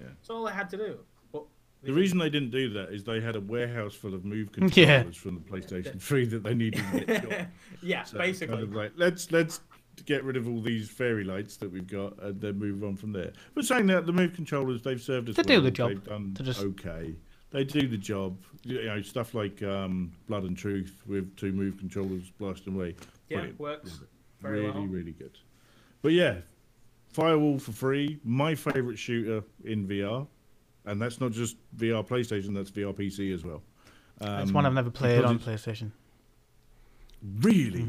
Yeah. 0.00 0.06
That's 0.06 0.30
all 0.30 0.44
they 0.44 0.52
had 0.52 0.70
to 0.70 0.76
do. 0.78 0.98
But 1.30 1.44
The 1.82 1.92
reason 1.92 2.18
they 2.18 2.30
didn't 2.30 2.50
do 2.50 2.70
that 2.70 2.88
is 2.90 3.04
they 3.04 3.20
had 3.20 3.36
a 3.36 3.40
warehouse 3.40 3.94
full 3.94 4.14
of 4.14 4.24
move 4.24 4.50
controllers 4.50 4.76
Yeah. 4.76 5.02
from 5.12 5.34
the 5.34 5.40
PlayStation 5.42 6.00
3 6.00 6.24
that 6.26 6.42
they 6.42 6.54
needed 6.54 6.82
to 6.92 7.00
get 7.04 7.48
yeah, 7.82 8.04
So 8.04 8.16
basically. 8.18 8.56
kind 8.56 8.66
of 8.68 8.74
like 8.74 8.92
let's 8.96 9.30
let's 9.30 9.60
get 10.04 10.24
rid 10.24 10.36
of 10.36 10.48
all 10.48 10.60
these 10.60 10.88
fairy 10.90 11.24
lights 11.24 11.56
that 11.58 11.70
we've 11.70 11.86
got 11.86 12.20
and 12.22 12.40
then 12.40 12.58
move 12.58 12.82
on 12.84 12.96
from 12.96 13.12
there. 13.12 13.32
But 13.54 13.64
saying 13.64 13.86
that, 13.88 14.06
the 14.06 14.12
move 14.12 14.34
controllers 14.34 14.82
they've 14.82 15.00
served 15.00 15.28
us 15.30 15.36
They 15.36 15.42
do 15.42 15.54
well. 15.54 15.62
the 15.62 15.70
job. 15.70 15.88
They've 15.90 16.04
done 16.04 16.36
just- 16.42 16.60
okay. 16.62 17.14
They 17.50 17.64
do 17.64 17.88
the 17.88 17.96
job. 17.98 18.36
You 18.62 18.84
know 18.84 19.02
stuff 19.02 19.34
like 19.34 19.60
um, 19.62 20.12
Blood 20.28 20.44
and 20.44 20.56
Truth 20.56 21.02
with 21.06 21.34
two 21.36 21.50
move 21.52 21.78
controllers 21.78 22.30
blasting 22.38 22.74
away. 22.76 22.94
yeah, 23.28 23.38
Brilliant. 23.38 23.58
works 23.60 24.00
very 24.40 24.60
really, 24.60 24.70
well. 24.72 24.86
really 24.86 25.12
good. 25.12 25.36
But 26.02 26.12
yeah, 26.12 26.36
Firewall 27.12 27.58
for 27.58 27.72
free. 27.72 28.20
My 28.24 28.54
favorite 28.54 28.98
shooter 29.00 29.42
in 29.64 29.88
VR, 29.88 30.28
and 30.84 31.02
that's 31.02 31.20
not 31.20 31.32
just 31.32 31.56
VR 31.76 32.06
PlayStation. 32.06 32.54
That's 32.54 32.70
VR 32.70 32.94
PC 32.94 33.34
as 33.34 33.44
well. 33.44 33.62
Um, 34.20 34.42
it's 34.42 34.52
one 34.52 34.64
I've 34.64 34.72
never 34.72 34.90
played 34.90 35.24
on 35.24 35.40
PlayStation. 35.40 35.90
Really, 37.40 37.84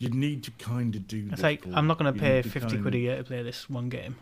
you 0.00 0.08
need 0.10 0.42
to 0.44 0.50
kind 0.52 0.96
of 0.96 1.06
do. 1.06 1.18
It's 1.28 1.36
this, 1.36 1.42
like 1.42 1.64
I'm 1.72 1.86
not 1.86 1.98
going 1.98 2.12
to 2.12 2.18
pay 2.18 2.42
fifty 2.42 2.60
kinda 2.70 2.82
quid 2.82 2.94
a 2.96 2.98
year 2.98 3.16
to 3.18 3.24
play 3.24 3.42
this 3.44 3.70
one 3.70 3.88
game. 3.88 4.16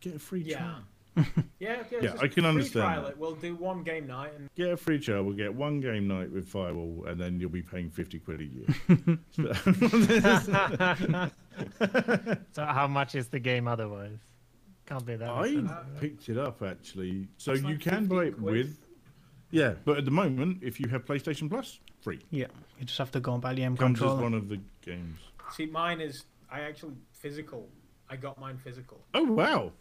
Get 0.00 0.14
a 0.16 0.18
free 0.18 0.40
Yeah. 0.40 0.58
trial. 0.58 0.76
Yeah, 1.58 1.82
yeah, 1.92 1.98
Yeah, 2.00 2.12
I 2.18 2.26
can 2.26 2.42
free 2.42 2.44
understand 2.46 2.72
Trial 2.94 3.06
it. 3.08 3.18
We'll 3.18 3.34
do 3.34 3.54
one 3.54 3.82
game 3.82 4.06
night, 4.06 4.32
and 4.36 4.48
Get 4.56 4.70
a 4.72 4.76
free 4.78 4.98
trial. 4.98 5.22
We'll 5.24 5.36
get 5.36 5.54
one 5.54 5.78
game 5.80 6.08
night 6.08 6.32
with 6.32 6.48
Firewall, 6.48 7.04
and 7.06 7.20
then 7.20 7.38
you'll 7.38 7.50
be 7.50 7.60
paying 7.62 7.90
fifty 7.90 8.18
quid 8.18 8.40
a 8.40 8.44
year. 8.44 8.66
So 12.52 12.64
how 12.64 12.86
much 12.86 13.14
is 13.14 13.28
the 13.28 13.38
game 13.38 13.68
otherwise? 13.68 14.18
Can't 14.86 15.04
be 15.04 15.16
that. 15.16 15.28
I 15.28 15.44
expensive. 15.46 16.00
picked 16.00 16.28
it 16.30 16.38
up 16.38 16.62
actually, 16.62 17.28
so 17.36 17.52
It's 17.52 17.62
you 17.62 17.68
like 17.68 17.80
can 17.80 18.06
buy 18.06 18.24
it 18.24 18.38
quid. 18.38 18.54
with. 18.54 18.78
Yeah, 19.50 19.74
but 19.84 19.98
at 19.98 20.04
the 20.06 20.10
moment, 20.10 20.58
if 20.62 20.80
you 20.80 20.88
have 20.88 21.04
PlayStation 21.04 21.50
Plus, 21.50 21.78
free. 22.02 22.20
Yeah, 22.30 22.46
you 22.78 22.84
just 22.84 22.98
have 22.98 23.10
to 23.12 23.20
go 23.20 23.32
and 23.32 23.40
buy 23.42 23.54
the 23.54 23.62
M 23.64 23.76
Comes 23.76 23.96
as 23.98 24.00
controller. 24.00 24.22
one 24.22 24.34
of 24.34 24.48
the 24.48 24.60
games. 24.82 25.18
See, 25.52 25.66
mine 25.66 26.00
is 26.00 26.24
I 26.50 26.60
actually 26.60 26.94
physical. 27.12 27.68
I 28.10 28.16
got 28.16 28.38
mine 28.38 28.58
physical. 28.58 29.00
Oh 29.14 29.24
wow, 29.24 29.72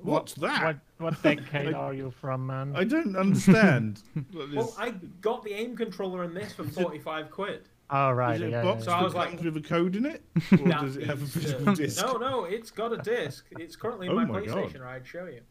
what's 0.00 0.34
that? 0.34 0.78
What 0.98 1.14
what 1.14 1.22
decade 1.22 1.74
are 1.74 1.94
you 1.94 2.10
from, 2.10 2.46
man? 2.46 2.74
I 2.74 2.84
don't 2.84 3.16
understand. 3.16 4.02
Well, 4.54 4.74
I 4.78 4.90
got 5.20 5.44
the 5.44 5.52
aim 5.52 5.76
controller 5.76 6.24
in 6.24 6.34
this 6.34 6.52
for 6.52 6.64
forty-five 6.64 7.30
quid. 7.30 7.68
Oh 7.90 8.10
is 8.12 8.16
right, 8.16 8.40
it 8.40 8.46
a 8.46 8.50
yeah, 8.50 8.62
box 8.62 8.80
yeah, 8.80 8.84
So 8.86 8.92
I 8.92 9.02
was 9.02 9.14
like- 9.14 9.40
with 9.42 9.56
a 9.56 9.60
code 9.60 9.96
in 9.96 10.06
it, 10.06 10.22
or 10.52 10.56
That 10.58 10.80
does 10.80 10.96
it 10.96 11.06
have 11.06 11.18
a 11.18 11.20
needs 11.20 11.32
to- 11.34 11.38
physical 11.40 11.74
disc? 11.74 12.02
No, 12.06 12.12
no, 12.16 12.44
it's 12.44 12.70
got 12.70 12.92
a 12.92 12.96
disc. 12.96 13.44
It's 13.58 13.76
currently 13.76 14.06
in 14.06 14.12
Oh 14.12 14.16
my, 14.16 14.24
my 14.24 14.44
God. 14.46 14.56
PlayStation. 14.70 14.82
I'd 14.86 15.06
show 15.06 15.26
you. 15.26 15.42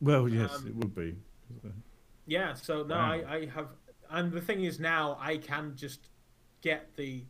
Well, 0.00 0.28
yes, 0.28 0.54
Um, 0.56 0.66
it 0.68 0.74
would 0.76 0.94
be. 0.94 1.14
Yeah, 2.26 2.54
so 2.54 2.82
no, 2.84 2.94
Wow. 2.96 3.10
I, 3.12 3.34
I 3.34 3.46
have, 3.54 3.68
and 4.10 4.32
the 4.32 4.40
thing 4.40 4.64
is 4.64 4.78
now 4.80 5.16
I 5.20 5.36
can 5.36 5.74
just 5.76 6.08
get 6.62 6.94
the, 6.96 7.24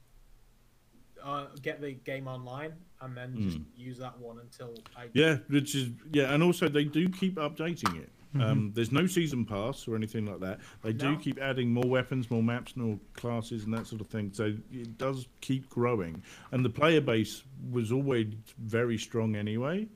uh, 1.22 1.46
get 1.62 1.80
the 1.80 1.92
game 1.92 2.28
online 2.28 2.72
and 3.00 3.16
then 3.16 3.36
just 3.40 3.58
use 3.76 3.98
that 3.98 4.18
one 4.18 4.38
until 4.40 4.74
I. 4.96 5.06
Yeah, 5.12 5.38
which 5.48 5.74
is 5.74 5.90
yeah, 6.12 6.32
and 6.34 6.42
also 6.42 6.68
they 6.68 6.84
do 6.84 7.08
keep 7.08 7.36
updating 7.36 8.00
it. 8.02 8.10
Mm-hmm. 8.34 8.42
Um, 8.42 8.72
there's 8.74 8.92
no 8.92 9.06
season 9.06 9.46
pass 9.46 9.88
or 9.88 9.96
anything 9.96 10.26
like 10.26 10.40
that. 10.40 10.60
They 10.82 10.92
do 10.92 11.12
No. 11.12 11.16
keep 11.18 11.40
adding 11.40 11.72
more 11.72 11.88
weapons, 11.88 12.30
more 12.30 12.42
maps, 12.42 12.76
more 12.76 12.98
classes, 13.14 13.64
and 13.64 13.72
that 13.72 13.86
sort 13.86 14.02
of 14.02 14.08
thing. 14.08 14.32
So 14.34 14.54
it 14.70 14.98
does 14.98 15.28
keep 15.40 15.68
growing, 15.70 16.22
and 16.52 16.62
the 16.64 16.68
player 16.70 17.00
base 17.00 17.42
was 17.70 17.90
always 17.90 18.26
very 18.58 18.98
strong 18.98 19.34
anyway. 19.34 19.88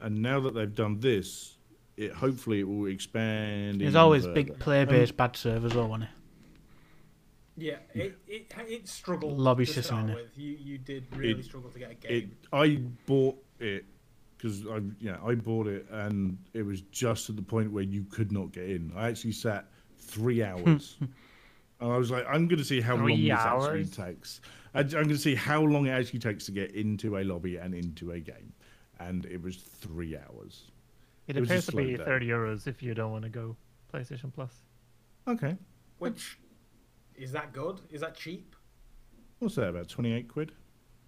And 0.00 0.22
now 0.22 0.40
that 0.40 0.54
they've 0.54 0.74
done 0.74 0.98
this, 1.00 1.58
it 1.96 2.12
hopefully 2.12 2.60
it 2.60 2.68
will 2.68 2.86
expand. 2.86 3.80
There's 3.80 3.94
always 3.94 4.22
further. 4.22 4.34
big 4.34 4.58
player 4.58 4.86
base, 4.86 5.12
bad 5.12 5.36
servers, 5.36 5.72
though, 5.72 5.86
wasn't 5.86 6.04
it? 6.04 6.10
Yeah, 7.56 7.76
it 7.94 8.18
it, 8.26 8.52
it 8.68 8.88
struggled. 8.88 9.38
Lobby 9.38 9.64
to 9.66 9.72
system, 9.72 9.96
start 10.06 10.10
innit? 10.10 10.14
with. 10.14 10.36
You 10.38 10.56
you 10.60 10.78
did 10.78 11.06
really 11.16 11.40
It- 11.40 11.44
struggle 11.44 11.70
to 11.70 11.78
get 11.78 11.88
a 11.90 11.92
it 11.92 12.00
game. 12.00 12.36
I 12.52 12.80
bought 13.06 13.36
it 13.60 13.84
because 14.36 14.66
I 14.66 14.80
yeah 14.98 15.18
I 15.24 15.34
bought 15.36 15.66
it 15.68 15.86
and 15.90 16.36
it 16.52 16.62
was 16.62 16.80
just 16.90 17.30
at 17.30 17.36
the 17.36 17.42
point 17.42 17.70
where 17.72 17.84
you 17.84 18.04
could 18.04 18.32
not 18.32 18.52
get 18.52 18.68
in. 18.70 18.92
I 18.96 19.08
actually 19.08 19.32
sat 19.32 19.66
three 19.98 20.42
hours. 20.50 20.96
And 21.80 21.92
I 21.92 21.96
was 21.96 22.10
like, 22.10 22.24
I'm 22.28 22.46
going 22.48 22.58
to 22.58 22.64
see 22.64 22.80
how 22.80 22.94
long 22.96 23.06
Three 23.08 23.28
this 23.28 23.38
actually 23.38 23.84
takes. 23.86 24.40
I- 24.74 24.80
I'm 24.80 24.88
going 24.88 25.08
to 25.08 25.18
see 25.18 25.34
how 25.34 25.62
long 25.62 25.86
it 25.86 25.90
actually 25.90 26.20
takes 26.20 26.46
to 26.46 26.52
get 26.52 26.72
into 26.74 27.18
a 27.18 27.22
lobby 27.24 27.56
and 27.56 27.74
into 27.74 28.12
a 28.12 28.20
game. 28.20 28.52
And 29.00 29.26
it 29.26 29.42
was 29.42 29.56
three 29.56 30.16
hours. 30.16 30.70
It 31.26 31.36
it 31.36 31.40
was 31.40 31.50
appears 31.50 31.66
to 31.66 31.72
be 31.76 31.94
slow 31.96 31.96
day. 31.98 32.04
30 32.04 32.26
euros 32.28 32.66
if 32.66 32.82
you 32.82 32.94
don't 32.94 33.10
want 33.12 33.24
to 33.24 33.28
go 33.30 33.56
PlayStation 33.92 34.32
Plus. 34.32 34.52
Okay. 35.26 35.56
Which 35.98 36.38
is 37.16 37.32
that 37.32 37.52
good? 37.52 37.80
Is 37.90 38.00
that 38.00 38.14
cheap? 38.14 38.54
What's 39.38 39.54
that, 39.56 39.68
about 39.68 39.88
28 39.88 40.28
quid? 40.28 40.52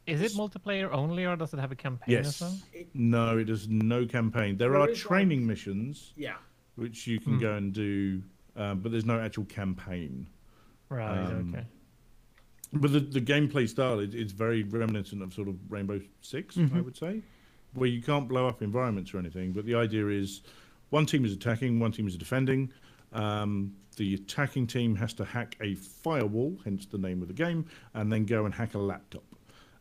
Is 0.07 0.21
it 0.23 0.33
multiplayer 0.33 0.89
only, 0.93 1.25
or 1.25 1.35
does 1.37 1.53
it 1.53 1.59
have 1.59 1.73
a 1.73 1.77
campaign 1.77 2.13
Yes. 2.13 2.41
well? 2.41 2.57
It, 2.73 2.89
No, 2.95 3.39
it 3.39 3.51
is 3.51 3.69
no 3.69 4.07
campaign. 4.07 4.57
There 4.57 4.71
There 4.71 4.81
are 4.81 4.89
is, 4.91 4.99
like- 4.99 5.07
training 5.09 5.47
missions 5.47 6.13
yeah. 6.17 6.37
which 6.77 7.07
you 7.07 7.19
can 7.19 7.35
Hmm. 7.35 7.41
go 7.41 7.55
and 7.55 7.73
do, 7.73 8.23
um, 8.55 8.81
but 8.81 8.93
there's 8.93 9.05
no 9.05 9.19
actual 9.19 9.45
campaign. 9.47 10.29
Right. 10.89 11.19
Um, 11.19 11.53
okay. 11.55 11.67
But 12.73 12.93
the, 12.93 13.01
the 13.01 13.21
gameplay 13.21 13.69
style 13.69 13.99
is 14.01 14.15
it's 14.15 14.33
very 14.33 14.63
reminiscent 14.63 15.23
of 15.23 15.33
sort 15.33 15.49
of 15.49 15.57
Rainbow 15.71 16.01
6 16.21 16.59
I 16.59 16.81
would 16.81 16.97
say, 16.97 17.23
where 17.75 17.89
you 17.89 18.03
can't 18.03 18.29
blow 18.29 18.47
up 18.47 18.63
environments 18.63 19.13
or 19.15 19.19
anything. 19.19 19.53
But 19.53 19.65
the 19.67 19.75
idea 19.75 20.07
is 20.09 20.43
one 20.91 21.07
team 21.07 21.25
is 21.25 21.33
attacking, 21.33 21.81
one 21.81 21.91
team 21.93 22.07
is 22.07 22.17
defending. 22.17 22.73
Um, 23.13 23.75
the 23.97 24.15
attacking 24.15 24.67
team 24.67 24.95
has 24.97 25.15
to 25.15 25.25
hack 25.25 25.57
a 25.61 25.75
firewall, 25.75 26.59
hence 26.65 26.87
the 26.87 26.99
name 26.99 27.23
of 27.23 27.29
the 27.29 27.35
game, 27.35 27.67
and 27.95 28.13
then 28.13 28.25
go 28.25 28.45
and 28.45 28.55
hack 28.55 28.75
a 28.75 28.79
laptop. 28.79 29.25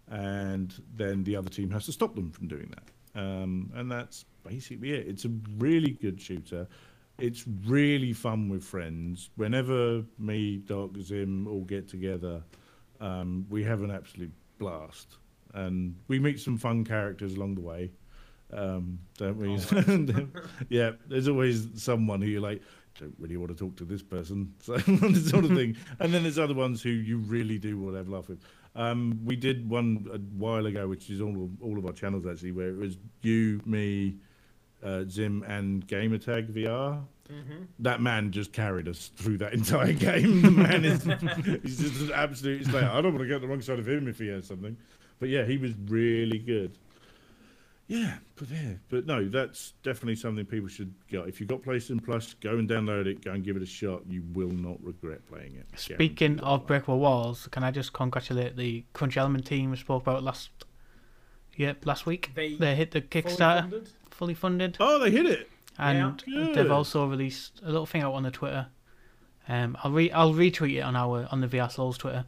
And 0.07 0.73
then 0.95 1.23
the 1.23 1.35
other 1.35 1.49
team 1.49 1.69
has 1.71 1.85
to 1.85 1.91
stop 1.91 2.15
them 2.15 2.31
from 2.31 2.47
doing 2.47 2.73
that. 2.75 3.19
Um, 3.19 3.71
and 3.75 3.91
that's 3.91 4.25
basically 4.43 4.93
it. 4.93 5.07
It's 5.07 5.25
a 5.25 5.31
really 5.57 5.91
good 5.91 6.21
shooter. 6.21 6.67
It's 7.17 7.45
really 7.65 8.13
fun 8.13 8.49
with 8.49 8.63
friends. 8.63 9.29
Whenever 9.35 10.03
me, 10.19 10.57
Doc, 10.57 10.91
Zim 11.01 11.47
all 11.47 11.63
get 11.63 11.87
together, 11.87 12.43
um, 12.99 13.45
we 13.49 13.63
have 13.63 13.81
an 13.83 13.91
absolute 13.91 14.31
blast. 14.59 15.17
And 15.53 15.95
we 16.07 16.19
meet 16.19 16.39
some 16.39 16.57
fun 16.57 16.83
characters 16.83 17.35
along 17.35 17.55
the 17.55 17.61
way, 17.61 17.91
um, 18.51 18.99
don't 19.17 19.37
we? 19.37 20.27
yeah, 20.69 20.91
there's 21.07 21.29
always 21.29 21.67
someone 21.81 22.21
who 22.21 22.27
you're 22.27 22.41
like, 22.41 22.61
don't 22.99 23.15
really 23.19 23.37
want 23.37 23.49
to 23.51 23.55
talk 23.55 23.75
to 23.77 23.85
this 23.85 24.01
person, 24.01 24.53
so 24.61 24.77
this 24.77 25.29
sort 25.29 25.45
of 25.45 25.51
thing. 25.51 25.75
And 25.99 26.13
then 26.13 26.23
there's 26.23 26.39
other 26.39 26.53
ones 26.53 26.81
who 26.81 26.89
you 26.89 27.17
really 27.17 27.57
do 27.57 27.77
want 27.79 27.93
to 27.93 27.97
have 27.97 28.07
a 28.07 28.11
laugh 28.11 28.27
with. 28.29 28.39
Um, 28.75 29.19
we 29.23 29.35
did 29.35 29.69
one 29.69 30.07
a 30.11 30.17
while 30.17 30.65
ago, 30.65 30.87
which 30.87 31.09
is 31.09 31.21
all 31.21 31.49
all 31.61 31.77
of 31.77 31.85
our 31.85 31.93
channels 31.93 32.25
actually, 32.25 32.51
where 32.51 32.69
it 32.69 32.77
was 32.77 32.97
you, 33.21 33.61
me, 33.65 34.17
uh, 34.83 35.03
Zim, 35.09 35.43
and 35.47 35.87
Gamertag 35.87 36.51
VR. 36.51 37.03
That 37.79 38.01
man 38.01 38.31
just 38.31 38.53
carried 38.53 38.87
us 38.87 39.11
through 39.15 39.37
that 39.39 39.53
entire 39.59 39.93
game. 39.93 40.41
The 40.41 40.51
man 40.51 40.85
is 40.85 41.03
he's 41.63 41.79
just 41.79 42.01
an 42.01 42.11
absolute. 42.13 42.59
He's 42.59 42.73
like, 42.73 42.83
I 42.83 43.01
don't 43.01 43.13
want 43.13 43.19
to 43.19 43.27
get 43.27 43.35
on 43.35 43.41
the 43.41 43.47
wrong 43.47 43.61
side 43.61 43.79
of 43.79 43.87
him 43.87 44.07
if 44.07 44.19
he 44.19 44.27
has 44.27 44.45
something. 44.45 44.77
But 45.19 45.29
yeah, 45.29 45.45
he 45.45 45.57
was 45.57 45.71
really 45.87 46.37
good. 46.39 46.77
Yeah, 47.87 48.15
but 48.35 48.49
yeah, 48.49 48.73
but 48.89 49.05
no, 49.05 49.29
that's 49.29 49.73
definitely 49.83 50.15
something 50.15 50.43
people 50.45 50.67
should 50.67 50.93
get. 51.07 51.27
If 51.27 51.39
you've 51.39 51.49
got 51.49 51.61
PlayStation 51.61 52.03
Plus, 52.03 52.33
go 52.35 52.57
and 52.57 52.67
download 52.67 53.05
it. 53.05 53.23
Go 53.23 53.31
and 53.31 53.43
give 53.43 53.55
it 53.55 53.61
a 53.61 53.65
shot. 53.67 54.01
You 54.07 54.23
will 54.33 54.49
not 54.49 54.83
regret 54.83 55.25
playing 55.27 55.55
it. 55.55 55.67
Speaking 55.79 56.39
of 56.39 56.61
that 56.61 56.67
Breakable 56.67 56.97
Walls, 56.99 57.47
can 57.51 57.63
I 57.63 57.69
just 57.69 57.93
congratulate 57.93 58.57
the 58.57 58.85
Crunch 58.93 59.17
Element 59.17 59.45
team 59.45 59.69
we 59.69 59.77
spoke 59.77 60.01
about 60.01 60.23
last 60.23 60.49
yeah, 61.55 61.73
last 61.83 62.07
week? 62.07 62.31
They 62.33 62.55
They 62.55 62.73
hit 62.75 62.89
the 62.91 63.01
Fully 63.01 63.21
Kickstarter, 63.23 63.61
funded? 63.61 63.89
fully 64.09 64.33
funded. 64.33 64.77
Oh, 64.79 64.97
they 64.97 65.11
hit 65.11 65.27
it. 65.27 65.49
and 65.77 66.23
Yeah. 66.25 66.53
they've 66.53 66.71
also 66.71 67.05
released 67.05 67.61
a 67.63 67.67
little 67.67 67.85
thing 67.85 68.01
out 68.01 68.13
on 68.13 68.23
the 68.23 68.31
Twitter. 68.31 68.67
Um, 69.47 69.77
I'll 69.83 69.91
re 69.91 70.09
I'll 70.09 70.33
retweet 70.33 70.77
it 70.77 70.81
on 70.81 70.95
our 70.95 71.27
on 71.31 71.39
the 71.41 71.47
VR 71.47 71.71
Souls 71.71 71.99
Twitter 71.99 72.25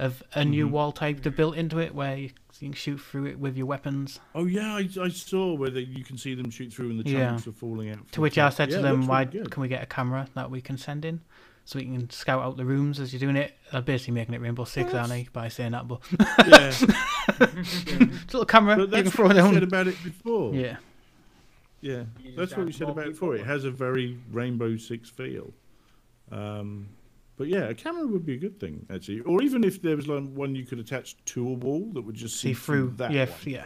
of 0.00 0.22
a 0.34 0.44
new 0.44 0.64
Mm-hmm. 0.66 0.74
wall 0.74 0.92
type 0.92 1.22
they 1.22 1.30
built 1.30 1.56
into 1.56 1.78
it 1.78 1.94
where 1.94 2.16
you 2.16 2.30
can 2.58 2.72
shoot 2.72 2.98
through 2.98 3.26
it 3.26 3.38
with 3.38 3.56
your 3.56 3.66
weapons. 3.66 4.18
Oh 4.34 4.44
yeah, 4.46 4.74
I, 4.76 4.88
I 5.00 5.08
saw 5.08 5.54
where 5.54 5.70
they, 5.70 5.80
you 5.80 6.04
can 6.04 6.18
see 6.18 6.34
them 6.34 6.50
shoot 6.50 6.72
through 6.72 6.90
and 6.90 7.04
the 7.04 7.08
Yeah. 7.10 7.30
chunks 7.30 7.46
are 7.46 7.52
falling 7.52 7.90
out. 7.90 8.10
To 8.12 8.20
which 8.20 8.34
the 8.34 8.42
I 8.42 8.50
said 8.50 8.70
Yeah, 8.70 8.76
to 8.78 8.82
them, 8.82 9.06
"Why 9.06 9.22
really 9.22 9.48
can 9.48 9.62
we 9.62 9.68
get 9.68 9.82
a 9.82 9.86
camera 9.86 10.28
that 10.34 10.50
we 10.50 10.60
can 10.60 10.76
send 10.76 11.04
in, 11.04 11.20
so 11.64 11.78
we 11.78 11.84
can 11.86 12.10
scout 12.10 12.42
out 12.42 12.56
the 12.56 12.64
rooms 12.64 13.00
as 13.00 13.12
you're 13.12 13.20
doing 13.20 13.36
it?" 13.36 13.56
I'm 13.72 13.84
basically 13.84 14.14
making 14.14 14.34
it 14.34 14.40
Rainbow 14.40 14.64
Six, 14.64 14.92
aren't 14.92 15.12
I, 15.12 15.26
by 15.32 15.48
saying 15.48 15.72
that? 15.72 15.86
But 15.88 16.00
Yeah, 16.46 16.74
it's 17.40 17.84
a 17.84 17.96
little 18.26 18.44
camera 18.44 18.76
but 18.76 18.82
you 18.82 18.88
can 18.88 19.04
that's 19.04 19.14
throw 19.16 19.26
what 19.28 19.36
it 19.36 19.42
we 19.44 19.52
said 19.54 19.62
about 19.62 19.86
it 19.86 20.02
before. 20.04 20.54
Yeah, 20.54 20.76
Yeah, 21.80 22.04
that's 22.36 22.56
what 22.56 22.66
we 22.66 22.72
said 22.72 22.88
about 22.90 23.06
it 23.06 23.10
before. 23.12 23.36
It 23.36 23.46
has 23.46 23.64
a 23.64 23.70
very 23.70 24.18
Rainbow 24.32 24.76
Six 24.76 25.08
feel. 25.08 25.52
Um, 26.30 26.88
but 27.40 27.48
yeah, 27.48 27.70
a 27.70 27.74
camera 27.74 28.06
would 28.06 28.26
be 28.26 28.34
a 28.34 28.36
good 28.36 28.60
thing 28.60 28.84
actually, 28.90 29.20
or 29.20 29.40
even 29.42 29.64
if 29.64 29.80
there 29.80 29.96
was 29.96 30.06
like 30.06 30.24
one 30.34 30.54
you 30.54 30.66
could 30.66 30.78
attach 30.78 31.16
to 31.24 31.48
a 31.48 31.52
wall 31.54 31.88
that 31.94 32.02
would 32.02 32.14
just 32.14 32.38
see 32.38 32.52
through. 32.52 32.92
that 32.98 33.10
yeah, 33.12 33.24
one, 33.24 33.38
yeah, 33.46 33.64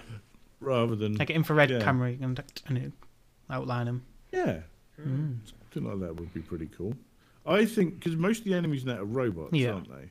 rather 0.60 0.94
than 0.94 1.16
like 1.16 1.30
an 1.30 1.36
infrared 1.36 1.70
Yeah. 1.70 1.80
camera, 1.82 2.12
you 2.12 2.18
can 2.18 2.36
and 2.68 2.78
it 2.78 2.92
outline 3.50 3.86
them. 3.86 4.02
yeah, 4.32 4.60
Mm. 5.00 5.38
something 5.72 5.90
like 5.90 5.98
that 6.06 6.14
would 6.20 6.32
be 6.32 6.40
pretty 6.40 6.66
cool. 6.76 6.94
I 7.44 7.64
think 7.64 7.98
because 7.98 8.14
most 8.16 8.38
of 8.38 8.44
the 8.44 8.54
enemies 8.54 8.84
now 8.84 8.98
are 8.98 9.04
robots, 9.04 9.52
Yeah. 9.52 9.72
aren't 9.72 9.88
they? 9.90 10.08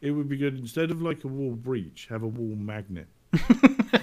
It 0.00 0.12
would 0.12 0.28
be 0.28 0.36
good 0.36 0.56
instead 0.56 0.92
of 0.92 1.02
like 1.02 1.24
a 1.24 1.28
wall 1.28 1.56
breach, 1.56 2.06
have 2.08 2.22
a 2.22 2.28
wall 2.28 2.54
magnet. 2.56 3.08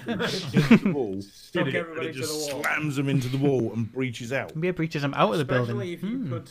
The 0.08 0.92
wall, 0.94 1.20
Stuck 1.22 1.66
hit 1.66 1.74
it, 1.74 1.78
and 1.78 1.86
everybody 1.88 2.06
it 2.08 2.12
to 2.12 2.18
just 2.20 2.48
the 2.48 2.54
wall. 2.54 2.62
slams 2.64 2.96
them 2.96 3.08
into 3.08 3.28
the 3.28 3.38
wall 3.38 3.72
and 3.74 3.90
breaches 3.92 4.32
out. 4.32 4.54
Maybe 4.54 4.68
it 4.68 4.76
breaches 4.76 5.02
them 5.02 5.14
out 5.14 5.32
of 5.32 5.38
the 5.38 5.44
building. 5.44 5.76
Especially 5.76 5.92
if 5.94 6.02
you 6.02 6.18
Hmm. 6.18 6.28
could 6.30 6.50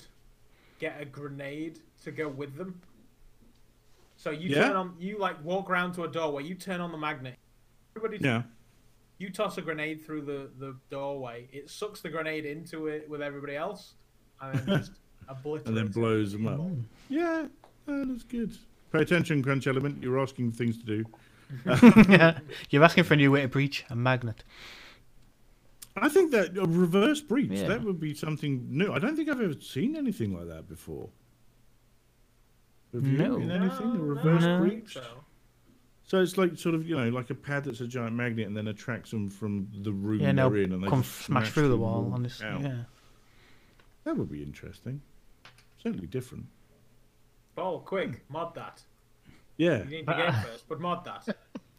get 0.79 1.01
a 1.01 1.05
grenade 1.05 1.79
to 2.07 2.11
go 2.11 2.27
with 2.27 2.55
them. 2.55 2.81
So 4.15 4.31
you 4.31 4.49
Yeah. 4.49 4.67
turn 4.67 4.75
on, 4.75 4.95
you 4.99 5.19
like 5.19 5.43
walk 5.43 5.69
around 5.69 5.93
to 5.93 6.03
a 6.03 6.07
doorway, 6.07 6.43
you 6.43 6.55
turn 6.55 6.81
on 6.81 6.91
the 6.91 6.97
magnet. 6.97 7.37
Everybody, 7.95 8.23
Yeah. 8.23 8.43
you 9.19 9.29
toss 9.29 9.57
a 9.57 9.61
grenade 9.61 10.03
through 10.03 10.21
the, 10.21 10.49
the 10.57 10.75
doorway. 10.89 11.47
It 11.51 11.69
sucks 11.69 12.01
the 12.01 12.09
grenade 12.09 12.45
into 12.45 12.87
it 12.87 13.07
with 13.09 13.21
everybody 13.21 13.55
else, 13.55 13.93
and 14.41 14.57
then 14.59 14.79
just 14.79 14.91
obliterates. 15.27 15.67
and 15.67 15.77
then 15.77 15.87
blows 15.87 16.31
them 16.31 16.47
up. 16.47 16.61
Yeah, 17.09 17.47
that's 17.85 18.23
good. 18.23 18.57
Pay 18.91 19.01
attention, 19.01 19.43
Crunch 19.43 19.67
Element. 19.67 20.01
You're 20.01 20.19
asking 20.19 20.53
things 20.53 20.77
to 20.77 20.85
do. 20.85 21.05
yeah, 22.09 22.39
you're 22.69 22.83
asking 22.83 23.03
for 23.03 23.13
a 23.13 23.17
new 23.17 23.31
way 23.31 23.41
to 23.41 23.47
breach 23.47 23.85
a 23.89 23.95
magnet. 23.95 24.43
I 25.95 26.09
think 26.09 26.31
that 26.31 26.55
a 26.57 26.65
reverse 26.65 27.21
breach 27.21 27.51
Yeah. 27.51 27.67
that 27.69 27.83
would 27.83 27.99
be 27.99 28.13
something 28.13 28.67
new. 28.69 28.93
I 28.93 28.99
don't 28.99 29.15
think 29.15 29.29
I've 29.29 29.41
ever 29.41 29.59
seen 29.59 29.95
anything 29.95 30.33
like 30.35 30.47
that 30.47 30.67
before. 30.69 31.09
Have 32.93 33.05
you 33.05 33.17
No. 33.17 33.35
in 33.37 33.51
anything 33.51 33.91
a 33.91 33.93
No, 33.95 33.99
reverse 34.01 34.41
no, 34.43 34.59
breach? 34.59 34.93
so. 34.93 35.03
So 36.03 36.21
it's 36.21 36.37
like 36.37 36.57
sort 36.57 36.73
of 36.73 36.87
you 36.87 36.95
know 36.95 37.09
like 37.09 37.29
a 37.31 37.35
pad 37.35 37.65
that's 37.65 37.81
a 37.81 37.87
giant 37.87 38.15
magnet 38.15 38.47
and 38.47 38.55
then 38.55 38.67
attracts 38.69 39.11
them 39.11 39.29
from 39.29 39.67
the 39.81 39.91
room 39.91 40.21
Yeah, 40.21 40.31
they're 40.31 40.55
in, 40.57 40.71
and 40.71 40.81
they 40.83 40.87
come 40.87 41.01
just 41.03 41.15
smash 41.25 41.51
through 41.51 41.67
the 41.67 41.77
wall 41.77 42.11
on 42.13 42.23
this. 42.23 42.39
Yeah. 42.39 42.83
That 44.05 44.15
would 44.15 44.31
be 44.31 44.41
interesting. 44.41 45.01
Certainly 45.83 46.07
different. 46.07 46.45
Boll, 47.55 47.81
quick, 47.81 48.23
mod 48.29 48.55
that. 48.55 48.81
Yeah, 49.57 49.83
You 49.83 49.89
need 49.89 50.05
the 50.05 50.13
game 50.13 50.33
first, 50.43 50.69
but 50.69 50.79
mod 50.79 51.03
that. 51.05 51.25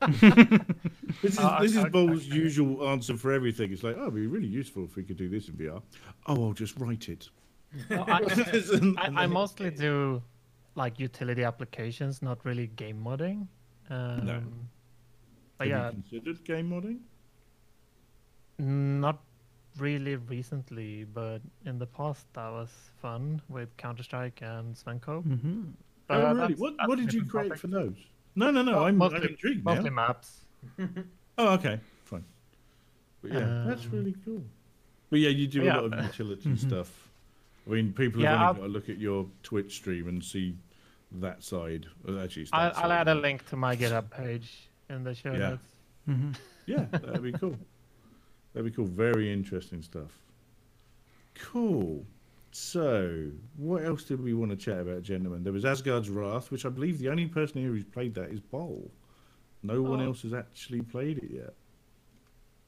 this 1.22 1.32
is 1.32 1.38
Uh, 1.38 1.60
this 1.62 1.70
is 1.72 1.78
I- 1.78 1.88
I- 1.88 2.12
usual 2.34 2.86
answer 2.88 3.16
for 3.16 3.32
everything. 3.32 3.72
It's 3.72 3.82
like, 3.82 3.96
oh, 3.96 4.02
it'd 4.02 4.14
be 4.14 4.26
really 4.26 4.46
useful 4.48 4.84
if 4.84 4.94
we 4.96 5.04
could 5.04 5.16
do 5.16 5.28
this 5.28 5.48
in 5.48 5.54
VR. 5.54 5.80
Oh, 6.26 6.44
I'll 6.48 6.52
just 6.52 6.78
write 6.78 7.08
it. 7.08 7.30
Well, 7.88 8.04
I, 8.08 8.20
I, 8.98 9.10
I 9.22 9.26
mostly 9.26 9.70
do 9.70 10.22
like 10.78 10.98
utility 10.98 11.44
applications, 11.44 12.22
not 12.22 12.38
really 12.44 12.68
game 12.82 13.02
modding. 13.04 13.46
Um, 13.90 14.68
But 15.58 15.66
Have 15.66 15.68
yeah, 15.68 15.86
you 15.86 15.92
considered 15.92 16.44
game 16.44 16.70
modding? 16.70 16.98
not 18.58 19.18
really 19.78 20.16
recently, 20.16 21.04
but 21.04 21.40
in 21.64 21.78
the 21.78 21.86
past 21.86 22.26
that 22.34 22.50
was 22.50 22.70
fun 23.00 23.40
with 23.48 23.68
Counter 23.76 24.02
Strike 24.02 24.40
and 24.42 24.76
Sven 24.76 24.98
Co-op. 25.00 25.24
hmm 25.24 25.62
But 26.06 26.16
oh, 26.20 26.26
really? 26.26 26.38
that's- 26.40 26.58
What 26.58 26.76
that's 26.76 26.88
what 26.88 26.98
did 26.98 27.12
you 27.12 27.24
create 27.24 27.48
topic. 27.48 27.60
for 27.60 27.66
those? 27.68 27.96
No, 28.34 28.50
no, 28.50 28.62
no. 28.62 28.72
Well, 28.72 28.82
I'm, 28.84 28.88
I'm 28.88 28.98
mostly- 28.98 29.28
intrigued 29.30 29.64
Mostly 29.64 29.90
now. 29.90 29.96
maps. 30.06 30.44
Oh, 31.40 31.54
okay, 31.54 31.78
fine. 32.04 32.24
But 33.22 33.30
yeah, 33.32 33.62
that's 33.68 33.84
Um, 33.84 33.90
really 33.92 34.14
cool. 34.24 34.42
But 35.08 35.20
yeah, 35.20 35.28
you 35.28 35.46
do 35.46 35.62
yeah. 35.62 35.78
a 35.78 35.82
lot 35.82 35.92
of 35.98 36.04
utility 36.04 36.56
stuff. 36.68 36.90
I 37.64 37.70
mean, 37.70 37.92
people 37.92 38.20
Yeah, 38.22 38.36
have 38.38 38.56
only 38.56 38.60
got 38.60 38.66
to 38.66 38.72
look 38.72 38.88
at 38.88 38.98
your 38.98 39.20
Twitch 39.44 39.76
stream 39.76 40.08
and 40.08 40.24
see 40.24 40.56
that 41.12 41.42
side. 41.42 41.86
Actually, 42.20 42.42
it's 42.42 42.50
I'll, 42.52 42.70
that 42.72 42.78
I'll 42.84 42.92
add 42.92 43.08
a 43.08 43.14
link 43.14 43.46
to 43.50 43.56
my 43.56 43.74
GitHub 43.76 44.10
page 44.10 44.68
in 44.90 45.04
the 45.04 45.14
show 45.14 45.32
Yeah. 45.32 45.38
notes. 45.50 45.62
hmm 46.06 46.30
Yeah, 46.66 46.84
that'd 46.90 47.22
be 47.22 47.32
cool. 47.32 47.56
That'd 48.52 48.70
be 48.70 48.74
cool. 48.74 48.86
Very 48.86 49.32
interesting 49.32 49.82
stuff. 49.82 50.10
Cool. 51.34 52.04
So, 52.50 53.30
what 53.56 53.84
else 53.84 54.04
did 54.04 54.22
we 54.22 54.32
want 54.34 54.50
to 54.50 54.56
chat 54.56 54.80
about, 54.80 55.02
gentlemen? 55.02 55.44
There 55.44 55.52
was 55.52 55.64
Asgard's 55.64 56.08
Wrath, 56.10 56.50
which 56.50 56.64
I 56.64 56.70
believe 56.70 56.98
the 56.98 57.08
only 57.10 57.26
person 57.26 57.60
here 57.60 57.70
who's 57.70 57.84
played 57.84 58.14
that 58.14 58.30
is 58.30 58.40
Boll. 58.40 58.90
No 59.62 59.82
one 59.82 60.00
Oh. 60.00 60.06
else 60.06 60.22
has 60.22 60.32
actually 60.32 60.80
played 60.82 61.18
it 61.18 61.30
yet. 61.30 61.54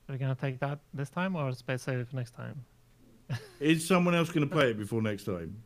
Are 0.09 0.13
we 0.13 0.19
gonna 0.19 0.35
take 0.35 0.59
that 0.61 0.81
this 0.93 1.09
time 1.09 1.35
or 1.37 1.53
space 1.53 1.83
save 1.83 1.99
it 2.01 2.09
for 2.09 2.17
next 2.17 2.33
time? 2.33 2.65
Is 3.61 3.87
someone 3.87 4.15
else 4.15 4.29
going 4.31 4.49
to 4.49 4.53
play 4.53 4.71
it 4.71 4.77
before 4.77 5.01
next 5.01 5.23
time? 5.23 5.63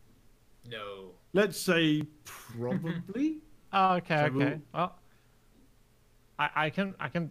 No. 0.69 1.14
Let's 1.35 1.59
say 1.59 2.03
probably. 2.23 3.37
Oh, 3.77 3.95
okay, 3.95 4.15
So 4.19 4.23
okay. 4.27 4.35
we'll- 4.35 4.61
Well, 4.73 4.95
I, 6.39 6.49
I 6.55 6.69
can, 6.69 6.95
I 6.97 7.09
can, 7.09 7.29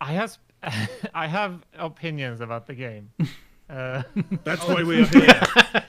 I 0.00 0.12
have, 0.12 0.38
I 1.14 1.26
have 1.26 1.60
opinions 1.78 2.40
about 2.40 2.66
the 2.66 2.74
game. 2.74 3.10
Uh, 3.70 4.02
That's 4.44 4.66
why 4.68 4.82
we're 4.82 5.06
here. 5.06 5.40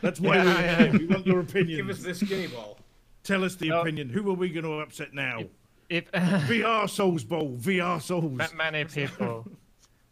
That's 0.02 0.18
why 0.22 0.38
Yeah, 0.38 0.44
we're 0.46 0.62
yeah. 0.62 0.84
here. 0.84 0.92
We 1.00 1.06
want 1.06 1.28
your 1.28 1.42
opinion. 1.42 1.76
Give 1.78 1.90
us 1.90 2.02
this 2.02 2.24
game 2.24 2.50
Boll. 2.52 2.78
Tell 3.24 3.44
us 3.44 3.56
the 3.56 3.70
No. 3.70 3.82
opinion. 3.82 4.08
Who 4.08 4.30
are 4.30 4.36
we 4.36 4.48
going 4.50 4.64
to 4.64 4.80
upset 4.80 5.14
now? 5.14 5.42
if 5.90 6.10
VR 6.14 6.90
Souls 6.90 7.26
Boll. 7.26 7.58
VR 7.58 8.02
Souls. 8.02 8.32
ma- 8.38 8.48
many 8.56 8.86
people, 8.86 9.46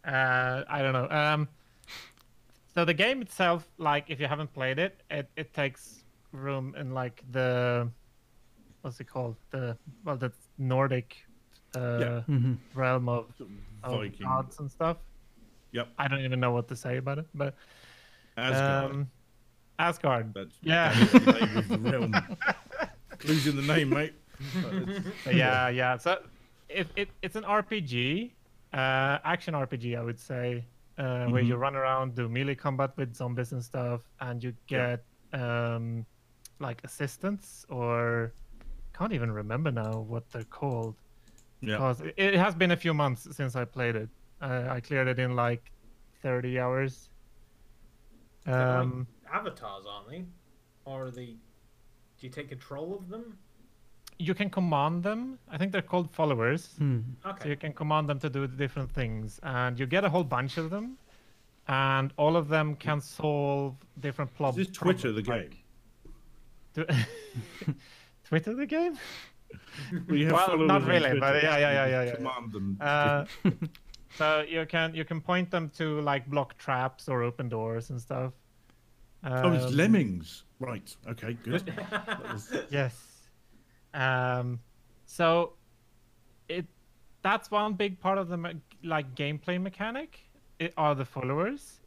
uh, 0.04 0.64
I 0.68 0.82
don't 0.82 0.92
know. 0.92 1.08
Um, 1.08 1.48
so 2.74 2.84
the 2.84 2.92
game 2.92 3.22
itself, 3.22 3.66
like, 3.78 4.04
if 4.08 4.20
you 4.20 4.26
haven't 4.26 4.52
played 4.52 4.78
it, 4.78 5.00
it, 5.10 5.30
it 5.36 5.54
takes 5.54 6.01
room 6.32 6.74
in 6.78 6.92
like 6.92 7.22
the, 7.30 7.88
what's 8.82 9.00
it 9.00 9.04
called? 9.08 9.36
The 9.50 9.76
well, 10.04 10.16
the 10.16 10.32
Nordic, 10.58 11.16
uh, 11.76 11.98
Yeah. 12.00 12.20
hmm 12.22 12.54
realm 12.74 13.08
of 13.08 13.26
Sort 13.38 13.50
of 13.84 14.02
of 14.12 14.18
gods 14.20 14.58
and 14.60 14.70
stuff. 14.70 14.96
Yep. 15.72 15.88
I 15.98 16.08
don't 16.08 16.20
even 16.24 16.40
know 16.40 16.52
what 16.52 16.68
to 16.68 16.76
say 16.76 16.96
about 16.98 17.18
it, 17.18 17.26
but 17.34 17.54
Asgard. 18.36 18.90
um, 18.90 19.10
Asgard. 19.78 20.34
That's 20.34 20.56
yeah. 20.62 20.92
that 20.92 21.02
is 21.02 21.24
the 21.24 21.32
name 21.32 21.56
of 21.56 21.68
the 21.68 21.78
realm. 21.78 22.14
Clues 23.18 23.46
in 23.46 23.56
the 23.56 23.62
name, 23.62 23.88
mate. 23.90 24.14
But 25.24 25.34
yeah, 25.34 25.68
yeah. 25.68 25.96
So 25.96 26.18
it, 26.68 26.88
it 26.96 27.08
it's 27.22 27.36
an 27.36 27.44
RPG, 27.44 28.32
uh, 28.74 29.18
action 29.24 29.54
RPG, 29.54 29.96
I 29.98 30.02
would 30.02 30.18
say, 30.18 30.64
uh, 30.98 31.26
where 31.26 31.42
you 31.42 31.56
run 31.56 31.74
around, 31.76 32.14
do 32.16 32.28
melee 32.28 32.54
combat 32.54 32.96
with 32.96 33.14
zombies 33.14 33.52
and 33.52 33.62
stuff, 33.62 34.02
and 34.20 34.42
you 34.42 34.52
Yeah. 34.68 34.96
get 35.32 35.40
um, 35.40 36.04
like 36.62 36.80
assistants 36.84 37.66
or 37.68 38.32
can't 38.98 39.12
even 39.12 39.30
remember 39.30 39.70
now 39.70 39.92
what 40.12 40.24
they're 40.30 40.44
called 40.60 40.94
Yeah. 41.60 41.76
because 41.76 42.00
it, 42.00 42.14
it 42.16 42.34
has 42.34 42.54
been 42.54 42.70
a 42.72 42.76
few 42.76 42.94
months 42.94 43.28
since 43.36 43.56
I 43.56 43.64
played 43.64 43.96
it. 43.96 44.08
Uh, 44.40 44.66
I 44.76 44.80
cleared 44.80 45.08
it 45.08 45.18
in 45.18 45.36
like 45.36 45.70
30 46.22 46.58
hours. 46.58 47.10
They're 48.44 48.54
like 48.56 48.82
Um, 48.82 49.06
avatars, 49.32 49.84
aren't 49.88 50.08
they? 50.10 50.24
Or 50.84 51.06
are 51.06 51.10
they? 51.10 51.26
Do 52.18 52.20
you 52.26 52.30
take 52.30 52.48
control 52.48 52.94
of 52.98 53.08
them? 53.08 53.38
you 54.18 54.34
can 54.34 54.48
command 54.50 55.02
them. 55.02 55.36
I 55.50 55.56
think 55.58 55.72
they're 55.72 55.82
called 55.92 56.08
followers. 56.08 56.74
Hmm. 56.78 57.00
So 57.42 57.48
you 57.48 57.56
can 57.56 57.72
command 57.72 58.08
them 58.08 58.20
to 58.20 58.30
do 58.30 58.46
different 58.46 58.88
things, 58.92 59.40
and 59.42 59.76
you 59.80 59.86
get 59.86 60.04
a 60.04 60.08
whole 60.08 60.22
bunch 60.22 60.58
of 60.58 60.70
them, 60.70 60.96
and 61.66 62.12
all 62.16 62.36
of 62.36 62.46
them 62.48 62.76
can 62.76 63.00
solve 63.00 63.74
different 63.98 64.30
Is 64.30 64.36
problems. 64.36 64.68
this 64.68 64.76
Twitter 64.76 65.10
the 65.10 65.22
game? 65.22 65.50
Twitter 68.24 68.54
the 68.54 68.66
game? 68.66 68.98
Well, 70.08 70.18
have 70.18 70.32
Well, 70.32 70.58
not 70.58 70.82
on 70.82 70.88
really, 70.88 71.18
but 71.20 71.32
Twitter, 71.32 71.46
yeah, 71.46 71.58
yeah, 71.58 71.72
yeah, 71.72 71.86
yeah, 71.86 72.02
yeah, 72.04 72.14
Command 72.16 72.52
them. 72.52 72.78
Uh, 72.80 73.24
so 74.16 74.44
you 74.48 74.64
can 74.66 74.94
you 74.94 75.04
can 75.04 75.20
point 75.20 75.50
them 75.50 75.70
to 75.76 76.00
like 76.00 76.26
block 76.28 76.56
traps 76.58 77.08
or 77.08 77.22
open 77.22 77.48
doors 77.48 77.90
and 77.90 78.00
stuff. 78.00 78.32
oh, 79.24 79.52
it's 79.52 79.64
Um, 79.66 79.76
lemmings. 79.76 80.44
Right. 80.58 80.94
Okay. 81.08 81.34
Good. 81.34 81.72
Was- 82.32 82.54
Yes. 82.70 82.94
Um, 83.94 84.60
so 85.06 85.52
it 86.48 86.66
that's 87.22 87.50
one 87.50 87.74
big 87.74 88.00
part 88.00 88.18
of 88.18 88.28
the 88.28 88.36
me- 88.36 88.60
like 88.82 89.14
gameplay 89.14 89.60
mechanic. 89.60 90.20
It 90.58 90.72
are 90.76 90.94
the 90.94 91.04
followers, 91.04 91.80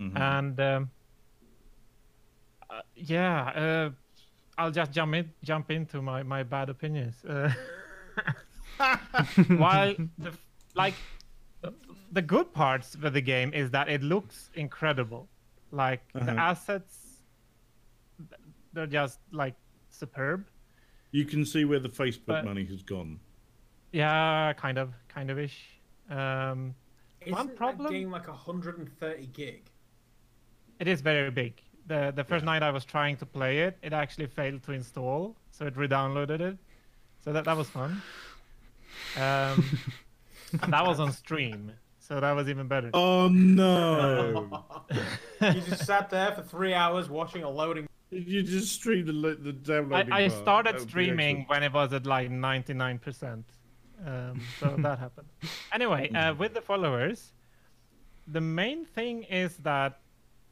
Mhm. 0.00 0.16
and 0.18 0.60
um, 0.60 0.90
uh, 2.70 2.80
yeah, 2.94 3.42
uh, 3.48 3.90
I'll 4.58 4.70
just 4.70 4.92
jump 4.92 5.14
in, 5.14 5.30
jump 5.42 5.70
into 5.70 6.02
my 6.02 6.22
my 6.22 6.42
bad 6.42 6.68
opinions. 6.68 7.24
Uh, 7.24 7.52
while 9.56 9.94
the 10.18 10.32
like 10.74 10.94
the 12.12 12.22
good 12.22 12.52
parts 12.52 12.94
of 12.94 13.12
the 13.12 13.20
game 13.20 13.52
is 13.54 13.70
that 13.70 13.88
it 13.88 14.02
looks 14.02 14.50
incredible, 14.54 15.28
like 15.70 16.02
the 16.12 16.20
Uh-huh. 16.20 16.34
assets, 16.50 17.22
they're 18.72 18.86
just 18.86 19.18
like 19.32 19.54
superb. 19.90 20.44
You 21.12 21.24
can 21.24 21.44
see 21.44 21.64
where 21.64 21.78
the 21.78 21.88
Facebook 21.88 22.26
But- 22.26 22.44
money 22.44 22.64
has 22.66 22.82
gone. 22.82 23.20
Yeah, 23.92 24.54
kind 24.54 24.78
of, 24.78 24.94
kind 25.08 25.30
of 25.30 25.38
ish. 25.38 25.78
Um, 26.08 26.74
Isn't 27.20 27.56
problem- 27.56 27.84
that 27.84 27.92
game 27.92 28.10
like 28.10 28.26
130 28.28 29.26
gig? 29.26 29.70
it 30.80 30.88
is 30.88 31.00
very 31.02 31.30
big. 31.30 31.62
The 31.86 32.12
The 32.14 32.24
first 32.24 32.44
night 32.44 32.62
I 32.62 32.70
was 32.70 32.84
trying 32.84 33.16
to 33.18 33.26
play 33.26 33.60
it, 33.60 33.78
it 33.82 33.92
actually 33.92 34.26
failed 34.26 34.62
to 34.64 34.72
install, 34.72 35.36
so 35.50 35.66
it 35.66 35.76
re-downloaded 35.76 36.40
it. 36.40 36.58
So 37.24 37.32
that 37.32 37.44
that 37.44 37.56
was 37.56 37.68
fun. 37.68 38.02
Um, 39.16 39.64
and 40.62 40.72
that 40.72 40.86
was 40.86 41.00
on 41.00 41.12
stream, 41.24 41.72
so 41.98 42.20
that 42.20 42.32
was 42.32 42.48
even 42.48 42.68
better. 42.68 42.90
Oh 42.94 43.28
no! 43.28 44.64
you 45.40 45.60
just 45.60 45.86
sat 45.86 46.10
there 46.10 46.32
for 46.32 46.42
three 46.42 46.74
hours 46.74 47.08
watching 47.08 47.42
a 47.42 47.50
loading. 47.50 47.88
you 48.10 48.42
just 48.42 48.72
streamed 48.74 49.08
the, 49.08 49.12
lo- 49.12 49.34
the 49.34 49.50
I, 49.50 49.52
downloading. 49.52 50.12
I 50.12 50.28
part. 50.28 50.42
started 50.42 50.74
That 50.74 50.80
would 50.80 50.86
be 50.86 50.90
streaming 50.90 51.44
when 51.48 51.62
it 51.62 51.72
was 51.72 51.92
at 51.94 52.04
like 52.06 52.30
99%. 52.30 53.44
Um, 54.04 54.40
so 54.60 54.74
that 54.78 54.98
happened. 54.98 55.28
Anyway, 55.72 56.10
uh, 56.10 56.34
with 56.34 56.52
the 56.54 56.60
followers, 56.60 57.32
the 58.26 58.40
main 58.40 58.84
thing 58.84 59.22
is 59.24 59.56
that 59.58 60.00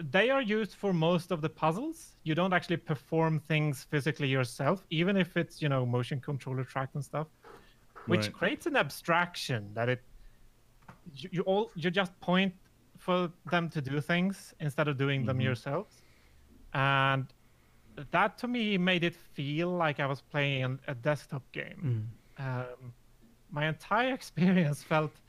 they 0.02 0.30
are 0.30 0.42
used 0.42 0.74
for 0.74 0.92
most 0.92 1.30
of 1.30 1.42
the 1.42 1.50
puzzles. 1.50 2.16
You 2.24 2.34
don't 2.34 2.52
actually 2.54 2.78
perform 2.78 3.40
things 3.40 3.84
physically 3.84 4.28
yourself, 4.28 4.86
even 4.90 5.16
if 5.16 5.36
it's, 5.36 5.60
you 5.60 5.68
know, 5.68 5.84
motion 5.86 6.20
controller 6.20 6.64
tracked 6.64 6.94
and 6.94 7.04
stuff, 7.04 7.28
which 8.06 8.32
Right. 8.32 8.32
creates 8.32 8.66
an 8.66 8.76
abstraction 8.76 9.74
that 9.74 9.88
it 9.88 10.00
you, 11.04 11.28
you 11.32 11.42
all 11.42 11.72
you 11.74 11.90
just 11.90 12.18
point 12.20 12.54
for 12.98 13.32
them 13.44 13.68
to 13.70 13.80
do 13.80 14.00
things 14.00 14.52
instead 14.60 14.88
of 14.88 14.96
doing 14.96 15.24
them 15.24 15.40
Mhm. 15.40 15.40
yourselves. 15.40 16.04
And 16.74 17.32
that 18.12 18.38
to 18.38 18.48
me 18.48 18.78
made 18.78 19.04
it 19.04 19.16
feel 19.16 19.70
like 19.70 20.00
I 20.00 20.06
was 20.06 20.22
playing 20.22 20.80
a 20.88 20.94
desktop 20.94 21.50
game. 21.52 21.84
Mm. 21.84 22.14
Um, 22.38 22.94
my 23.50 23.66
entire 23.68 24.14
experience 24.20 24.82
felt 24.82 25.20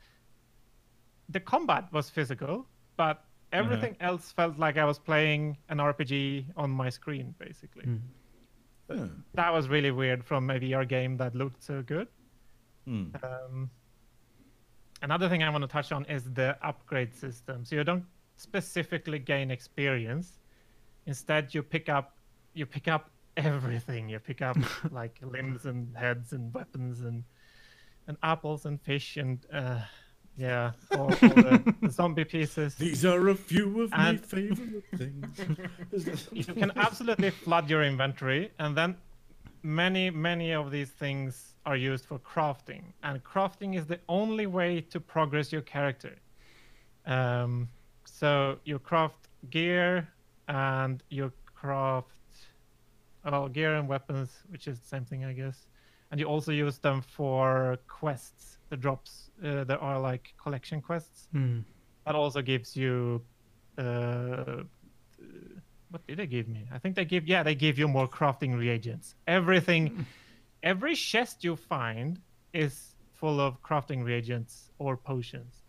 the 1.28 1.40
combat 1.40 1.92
was 1.92 2.10
physical, 2.10 2.70
but 2.96 3.24
everything 3.52 3.96
else 4.00 4.32
felt 4.32 4.58
like 4.58 4.76
I 4.76 4.84
was 4.84 4.98
playing 4.98 5.56
an 5.68 5.78
RPG 5.78 6.46
on 6.56 6.70
my 6.70 6.88
screen, 6.88 7.34
basically. 7.38 7.84
Mm. 7.84 8.00
Yeah. 8.90 9.06
That 9.34 9.52
was 9.52 9.68
really 9.68 9.90
weird 9.90 10.24
from 10.24 10.50
a 10.50 10.58
VR 10.58 10.86
game 10.86 11.16
that 11.18 11.34
looked 11.34 11.62
so 11.62 11.82
good. 11.82 12.08
Hmm. 12.84 13.06
Um, 13.22 13.70
another 15.02 15.28
thing 15.28 15.42
I 15.42 15.50
want 15.50 15.62
to 15.62 15.68
touch 15.68 15.92
on 15.92 16.04
is 16.06 16.24
the 16.32 16.56
upgrade 16.62 17.14
system. 17.14 17.64
So 17.64 17.76
you 17.76 17.84
don't 17.84 18.04
specifically 18.36 19.18
gain 19.18 19.50
experience. 19.50 20.38
Instead, 21.06 21.54
you 21.54 21.62
pick 21.62 21.88
up 21.88 22.16
you 22.54 22.66
pick 22.66 22.88
up 22.88 23.10
everything. 23.36 24.08
You 24.08 24.18
pick 24.18 24.42
up 24.42 24.58
like 24.90 25.18
limbs 25.22 25.64
and 25.64 25.96
heads 25.96 26.32
and 26.32 26.52
weapons 26.52 27.00
and 27.00 27.24
and 28.08 28.16
apples 28.22 28.66
and 28.66 28.80
fish 28.80 29.16
and 29.16 29.46
uh, 29.52 29.80
yeah, 30.36 30.72
all, 30.92 31.00
all 31.00 31.10
the, 31.10 31.74
the 31.82 31.90
zombie 31.90 32.24
pieces. 32.24 32.74
These 32.74 33.04
are 33.04 33.28
a 33.28 33.34
few 33.34 33.82
of 33.82 33.90
my 33.90 34.16
favorite 34.16 34.84
things. 34.96 36.28
you 36.32 36.44
can 36.44 36.72
absolutely 36.76 37.30
flood 37.30 37.68
your 37.68 37.82
inventory 37.84 38.50
and 38.58 38.76
then 38.76 38.96
many 39.62 40.10
many 40.10 40.52
of 40.52 40.70
these 40.70 40.90
things 40.90 41.54
are 41.66 41.76
used 41.76 42.06
for 42.06 42.18
crafting. 42.18 42.82
And 43.02 43.22
crafting 43.22 43.76
is 43.76 43.86
the 43.86 44.00
only 44.08 44.46
way 44.46 44.80
to 44.80 44.98
progress 45.00 45.52
your 45.52 45.62
character. 45.62 46.16
Um, 47.06 47.68
so 48.04 48.58
you 48.64 48.78
craft 48.78 49.28
gear 49.50 50.08
and 50.48 51.02
you 51.10 51.32
craft 51.54 52.08
well 53.24 53.48
gear 53.48 53.76
and 53.76 53.88
weapons 53.88 54.30
which 54.48 54.66
is 54.66 54.80
the 54.80 54.86
same 54.86 55.04
thing 55.04 55.24
i 55.24 55.32
guess. 55.32 55.66
And 56.10 56.20
you 56.20 56.26
also 56.26 56.52
use 56.52 56.78
them 56.78 57.00
for 57.00 57.78
quests 57.88 58.58
drops 58.76 59.30
uh, 59.44 59.64
there 59.64 59.78
are 59.78 59.98
like 60.00 60.34
collection 60.42 60.80
quests. 60.80 61.28
Hmm. 61.32 61.60
that 62.06 62.14
also 62.14 62.42
gives 62.42 62.76
you 62.76 63.22
uh, 63.78 64.62
what 65.90 66.06
did 66.06 66.18
they 66.18 66.26
give 66.26 66.48
me? 66.48 66.66
I 66.72 66.78
think 66.78 66.96
they 66.96 67.04
give 67.04 67.26
yeah 67.26 67.42
they 67.42 67.54
give 67.54 67.78
you 67.78 67.88
more 67.88 68.08
crafting 68.08 68.58
reagents. 68.58 69.14
Everything 69.26 70.06
every 70.62 70.94
chest 70.94 71.44
you 71.44 71.56
find 71.56 72.20
is 72.52 72.94
full 73.12 73.40
of 73.40 73.62
crafting 73.62 74.04
reagents 74.04 74.70
or 74.78 74.96
potions. 74.96 75.62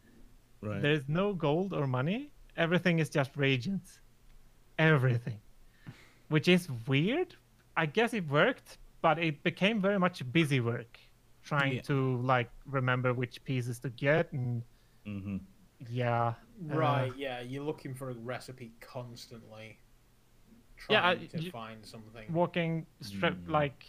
Right. 0.62 0.82
there's 0.82 1.10
no 1.10 1.34
gold 1.34 1.74
or 1.74 1.88
money. 1.88 2.32
Everything 2.56 3.00
is 3.00 3.10
just 3.10 3.36
reagents. 3.36 4.00
Everything. 4.80 5.40
Which 6.30 6.48
is 6.48 6.70
weird. 6.88 7.36
I 7.76 7.86
guess 7.86 8.14
it 8.14 8.28
worked 8.30 8.78
but 9.04 9.20
it 9.20 9.44
became 9.44 9.82
very 9.82 10.00
much 10.00 10.24
busy 10.32 10.60
work 10.62 10.98
trying 11.44 11.74
Yeah. 11.76 11.82
to 11.82 12.18
like 12.22 12.50
remember 12.66 13.14
which 13.14 13.44
pieces 13.44 13.80
to 13.80 13.90
get 13.90 14.32
and 14.34 14.64
hmm 15.06 15.38
yeah 15.90 16.34
uh, 16.72 16.76
Right, 16.78 17.12
yeah, 17.18 17.42
you're 17.42 17.64
looking 17.66 17.94
for 17.94 18.10
a 18.10 18.14
recipe 18.14 18.72
constantly. 18.80 19.80
Yeah, 20.90 21.02
Trying 21.02 21.20
I- 21.20 21.26
to 21.28 21.42
you- 21.42 21.52
find 21.52 21.86
something. 21.86 22.32
walking 22.32 22.86
straight 23.02 23.46
Mm. 23.46 23.50
like 23.52 23.86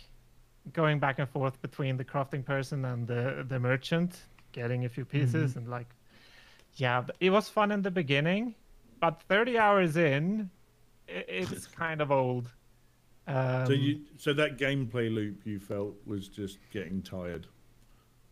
going 0.73 0.99
back 0.99 1.19
and 1.19 1.29
forth 1.29 1.61
between 1.63 1.97
the 1.97 2.05
crafting 2.05 2.45
person 2.45 2.85
and 2.85 3.07
the 3.07 3.45
the 3.49 3.59
merchant 3.61 4.11
getting 4.53 4.85
a 4.85 4.89
few 4.89 5.05
pieces 5.05 5.57
and 5.57 5.69
like 5.69 5.91
yeah 6.77 7.05
it 7.21 7.31
was 7.31 7.49
fun 7.51 7.71
in 7.71 7.83
the 7.83 7.91
beginning 7.91 8.55
but 9.01 9.23
30 9.29 9.59
hours 9.59 9.97
in 9.97 10.51
i- 11.09 11.25
it's 11.29 11.67
kind 11.85 12.01
of 12.01 12.11
old 12.11 12.47
um, 13.27 13.67
So 13.67 13.73
you, 13.73 14.01
so 14.17 14.33
that 14.35 14.59
gameplay 14.59 15.13
loop 15.15 15.45
you 15.47 15.59
felt 15.59 15.95
was 16.07 16.29
just 16.29 16.59
getting 16.71 17.03
tired 17.03 17.47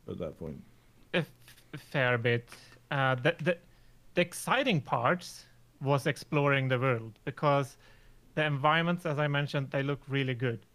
at 0.08 0.18
that 0.18 0.38
point. 0.38 0.62
a 1.14 1.18
f- 1.18 1.30
fair 1.76 2.18
bit 2.18 2.48
uh, 2.90 3.14
the, 3.16 3.34
the 3.42 3.56
the 4.14 4.20
exciting 4.20 4.80
parts 4.80 5.46
was 5.80 6.06
exploring 6.06 6.68
the 6.68 6.78
world 6.78 7.18
because 7.24 7.76
the 8.34 8.44
environments 8.44 9.04
as 9.06 9.18
i 9.18 9.26
mentioned 9.26 9.70
they 9.70 9.82
look 9.82 10.00
really 10.08 10.34
good 10.34 10.66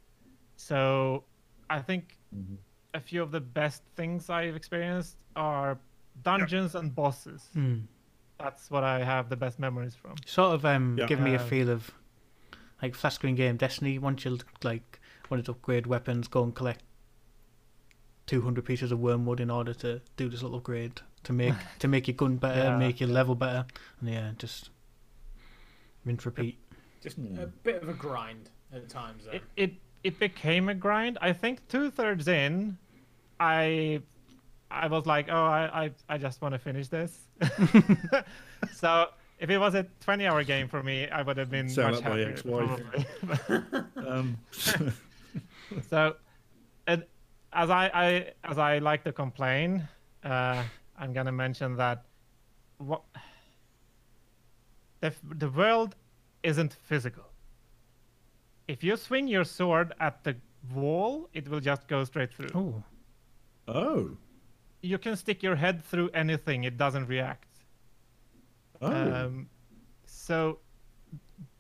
so 0.56 1.24
i 1.70 1.80
think 1.80 2.18
Mhm. 2.36 2.58
a 2.94 3.00
few 3.00 3.22
of 3.22 3.32
the 3.32 3.40
best 3.42 3.84
things 3.96 4.30
i've 4.30 4.56
experienced 4.56 5.18
are 5.36 5.78
dungeons 6.24 6.76
and 6.76 6.94
bosses 6.96 7.50
Hmm. 7.54 7.80
that's 8.40 8.70
what 8.72 8.84
i 8.84 9.04
have 9.04 9.30
the 9.30 9.36
best 9.38 9.60
memories 9.60 9.96
from 9.96 10.16
Sort 10.26 10.56
of 10.56 10.66
um, 10.66 10.96
Yeah. 11.00 11.06
give 11.08 11.20
me 11.20 11.34
a 11.36 11.40
Uh, 11.40 11.44
feel 11.54 11.70
of 11.70 11.92
like 12.82 12.96
flat 12.96 13.14
screen 13.14 13.36
game 13.36 13.58
Destiny. 13.58 13.98
Once 14.00 14.26
you 14.26 14.38
like 14.64 15.00
wanted 15.30 15.46
to 15.46 15.52
upgrade 15.52 15.88
weapons, 15.88 16.28
go 16.28 16.44
and 16.44 16.54
collect 16.56 16.84
two 18.26 18.42
hundred 18.42 18.66
pieces 18.66 18.92
of 18.92 19.00
wormwood 19.00 19.40
in 19.40 19.50
order 19.50 19.74
to 19.74 20.02
do 20.18 20.30
this 20.30 20.42
little 20.44 20.58
upgrade 20.58 21.02
to 21.24 21.34
make 21.34 21.54
to 21.80 21.88
make 21.88 22.08
your 22.08 22.16
gun 22.16 22.38
better, 22.38 22.60
Yeah. 22.64 22.78
make 22.78 23.00
your 23.00 23.10
level 23.10 23.36
better, 23.36 23.66
and 24.02 24.10
yeah, 24.10 24.32
just 24.38 24.70
rinse 26.06 26.26
repeat. 26.26 26.58
Just 27.02 27.16
Hmm. 27.18 27.40
a 27.40 27.48
bit 27.48 27.82
of 27.84 27.90
a 27.90 27.94
grind 27.94 28.50
at 28.74 28.90
times. 28.90 29.26
Then. 29.26 29.36
it, 29.36 29.44
it 29.56 29.74
it 30.04 30.20
became 30.20 30.70
a 30.70 30.74
grind 30.76 31.18
i 31.22 31.34
think 31.34 31.68
two-thirds 31.70 32.28
in 32.28 32.78
i 33.40 34.00
i 34.70 34.88
was 34.88 35.06
like 35.06 35.28
oh 35.30 35.36
i 35.46 35.86
i, 35.86 35.92
I 36.08 36.18
just 36.18 36.42
want 36.42 36.54
to 36.54 36.60
finish 36.60 36.88
this 36.88 37.20
so 38.74 39.08
if 39.40 39.50
it 39.50 39.58
was 39.58 39.76
a 39.76 39.86
20 40.02 40.26
hour 40.26 40.44
game 40.44 40.68
for 40.68 40.82
me 40.84 41.08
i 41.10 41.22
would 41.22 41.38
have 41.38 41.50
been 41.50 41.70
Sound 41.70 41.96
much 41.96 42.04
happier. 42.04 42.36
Um, 44.08 44.38
so 45.90 46.16
and 46.88 47.04
as 47.54 47.70
i 47.70 47.90
i 47.94 48.32
as 48.44 48.58
i 48.58 48.78
like 48.80 49.04
to 49.04 49.12
complain 49.12 49.88
uh 50.24 50.64
i'm 50.98 51.14
gonna 51.14 51.32
mention 51.32 51.76
that 51.76 52.06
what 52.78 53.02
the, 55.00 55.14
the 55.36 55.50
world 55.50 55.96
isn't 56.44 56.74
physical. 56.74 57.24
If 58.68 58.84
you 58.84 58.98
swing 58.98 59.28
your 59.28 59.44
sword 59.44 59.94
at 60.00 60.24
the 60.24 60.36
wall 60.74 61.30
it 61.34 61.48
will 61.48 61.60
just 61.60 61.88
go 61.88 62.04
straight 62.04 62.34
through. 62.34 62.50
Oh, 62.56 62.84
oh, 63.68 64.18
you 64.82 64.98
can 64.98 65.16
stick 65.16 65.44
your 65.44 65.56
head 65.56 65.84
through 65.84 66.10
anything 66.14 66.64
it 66.64 66.78
doesn't 66.78 67.08
react 67.08 67.48
oh, 68.82 69.12
um, 69.14 69.50
so 70.06 70.60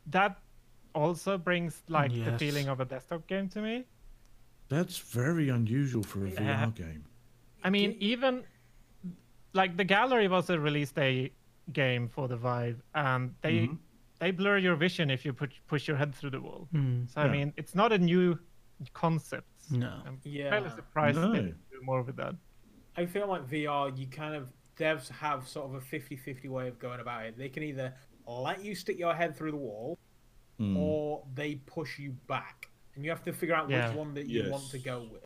that 0.08 0.38
also 0.96 1.38
brings 1.38 1.84
like 1.90 2.12
the 2.26 2.38
feeling 2.40 2.68
of 2.70 2.80
a 2.80 2.86
desktop 2.86 3.28
game 3.28 3.48
to 3.50 3.62
me 3.62 3.86
that's 4.70 4.98
very 4.98 5.48
unusual 5.50 6.04
for 6.04 6.26
a 6.26 6.30
Yeah. 6.30 6.66
VR 6.66 6.76
game. 6.76 7.06
I 7.64 7.70
mean, 7.70 7.96
even 8.00 8.44
like 9.54 9.78
the 9.78 9.84
gallery 9.86 10.28
was 10.28 10.50
a 10.50 10.60
release 10.60 10.92
day 10.92 11.32
game 11.72 12.08
for 12.10 12.28
the 12.28 12.36
Vive, 12.38 12.82
and 12.94 13.34
they 13.42 13.68
Mhm. 13.68 13.78
they 14.20 14.32
blur 14.32 14.58
your 14.58 14.76
vision 14.76 15.10
if 15.10 15.24
you 15.26 15.32
put 15.34 15.54
push 15.68 15.88
your 15.88 15.96
head 15.98 16.14
through 16.16 16.32
the 16.32 16.42
wall. 16.42 16.68
hmm. 16.72 17.06
So 17.06 17.22
I 17.22 17.28
mean, 17.30 17.54
it's 17.56 17.76
not 17.76 17.92
a 17.94 17.98
new 17.98 18.38
concept. 18.94 19.48
no. 19.72 20.02
I'm 20.06 20.20
Yeah. 20.24 20.50
fairly 20.50 20.70
surprised 20.70 21.18
they 21.18 21.28
No. 21.28 21.34
didn't 21.34 21.70
do 21.72 21.80
more 21.82 22.02
with 22.02 22.16
that. 22.18 22.36
I 22.96 23.06
feel 23.06 23.28
like 23.28 23.44
VR, 23.48 23.90
you 23.90 24.08
kind 24.08 24.34
of 24.36 24.52
devs 24.80 25.10
have 25.10 25.48
sort 25.48 25.70
of 25.70 25.76
a 25.76 25.80
50-50 25.80 26.48
way 26.50 26.68
of 26.68 26.80
going 26.80 27.00
about 27.00 27.26
it. 27.26 27.38
They 27.38 27.50
can 27.50 27.64
either 27.64 27.94
let 28.28 28.64
you 28.64 28.76
stick 28.76 28.98
your 29.00 29.14
head 29.14 29.36
through 29.36 29.52
the 29.52 29.58
wall, 29.58 29.98
Hmm. 30.58 30.76
or 30.76 31.24
they 31.36 31.56
push 31.56 32.00
you 32.00 32.12
back, 32.28 32.70
and 32.96 33.04
you 33.06 33.12
have 33.12 33.24
to 33.24 33.34
figure 33.34 33.54
out 33.56 33.70
Yeah. 33.70 33.90
which 33.90 33.98
one 33.98 34.14
that 34.16 34.26
you 34.28 34.42
Yes. 34.44 34.52
want 34.52 34.70
to 34.72 34.80
go 34.80 35.04
with. 35.12 35.24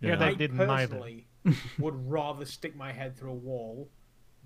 Yeah, 0.00 0.16
they 0.16 0.26
I 0.26 0.34
did 0.34 0.52
neither. 0.54 0.66
personally 0.88 1.26
would 1.78 1.94
rather 2.10 2.44
stick 2.46 2.74
my 2.74 2.90
head 2.92 3.16
through 3.16 3.32
a 3.32 3.34
wall 3.34 3.90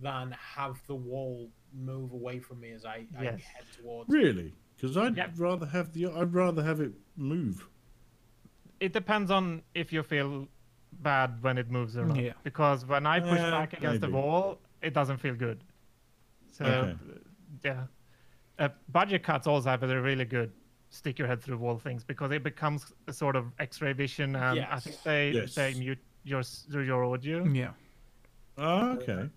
than 0.01 0.33
have 0.33 0.85
the 0.87 0.95
wall 0.95 1.51
move 1.73 2.13
away 2.13 2.39
from 2.41 2.61
me 2.61 2.73
as 2.73 2.85
I, 2.85 3.07
I 3.19 3.25
head 3.25 3.41
towards. 3.81 4.11
Really? 4.11 4.53
Because 4.75 4.97
I'd 4.97 5.17
Yeah. 5.17 5.31
rather 5.37 5.67
have 5.67 5.93
the 5.93 6.07
I'd 6.07 6.35
rather 6.35 6.63
have 6.63 6.81
it 6.81 6.93
move. 7.17 7.69
It 8.81 8.93
depends 8.93 9.31
on 9.31 9.63
if 9.75 9.93
you 9.93 10.03
feel 10.03 10.49
bad 11.03 11.43
when 11.43 11.59
it 11.59 11.71
moves 11.71 11.97
around. 11.97 12.17
Yeah. 12.17 12.33
Because 12.43 12.85
when 12.87 13.07
I 13.07 13.21
push 13.21 13.41
Uh, 13.41 13.51
back 13.51 13.73
against 13.73 14.01
the 14.01 14.11
wall, 14.11 14.59
it 14.83 14.93
doesn't 14.95 15.19
feel 15.19 15.35
good. 15.35 15.63
So 16.53 16.65
Okay. 16.65 16.97
yeah, 17.65 17.87
uh, 18.59 18.69
budget 18.89 19.23
cuts 19.23 19.47
also 19.47 19.69
have 19.71 19.83
a 19.83 20.01
really 20.03 20.25
good 20.25 20.53
stick 20.91 21.19
your 21.19 21.29
head 21.29 21.43
through 21.43 21.59
wall 21.59 21.79
things 21.79 22.05
because 22.05 22.31
it 22.31 22.43
becomes 22.43 22.93
a 23.07 23.13
sort 23.13 23.37
of 23.37 23.45
X-ray 23.59 23.93
vision, 23.93 24.37
and 24.37 24.61
I 24.61 24.79
think 24.81 25.03
they 25.03 25.31
Yes. 25.33 25.55
they 25.55 25.75
mute 25.75 25.99
your 26.25 26.41
s- 26.41 26.67
your 26.71 27.05
audio. 27.05 27.45
Yeah. 27.45 27.73
Oh, 28.57 28.93
okay. 28.93 29.29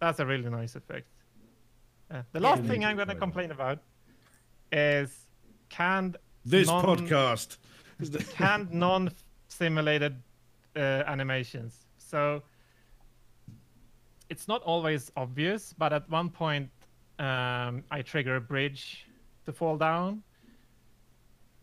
That's 0.00 0.18
a 0.18 0.26
really 0.26 0.50
nice 0.50 0.74
effect. 0.74 1.06
Uh, 2.10 2.22
the 2.32 2.40
last 2.40 2.62
Yeah, 2.62 2.68
thing 2.70 2.84
I'm 2.84 2.96
going 2.96 3.08
to 3.08 3.14
complain 3.14 3.50
about 3.52 3.78
is 4.72 5.26
canned 5.68 6.16
This 6.44 6.66
non- 6.66 6.84
podcast. 6.84 7.58
canned 8.34 8.72
non-simulated 8.72 10.22
animations. 10.76 11.86
So 11.98 12.42
it's 14.28 14.48
not 14.48 14.62
always 14.62 15.10
obvious, 15.16 15.74
but 15.76 15.92
at 15.92 16.08
one 16.08 16.30
point 16.30 16.70
um, 17.18 17.84
I 17.90 18.02
trigger 18.02 18.36
a 18.36 18.40
bridge 18.40 19.06
to 19.44 19.52
fall 19.52 19.76
down, 19.76 20.22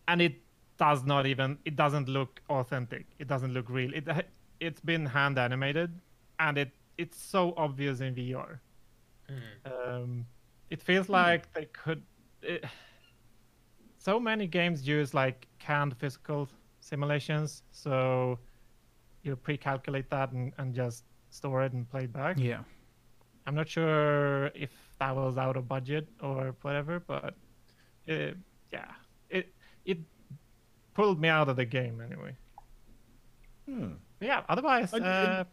and 0.08 0.22
it 0.22 0.36
does 0.78 1.04
not 1.04 1.26
even 1.26 1.58
it 1.66 1.76
doesn't 1.76 2.08
look 2.08 2.42
authentic. 2.50 3.06
It 3.20 3.28
doesn't 3.28 3.54
look 3.54 3.70
real. 3.70 3.94
It 3.94 4.08
it's 4.60 4.82
been 4.82 5.06
hand 5.06 5.38
animated, 5.40 6.00
and 6.40 6.58
it 6.58 6.72
it's 6.98 7.22
so 7.22 7.54
obvious 7.58 8.02
in 8.02 8.14
VR. 8.16 8.60
Um, 9.66 10.26
it 10.70 10.82
feels 10.82 11.10
like 11.10 11.52
they 11.54 11.66
could. 11.66 12.04
It, 12.42 12.66
so 13.98 14.20
many 14.20 14.48
games 14.48 14.88
use 14.88 15.14
like 15.14 15.48
canned 15.60 15.98
physical 15.98 16.48
simulations, 16.80 17.64
so 17.72 18.40
you 19.28 19.36
pre-calculate 19.36 20.10
that 20.10 20.32
and, 20.32 20.52
and 20.58 20.74
just 20.74 21.04
store 21.30 21.64
it 21.64 21.74
and 21.74 21.88
play 21.90 22.06
it 22.06 22.14
back. 22.14 22.40
Yeah. 22.40 22.62
I'm 23.46 23.54
not 23.56 23.68
sure 23.70 24.48
if 24.56 24.72
that 25.00 25.16
was 25.16 25.38
out 25.38 25.56
of 25.58 25.68
budget 25.68 26.08
or 26.22 26.56
whatever, 26.64 27.00
but 27.00 27.36
it, 28.06 28.36
yeah, 28.74 28.92
it 29.30 29.54
it 29.86 30.00
pulled 30.94 31.22
me 31.22 31.30
out 31.30 31.48
of 31.48 31.56
the 31.56 31.64
game 31.66 32.02
anyway. 32.02 32.36
Hmm. 33.70 33.92
Yeah, 34.20 34.42
otherwise, 34.50 34.94
I- 34.94 34.98
I- 34.98 35.02
uh, 35.02 35.44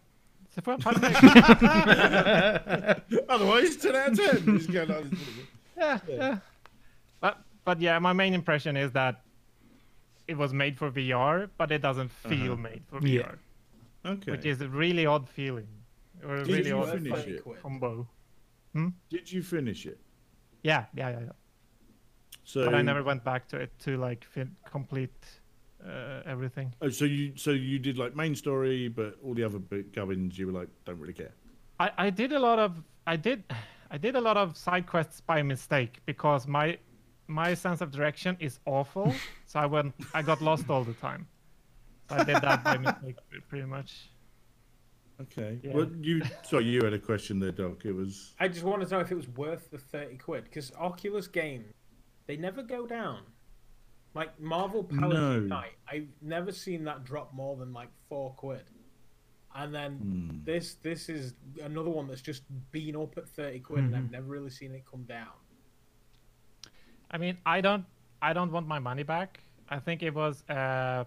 it's 0.46 0.58
a 0.58 0.62
fun 0.62 0.80
project. 0.80 1.14
Otherwise, 3.28 3.76
ten 3.76 3.96
out 3.96 4.10
of 4.10 4.16
ten. 4.18 4.58
Just 4.58 4.72
go 4.72 4.84
like- 4.84 5.04
yeah, 5.76 5.98
yeah. 6.08 6.38
But 7.20 7.38
but 7.64 7.80
yeah, 7.80 7.98
my 7.98 8.12
main 8.12 8.34
impression 8.34 8.76
is 8.76 8.92
that 8.92 9.22
it 10.28 10.36
was 10.36 10.52
made 10.52 10.78
for 10.78 10.90
VR, 10.90 11.48
but 11.58 11.70
it 11.70 11.82
doesn't 11.82 12.10
feel 12.10 12.52
Uh-huh. 12.52 12.62
made 12.62 12.82
for 12.88 13.00
Yeah. 13.06 13.32
Okay. 14.06 14.32
which 14.32 14.44
is 14.44 14.60
a 14.60 14.68
really 14.68 15.06
odd 15.06 15.28
feeling 15.28 15.68
or 16.22 16.36
a 16.36 16.44
Did 16.44 16.56
really 16.56 16.68
you 16.68 16.78
odd 16.78 16.92
finish 16.92 17.26
it? 17.26 17.44
combo. 17.62 18.06
Did 19.08 19.30
you 19.32 19.42
finish 19.42 19.86
it? 19.86 20.00
Yeah, 20.62 20.86
yeah, 20.94 21.10
yeah, 21.10 21.20
yeah. 21.20 21.32
So, 22.44 22.64
But 22.64 22.74
I 22.74 22.82
never 22.82 23.02
went 23.02 23.24
back 23.24 23.48
to 23.48 23.56
it 23.56 23.70
to 23.80 23.96
like 23.96 24.24
fin- 24.24 24.56
complete 24.70 25.14
uh, 25.86 26.22
everything. 26.26 26.74
Oh, 26.80 26.88
so 26.88 27.04
you 27.04 27.32
so 27.36 27.50
you 27.50 27.78
did 27.78 27.98
like 27.98 28.16
main 28.16 28.34
story, 28.34 28.88
but 28.88 29.16
all 29.22 29.34
the 29.34 29.44
other 29.44 29.58
bit 29.58 29.92
gubbins 29.94 30.38
you 30.38 30.46
were 30.46 30.52
like 30.52 30.68
don't 30.84 30.98
really 30.98 31.12
care. 31.14 31.32
I, 31.78 31.90
I 31.98 32.10
did 32.10 32.32
a 32.32 32.38
lot 32.38 32.58
of 32.58 32.82
I 33.06 33.16
did 33.16 33.44
I 33.90 33.98
did 33.98 34.16
a 34.16 34.20
lot 34.20 34.36
of 34.36 34.56
side 34.56 34.86
quests 34.86 35.20
by 35.20 35.42
mistake 35.42 36.00
because 36.06 36.46
my 36.46 36.78
my 37.26 37.54
sense 37.54 37.80
of 37.80 37.90
direction 37.90 38.36
is 38.40 38.58
awful. 38.66 39.14
so 39.46 39.60
I 39.60 39.66
went 39.66 39.94
I 40.14 40.22
got 40.22 40.40
lost 40.42 40.68
all 40.70 40.84
the 40.84 40.94
time. 40.94 41.26
So 42.08 42.16
I 42.16 42.24
did 42.24 42.36
that 42.36 42.64
by 42.64 42.76
mistake 42.78 43.16
pretty 43.48 43.66
much. 43.66 44.10
Okay. 45.20 45.58
Yeah. 45.62 45.74
Well, 45.74 45.90
you 46.00 46.22
sorry, 46.42 46.64
you 46.64 46.82
had 46.82 46.92
a 46.92 46.98
question 46.98 47.38
there, 47.38 47.52
Doc. 47.52 47.84
It 47.84 47.92
was 47.92 48.34
I 48.40 48.48
just 48.48 48.64
wanted 48.64 48.88
to 48.88 48.94
know 48.94 49.00
if 49.00 49.10
it 49.12 49.14
was 49.14 49.28
worth 49.28 49.70
the 49.70 49.78
30 49.78 50.16
quid 50.18 50.44
because 50.44 50.72
Oculus 50.74 51.28
games, 51.28 51.72
they 52.26 52.36
never 52.36 52.62
go 52.62 52.86
down. 52.86 53.20
Like 54.14 54.38
Marvel 54.40 54.84
Powers 54.84 55.14
No. 55.14 55.32
Unite, 55.34 55.72
I've 55.90 56.08
never 56.20 56.52
seen 56.52 56.84
that 56.84 57.04
drop 57.04 57.32
more 57.34 57.56
than 57.56 57.72
like 57.72 57.88
four 58.08 58.32
quid. 58.34 58.64
And 59.56 59.72
then 59.74 59.92
Hmm. 59.98 60.30
this 60.44 60.74
this 60.82 61.08
is 61.08 61.34
another 61.62 61.90
one 61.90 62.08
that's 62.08 62.22
just 62.22 62.42
been 62.72 62.96
up 62.96 63.16
at 63.16 63.28
30 63.28 63.60
quid 63.60 63.84
and 63.84 63.96
I've 63.96 64.10
never 64.10 64.26
really 64.26 64.50
seen 64.50 64.72
it 64.74 64.84
come 64.90 65.04
down. 65.04 65.28
I 67.10 67.18
mean 67.18 67.38
I 67.46 67.60
don't 67.60 67.84
I 68.20 68.32
don't 68.32 68.50
want 68.50 68.66
my 68.66 68.80
money 68.80 69.04
back. 69.04 69.40
I 69.68 69.78
think 69.78 70.02
it 70.02 70.12
was 70.12 70.42
uh 70.48 71.04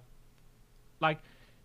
like 1.00 1.20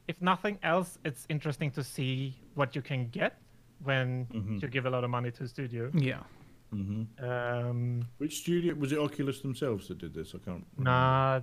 if 0.09 0.21
nothing 0.21 0.59
else 0.63 0.99
it's 1.05 1.27
interesting 1.29 1.71
to 1.71 1.83
see 1.85 2.35
what 2.55 2.75
you 2.77 2.83
can 2.83 3.09
get 3.09 3.39
when 3.85 4.27
Mhm. 4.27 4.63
you 4.63 4.69
give 4.69 4.87
a 4.87 4.91
lot 4.91 5.05
of 5.05 5.11
money 5.11 5.31
to 5.31 5.45
a 5.45 5.49
studio. 5.49 5.91
Yeah. 5.95 6.23
hmm 6.71 7.03
Um 7.19 8.07
which 8.19 8.39
studio 8.39 8.75
was 8.75 8.93
it? 8.93 8.99
Oculus 8.99 9.41
themselves 9.41 9.89
that 9.89 9.99
did 9.99 10.15
this. 10.15 10.35
I 10.35 10.39
can't. 10.39 10.67
remember. 10.77 10.91
nah 10.91 11.41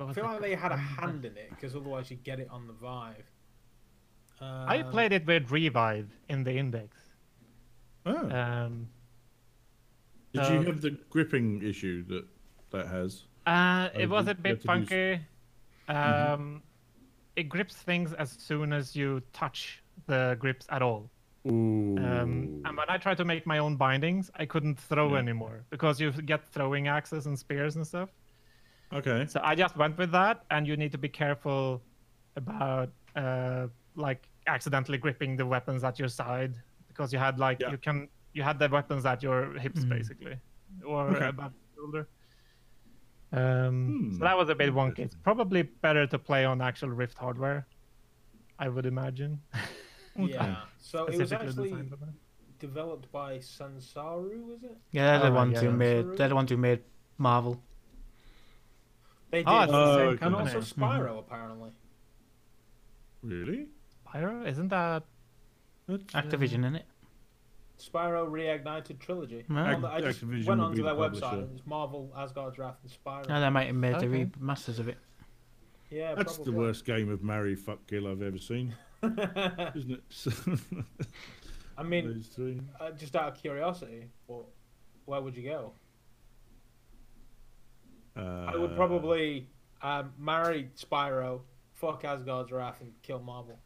I 0.00 0.12
feel 0.12 0.24
like 0.24 0.40
they 0.40 0.54
had 0.54 0.70
a 0.70 0.76
hand 0.76 1.24
in 1.24 1.36
it 1.36 1.50
because 1.50 1.74
otherwise 1.74 2.08
you'd 2.10 2.22
get 2.22 2.38
it 2.38 2.48
on 2.50 2.66
the 2.68 2.72
Vive. 2.74 3.26
I 4.40 4.78
Um, 4.82 4.90
played 4.92 5.12
it 5.12 5.26
with 5.26 5.50
Revive 5.50 6.08
in 6.28 6.44
the 6.44 6.52
index. 6.56 6.96
Oh. 8.06 8.30
Um, 8.30 8.88
did 10.32 10.44
so- 10.44 10.52
you 10.60 10.66
have 10.66 10.80
the 10.80 10.92
gripping 11.10 11.62
issue 11.62 12.04
that 12.04 12.24
that 12.70 12.86
has? 12.86 13.24
uh, 13.46 13.88
it 13.94 14.08
was 14.08 14.28
a 14.28 14.34
bit 14.34 14.62
funky. 14.62 14.86
to 14.88 15.20
funky. 15.94 16.32
Um, 16.42 16.62
It 17.36 17.48
grips 17.48 17.76
things 17.76 18.12
as 18.14 18.30
soon 18.32 18.72
as 18.72 18.96
you 18.96 19.22
touch 19.32 19.82
the 20.06 20.36
grips 20.40 20.66
at 20.70 20.82
all. 20.82 21.08
Um, 21.46 21.96
and 22.66 22.76
when 22.76 22.88
I 22.90 22.98
tried 22.98 23.16
to 23.18 23.24
make 23.24 23.46
my 23.46 23.58
own 23.58 23.76
bindings, 23.76 24.28
I 24.34 24.44
couldn't 24.44 24.76
throw 24.78 25.10
Yeah. 25.12 25.18
anymore 25.18 25.64
because 25.70 26.00
you 26.00 26.10
get 26.10 26.44
throwing 26.48 26.88
axes 26.88 27.26
and 27.26 27.38
spears 27.38 27.76
and 27.76 27.86
stuff. 27.86 28.10
okay. 28.92 29.26
So 29.26 29.40
I 29.44 29.54
just 29.54 29.76
went 29.76 29.96
with 29.98 30.10
that, 30.12 30.44
and 30.50 30.66
you 30.66 30.76
need 30.76 30.90
to 30.92 30.98
be 30.98 31.08
careful 31.08 31.82
about 32.36 32.90
uh, 33.14 33.68
like 33.94 34.28
accidentally 34.46 34.98
gripping 34.98 35.36
the 35.36 35.46
weapons 35.46 35.84
at 35.84 35.98
your 35.98 36.08
side 36.08 36.54
because 36.88 37.12
you 37.12 37.18
had 37.18 37.38
like 37.38 37.60
Yeah. 37.60 37.70
you 37.72 37.78
can 37.78 38.08
you 38.32 38.42
had 38.42 38.58
the 38.58 38.68
weapons 38.68 39.04
at 39.06 39.22
your 39.22 39.38
hips 39.58 39.84
Mhm. 39.84 39.88
basically, 39.96 40.36
or 40.84 41.02
Okay. 41.16 41.28
above 41.28 41.52
your 41.54 41.70
shoulder. 41.76 42.08
Um, 43.32 43.86
Hmm. 44.10 44.12
So 44.14 44.24
that 44.24 44.36
was 44.38 44.48
a 44.48 44.54
bit 44.54 44.72
wonky. 44.74 45.00
It's 45.00 45.14
probably 45.16 45.62
better 45.62 46.06
to 46.06 46.18
play 46.18 46.44
on 46.44 46.60
actual 46.62 46.88
Rift 46.90 47.18
hardware, 47.18 47.66
I 48.58 48.68
would 48.68 48.86
imagine. 48.86 49.40
Yeah. 50.20 50.62
So 50.78 51.06
it 51.06 51.16
was 51.16 51.32
actually 51.32 51.70
designed 51.70 51.90
for 51.90 51.96
that. 51.96 52.12
developed 52.58 53.12
by 53.12 53.38
Sanzaru, 53.38 54.42
was 54.44 54.64
it? 54.64 54.76
Yeah, 54.90 55.06
they're 55.12 55.18
the 55.18 55.24
Alright, 55.26 55.32
ones 55.32 55.52
yeah, 55.54 55.60
who 55.70 55.76
made. 55.76 56.16
They're 56.16 56.28
the 56.28 56.34
ones 56.34 56.50
who 56.50 56.56
made 56.56 56.80
Marvel. 57.18 57.62
They 59.30 59.44
did. 59.44 59.48
Oh, 59.48 59.60
it's 59.62 59.70
the 59.70 59.78
Oh, 59.78 60.16
same 60.16 60.18
and 60.26 60.34
also 60.34 60.60
Spyro, 60.60 61.18
apparently. 61.20 61.70
Really? 63.22 63.68
Pyro, 64.04 64.44
isn't 64.44 64.68
that? 64.68 65.04
That's, 65.86 66.02
Activision 66.14 66.64
in 66.66 66.74
it. 66.76 66.86
Spyro 67.78 68.28
Reignited 68.28 68.98
Trilogy. 68.98 69.44
Right. 69.48 69.74
On 69.74 69.84
I 69.84 70.00
just 70.00 70.20
Activision 70.20 70.46
went 70.46 70.60
would 70.60 70.66
onto 70.66 70.82
their 70.82 70.94
the 70.94 71.00
website 71.00 71.20
publisher. 71.20 71.42
and 71.44 71.58
it's 71.58 71.66
Marvel, 71.66 72.12
Asgard's 72.16 72.58
Wrath, 72.58 72.76
and 72.82 72.90
Spyro. 72.92 73.28
No, 73.28 73.40
they 73.40 73.50
might 73.50 73.66
have 73.68 73.76
made 73.76 73.94
Okay. 73.94 74.06
the 74.08 74.24
remasters 74.26 74.78
of 74.78 74.88
it. 74.88 74.98
yeah, 75.90 76.14
That's 76.14 76.38
the 76.38 76.52
worst 76.52 76.84
game 76.84 77.08
of 77.10 77.22
marry, 77.22 77.54
fuck, 77.54 77.86
kill 77.86 78.06
I've 78.08 78.22
ever 78.22 78.38
seen, 78.38 78.74
isn't 79.02 79.90
it? 79.92 80.02
I 81.76 81.82
mean, 81.84 82.06
Those 82.14 82.26
three. 82.26 82.60
uh, 82.80 82.90
just 82.92 83.14
out 83.14 83.28
of 83.32 83.40
curiosity, 83.40 84.06
but 84.26 84.44
where 85.04 85.20
would 85.20 85.36
you 85.36 85.44
go? 85.48 85.72
I 88.16 88.56
would 88.56 88.72
Uh, 88.72 88.76
probably 88.76 89.48
um, 89.80 90.12
marry 90.18 90.70
Spyro, 90.76 91.40
fuck 91.74 92.04
Asgard's 92.04 92.50
Wrath, 92.50 92.80
and 92.80 92.92
kill 93.02 93.20
Marvel. 93.20 93.58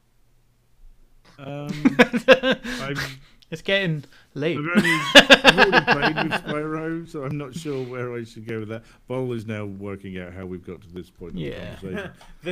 Um, 1.38 1.68
I've, 1.98 3.18
it's 3.52 3.62
getting 3.62 4.02
late. 4.34 4.58
I've, 4.58 4.76
only, 4.76 4.90
I've 5.14 5.58
already 5.58 5.84
played 5.92 6.16
with 6.30 6.42
Spyro, 6.42 7.08
so 7.08 7.22
I'm 7.24 7.38
not 7.38 7.54
sure 7.54 7.84
where 7.84 8.12
I 8.14 8.24
should 8.24 8.46
go 8.48 8.60
with 8.60 8.68
that. 8.70 8.82
Boll 9.06 9.32
is 9.32 9.46
now 9.46 9.64
working 9.66 10.18
out 10.18 10.32
how 10.32 10.44
we've 10.46 10.66
got 10.66 10.80
to 10.82 10.88
this 10.92 11.10
point 11.10 11.32
in 11.34 11.38
Yeah. 11.38 11.76
the 11.82 12.10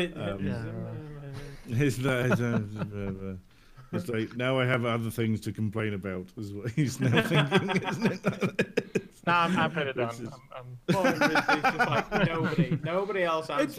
conversation. 0.09 0.21
Um, 0.21 0.47
Yeah. 0.47 0.65
It's, 1.83 1.97
that, 1.99 2.31
it's, 2.33 2.41
uh, 2.41 3.35
it's 3.93 4.09
like 4.09 4.37
now 4.37 4.59
I 4.59 4.67
have 4.67 4.85
other 4.85 5.11
things 5.11 5.41
to 5.43 5.53
complain 5.53 5.95
about, 5.95 6.27
is 6.37 6.53
what 6.53 6.71
he's 6.73 6.99
now 7.01 7.23
thinking, 7.23 7.83
isn't 7.89 8.27
it? 8.27 9.00
No, 9.27 9.33
I'm, 9.35 9.59
I'm 9.59 9.71
pretty 9.71 9.93
done. 9.93 10.09
This 10.09 10.21
is- 10.21 10.29
I'm, 10.29 10.79
I'm... 10.89 10.95
Well, 10.95 11.07
it's, 11.07 11.21
it's 11.21 11.63
just 11.63 11.79
like 11.79 12.11
nobody, 12.29 12.79
nobody 12.83 13.23
else 13.23 13.47
It's, 13.51 13.79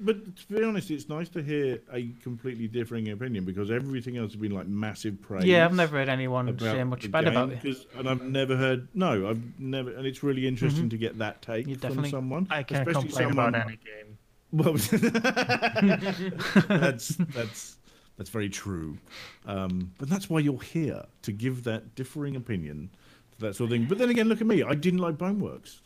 but 0.00 0.36
to 0.36 0.46
be 0.48 0.62
honest, 0.62 0.90
it's 0.90 1.08
nice 1.08 1.28
to 1.30 1.42
hear 1.42 1.80
a 1.92 2.08
completely 2.22 2.68
differing 2.68 3.10
opinion 3.10 3.44
because 3.44 3.70
everything 3.70 4.16
else 4.18 4.32
has 4.32 4.40
been 4.40 4.52
like 4.52 4.66
massive 4.66 5.20
praise. 5.22 5.44
Yeah, 5.44 5.64
I've 5.64 5.74
never 5.74 5.96
heard 5.98 6.08
anyone 6.10 6.58
say 6.58 6.84
much 6.84 7.10
bad 7.10 7.26
about 7.26 7.52
it. 7.52 7.64
and 7.96 8.08
I've 8.08 8.22
never 8.22 8.56
heard. 8.56 8.88
No, 8.94 9.28
I've 9.30 9.58
never, 9.58 9.92
and 9.92 10.06
it's 10.06 10.22
really 10.22 10.46
interesting 10.46 10.90
to 10.90 10.98
get 10.98 11.18
that 11.18 11.40
take 11.42 11.66
You 11.66 11.76
from 11.76 12.06
someone. 12.06 12.46
I 12.50 12.62
can't 12.62 12.86
especially 12.86 13.08
complain 13.08 13.28
someone- 13.28 13.54
about 13.54 13.66
any 13.68 13.76
game. 13.78 14.18
Well, 14.52 14.74
that's 16.68 17.08
that's 17.16 17.76
that's 18.16 18.30
very 18.30 18.48
true, 18.48 18.96
um, 19.44 19.92
but 19.98 20.08
that's 20.08 20.30
why 20.30 20.38
you're 20.38 20.60
here 20.60 21.04
to 21.22 21.32
give 21.32 21.64
that 21.64 21.94
differing 21.94 22.36
opinion 22.36 22.90
to 22.90 22.96
that 23.38 23.54
sort 23.56 23.70
of 23.70 23.76
thing. 23.78 23.86
But 23.86 23.98
then 23.98 24.10
again, 24.10 24.28
look 24.28 24.40
at 24.40 24.46
me. 24.46 24.62
I 24.62 24.74
didn't 24.74 25.00
like 25.00 25.16
Boneworks, 25.16 25.80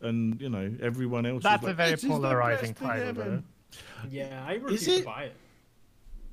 and 0.00 0.40
you 0.40 0.48
know 0.48 0.74
everyone 0.80 1.26
else. 1.26 1.38
is 1.38 1.42
That's 1.44 1.62
a 1.62 1.66
like, 1.66 1.76
very 1.76 1.90
"This 1.92 2.02
is 2.04 2.08
the 2.08 2.14
polarizing 2.14 2.74
title, 2.74 3.08
ever." 3.08 3.42
Yeah, 4.10 4.44
I 4.46 4.54
refuse 4.54 4.98
to 4.98 5.04
buy 5.04 5.24
it. 5.24 5.36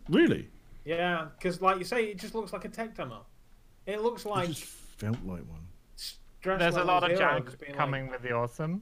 Really, 0.10 0.48
Yeah, 0.84 1.28
because 1.38 1.62
like 1.62 1.78
you 1.80 1.86
say, 1.86 2.06
it 2.06 2.20
just 2.20 2.36
looks 2.36 2.52
like 2.54 2.66
a 2.66 2.70
tech 2.70 2.96
demo. 2.96 3.26
It 3.86 4.02
looks 4.02 4.26
I 4.26 4.30
like 4.30 4.50
just 4.50 4.64
felt 4.64 5.18
like 5.26 5.42
one. 5.48 5.66
stress 5.96 6.60
There's 6.60 6.76
a 6.76 6.84
lot 6.84 7.04
of 7.04 7.10
zero 7.16 7.20
junk 7.20 7.46
just 7.46 7.60
being 7.60 7.74
coming 7.74 8.10
with 8.10 8.22
the 8.22 8.32
awesome. 8.34 8.82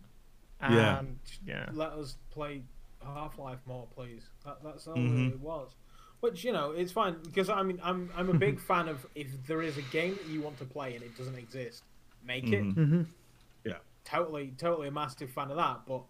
And, 0.61 0.75
Yeah. 0.75 1.01
yeah. 1.45 1.69
Let 1.73 1.91
us 1.93 2.17
play 2.31 2.63
Half 3.03 3.37
Life 3.37 3.59
more, 3.65 3.87
please. 3.95 4.23
That, 4.45 4.61
that's 4.63 4.87
all 4.87 4.95
Mhm. 4.97 5.31
it 5.33 5.39
was. 5.39 5.75
Which 6.21 6.43
you 6.43 6.51
know, 6.51 6.71
it's 6.71 6.91
fine 6.91 7.15
because 7.23 7.49
I 7.49 7.63
mean, 7.63 7.79
I'm 7.83 8.09
I'm 8.15 8.29
a 8.29 8.33
big 8.33 8.59
fan 8.59 8.89
of 8.89 9.05
if 9.15 9.27
there 9.47 9.61
is 9.61 9.77
a 9.77 9.81
game 9.83 10.15
that 10.15 10.27
you 10.27 10.41
want 10.41 10.57
to 10.59 10.65
play 10.65 10.95
and 10.95 11.03
it 11.03 11.17
doesn't 11.17 11.35
exist, 11.37 11.83
make 12.23 12.47
it. 12.47 12.63
Mhm. 12.63 12.73
hmm 12.75 13.01
Totally, 14.05 14.53
totally 14.57 14.87
a 14.87 14.91
massive 14.91 15.29
fan 15.29 15.51
of 15.51 15.57
that. 15.57 15.81
But 15.85 16.01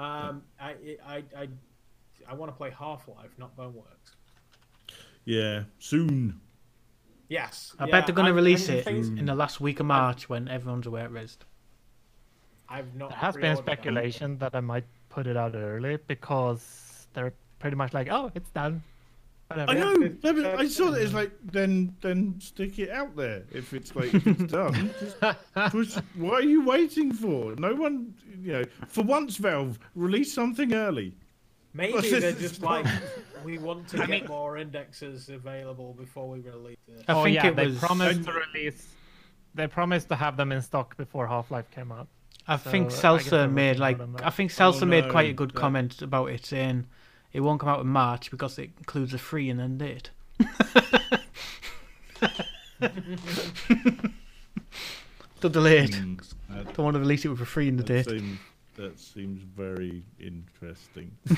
um, 0.00 0.44
I 0.58 0.96
I 1.06 1.22
I 1.36 1.48
I 2.26 2.34
want 2.34 2.50
to 2.50 2.56
play 2.56 2.70
Half 2.70 3.06
Life, 3.06 3.32
not 3.36 3.54
Boneworks. 3.54 4.14
Yeah, 5.26 5.64
soon. 5.78 6.40
Yes, 7.28 7.74
I 7.78 7.84
yeah, 7.84 7.90
bet 7.90 8.06
they're 8.06 8.14
going 8.14 8.28
to 8.28 8.32
release 8.32 8.68
it 8.70 8.84
think- 8.84 9.18
in 9.18 9.26
the 9.26 9.34
last 9.34 9.60
week 9.60 9.80
of 9.80 9.86
March 9.86 10.26
when 10.28 10.48
everyone's 10.48 10.86
away 10.86 11.02
at 11.02 11.10
Rest. 11.12 11.44
I've 12.68 12.94
not. 12.94 13.10
There 13.10 13.18
has 13.18 13.34
been 13.34 13.40
pre-ordered 13.42 13.56
that. 13.66 13.72
speculation 13.72 14.38
that 14.38 14.54
I 14.54 14.60
might 14.60 14.84
put 15.10 15.26
it 15.26 15.36
out 15.36 15.54
early 15.54 15.98
because 16.06 17.06
they're 17.12 17.34
pretty 17.58 17.76
much 17.76 17.92
like, 17.92 18.08
oh, 18.10 18.30
it's 18.34 18.50
done. 18.50 18.82
Whatever. 19.48 19.70
I 19.70 19.74
Yeah, 19.74 19.84
know. 19.84 20.02
it- 20.06 20.24
no, 20.24 20.32
but 20.32 20.46
I 20.60 20.68
saw 20.68 20.90
that. 20.90 21.02
It's 21.02 21.12
like 21.12 21.32
then 21.44 21.94
then 22.00 22.36
stick 22.40 22.78
it 22.78 22.90
out 22.90 23.14
there 23.16 23.44
if 23.52 23.72
it's 23.74 23.94
like 23.94 24.12
if 24.14 24.26
it's 24.26 24.52
done. 24.52 24.90
Just 25.00 25.20
push. 25.70 25.94
What 26.16 26.44
are 26.44 26.48
you 26.48 26.64
waiting 26.64 27.12
for? 27.12 27.54
No 27.56 27.74
one. 27.74 28.14
You 28.42 28.52
know. 28.52 28.64
For 28.88 29.02
once, 29.04 29.36
Valve 29.36 29.78
release 29.94 30.32
something 30.32 30.72
early. 30.74 31.14
Maybe 31.76 32.00
This 32.00 32.20
they're 32.22 32.32
just 32.32 32.60
fine. 32.60 32.84
like 32.84 32.94
we 33.44 33.58
want 33.58 33.88
to 33.88 33.96
I 34.02 34.06
get 34.06 34.08
mean- 34.10 34.26
more 34.28 34.56
indexes 34.58 35.28
available 35.28 35.92
before 35.94 36.28
we 36.28 36.40
release 36.40 36.76
it. 36.88 37.04
I 37.08 37.12
oh 37.14 37.24
think 37.24 37.34
yeah, 37.36 37.48
it 37.48 37.56
they 37.56 37.66
was. 37.66 37.78
promised 37.78 38.24
to 38.24 38.32
release. 38.32 38.94
They 39.54 39.66
promised 39.66 40.08
to 40.08 40.16
have 40.16 40.36
them 40.36 40.52
in 40.52 40.62
stock 40.62 40.96
before 40.96 41.26
Half 41.26 41.50
Life 41.50 41.70
came 41.70 41.92
out. 41.92 42.08
I 42.46 42.56
think 42.56 42.90
So, 42.90 43.14
I 43.14 43.18
guess 43.18 43.28
Salsa 43.28 43.50
made 43.52 43.78
like 43.78 43.96
hard 43.98 44.08
on 44.08 44.16
that. 44.16 44.26
I 44.26 44.30
think 44.30 44.50
Salsa 44.52 44.82
Oh, 44.82 44.86
made 44.86 45.08
quite 45.10 45.30
a 45.30 45.32
good 45.32 45.50
that- 45.50 45.56
comment 45.60 46.00
about 46.02 46.26
it, 46.30 46.44
saying 46.46 46.86
it 47.34 47.40
won't 47.40 47.60
come 47.60 47.68
out 47.68 47.80
in 47.80 47.86
March 47.88 48.30
because 48.30 48.58
it 48.58 48.70
includes 48.78 49.12
a 49.12 49.18
free 49.18 49.50
and 49.50 49.60
then 49.60 49.76
date. 49.76 50.10
Still 55.36 55.50
delayed. 55.50 55.90
Mm, 55.90 56.34
that, 56.50 56.74
Don't 56.74 56.84
want 56.84 56.94
to 56.94 57.00
release 57.00 57.24
it 57.24 57.28
with 57.28 57.40
a 57.40 57.46
free 57.46 57.68
in 57.68 57.76
the 57.76 57.82
date. 57.82 58.06
seems 58.08 58.38
that 58.76 58.98
seems 58.98 59.40
very 59.42 60.02
interesting. 60.18 61.12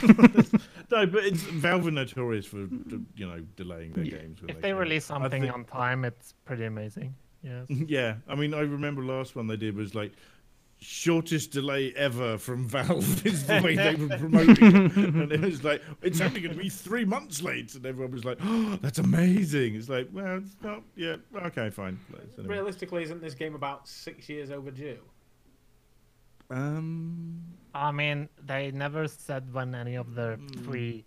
no, 0.91 1.07
but 1.07 1.25
it's 1.25 1.43
Valve 1.43 1.87
are 1.87 1.91
notorious 1.91 2.47
for 2.47 2.61
you 2.61 3.27
know 3.27 3.41
delaying 3.57 3.93
their 3.93 4.05
Yeah. 4.05 4.19
games. 4.19 4.39
If 4.49 4.61
they 4.61 4.69
can. 4.71 4.77
release 4.79 5.05
something 5.05 5.43
think- 5.43 5.53
on 5.55 5.65
time, 5.65 6.05
it's 6.05 6.35
pretty 6.45 6.65
amazing. 6.65 7.15
Yes. 7.43 7.67
Yeah, 7.69 8.15
I 8.29 8.35
mean, 8.35 8.55
I 8.55 8.61
remember 8.61 9.03
last 9.03 9.37
one 9.37 9.47
they 9.47 9.57
did 9.57 9.77
was 9.77 9.95
like 9.95 10.13
shortest 10.89 11.51
delay 11.51 11.93
ever 11.97 12.39
from 12.39 12.69
Valve 12.69 13.27
is 13.27 13.45
the 13.47 13.61
way 13.61 13.75
they 13.75 13.95
were 13.97 14.09
promoting 14.19 14.57
it, 14.87 14.97
and 14.97 15.33
it 15.33 15.41
was 15.41 15.65
like 15.65 15.83
it's 16.03 16.21
only 16.21 16.41
going 16.41 16.55
to 16.57 16.63
be 16.63 16.69
three 16.69 17.05
months 17.05 17.43
late, 17.43 17.75
and 17.75 17.85
everyone 17.85 18.13
was 18.13 18.25
like, 18.25 18.39
"Oh, 18.43 18.79
that's 18.81 18.99
amazing!" 18.99 19.75
It's 19.75 19.89
like, 19.89 20.09
well, 20.13 20.39
it's 20.39 20.57
not. 20.63 20.83
Yeah, 20.95 21.17
okay, 21.47 21.71
fine. 21.71 21.99
Anyway. 22.39 22.55
Realistically, 22.57 23.03
isn't 23.03 23.21
this 23.21 23.35
game 23.35 23.55
about 23.57 23.89
six 23.89 24.29
years 24.29 24.51
overdue? 24.51 24.99
Um, 26.51 27.43
I 27.75 27.91
mean, 27.91 28.29
they 28.45 28.71
never 28.71 29.09
said 29.09 29.53
when 29.53 29.75
any 29.75 29.97
of 29.97 30.15
their 30.15 30.37
Mm. 30.37 30.65
free 30.65 31.05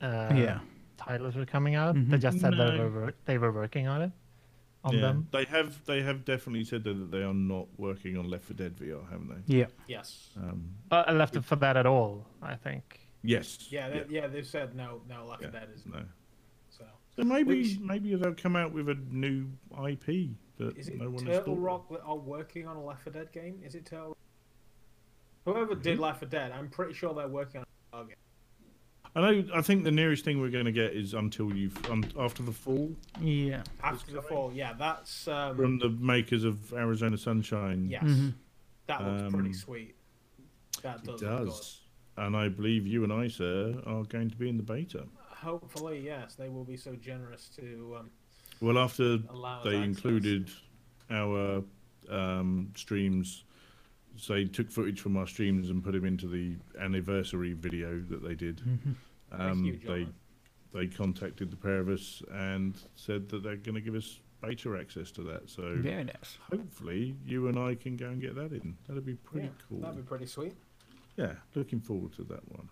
uh, 0.00 0.32
Yeah. 0.34 0.60
titles 0.96 1.34
were 1.36 1.44
coming 1.44 1.74
out. 1.74 1.94
They 1.94 2.00
Mhm. 2.16 2.20
just 2.20 2.40
said 2.40 2.52
they 2.54 2.78
were 2.80 3.12
they 3.26 3.36
were 3.36 3.52
working 3.52 3.86
on 3.88 4.00
it. 4.02 4.12
On 4.84 4.94
yeah, 4.94 5.00
them. 5.00 5.28
they 5.32 5.44
have 5.44 5.84
they 5.86 6.02
have 6.02 6.24
definitely 6.24 6.64
said 6.64 6.84
that 6.84 7.10
they 7.10 7.22
are 7.22 7.34
not 7.34 7.66
working 7.78 8.16
on 8.16 8.30
Left 8.30 8.44
4 8.44 8.54
Dead 8.56 8.76
VR, 8.76 9.02
haven't 9.10 9.28
they? 9.46 9.56
Yeah. 9.58 9.66
Yes. 9.88 10.28
Um, 10.36 10.70
Uh, 10.90 11.02
I 11.06 11.12
left 11.12 11.34
it 11.36 11.44
for 11.44 11.56
that 11.56 11.76
at 11.76 11.84
all. 11.86 12.24
I 12.40 12.54
think. 12.54 13.00
yes. 13.22 13.66
Yeah, 13.70 13.88
they, 13.88 14.04
yeah. 14.08 14.28
They've 14.28 14.46
said 14.46 14.76
no, 14.76 15.00
no, 15.08 15.26
Left 15.26 15.42
4 15.42 15.50
Yeah, 15.52 15.60
Dead 15.60 15.68
is 15.74 15.84
no. 15.84 16.02
so. 16.70 16.84
So 17.16 17.24
maybe 17.24 17.62
Which- 17.62 17.80
maybe 17.80 18.14
they'll 18.14 18.34
come 18.34 18.54
out 18.54 18.72
with 18.72 18.88
a 18.88 18.94
new 19.10 19.48
IP 19.84 20.36
that 20.58 20.76
Is 20.78 20.88
it 20.88 20.98
no 20.98 21.10
one 21.10 21.26
has 21.26 21.38
Turtle 21.38 21.56
thought. 21.56 21.60
Rock 21.62 21.88
that 21.90 22.02
are 22.02 22.16
working 22.16 22.68
on 22.68 22.76
a 22.76 22.84
Left 22.84 23.02
4 23.02 23.12
Dead 23.12 23.32
game? 23.32 23.60
Is 23.64 23.74
it 23.74 23.84
Turtle? 23.84 24.16
Whoever 25.44 25.74
did 25.74 25.98
Left 25.98 26.20
4 26.20 26.28
Dead, 26.28 26.52
I'm 26.52 26.68
pretty 26.68 26.94
sure 26.94 27.12
they're 27.14 27.26
working 27.26 27.64
on 27.92 28.00
a 28.02 28.04
game. 28.06 28.14
I 29.16 29.20
know. 29.20 29.44
I 29.54 29.62
think 29.62 29.84
the 29.84 29.90
nearest 29.90 30.24
thing 30.24 30.40
we're 30.40 30.50
going 30.50 30.66
to 30.66 30.72
get 30.72 30.92
is 30.92 31.14
until 31.14 31.54
you've 31.54 31.76
um, 31.90 32.04
after 32.18 32.42
the 32.42 32.52
fall 32.52 32.94
Yeah. 33.20 33.62
After 33.82 34.12
the 34.12 34.22
fall, 34.22 34.52
yeah, 34.54 34.74
that's 34.78 35.26
um, 35.28 35.56
from 35.56 35.78
the 35.78 35.88
makers 35.88 36.44
of 36.44 36.72
Arizona 36.72 37.16
Sunshine. 37.18 37.86
yes, 37.88 38.04
Mhm. 38.04 38.34
that 38.86 39.04
looks 39.04 39.32
pretty 39.34 39.48
Um, 39.48 39.54
sweet. 39.54 39.94
That 40.82 40.98
it 40.98 41.04
does. 41.04 41.06
look 41.06 41.20
good. 41.20 41.46
does. 41.46 41.80
And 42.16 42.36
I 42.36 42.48
believe 42.48 42.86
you 42.86 43.04
and 43.04 43.12
I, 43.12 43.28
sir, 43.28 43.80
are 43.86 44.04
going 44.04 44.28
to 44.30 44.36
be 44.36 44.48
in 44.48 44.56
the 44.56 44.62
beta. 44.62 45.04
Hopefully, 45.30 46.00
yes, 46.04 46.34
they 46.34 46.48
will 46.48 46.64
be 46.64 46.76
so 46.76 46.94
generous 46.96 47.48
to 47.56 47.96
um, 48.00 48.10
Well, 48.60 48.76
after 48.78 49.18
allow. 49.30 49.62
they 49.62 49.76
access. 49.76 49.84
included 49.86 50.50
our 51.10 51.62
um, 52.08 52.72
streams, 52.74 53.44
so 54.18 54.34
they 54.34 54.44
took 54.44 54.70
footage 54.70 55.00
from 55.00 55.16
our 55.16 55.26
streams 55.26 55.70
and 55.70 55.82
put 55.82 55.92
them 55.92 56.04
into 56.04 56.26
the 56.26 56.56
anniversary 56.80 57.52
video 57.52 58.00
that 58.10 58.22
they 58.22 58.34
did. 58.34 58.58
Mhm. 58.58 58.94
Um, 59.30 59.78
they 59.84 59.92
honour. 60.02 60.06
they 60.72 60.86
contacted 60.86 61.50
the 61.50 61.56
pair 61.56 61.78
of 61.80 61.88
us 61.88 62.22
and 62.32 62.76
said 62.94 63.28
that 63.30 63.42
they're 63.42 63.56
going 63.56 63.74
to 63.74 63.80
give 63.80 63.94
us 63.94 64.20
beta 64.42 64.76
access 64.78 65.10
to 65.12 65.22
that. 65.22 65.48
So 65.48 65.76
Very 65.76 66.04
nice. 66.04 66.38
hopefully 66.50 67.14
you 67.26 67.48
and 67.48 67.58
I 67.58 67.74
can 67.74 67.96
go 67.96 68.08
and 68.08 68.20
get 68.20 68.34
that 68.36 68.52
in. 68.52 68.76
That'd 68.86 69.04
be 69.06 69.14
pretty 69.14 69.46
Yeah, 69.48 69.52
cool. 69.68 69.80
That'd 69.80 69.96
be 69.96 70.02
pretty 70.02 70.26
sweet. 70.26 70.54
Yeah, 71.16 71.34
looking 71.54 71.80
forward 71.80 72.12
to 72.14 72.24
that 72.24 72.46
one. 72.52 72.68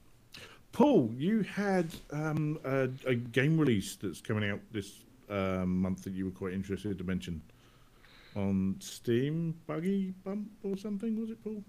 Boll, 0.72 1.12
you 1.16 1.42
had 1.42 1.88
um, 2.10 2.58
a, 2.64 2.88
a 3.06 3.14
game 3.14 3.58
release 3.58 3.96
that's 3.96 4.20
coming 4.20 4.48
out 4.50 4.60
this 4.72 5.04
um, 5.30 5.80
month 5.80 6.04
that 6.04 6.12
you 6.12 6.26
were 6.26 6.30
quite 6.30 6.52
interested 6.52 6.98
to 6.98 7.04
mention 7.04 7.40
on 8.36 8.76
Steam. 8.80 9.54
Buggy 9.66 10.12
Bump 10.24 10.48
or 10.62 10.76
something, 10.76 11.18
was 11.20 11.30
it, 11.30 11.42
Boll? 11.42 11.64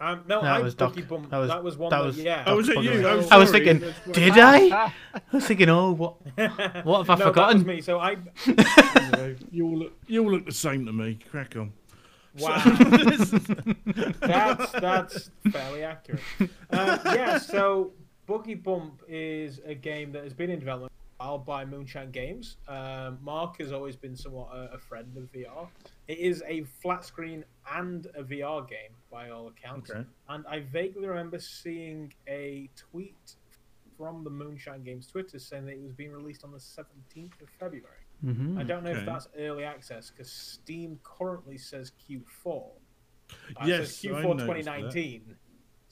Um, 0.00 0.22
no, 0.26 0.40
That 0.40 0.56
I 0.56 0.60
was 0.62 0.74
Bucky 0.74 1.00
Doc- 1.02 1.10
Bump. 1.10 1.30
that 1.30 1.36
was- 1.38 1.50
that 1.50 1.62
was 1.62 1.76
one. 1.76 1.90
that 1.90 1.98
That, 1.98 2.06
was- 2.06 2.18
yeah. 2.18 2.44
Oh, 2.46 2.56
was 2.56 2.68
it 2.70 2.78
you? 2.82 3.02
Bump. 3.02 3.22
Oh, 3.24 3.28
I 3.30 3.36
was 3.36 3.50
thinking, 3.50 3.80
Did 4.12 4.38
I? 4.38 4.92
I 5.14 5.20
was 5.30 5.46
thinking, 5.46 5.68
oh, 5.68 5.92
what, 5.92 6.14
what 6.86 7.06
have 7.06 7.10
I 7.10 7.16
no, 7.16 7.24
forgotten? 7.26 7.58
That 7.58 7.66
was 7.66 7.76
me. 7.76 7.80
So 7.82 7.98
I. 7.98 8.16
Anyway, 8.46 9.36
you 9.50 9.66
all 9.66 9.76
look 9.76 9.92
you 10.06 10.24
all 10.24 10.30
look 10.32 10.46
the 10.46 10.52
same 10.52 10.86
to 10.86 10.92
me. 10.92 11.18
Crack 11.30 11.54
on. 11.56 11.72
Wow. 12.38 12.62
that's 14.20 14.70
that's 14.72 15.30
fairly 15.50 15.82
accurate. 15.82 16.20
Uh, 16.70 16.98
yeah, 17.06 17.38
so 17.38 17.92
Buggy 18.26 18.54
Bump 18.54 19.02
is 19.08 19.60
a 19.66 19.74
game 19.74 20.12
that 20.12 20.22
has 20.24 20.32
been 20.32 20.48
in 20.50 20.60
development 20.60 20.89
a 21.20 21.36
while 21.36 21.66
Moonshine 21.66 22.10
Games. 22.10 22.56
Um, 22.66 23.18
Mark 23.22 23.58
has 23.60 23.72
always 23.72 23.96
been 23.96 24.16
somewhat 24.16 24.48
a, 24.54 24.74
a 24.74 24.78
friend 24.78 25.16
of 25.16 25.24
VR. 25.32 25.68
It 26.08 26.18
is 26.18 26.42
a 26.46 26.64
flat 26.82 27.04
screen 27.04 27.44
and 27.70 28.06
a 28.16 28.22
VR 28.22 28.66
game 28.68 28.96
by 29.10 29.30
all 29.30 29.48
accounts. 29.48 29.90
Okay. 29.90 30.04
And 30.28 30.44
I 30.48 30.60
vaguely 30.60 31.06
remember 31.06 31.38
seeing 31.38 32.12
a 32.28 32.70
tweet 32.76 33.36
from 33.96 34.24
the 34.24 34.30
Moonshine 34.30 34.82
Games 34.82 35.06
Twitter 35.06 35.38
saying 35.38 35.66
that 35.66 35.72
it 35.72 35.82
was 35.82 35.92
being 35.92 36.12
released 36.12 36.42
on 36.42 36.52
the 36.52 36.58
17th 36.58 37.40
of 37.42 37.48
February. 37.58 37.96
hmm 38.22 38.58
I 38.58 38.62
don't 38.62 38.82
know 38.82 38.90
okay. 38.90 39.00
if 39.00 39.06
that's 39.06 39.28
early 39.38 39.64
access 39.64 40.10
because 40.10 40.32
Steam 40.32 40.98
currently 41.02 41.58
says 41.58 41.92
Q4. 42.08 42.70
Uh, 43.60 43.64
Yes, 43.66 43.96
says 43.98 44.04
I 44.04 44.08
Q4 44.08 44.22
noticed 44.22 44.38
that. 44.38 44.46
2019. 44.46 45.36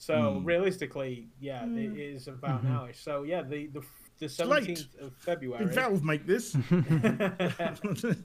So 0.01 0.35
Hmm. 0.39 0.45
realistically, 0.45 1.27
yeah, 1.41 1.65
it 1.65 1.97
is 1.97 2.27
about 2.29 2.61
Mhm. 2.63 2.69
now. 2.69 2.87
So 2.93 3.23
yeah, 3.23 3.41
the 3.43 3.67
the 3.67 3.81
the 4.19 4.45
late. 4.45 4.63
17th 4.67 5.01
of 5.01 5.13
February 5.13 5.65
Did 5.65 5.73
Valve 5.73 6.03
make 6.03 6.25
this? 6.25 6.55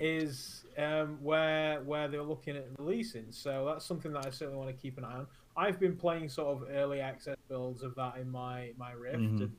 is 0.00 0.64
um, 0.76 1.18
where 1.22 1.80
where 1.80 2.08
they're 2.08 2.22
looking 2.22 2.56
at 2.56 2.66
releasing. 2.78 3.26
So 3.30 3.64
that's 3.66 3.84
something 3.84 4.12
that 4.12 4.26
I 4.26 4.30
certainly 4.30 4.58
want 4.58 4.74
to 4.74 4.80
keep 4.80 4.98
an 4.98 5.04
eye 5.04 5.14
on. 5.18 5.26
I've 5.56 5.80
been 5.80 5.96
playing 5.96 6.28
sort 6.28 6.56
of 6.62 6.68
early 6.70 7.00
access 7.00 7.36
builds 7.48 7.82
of 7.82 7.94
that 7.96 8.16
in 8.18 8.30
my 8.30 8.72
my 8.78 8.92
Rift. 8.92 9.18
Mhm. 9.18 9.50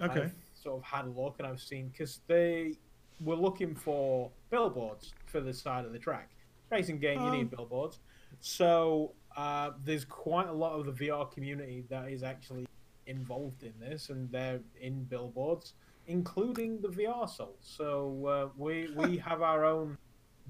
and 0.00 0.10
okay. 0.10 0.22
I've 0.24 0.34
sort 0.54 0.76
of 0.78 0.84
had 0.84 1.06
a 1.06 1.08
look 1.08 1.36
and 1.38 1.46
I've 1.46 1.60
seen 1.60 1.88
because 1.88 2.20
they 2.26 2.74
were 3.20 3.34
looking 3.34 3.74
for 3.74 4.30
billboards 4.50 5.14
for 5.26 5.40
the 5.40 5.52
side 5.52 5.84
of 5.84 5.92
the 5.92 5.98
track. 5.98 6.30
Racing 6.70 6.98
game, 6.98 7.20
you 7.24 7.30
need 7.30 7.48
Oh. 7.54 7.56
billboards. 7.56 7.98
So 8.40 9.12
uh, 9.36 9.70
there's 9.84 10.04
quite 10.04 10.48
a 10.48 10.52
lot 10.52 10.78
of 10.78 10.86
the 10.86 10.92
VR 10.92 11.24
community 11.32 11.84
that 11.88 12.10
is 12.10 12.22
actually 12.22 12.66
involved 13.08 13.62
in 13.64 13.72
this, 13.80 14.10
and 14.10 14.30
they're 14.30 14.60
in 14.80 15.02
billboards, 15.04 15.72
including 16.06 16.80
the 16.80 16.88
VR 16.88 17.28
Souls. 17.28 17.56
So 17.62 18.26
uh, 18.26 18.48
we 18.56 18.88
we 18.94 19.16
have 19.28 19.42
our 19.42 19.64
own 19.64 19.98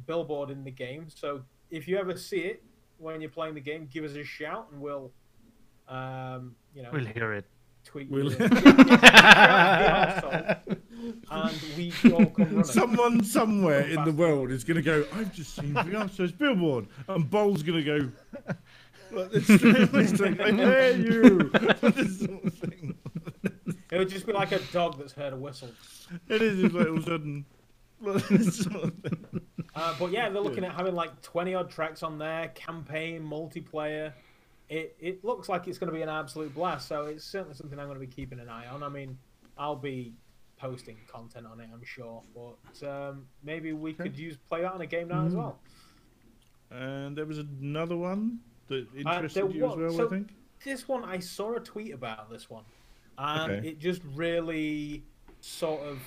billboard 0.07 0.51
in 0.51 0.63
the 0.65 0.71
game. 0.71 1.07
So 1.09 1.43
if 1.71 1.89
you 1.89 1.97
ever 1.99 2.17
see 2.17 2.41
it 2.41 2.63
when 2.99 3.21
you're 3.21 3.31
playing 3.31 3.55
the 3.55 3.61
game, 3.61 3.89
give 3.93 4.05
us 4.05 4.15
a 4.15 4.25
shout, 4.25 4.69
and 4.73 4.81
we'll, 4.81 5.11
um, 5.89 6.55
you 6.75 6.83
know, 6.83 6.91
We'll 6.93 7.07
hear 7.07 7.33
it. 7.33 7.45
tweet 7.85 8.11
We'll- 8.11 8.31
you. 8.33 8.37
VR 8.49 10.21
Soul, 10.21 10.77
and 11.31 11.61
we 11.77 11.93
all 12.13 12.27
come 12.27 12.45
running. 12.47 12.65
Someone 12.65 13.25
somewhere 13.25 13.83
in 13.83 14.05
the 14.05 14.13
world 14.13 14.51
is 14.51 14.65
going 14.65 14.77
to 14.77 14.83
go, 14.83 15.05
I've 15.15 15.33
just 15.33 15.55
seen 15.55 15.75
Piasso's 15.75 16.33
billboard. 16.33 16.87
And 17.09 17.31
Boll's 17.31 17.63
going 17.63 17.85
to 17.85 17.99
go, 18.01 18.55
"Well, 19.13 19.25
it's- 19.33 19.49
it's 19.49 20.21
like, 20.21 20.41
I 20.41 20.53
hear 20.53 20.97
you. 20.97 21.51
This 21.93 22.21
sort 22.21 22.45
of 22.45 22.55
thing. 22.55 22.97
It 23.91 23.99
would 23.99 24.09
just 24.09 24.27
be 24.27 24.33
like 24.33 24.53
a 24.53 24.59
dog 24.73 24.99
that's 24.99 25.13
heard 25.13 25.33
a 25.33 25.37
whistle. 25.37 25.71
It 26.29 26.43
is 26.43 26.63
it's 26.63 26.75
like 26.75 26.87
all 26.87 26.97
of 26.99 27.03
a 27.03 27.11
sudden. 27.11 27.45
this 28.03 28.59
sort 28.59 28.85
of 28.85 28.95
thing. 28.99 29.41
Uh, 29.75 29.95
but 29.99 30.11
yeah, 30.13 30.29
they're 30.29 30.43
looking 30.43 30.65
at 30.65 30.73
having 30.73 30.95
like 30.95 31.21
20 31.23 31.55
odd 31.55 31.71
tracks 31.71 32.03
on 32.03 32.19
there, 32.19 32.49
campaign, 32.49 33.23
multiplayer. 33.23 34.13
It, 34.69 34.95
it 35.01 35.25
looks 35.25 35.49
like 35.49 35.67
it's 35.69 35.79
going 35.79 35.89
to 35.91 35.95
be 35.97 36.03
an 36.03 36.09
absolute 36.11 36.55
blast, 36.55 36.87
so 36.89 37.07
it's 37.07 37.25
certainly 37.25 37.55
something 37.55 37.79
I'm 37.79 37.87
going 37.87 37.99
to 37.99 38.07
be 38.07 38.13
keeping 38.13 38.39
an 38.41 38.49
eye 38.51 38.67
on. 38.67 38.83
I 38.83 38.89
mean, 38.91 39.17
I'll 39.57 39.77
be 39.77 40.13
posting 40.59 40.97
content 41.11 41.47
on 41.47 41.61
it, 41.61 41.69
I'm 41.73 41.85
sure, 41.85 42.23
but 42.35 42.87
um, 42.89 43.27
maybe 43.43 43.73
we 43.73 43.93
Okay. 43.93 44.05
could 44.05 44.19
use 44.19 44.37
play 44.49 44.61
that 44.63 44.73
on 44.75 44.81
a 44.83 44.87
game 44.87 45.09
now 45.09 45.25
as 45.25 45.33
Mm. 45.33 45.37
well. 45.39 45.59
And 46.71 47.17
there 47.17 47.25
was 47.25 47.39
another 47.39 47.97
one 47.97 48.41
that 48.69 48.87
Uh, 48.95 48.99
interested 49.13 49.43
there 49.45 49.51
you 49.51 49.67
as 49.67 49.77
well, 49.77 49.91
so- 49.93 50.07
I 50.07 50.11
think. 50.11 50.35
This 50.65 50.89
one, 50.89 51.05
I 51.05 51.19
saw 51.21 51.55
a 51.55 51.61
tweet 51.61 51.93
about 51.95 52.31
this 52.31 52.51
one, 52.51 52.65
and 53.17 53.53
Okay. 53.53 53.69
it 53.69 53.79
just 53.79 54.03
really 54.15 55.05
sort 55.41 55.81
of 55.83 56.01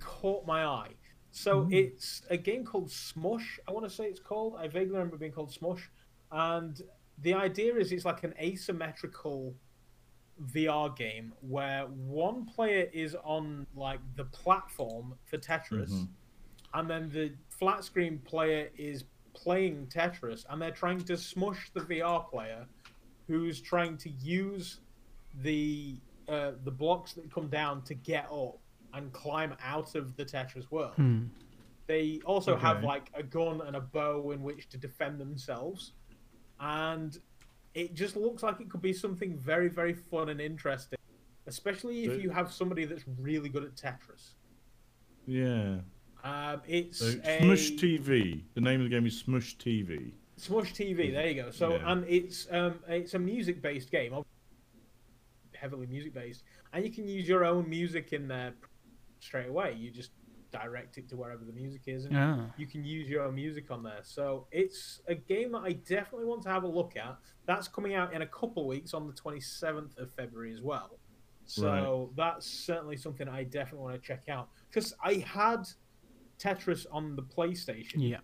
caught 0.00 0.46
my 0.46 0.64
eye. 0.64 0.90
So 1.30 1.66
it's 1.70 2.22
a 2.28 2.36
game 2.36 2.64
called 2.64 2.90
Smush. 2.90 3.58
I 3.66 3.72
want 3.72 3.84
to 3.86 3.90
say 3.90 4.04
it's 4.06 4.20
called. 4.20 4.56
I 4.56 4.66
vaguely 4.68 4.92
remember 4.92 5.16
it 5.16 5.20
being 5.20 5.32
called 5.32 5.50
Smush, 5.52 5.88
and 6.30 6.82
the 7.18 7.34
idea 7.34 7.74
is 7.76 7.92
it's 7.92 8.04
like 8.04 8.22
an 8.24 8.34
asymmetrical 8.38 9.54
VR 10.40 10.90
game 10.96 11.32
where 11.40 11.86
one 11.86 12.44
player 12.46 12.90
is 12.92 13.14
on 13.22 13.66
like 13.74 14.00
the 14.16 14.24
platform 14.24 15.16
for 15.24 15.38
Tetris, 15.38 15.90
Mhm. 15.90 16.08
and 16.74 16.90
then 16.90 17.10
the 17.10 17.32
flat 17.48 17.84
screen 17.84 18.18
player 18.18 18.70
is 18.76 19.04
playing 19.34 19.86
Tetris, 19.86 20.44
and 20.48 20.60
they're 20.60 20.70
trying 20.70 21.00
to 21.04 21.16
smush 21.16 21.70
the 21.74 21.80
VR 21.80 22.28
player, 22.28 22.66
who's 23.26 23.60
trying 23.60 23.96
to 23.98 24.10
use 24.10 24.80
the 25.42 25.96
uh, 26.28 26.52
the 26.64 26.70
blocks 26.70 27.14
that 27.14 27.32
come 27.32 27.48
down 27.48 27.82
to 27.82 27.94
get 27.94 28.26
up 28.32 28.58
and 28.94 29.12
climb 29.12 29.54
out 29.64 29.94
of 29.94 30.16
the 30.16 30.24
Tetris 30.24 30.70
world. 30.70 30.94
Hmm. 30.96 31.24
They 31.86 32.20
also 32.24 32.56
have 32.56 32.84
like 32.84 33.10
a 33.14 33.22
gun 33.22 33.60
and 33.66 33.74
a 33.74 33.80
bow 33.80 34.30
in 34.30 34.42
which 34.42 34.68
to 34.70 34.78
defend 34.78 35.20
themselves, 35.20 35.92
and 36.60 37.18
it 37.74 37.94
just 37.94 38.16
looks 38.16 38.42
like 38.42 38.60
it 38.60 38.70
could 38.70 38.82
be 38.82 38.92
something 38.92 39.36
very, 39.36 39.68
very 39.68 39.94
fun 39.94 40.28
and 40.28 40.40
interesting, 40.40 40.98
especially 41.46 42.04
if 42.04 42.22
you 42.22 42.30
have 42.30 42.52
somebody 42.52 42.84
that's 42.84 43.04
really 43.18 43.48
good 43.48 43.64
at 43.64 43.74
Tetris. 43.74 44.34
Yeah. 45.26 45.78
Um, 46.24 46.62
it's 46.68 46.98
So 46.98 47.20
a 47.24 47.40
Smush 47.40 47.72
TV. 47.72 48.42
The 48.54 48.60
name 48.60 48.80
of 48.80 48.84
the 48.88 48.94
game 48.94 49.06
is 49.06 49.18
Smush 49.18 49.56
TV. 49.58 50.12
Smush 50.36 50.72
TV. 50.72 51.12
There 51.12 51.26
you 51.26 51.34
go. 51.42 51.50
So 51.50 51.74
Yeah. 51.74 51.92
and 51.92 52.04
it's 52.08 52.46
um 52.50 52.78
it's 52.88 53.14
a 53.14 53.18
music 53.18 53.60
based 53.60 53.90
game, 53.90 54.14
heavily 55.54 55.86
music 55.86 56.14
based, 56.14 56.44
and 56.72 56.84
you 56.84 56.90
can 56.90 57.08
use 57.08 57.28
your 57.28 57.44
own 57.44 57.68
music 57.68 58.12
in 58.12 58.28
there 58.28 58.54
straight 59.20 59.48
away. 59.48 59.74
You 59.74 59.90
just 59.90 60.12
direct 60.52 60.98
it 60.98 61.08
to 61.08 61.16
wherever 61.16 61.44
the 61.44 61.52
music 61.52 61.82
is, 61.86 62.04
and 62.04 62.14
Yeah. 62.14 62.46
you 62.56 62.66
can 62.66 62.84
use 62.84 63.08
your 63.08 63.22
own 63.22 63.34
music 63.34 63.70
on 63.70 63.82
there. 63.82 64.00
So 64.02 64.46
it's 64.52 65.00
a 65.08 65.14
game 65.14 65.52
that 65.52 65.60
I 65.62 65.72
definitely 65.72 66.26
want 66.26 66.42
to 66.42 66.50
have 66.50 66.62
a 66.64 66.68
look 66.68 66.96
at. 66.96 67.18
That's 67.46 67.68
coming 67.68 67.94
out 67.94 68.12
in 68.12 68.22
a 68.22 68.26
couple 68.26 68.66
weeks 68.66 68.92
on 68.94 69.06
the 69.06 69.12
27th 69.14 69.96
of 69.98 70.12
February 70.12 70.52
as 70.52 70.60
well. 70.60 70.98
So 71.44 72.12
that's 72.16 72.46
certainly 72.46 72.96
something 72.96 73.28
I 73.28 73.44
definitely 73.44 73.80
want 73.84 74.00
to 74.00 74.06
check 74.06 74.28
out 74.28 74.48
because 74.68 74.94
I 75.02 75.14
had 75.14 75.66
Tetris 76.46 76.86
on 76.90 77.14
the 77.16 77.22
PlayStation 77.22 77.94
Yeah. 78.08 78.20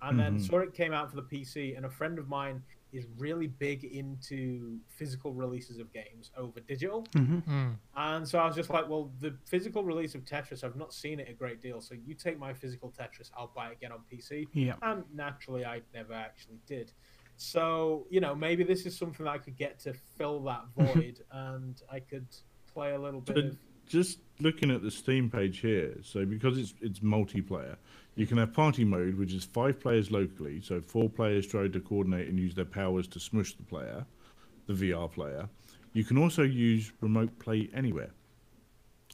and 0.00 0.18
then 0.18 0.36
Mhm. 0.36 0.40
saw 0.46 0.58
it 0.60 0.72
came 0.74 0.92
out 0.92 1.10
for 1.10 1.16
the 1.16 1.22
PC. 1.22 1.74
And 1.76 1.84
a 1.86 1.90
friend 1.90 2.18
of 2.18 2.28
mine 2.28 2.62
is 2.92 3.06
really 3.16 3.46
big 3.46 3.84
into 3.84 4.78
physical 4.88 5.32
releases 5.32 5.78
of 5.78 5.90
games 5.92 6.30
over 6.36 6.60
digital. 6.60 7.06
hmm 7.14 7.38
Hmm. 7.38 7.70
And 7.96 8.26
so 8.28 8.38
I 8.38 8.46
was 8.46 8.54
just 8.56 8.68
like, 8.70 8.88
well, 8.88 9.12
the 9.20 9.32
physical 9.46 9.82
release 9.84 10.14
of 10.14 10.24
Tetris, 10.24 10.62
I've 10.64 10.76
not 10.76 10.92
seen 10.92 11.20
it 11.20 11.28
a 11.28 11.32
great 11.32 11.60
deal. 11.62 11.80
So 11.80 11.94
you 11.94 12.14
take 12.14 12.38
my 12.38 12.52
physical 12.52 12.90
Tetris, 12.90 13.30
I'll 13.36 13.52
buy 13.54 13.68
it 13.70 13.72
again 13.74 13.92
on 13.92 14.00
PC. 14.10 14.46
Yeah. 14.52 14.76
And 14.82 15.04
naturally, 15.14 15.64
I 15.64 15.82
never 15.94 16.12
actually 16.12 16.58
did. 16.66 16.92
So, 17.36 18.06
you 18.10 18.20
know, 18.20 18.34
maybe 18.34 18.62
this 18.62 18.84
is 18.86 18.96
something 18.96 19.24
that 19.24 19.30
I 19.32 19.38
could 19.38 19.56
get 19.56 19.78
to 19.80 19.94
fill 19.94 20.40
that 20.44 20.66
void 20.76 21.24
and 21.30 21.80
I 21.90 22.00
could 22.00 22.26
play 22.66 22.94
a 22.94 22.98
little 22.98 23.20
bit 23.20 23.36
So 23.36 23.42
of. 23.46 23.58
Just 23.92 24.18
looking 24.40 24.70
at 24.70 24.82
the 24.82 24.90
Steam 24.90 25.30
page 25.30 25.58
here, 25.58 25.94
so 26.02 26.24
because 26.24 26.56
it's 26.58 26.74
it's 26.80 27.00
multiplayer, 27.00 27.76
you 28.16 28.26
can 28.26 28.38
have 28.38 28.52
party 28.52 28.84
mode, 28.84 29.14
which 29.16 29.32
is 29.34 29.44
five 29.44 29.78
players 29.78 30.10
locally, 30.10 30.60
so 30.62 30.80
four 30.80 31.08
players 31.08 31.46
try 31.46 31.68
to 31.68 31.80
coordinate 31.80 32.28
and 32.28 32.38
use 32.38 32.54
their 32.54 32.64
powers 32.64 33.06
to 33.08 33.20
smush 33.20 33.54
the 33.54 33.62
player, 33.62 34.04
the 34.66 34.72
VR 34.72 35.10
player. 35.10 35.48
You 35.92 36.04
can 36.04 36.16
also 36.16 36.42
use 36.42 36.90
remote 37.02 37.38
play 37.38 37.68
anywhere 37.74 38.10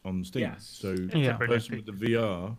on 0.04 0.24
Steam. 0.24 0.42
Yes. 0.42 0.64
So 0.80 0.92
It's 0.92 1.14
Yeah. 1.14 1.36
the 1.36 1.46
person 1.46 1.76
with 1.76 1.86
the 1.86 1.92
VR 2.06 2.56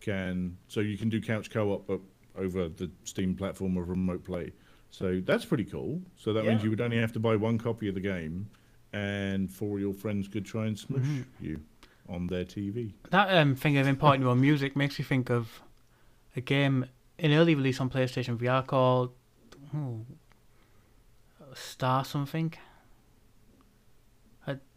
can 0.00 0.56
so 0.68 0.80
you 0.80 0.96
can 0.96 1.08
do 1.08 1.20
couch 1.20 1.50
co-op 1.50 1.90
up 1.90 2.00
over 2.36 2.68
the 2.68 2.88
Steam 3.02 3.34
platform 3.34 3.76
of 3.76 3.88
remote 3.88 4.22
play. 4.24 4.52
So 4.90 5.20
that's 5.20 5.44
pretty 5.44 5.64
cool. 5.64 6.00
So 6.16 6.32
that 6.32 6.44
means 6.46 6.62
you 6.62 6.70
would 6.70 6.80
only 6.80 6.98
have 6.98 7.12
to 7.12 7.20
buy 7.20 7.34
one 7.36 7.58
copy 7.58 7.88
of 7.88 7.94
the 7.94 8.00
game, 8.00 8.48
and 8.92 9.50
four 9.50 9.76
of 9.76 9.80
your 9.80 9.92
friends 9.94 10.28
could 10.28 10.44
try 10.46 10.66
and 10.66 10.78
smush 10.78 11.02
Mm-hmm. 11.02 11.44
you 11.44 11.60
on 12.08 12.26
their 12.26 12.44
TV. 12.44 12.92
That 13.10 13.30
um, 13.36 13.54
thing 13.54 13.76
of 13.76 13.86
importing 13.86 14.22
your 14.22 14.34
music 14.34 14.74
makes 14.76 14.98
me 14.98 15.04
think 15.04 15.30
of 15.30 15.60
a 16.36 16.40
game, 16.40 16.86
an 17.18 17.32
early 17.32 17.54
release 17.54 17.80
on 17.80 17.90
PlayStation 17.90 18.38
VR 18.38 18.66
called 18.66 19.12
oh, 19.76 20.00
Star 21.54 22.04
something. 22.04 22.52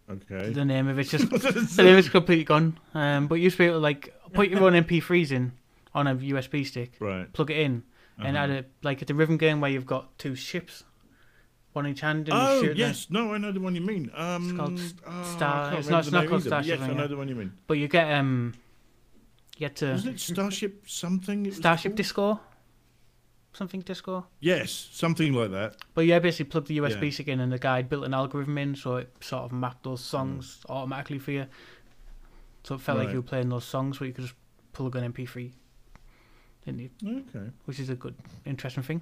Okay. 0.10 0.50
The 0.52 0.66
name 0.66 0.90
of 0.90 1.00
it's 1.00 1.10
just 1.12 1.30
the 1.30 1.84
name 1.84 1.98
is 1.98 2.10
completely 2.10 2.44
gone. 2.44 2.78
Um, 2.94 3.28
but 3.28 3.36
you 3.36 3.44
used 3.44 3.56
to 3.58 3.64
be 3.64 3.66
able 3.68 3.76
to 3.78 3.80
like 3.80 4.14
put 4.34 4.50
your 4.50 4.62
own 4.64 4.74
MP3s 4.74 5.32
in 5.32 5.54
on 5.94 6.08
a 6.08 6.16
USB 6.16 6.66
stick, 6.66 6.94
right. 7.00 7.32
plug 7.32 7.50
it 7.52 7.58
in, 7.60 7.84
and 8.18 8.36
Uh-huh. 8.36 8.44
add 8.44 8.50
a 8.50 8.66
like 8.84 9.02
it's 9.02 9.10
a 9.10 9.14
rhythm 9.14 9.38
game 9.38 9.62
where 9.62 9.72
you've 9.72 9.86
got 9.86 10.18
two 10.18 10.36
ships, 10.36 10.84
one 11.74 11.88
each 11.88 12.02
hand, 12.02 12.28
and 12.30 12.34
Oh 12.38 12.62
shoot 12.62 12.68
them. 12.70 12.78
yes, 12.78 13.08
no, 13.10 13.34
I 13.34 13.38
know 13.38 13.52
the 13.52 13.60
one 13.60 13.76
you 13.76 13.82
mean. 13.82 14.12
Um, 14.14 14.58
called 14.58 14.80
oh, 15.08 15.24
Star- 15.24 15.68
I 15.68 15.70
can't 15.70 15.80
it's 15.80 15.88
remember 15.88 15.92
not- 15.92 16.00
it's 16.00 16.12
not 16.12 16.20
name 16.22 16.30
called 16.30 16.42
either, 16.42 16.50
but 16.50 16.64
Starship 16.64 16.80
Yes, 16.80 16.90
I 16.90 16.94
know 16.94 17.08
the 17.08 17.18
one 17.18 17.28
you 17.30 17.36
mean. 17.36 17.54
But 17.68 17.78
you 17.78 17.88
get 17.88 18.12
um, 18.14 18.54
you 19.56 19.60
get 19.68 19.76
to 19.78 19.92
Wasn't 19.92 20.16
it 20.16 20.20
Starship 20.20 20.84
something? 20.88 21.46
it 21.46 21.54
Starship 21.56 21.92
called? 21.92 21.98
Disco, 21.98 22.40
something 23.54 23.82
Disco. 23.82 24.26
Yes, 24.40 24.90
something 24.92 25.34
like 25.34 25.52
that. 25.52 25.76
But 25.94 26.06
yeah, 26.08 26.20
basically 26.20 26.50
plug 26.52 26.66
the 26.68 26.78
USB 26.80 27.04
Yeah. 27.06 27.10
stick 27.12 27.28
in, 27.30 27.40
and 27.40 27.52
the 27.52 27.60
guy 27.60 27.82
built 27.84 28.04
an 28.06 28.14
algorithm 28.14 28.58
in, 28.58 28.76
so 28.76 28.98
it 28.98 29.12
sort 29.22 29.44
of 29.44 29.52
mapped 29.52 29.84
those 29.84 30.02
songs 30.04 30.60
automatically 30.68 31.20
for 31.20 31.32
you. 31.32 31.46
So 32.64 32.76
it 32.76 32.82
felt 32.82 32.98
like 33.00 33.10
you 33.10 33.16
were 33.18 33.22
playing 33.24 33.50
those 33.50 33.66
songs, 33.66 34.00
where 34.00 34.08
you 34.08 34.14
could 34.14 34.26
just 34.26 34.36
plug 34.74 34.96
an 34.96 35.04
MP3, 35.14 35.52
didn't 36.66 36.80
you? 36.80 36.90
Okay. 37.34 37.50
Which 37.66 37.80
is 37.80 37.90
a 37.90 37.96
good, 37.96 38.16
interesting 38.46 38.84
thing. 38.84 39.02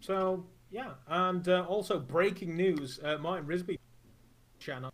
So, 0.00 0.44
yeah. 0.72 0.92
And 1.06 1.46
uh, 1.48 1.64
also, 1.68 1.98
breaking 1.98 2.56
news 2.56 2.98
uh, 3.04 3.18
Martin 3.18 3.46
Risby 3.46 3.78
channel, 4.58 4.92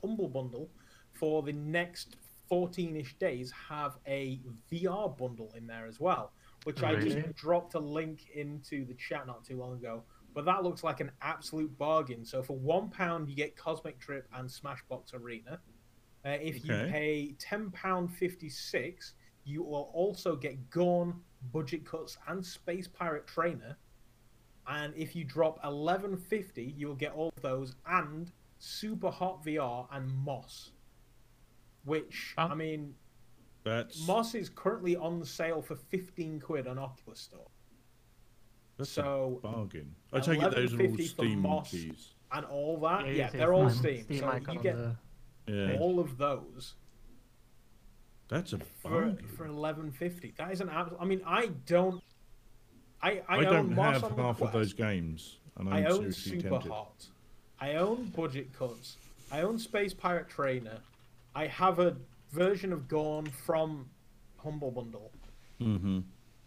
Humble 0.00 0.28
Bundle, 0.28 0.70
for 1.12 1.42
the 1.42 1.52
next 1.52 2.16
14 2.48 2.96
ish 2.96 3.14
days, 3.14 3.52
have 3.68 3.98
a 4.06 4.40
VR 4.70 5.16
bundle 5.18 5.52
in 5.56 5.66
there 5.66 5.86
as 5.86 5.98
well, 5.98 6.32
which 6.64 6.82
I 6.82 6.94
just 6.94 7.34
dropped 7.34 7.74
a 7.74 7.80
link 7.80 8.30
into 8.34 8.84
the 8.84 8.94
chat 8.94 9.26
not 9.26 9.44
too 9.44 9.58
long 9.58 9.74
ago. 9.74 10.04
But 10.34 10.46
that 10.46 10.62
looks 10.62 10.82
like 10.82 11.00
an 11.00 11.10
absolute 11.20 11.76
bargain. 11.76 12.24
So, 12.24 12.42
for 12.42 12.56
£1, 12.56 13.28
you 13.28 13.34
get 13.34 13.56
Cosmic 13.56 13.98
Trip 13.98 14.26
and 14.34 14.48
Smashbox 14.48 15.12
Arena. 15.12 15.60
Uh, 16.24 16.38
if 16.40 16.64
you 16.64 16.72
pay 16.88 17.34
£10.56, 17.38 19.12
you 19.44 19.64
will 19.64 19.90
also 19.92 20.36
get 20.36 20.70
Gorn, 20.70 21.14
Budget 21.52 21.84
Cuts, 21.84 22.16
and 22.28 22.46
Space 22.46 22.86
Pirate 22.86 23.26
Trainer. 23.26 23.76
And 24.66 24.94
if 24.96 25.16
you 25.16 25.24
drop 25.24 25.56
1150, 25.64 26.74
you'll 26.76 26.94
get 26.94 27.12
all 27.14 27.32
of 27.36 27.42
those 27.42 27.74
and 27.86 28.30
Super 28.58 29.10
Hot 29.10 29.44
VR 29.44 29.88
and 29.90 30.12
Moss. 30.24 30.70
Which, 31.84 32.34
Oh. 32.38 32.42
I 32.44 32.54
mean, 32.54 32.94
That's 33.64 34.06
Moss 34.06 34.34
is 34.34 34.48
currently 34.48 34.96
on 34.96 35.24
sale 35.24 35.62
for 35.62 35.76
15 35.76 36.40
quid 36.40 36.66
on 36.66 36.78
Oculus 36.78 37.20
Store. 37.20 37.48
that's 38.76 38.90
so- 38.90 39.40
a 39.44 39.48
bargain. 39.48 39.94
I 40.12 40.18
take 40.20 40.42
it 40.42 40.50
those 40.54 40.72
are 40.74 40.76
all 40.80 40.86
11.50 40.88 41.06
Steam 41.06 41.38
Moss. 41.40 41.70
keys. 41.70 42.14
And 42.32 42.44
all 42.46 42.80
that, 42.80 43.06
yeah, 43.06 43.26
you 43.26 43.30
see 43.32 43.38
they're 43.38 43.52
all 43.54 43.68
Steam- 43.70 44.04
Steam. 44.04 44.16
Steam 44.18 44.44
so 44.44 44.52
you 44.52 44.60
get 44.60 44.76
the- 44.76 44.96
Yeah, 45.46 45.78
all 45.78 46.00
of 46.00 46.16
those 46.18 46.74
that's 48.28 48.52
a 48.54 48.58
for 48.58 48.90
bargain. 48.90 49.28
for 49.28 49.44
1150. 49.46 50.30
That 50.38 50.50
is 50.52 50.60
an 50.60 50.68
absolute. 50.70 51.00
I 51.00 51.04
mean, 51.04 51.20
I 51.26 51.48
don't. 51.66 52.02
I 53.02 53.20
I, 53.28 53.38
I, 53.38 53.44
don't 53.44 53.74
Moss 53.74 54.00
have 54.00 54.04
on 54.12 54.18
half 54.18 54.40
of 54.42 54.52
those 54.52 54.72
games, 54.72 55.38
and 55.58 55.68
I'm 55.68 55.74
I 55.74 55.84
own 55.86 55.98
seriously 56.12 56.36
Super 56.38 56.48
tempted. 56.50 56.70
Hot. 56.72 57.06
I 57.60 57.74
own 57.74 58.12
Budget 58.16 58.52
Cuts. 58.56 58.96
I 59.30 59.42
own 59.42 59.58
Space 59.58 59.94
Pirate 59.94 60.28
Trainer. 60.28 60.78
I 61.34 61.46
have 61.46 61.78
a 61.78 61.96
version 62.30 62.72
of 62.72 62.88
Gorn 62.88 63.26
from 63.26 63.86
Humble 64.38 64.70
Bundle, 64.70 65.10
Mm-hmm. 65.60 66.00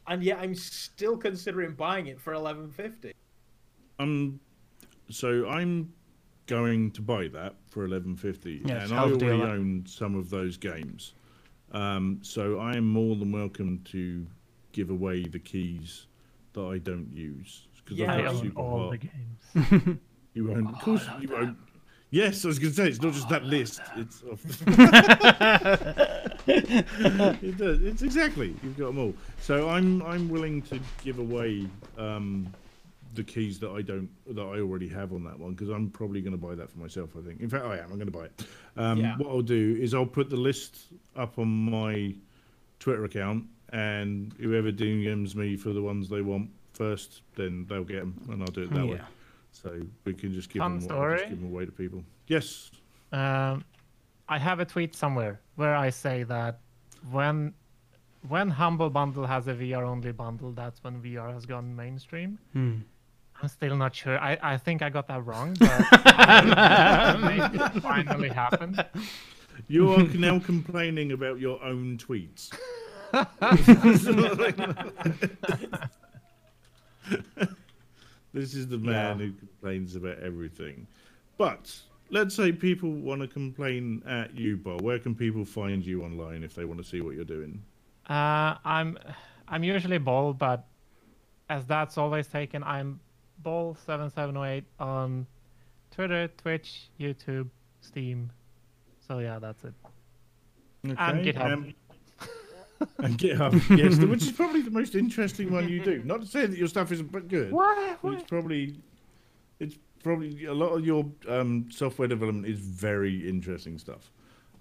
and 0.08 0.24
yet 0.24 0.40
I'm 0.40 0.56
still 0.56 1.16
considering 1.18 1.74
buying 1.74 2.08
it 2.08 2.20
for 2.20 2.34
1150. 2.34 3.14
Um, 4.00 4.40
so 5.10 5.48
I'm 5.48 5.94
going 6.48 6.92
to 6.92 7.02
buy 7.02 7.28
that 7.30 7.56
for 7.70 7.86
eleven 7.86 8.16
fifty, 8.16 8.62
Yeah, 8.66 8.84
and 8.84 8.92
a 8.92 8.96
I 8.96 8.98
hell 8.98 9.06
of 9.08 9.14
a 9.14 9.18
deal, 9.18 9.30
already 9.30 9.42
that. 9.44 9.50
own 9.58 9.84
some 9.88 10.16
of 10.16 10.30
those 10.30 10.58
games. 10.58 11.14
Um, 11.72 12.20
so 12.22 12.60
I 12.60 12.76
am 12.76 12.86
more 12.88 13.16
than 13.16 13.32
welcome 13.32 13.82
to 13.86 14.26
give 14.72 14.90
away 14.90 15.24
the 15.24 15.40
keys 15.40 16.08
that 16.56 16.66
I 16.66 16.78
don't 16.80 17.10
use 17.14 17.68
because 17.84 17.98
Yeah, 18.00 18.12
I 18.14 18.18
I've 18.18 18.24
got 18.26 18.34
own 18.36 18.42
super 18.42 18.60
all 18.60 18.80
hot. 18.80 18.92
the 18.92 18.98
games. 18.98 20.00
You 20.34 20.52
own, 20.52 20.68
of 20.68 20.82
course, 20.82 21.06
you 21.22 21.34
own. 21.34 21.56
Yes, 22.12 22.44
I 22.44 22.50
was 22.50 22.60
going 22.60 22.72
to 22.74 22.76
say 22.76 22.90
it's 22.90 23.02
not 23.02 23.14
just 23.14 23.30
that 23.30 23.46
list. 23.46 23.80
It's 23.96 24.22
off 24.30 24.44
it 26.48 27.58
does. 27.58 27.82
It's 27.82 28.02
exactly 28.02 28.56
you've 28.64 28.78
got 28.78 28.88
them 28.88 28.98
all. 29.00 29.14
So 29.40 29.70
I'm 29.70 30.02
I'm 30.04 30.28
willing 30.30 30.62
to 30.64 30.80
give 31.04 31.20
away 31.20 31.68
um, 31.98 32.48
the 33.14 33.24
keys 33.24 33.60
that 33.60 33.70
I 33.72 33.82
don't 33.82 34.10
that 34.36 34.42
I 34.42 34.60
already 34.60 34.88
have 34.90 35.14
on 35.14 35.24
that 35.24 35.40
one 35.40 35.52
because 35.54 35.70
I'm 35.70 35.90
probably 35.90 36.22
going 36.22 36.34
to 36.38 36.38
buy 36.38 36.56
that 36.56 36.70
for 36.70 36.80
myself. 36.80 37.12
I 37.18 37.22
think. 37.26 37.40
In 37.42 37.50
fact, 37.50 37.64
I 37.66 37.78
am. 37.78 37.86
I'm 37.92 37.98
going 37.98 38.12
to 38.12 38.18
buy 38.18 38.26
it. 38.26 38.46
Um, 38.78 39.00
Yeah. 39.00 39.16
What 39.18 39.30
I'll 39.30 39.42
do 39.42 39.78
is 39.80 39.94
I'll 39.94 40.06
put 40.06 40.30
the 40.30 40.36
list 40.38 40.88
up 41.16 41.40
on 41.40 41.48
my 41.48 42.14
Twitter 42.80 43.06
account, 43.06 43.46
and 43.70 44.34
whoever 44.40 44.72
DMs 44.72 45.36
me 45.36 45.58
for 45.58 45.74
the 45.74 45.82
ones 45.82 46.10
they 46.10 46.22
want 46.22 46.50
first, 46.74 47.22
then 47.36 47.66
they'll 47.68 47.84
get 47.84 48.00
them, 48.00 48.22
and 48.30 48.42
I'll 48.42 48.48
do 48.48 48.64
it 48.64 48.74
that 48.74 48.88
way. 48.88 49.02
So 49.52 49.82
we 50.04 50.14
can 50.14 50.34
just 50.34 50.50
give 50.50 50.60
Fun 50.60 50.80
them 50.80 50.92
I'll 50.92 51.18
just 51.18 51.30
give 51.30 51.40
them 51.40 51.52
away 51.52 51.66
to 51.66 51.72
people. 51.72 52.04
Yes. 52.28 52.72
Um, 53.12 53.64
I 54.28 54.38
have 54.38 54.60
a 54.60 54.66
tweet 54.66 54.96
somewhere 54.96 55.40
where 55.56 55.76
I 55.76 55.90
say 55.90 56.24
that 56.24 56.60
when 57.12 57.54
when 58.28 58.50
Humble 58.50 58.90
Bundle 58.90 59.26
has 59.26 59.48
a 59.48 59.54
VR 59.54 59.84
only 59.84 60.12
bundle, 60.12 60.52
that's 60.52 60.84
when 60.84 61.02
VR 61.02 61.34
has 61.34 61.46
gone 61.46 61.76
mainstream. 61.76 62.40
Hmm. 62.54 62.78
I'm 63.42 63.50
still 63.50 63.76
not 63.76 63.94
sure. 63.94 64.18
I, 64.20 64.38
I 64.42 64.58
think 64.58 64.82
I 64.82 64.90
got 64.90 65.08
that 65.08 65.26
wrong, 65.26 65.56
but 65.60 65.70
it 67.76 67.82
finally 67.82 68.30
happened. 68.30 68.84
You 69.68 69.92
are 69.92 70.04
now 70.04 70.40
complaining 70.40 71.12
about 71.12 71.40
your 71.40 71.62
own 71.64 71.98
tweets. 71.98 72.52
this 78.34 78.54
is 78.54 78.68
the 78.68 78.78
man 78.78 79.20
Yeah. 79.20 79.26
who 79.26 79.32
complains 79.34 79.96
about 79.96 80.20
everything. 80.20 80.88
But 81.38 81.76
let's 82.10 82.36
say 82.36 82.52
people 82.52 82.92
want 82.92 83.22
to 83.22 83.28
complain 83.28 84.02
at 84.08 84.36
you, 84.36 84.58
Boll. 84.58 84.80
Where 84.80 85.00
can 85.00 85.16
people 85.16 85.46
find 85.46 85.86
you 85.86 86.04
online 86.04 86.44
if 86.44 86.56
they 86.56 86.66
want 86.66 86.82
to 86.82 86.88
see 86.88 87.02
what 87.02 87.16
you're 87.16 87.26
doing? 87.26 87.62
Uh, 88.10 88.56
I'm 88.64 88.98
I'm 89.48 89.64
usually 89.64 89.98
Boll, 89.98 90.34
but 90.34 90.66
as 91.50 91.66
that's 91.66 91.98
always 91.98 92.28
taken, 92.28 92.64
I'm 92.64 93.00
Boll7708 93.44 94.64
on 94.80 95.28
Twitter, 95.92 96.28
Twitch, 96.38 96.90
YouTube, 97.00 97.50
Steam. 97.82 98.32
So 99.08 99.20
yeah, 99.20 99.40
that's 99.40 99.64
it. 99.64 99.74
And 100.84 100.98
GitHub. 101.26 101.54
um, 101.54 101.74
and 103.00 103.18
GitHub, 103.18 103.78
yes, 103.78 103.98
which 104.00 104.24
is 104.24 104.32
probably 104.32 104.62
the 104.62 104.72
most 104.72 104.96
interesting 104.96 105.52
one 105.52 105.70
you 105.70 105.84
do. 105.84 106.02
Not 106.04 106.22
to 106.22 106.28
say 106.28 106.46
that 106.46 106.58
your 106.58 106.68
stuff 106.68 106.92
isn't 106.92 107.28
good. 107.28 107.52
What? 107.52 108.00
But 108.02 108.14
it's 108.14 108.24
probably 108.24 108.76
it's 109.60 109.78
probably 110.04 110.46
a 110.46 110.54
lot 110.54 110.70
of 110.70 110.86
your 110.86 111.06
um, 111.28 111.68
software 111.72 112.08
development 112.08 112.46
is 112.46 112.60
very 112.60 113.28
interesting 113.28 113.78
stuff. 113.78 114.12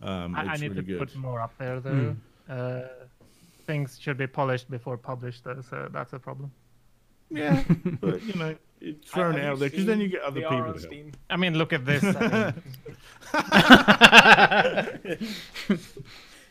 Um, 0.03 0.35
I, 0.35 0.43
I 0.43 0.57
need 0.57 0.71
really 0.71 0.75
to 0.77 0.83
good. 0.83 0.99
put 0.99 1.17
more 1.17 1.41
up 1.41 1.53
there 1.59 1.81
though. 1.81 2.17
Uh, 2.49 2.83
things 3.67 3.99
should 4.01 4.19
be 4.19 4.27
polished 4.27 4.71
before 4.71 4.97
published 4.97 5.45
though, 5.45 5.63
so 5.69 5.89
that's 5.93 6.13
a 6.13 6.19
problem. 6.19 6.51
Yeah, 7.31 7.63
but 8.01 8.23
you 8.23 8.35
know, 8.35 8.55
it's 8.81 9.11
thrown 9.11 9.37
it 9.37 9.45
out 9.45 9.59
there 9.59 9.71
because 9.71 9.87
then 9.87 10.01
you 10.01 10.09
get 10.09 10.23
other 10.23 10.41
VR 10.41 10.51
people. 10.51 10.59
to 10.59 10.65
help. 10.65 10.81
Steam? 10.81 11.13
I 11.31 11.37
mean, 11.37 11.55
look 11.57 11.73
at 11.73 11.85
this. 11.85 12.05
I 12.05 12.53
mean, 15.05 15.19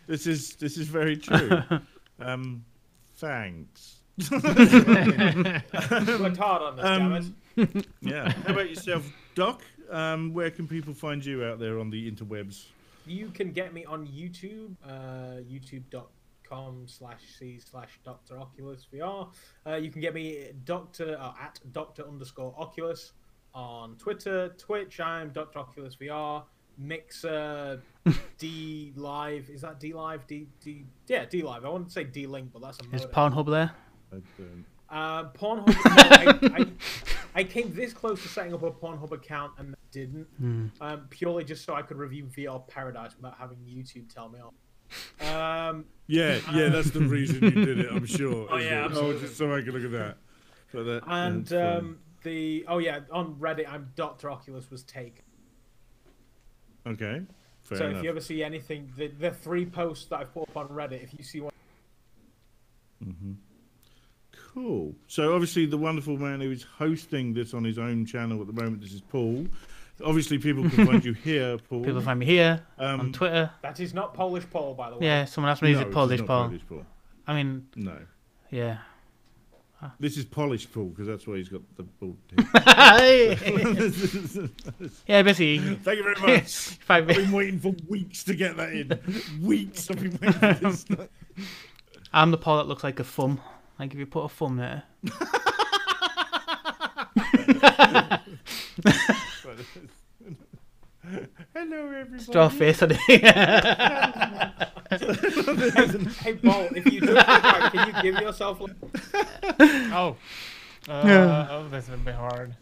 This 0.07 0.27
is 0.27 0.55
this 0.55 0.77
is 0.77 0.87
very 0.87 1.17
true. 1.17 1.61
um, 2.19 2.63
thanks. 3.15 4.01
Worked 4.31 4.43
hard 6.37 6.61
on 6.61 6.75
this, 6.75 6.85
damn 6.85 7.13
it. 7.13 7.25
Um, 7.57 7.83
yeah. 8.01 8.31
How 8.31 8.53
about 8.53 8.69
yourself, 8.69 9.11
Doc? 9.33 9.61
Um, 9.89 10.33
where 10.33 10.51
can 10.51 10.67
people 10.67 10.93
find 10.93 11.23
you 11.25 11.43
out 11.43 11.59
there 11.59 11.79
on 11.79 11.89
the 11.89 12.11
interwebs? 12.11 12.65
You 13.05 13.29
can 13.29 13.51
get 13.51 13.73
me 13.73 13.85
on 13.85 14.07
YouTube, 14.07 14.75
uh, 14.85 15.41
youtube.com 15.49 16.83
slash 16.87 17.21
c 17.37 17.59
slash 17.59 17.99
Dr. 18.05 18.39
Oculus 18.39 18.87
VR. 18.93 19.29
Uh, 19.65 19.75
you 19.75 19.89
can 19.91 20.01
get 20.01 20.13
me 20.13 20.51
Doctor 20.65 21.17
uh, 21.19 21.33
at 21.41 21.59
Dr. 21.71 22.07
underscore 22.07 22.53
Oculus 22.57 23.13
on 23.53 23.95
Twitter, 23.97 24.49
Twitch. 24.57 24.99
I'm 24.99 25.31
Dr. 25.31 25.59
Oculus 25.59 25.95
VR. 25.95 26.43
Mixer, 26.77 27.81
D 28.37 28.93
Live. 28.95 29.49
Is 29.49 29.61
that 29.61 29.79
D 29.79 29.93
Live? 29.93 30.25
D 30.27 30.47
D 30.63 30.85
yeah, 31.07 31.25
D 31.25 31.41
Live. 31.41 31.65
I 31.65 31.69
wanted 31.69 31.87
to 31.87 31.93
say 31.93 32.03
D 32.03 32.27
Link, 32.27 32.49
but 32.53 32.61
that's 32.61 32.79
a 32.79 32.95
Is 32.95 33.05
modem. 33.07 33.11
Pornhub 33.45 33.49
there? 33.51 33.71
I 34.11 34.15
don't- 34.37 34.65
Uh, 34.89 35.23
Pornhub. 35.31 35.67
no, 35.67 36.57
I, 36.57 36.61
I, 36.61 36.67
I 37.41 37.43
came 37.43 37.73
this 37.73 37.93
close 37.93 38.21
to 38.23 38.27
setting 38.27 38.53
up 38.53 38.61
a 38.63 38.71
Pornhub 38.71 39.11
account 39.11 39.53
and 39.57 39.75
didn't. 39.91 40.27
Hmm. 40.37 40.67
Um, 40.81 41.07
purely 41.09 41.43
just 41.43 41.65
so 41.65 41.73
I 41.73 41.81
could 41.81 41.97
review 41.97 42.25
VR 42.25 42.67
Paradise 42.67 43.15
without 43.15 43.35
having 43.37 43.57
YouTube 43.59 44.13
tell 44.13 44.29
me 44.29 44.39
off. 44.39 44.53
Um, 45.21 45.85
Yeah, 46.07 46.39
yeah, 46.53 46.69
that's 46.69 46.91
the 46.91 46.99
reason 47.01 47.43
you 47.43 47.51
did 47.65 47.79
it. 47.79 47.91
I'm 47.91 48.05
sure. 48.19 48.47
Oh, 48.51 48.57
isn't 48.57 48.71
yeah, 48.71 48.81
it? 48.81 48.85
absolutely. 48.85 49.21
just 49.21 49.37
so 49.37 49.55
I 49.55 49.61
can 49.61 49.71
look 49.71 49.83
at 49.85 49.91
that. 49.91 50.17
But 50.71 50.83
that 50.83 51.03
and 51.07 51.45
that's 51.45 51.51
fine. 51.51 51.77
um, 51.77 51.97
the 52.23 52.65
oh 52.67 52.77
yeah, 52.79 52.99
on 53.11 53.35
Reddit, 53.35 53.67
I'm 53.71 53.89
Doctor 53.95 54.29
Oculus 54.29 54.69
was 54.69 54.83
taken. 54.83 55.23
Okay, 56.87 57.21
fair 57.63 57.77
so 57.77 57.85
enough. 57.85 57.97
if 57.97 58.03
you 58.03 58.09
ever 58.09 58.21
see 58.21 58.43
anything, 58.43 58.91
the 58.97 59.07
the 59.07 59.31
three 59.31 59.65
posts 59.65 60.05
that 60.05 60.19
I've 60.19 60.33
put 60.33 60.49
up 60.49 60.57
on 60.57 60.67
Reddit, 60.69 61.03
if 61.03 61.13
you 61.17 61.23
see 61.23 61.41
one, 61.41 61.51
Cool. 64.53 64.93
So 65.07 65.33
obviously, 65.33 65.65
the 65.65 65.77
wonderful 65.77 66.17
man 66.17 66.39
who 66.39 66.51
is 66.51 66.63
hosting 66.63 67.33
this 67.33 67.53
on 67.53 67.63
his 67.63 67.79
own 67.79 68.05
channel 68.05 68.39
at 68.39 68.47
the 68.47 68.53
moment, 68.53 68.81
this 68.81 68.93
is 68.93 69.01
Paul. 69.01 69.47
Obviously, 70.03 70.37
people 70.37 70.69
can 70.69 70.85
find 70.85 71.03
you 71.05 71.13
here, 71.13 71.57
Paul. 71.69 71.83
People 71.83 72.01
find 72.01 72.19
me 72.19 72.25
here 72.25 72.61
Um, 72.77 72.99
on 72.99 73.11
Twitter. 73.13 73.49
that 73.61 73.79
is 73.79 73.93
not 73.93 74.13
Polish 74.13 74.43
Paul, 74.51 74.73
by 74.75 74.89
the 74.91 74.97
way. 74.97 75.05
Yeah, 75.05 75.25
someone 75.25 75.51
asked 75.51 75.61
me, 75.63 75.71
is 75.71 75.79
no, 75.79 75.87
it 75.87 75.91
Polish, 75.91 76.19
not 76.19 76.27
Paul? 76.27 76.47
Polish 76.47 76.61
Paul. 76.69 76.85
I 77.27 77.33
mean, 77.35 77.67
No, 77.75 77.97
yeah. 78.51 78.77
This 79.99 80.17
is 80.17 80.25
Polish 80.25 80.71
Paul 80.71 80.85
because 80.85 81.07
that's 81.07 81.25
why 81.27 81.37
he's 81.37 81.49
got 81.49 81.61
the 81.75 81.83
bald 81.83 82.17
head. 82.65 83.39
yeah, 85.07 85.21
basically, 85.23 85.59
Thank 85.75 85.97
you 85.97 86.03
very 86.03 86.21
much. 86.37 86.77
I've 86.89 87.07
been 87.07 87.31
waiting 87.31 87.59
for 87.59 87.75
weeks 87.87 88.23
to 88.25 88.35
get 88.35 88.57
that 88.57 88.71
in. 88.71 88.99
weeks 89.41 89.89
I've 89.89 89.99
been 90.01 90.19
waiting 90.21 90.33
for 90.33 90.53
this. 90.69 90.85
I'm 92.13 92.31
the 92.31 92.37
Paul 92.37 92.57
that 92.57 92.67
looks 92.67 92.83
like 92.83 92.99
a 92.99 93.03
thumb. 93.03 93.41
Like 93.79 93.93
if 93.93 93.99
you 93.99 94.05
put 94.05 94.23
a 94.25 94.29
thumb 94.29 94.57
there. 94.57 94.83
Hello, 101.53 101.87
everybody. 101.87 102.23
Draw 102.31 102.45
a 102.45 102.49
face 102.49 102.81
on 102.81 102.91
it. 102.91 102.97
Hey, 102.97 103.17
hey 106.21 106.35
Paul, 106.35 106.69
if 106.75 106.85
you 106.91 107.01
do, 107.01 107.13
right, 107.13 107.71
can 107.73 107.87
you 107.87 107.93
give 108.01 108.15
yourself? 108.21 108.61
Like, 108.61 108.71
oh. 109.91 110.15
Uh, 110.87 111.47
oh, 111.49 111.67
this 111.69 111.89
will 111.89 111.97
be 111.97 112.11
hard. 112.11 112.55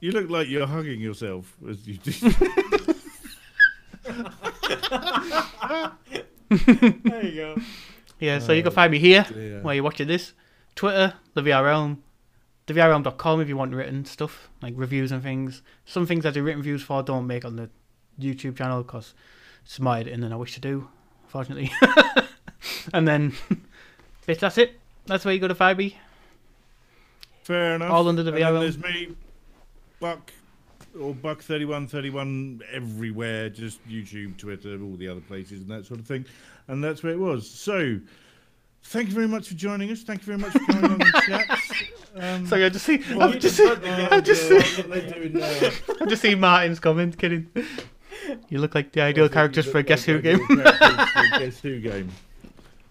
You 0.00 0.12
look 0.12 0.28
like 0.28 0.48
you're 0.48 0.66
hugging 0.66 1.00
yourself 1.00 1.56
as 1.68 1.86
you 1.86 1.96
do. 1.96 2.10
there 7.00 7.24
you 7.24 7.34
go. 7.34 7.56
yeah, 8.20 8.38
so 8.40 8.52
you 8.52 8.62
can 8.62 8.72
find 8.72 8.92
me 8.92 8.98
here 8.98 9.24
dear. 9.32 9.62
while 9.62 9.74
you're 9.74 9.84
watching 9.84 10.08
this. 10.08 10.34
Twitter, 10.74 11.14
the 11.34 11.42
VR 11.42 11.64
Realm. 11.64 12.02
TheVRRealm.com 12.66 13.40
if 13.40 13.48
you 13.48 13.56
want 13.56 13.72
written 13.72 14.04
stuff, 14.04 14.50
like 14.60 14.74
reviews 14.76 15.12
and 15.12 15.22
things. 15.22 15.62
Some 15.84 16.04
things 16.04 16.26
I 16.26 16.30
do 16.30 16.42
written 16.42 16.60
reviews 16.60 16.82
for 16.82 17.02
don't 17.02 17.26
make 17.26 17.44
on 17.44 17.56
the 17.56 17.70
YouTube 18.20 18.56
channel 18.56 18.82
because 18.82 19.14
it's 19.64 19.80
my 19.80 20.00
editing 20.00 20.24
and 20.24 20.32
I 20.32 20.36
wish 20.36 20.54
to 20.54 20.60
do, 20.60 20.88
unfortunately. 21.24 21.70
and 22.94 23.06
then, 23.06 23.34
Twitch, 24.24 24.38
that's 24.38 24.58
it. 24.58 24.78
That's 25.06 25.24
where 25.24 25.34
you 25.34 25.40
go 25.40 25.48
to 25.48 25.74
me. 25.74 25.96
Fair 27.42 27.76
enough. 27.76 27.92
All 27.92 28.08
under 28.08 28.24
the 28.24 28.32
VR. 28.32 28.58
There's 28.58 28.78
me, 28.78 29.14
Buck, 30.00 30.32
or 31.00 31.14
Buck 31.14 31.42
thirty 31.42 31.64
one 31.64 31.86
thirty 31.86 32.10
one 32.10 32.60
everywhere. 32.72 33.48
Just 33.50 33.86
YouTube, 33.88 34.36
Twitter, 34.36 34.82
all 34.82 34.96
the 34.96 35.06
other 35.06 35.20
places, 35.20 35.60
and 35.60 35.70
that 35.70 35.86
sort 35.86 36.00
of 36.00 36.06
thing. 36.06 36.24
And 36.66 36.82
that's 36.82 37.04
where 37.04 37.12
it 37.12 37.20
was. 37.20 37.48
So, 37.48 38.00
thank 38.82 39.08
you 39.08 39.14
very 39.14 39.28
much 39.28 39.48
for 39.48 39.54
joining 39.54 39.92
us. 39.92 40.02
Thank 40.02 40.22
you 40.22 40.26
very 40.26 40.38
much 40.38 40.52
for 40.52 40.72
coming 40.72 40.90
on 40.90 40.98
the 40.98 41.22
chat. 41.26 41.60
Um, 42.16 42.46
Sorry, 42.46 42.64
I 42.64 42.68
just 42.68 42.84
see, 42.84 42.94
I've 42.94 43.38
just, 43.38 43.56
just 43.56 43.56
seen, 43.58 43.68
I've 44.10 44.24
just, 44.24 44.50
yeah, 44.50 44.60
seen, 44.62 44.90
what 44.90 45.00
they're 45.00 45.14
doing 45.14 45.32
now. 45.34 45.70
I've 46.00 46.08
just 46.08 46.22
seen 46.22 46.40
Martin's 46.40 46.80
comment. 46.80 47.16
Kidding. 47.16 47.48
You 48.48 48.58
look 48.58 48.74
like 48.74 48.92
the 48.92 49.00
ideal 49.02 49.28
characters 49.28 49.66
for 49.66 49.78
a 49.78 49.82
Guess 49.90 50.04
Who 50.04 50.20
game. 50.20 50.46
Characters 50.46 51.08
for 51.10 51.20
a 51.20 51.38
Guess 51.38 51.60
Who 51.60 51.80
game. 51.80 52.10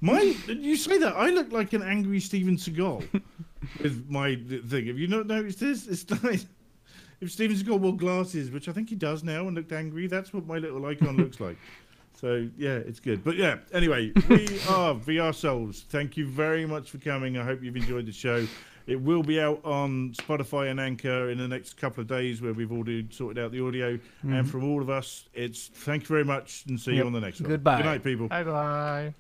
My, 0.02 0.22
you 0.48 0.76
say 0.76 0.98
that 1.00 1.16
I 1.16 1.30
look 1.30 1.52
like 1.52 1.74
an 1.74 1.82
angry 1.82 2.20
Steven 2.20 2.58
Seagal 2.58 3.08
with 3.82 4.06
my 4.10 4.36
thing. 4.36 4.88
Have 4.88 5.00
you 5.00 5.08
not 5.08 5.28
noticed 5.28 5.60
this? 5.60 5.88
It's 5.88 6.10
nice. 6.24 6.46
If 7.22 7.32
Steven 7.32 7.56
Seagal 7.56 7.80
wore 7.80 7.96
glasses, 7.96 8.52
which 8.52 8.68
I 8.68 8.72
think 8.72 8.90
he 8.90 8.96
does 8.96 9.24
now, 9.24 9.48
and 9.48 9.56
looked 9.56 9.72
angry, 9.72 10.08
that's 10.08 10.34
what 10.34 10.46
my 10.46 10.58
little 10.58 10.86
icon 10.86 11.18
looks 11.18 11.40
like. 11.40 11.58
So 12.18 12.48
yeah, 12.58 12.76
it's 12.78 13.02
good. 13.02 13.26
But 13.26 13.36
yeah, 13.36 13.58
anyway, 13.74 14.14
we 14.30 14.46
are 14.70 14.96
VR 14.96 15.36
Souls. 15.36 15.84
Thank 15.90 16.16
you 16.16 16.26
very 16.26 16.66
much 16.66 16.90
for 16.90 16.98
coming. 16.98 17.38
I 17.38 17.44
hope 17.44 17.62
you've 17.62 17.76
enjoyed 17.76 18.06
the 18.06 18.14
show. 18.14 18.48
It 18.88 19.02
will 19.02 19.24
be 19.24 19.40
out 19.40 19.62
on 19.64 20.12
Spotify 20.14 20.70
and 20.70 20.80
Anchor 20.80 21.30
in 21.30 21.38
the 21.38 21.48
next 21.48 21.76
couple 21.76 22.02
of 22.02 22.08
days, 22.08 22.42
where 22.42 22.54
we've 22.54 22.72
already 22.72 23.08
sorted 23.12 23.44
out 23.44 23.52
the 23.52 23.66
audio. 23.66 24.00
And 24.22 24.32
mm-hmm. 24.32 24.44
from 24.44 24.64
all 24.64 24.82
of 24.82 24.90
us, 24.90 25.26
it's 25.34 25.68
thank 25.68 26.04
you 26.04 26.08
very 26.08 26.26
much, 26.26 26.64
and 26.68 26.80
see 26.80 26.96
you 26.96 27.06
on 27.06 27.14
the 27.14 27.22
next 27.22 27.42
one. 27.42 27.50
Goodbye. 27.50 27.78
Good 27.78 27.86
night, 27.86 28.04
people. 28.04 28.28
Bye 28.28 28.44
bye. 28.44 29.14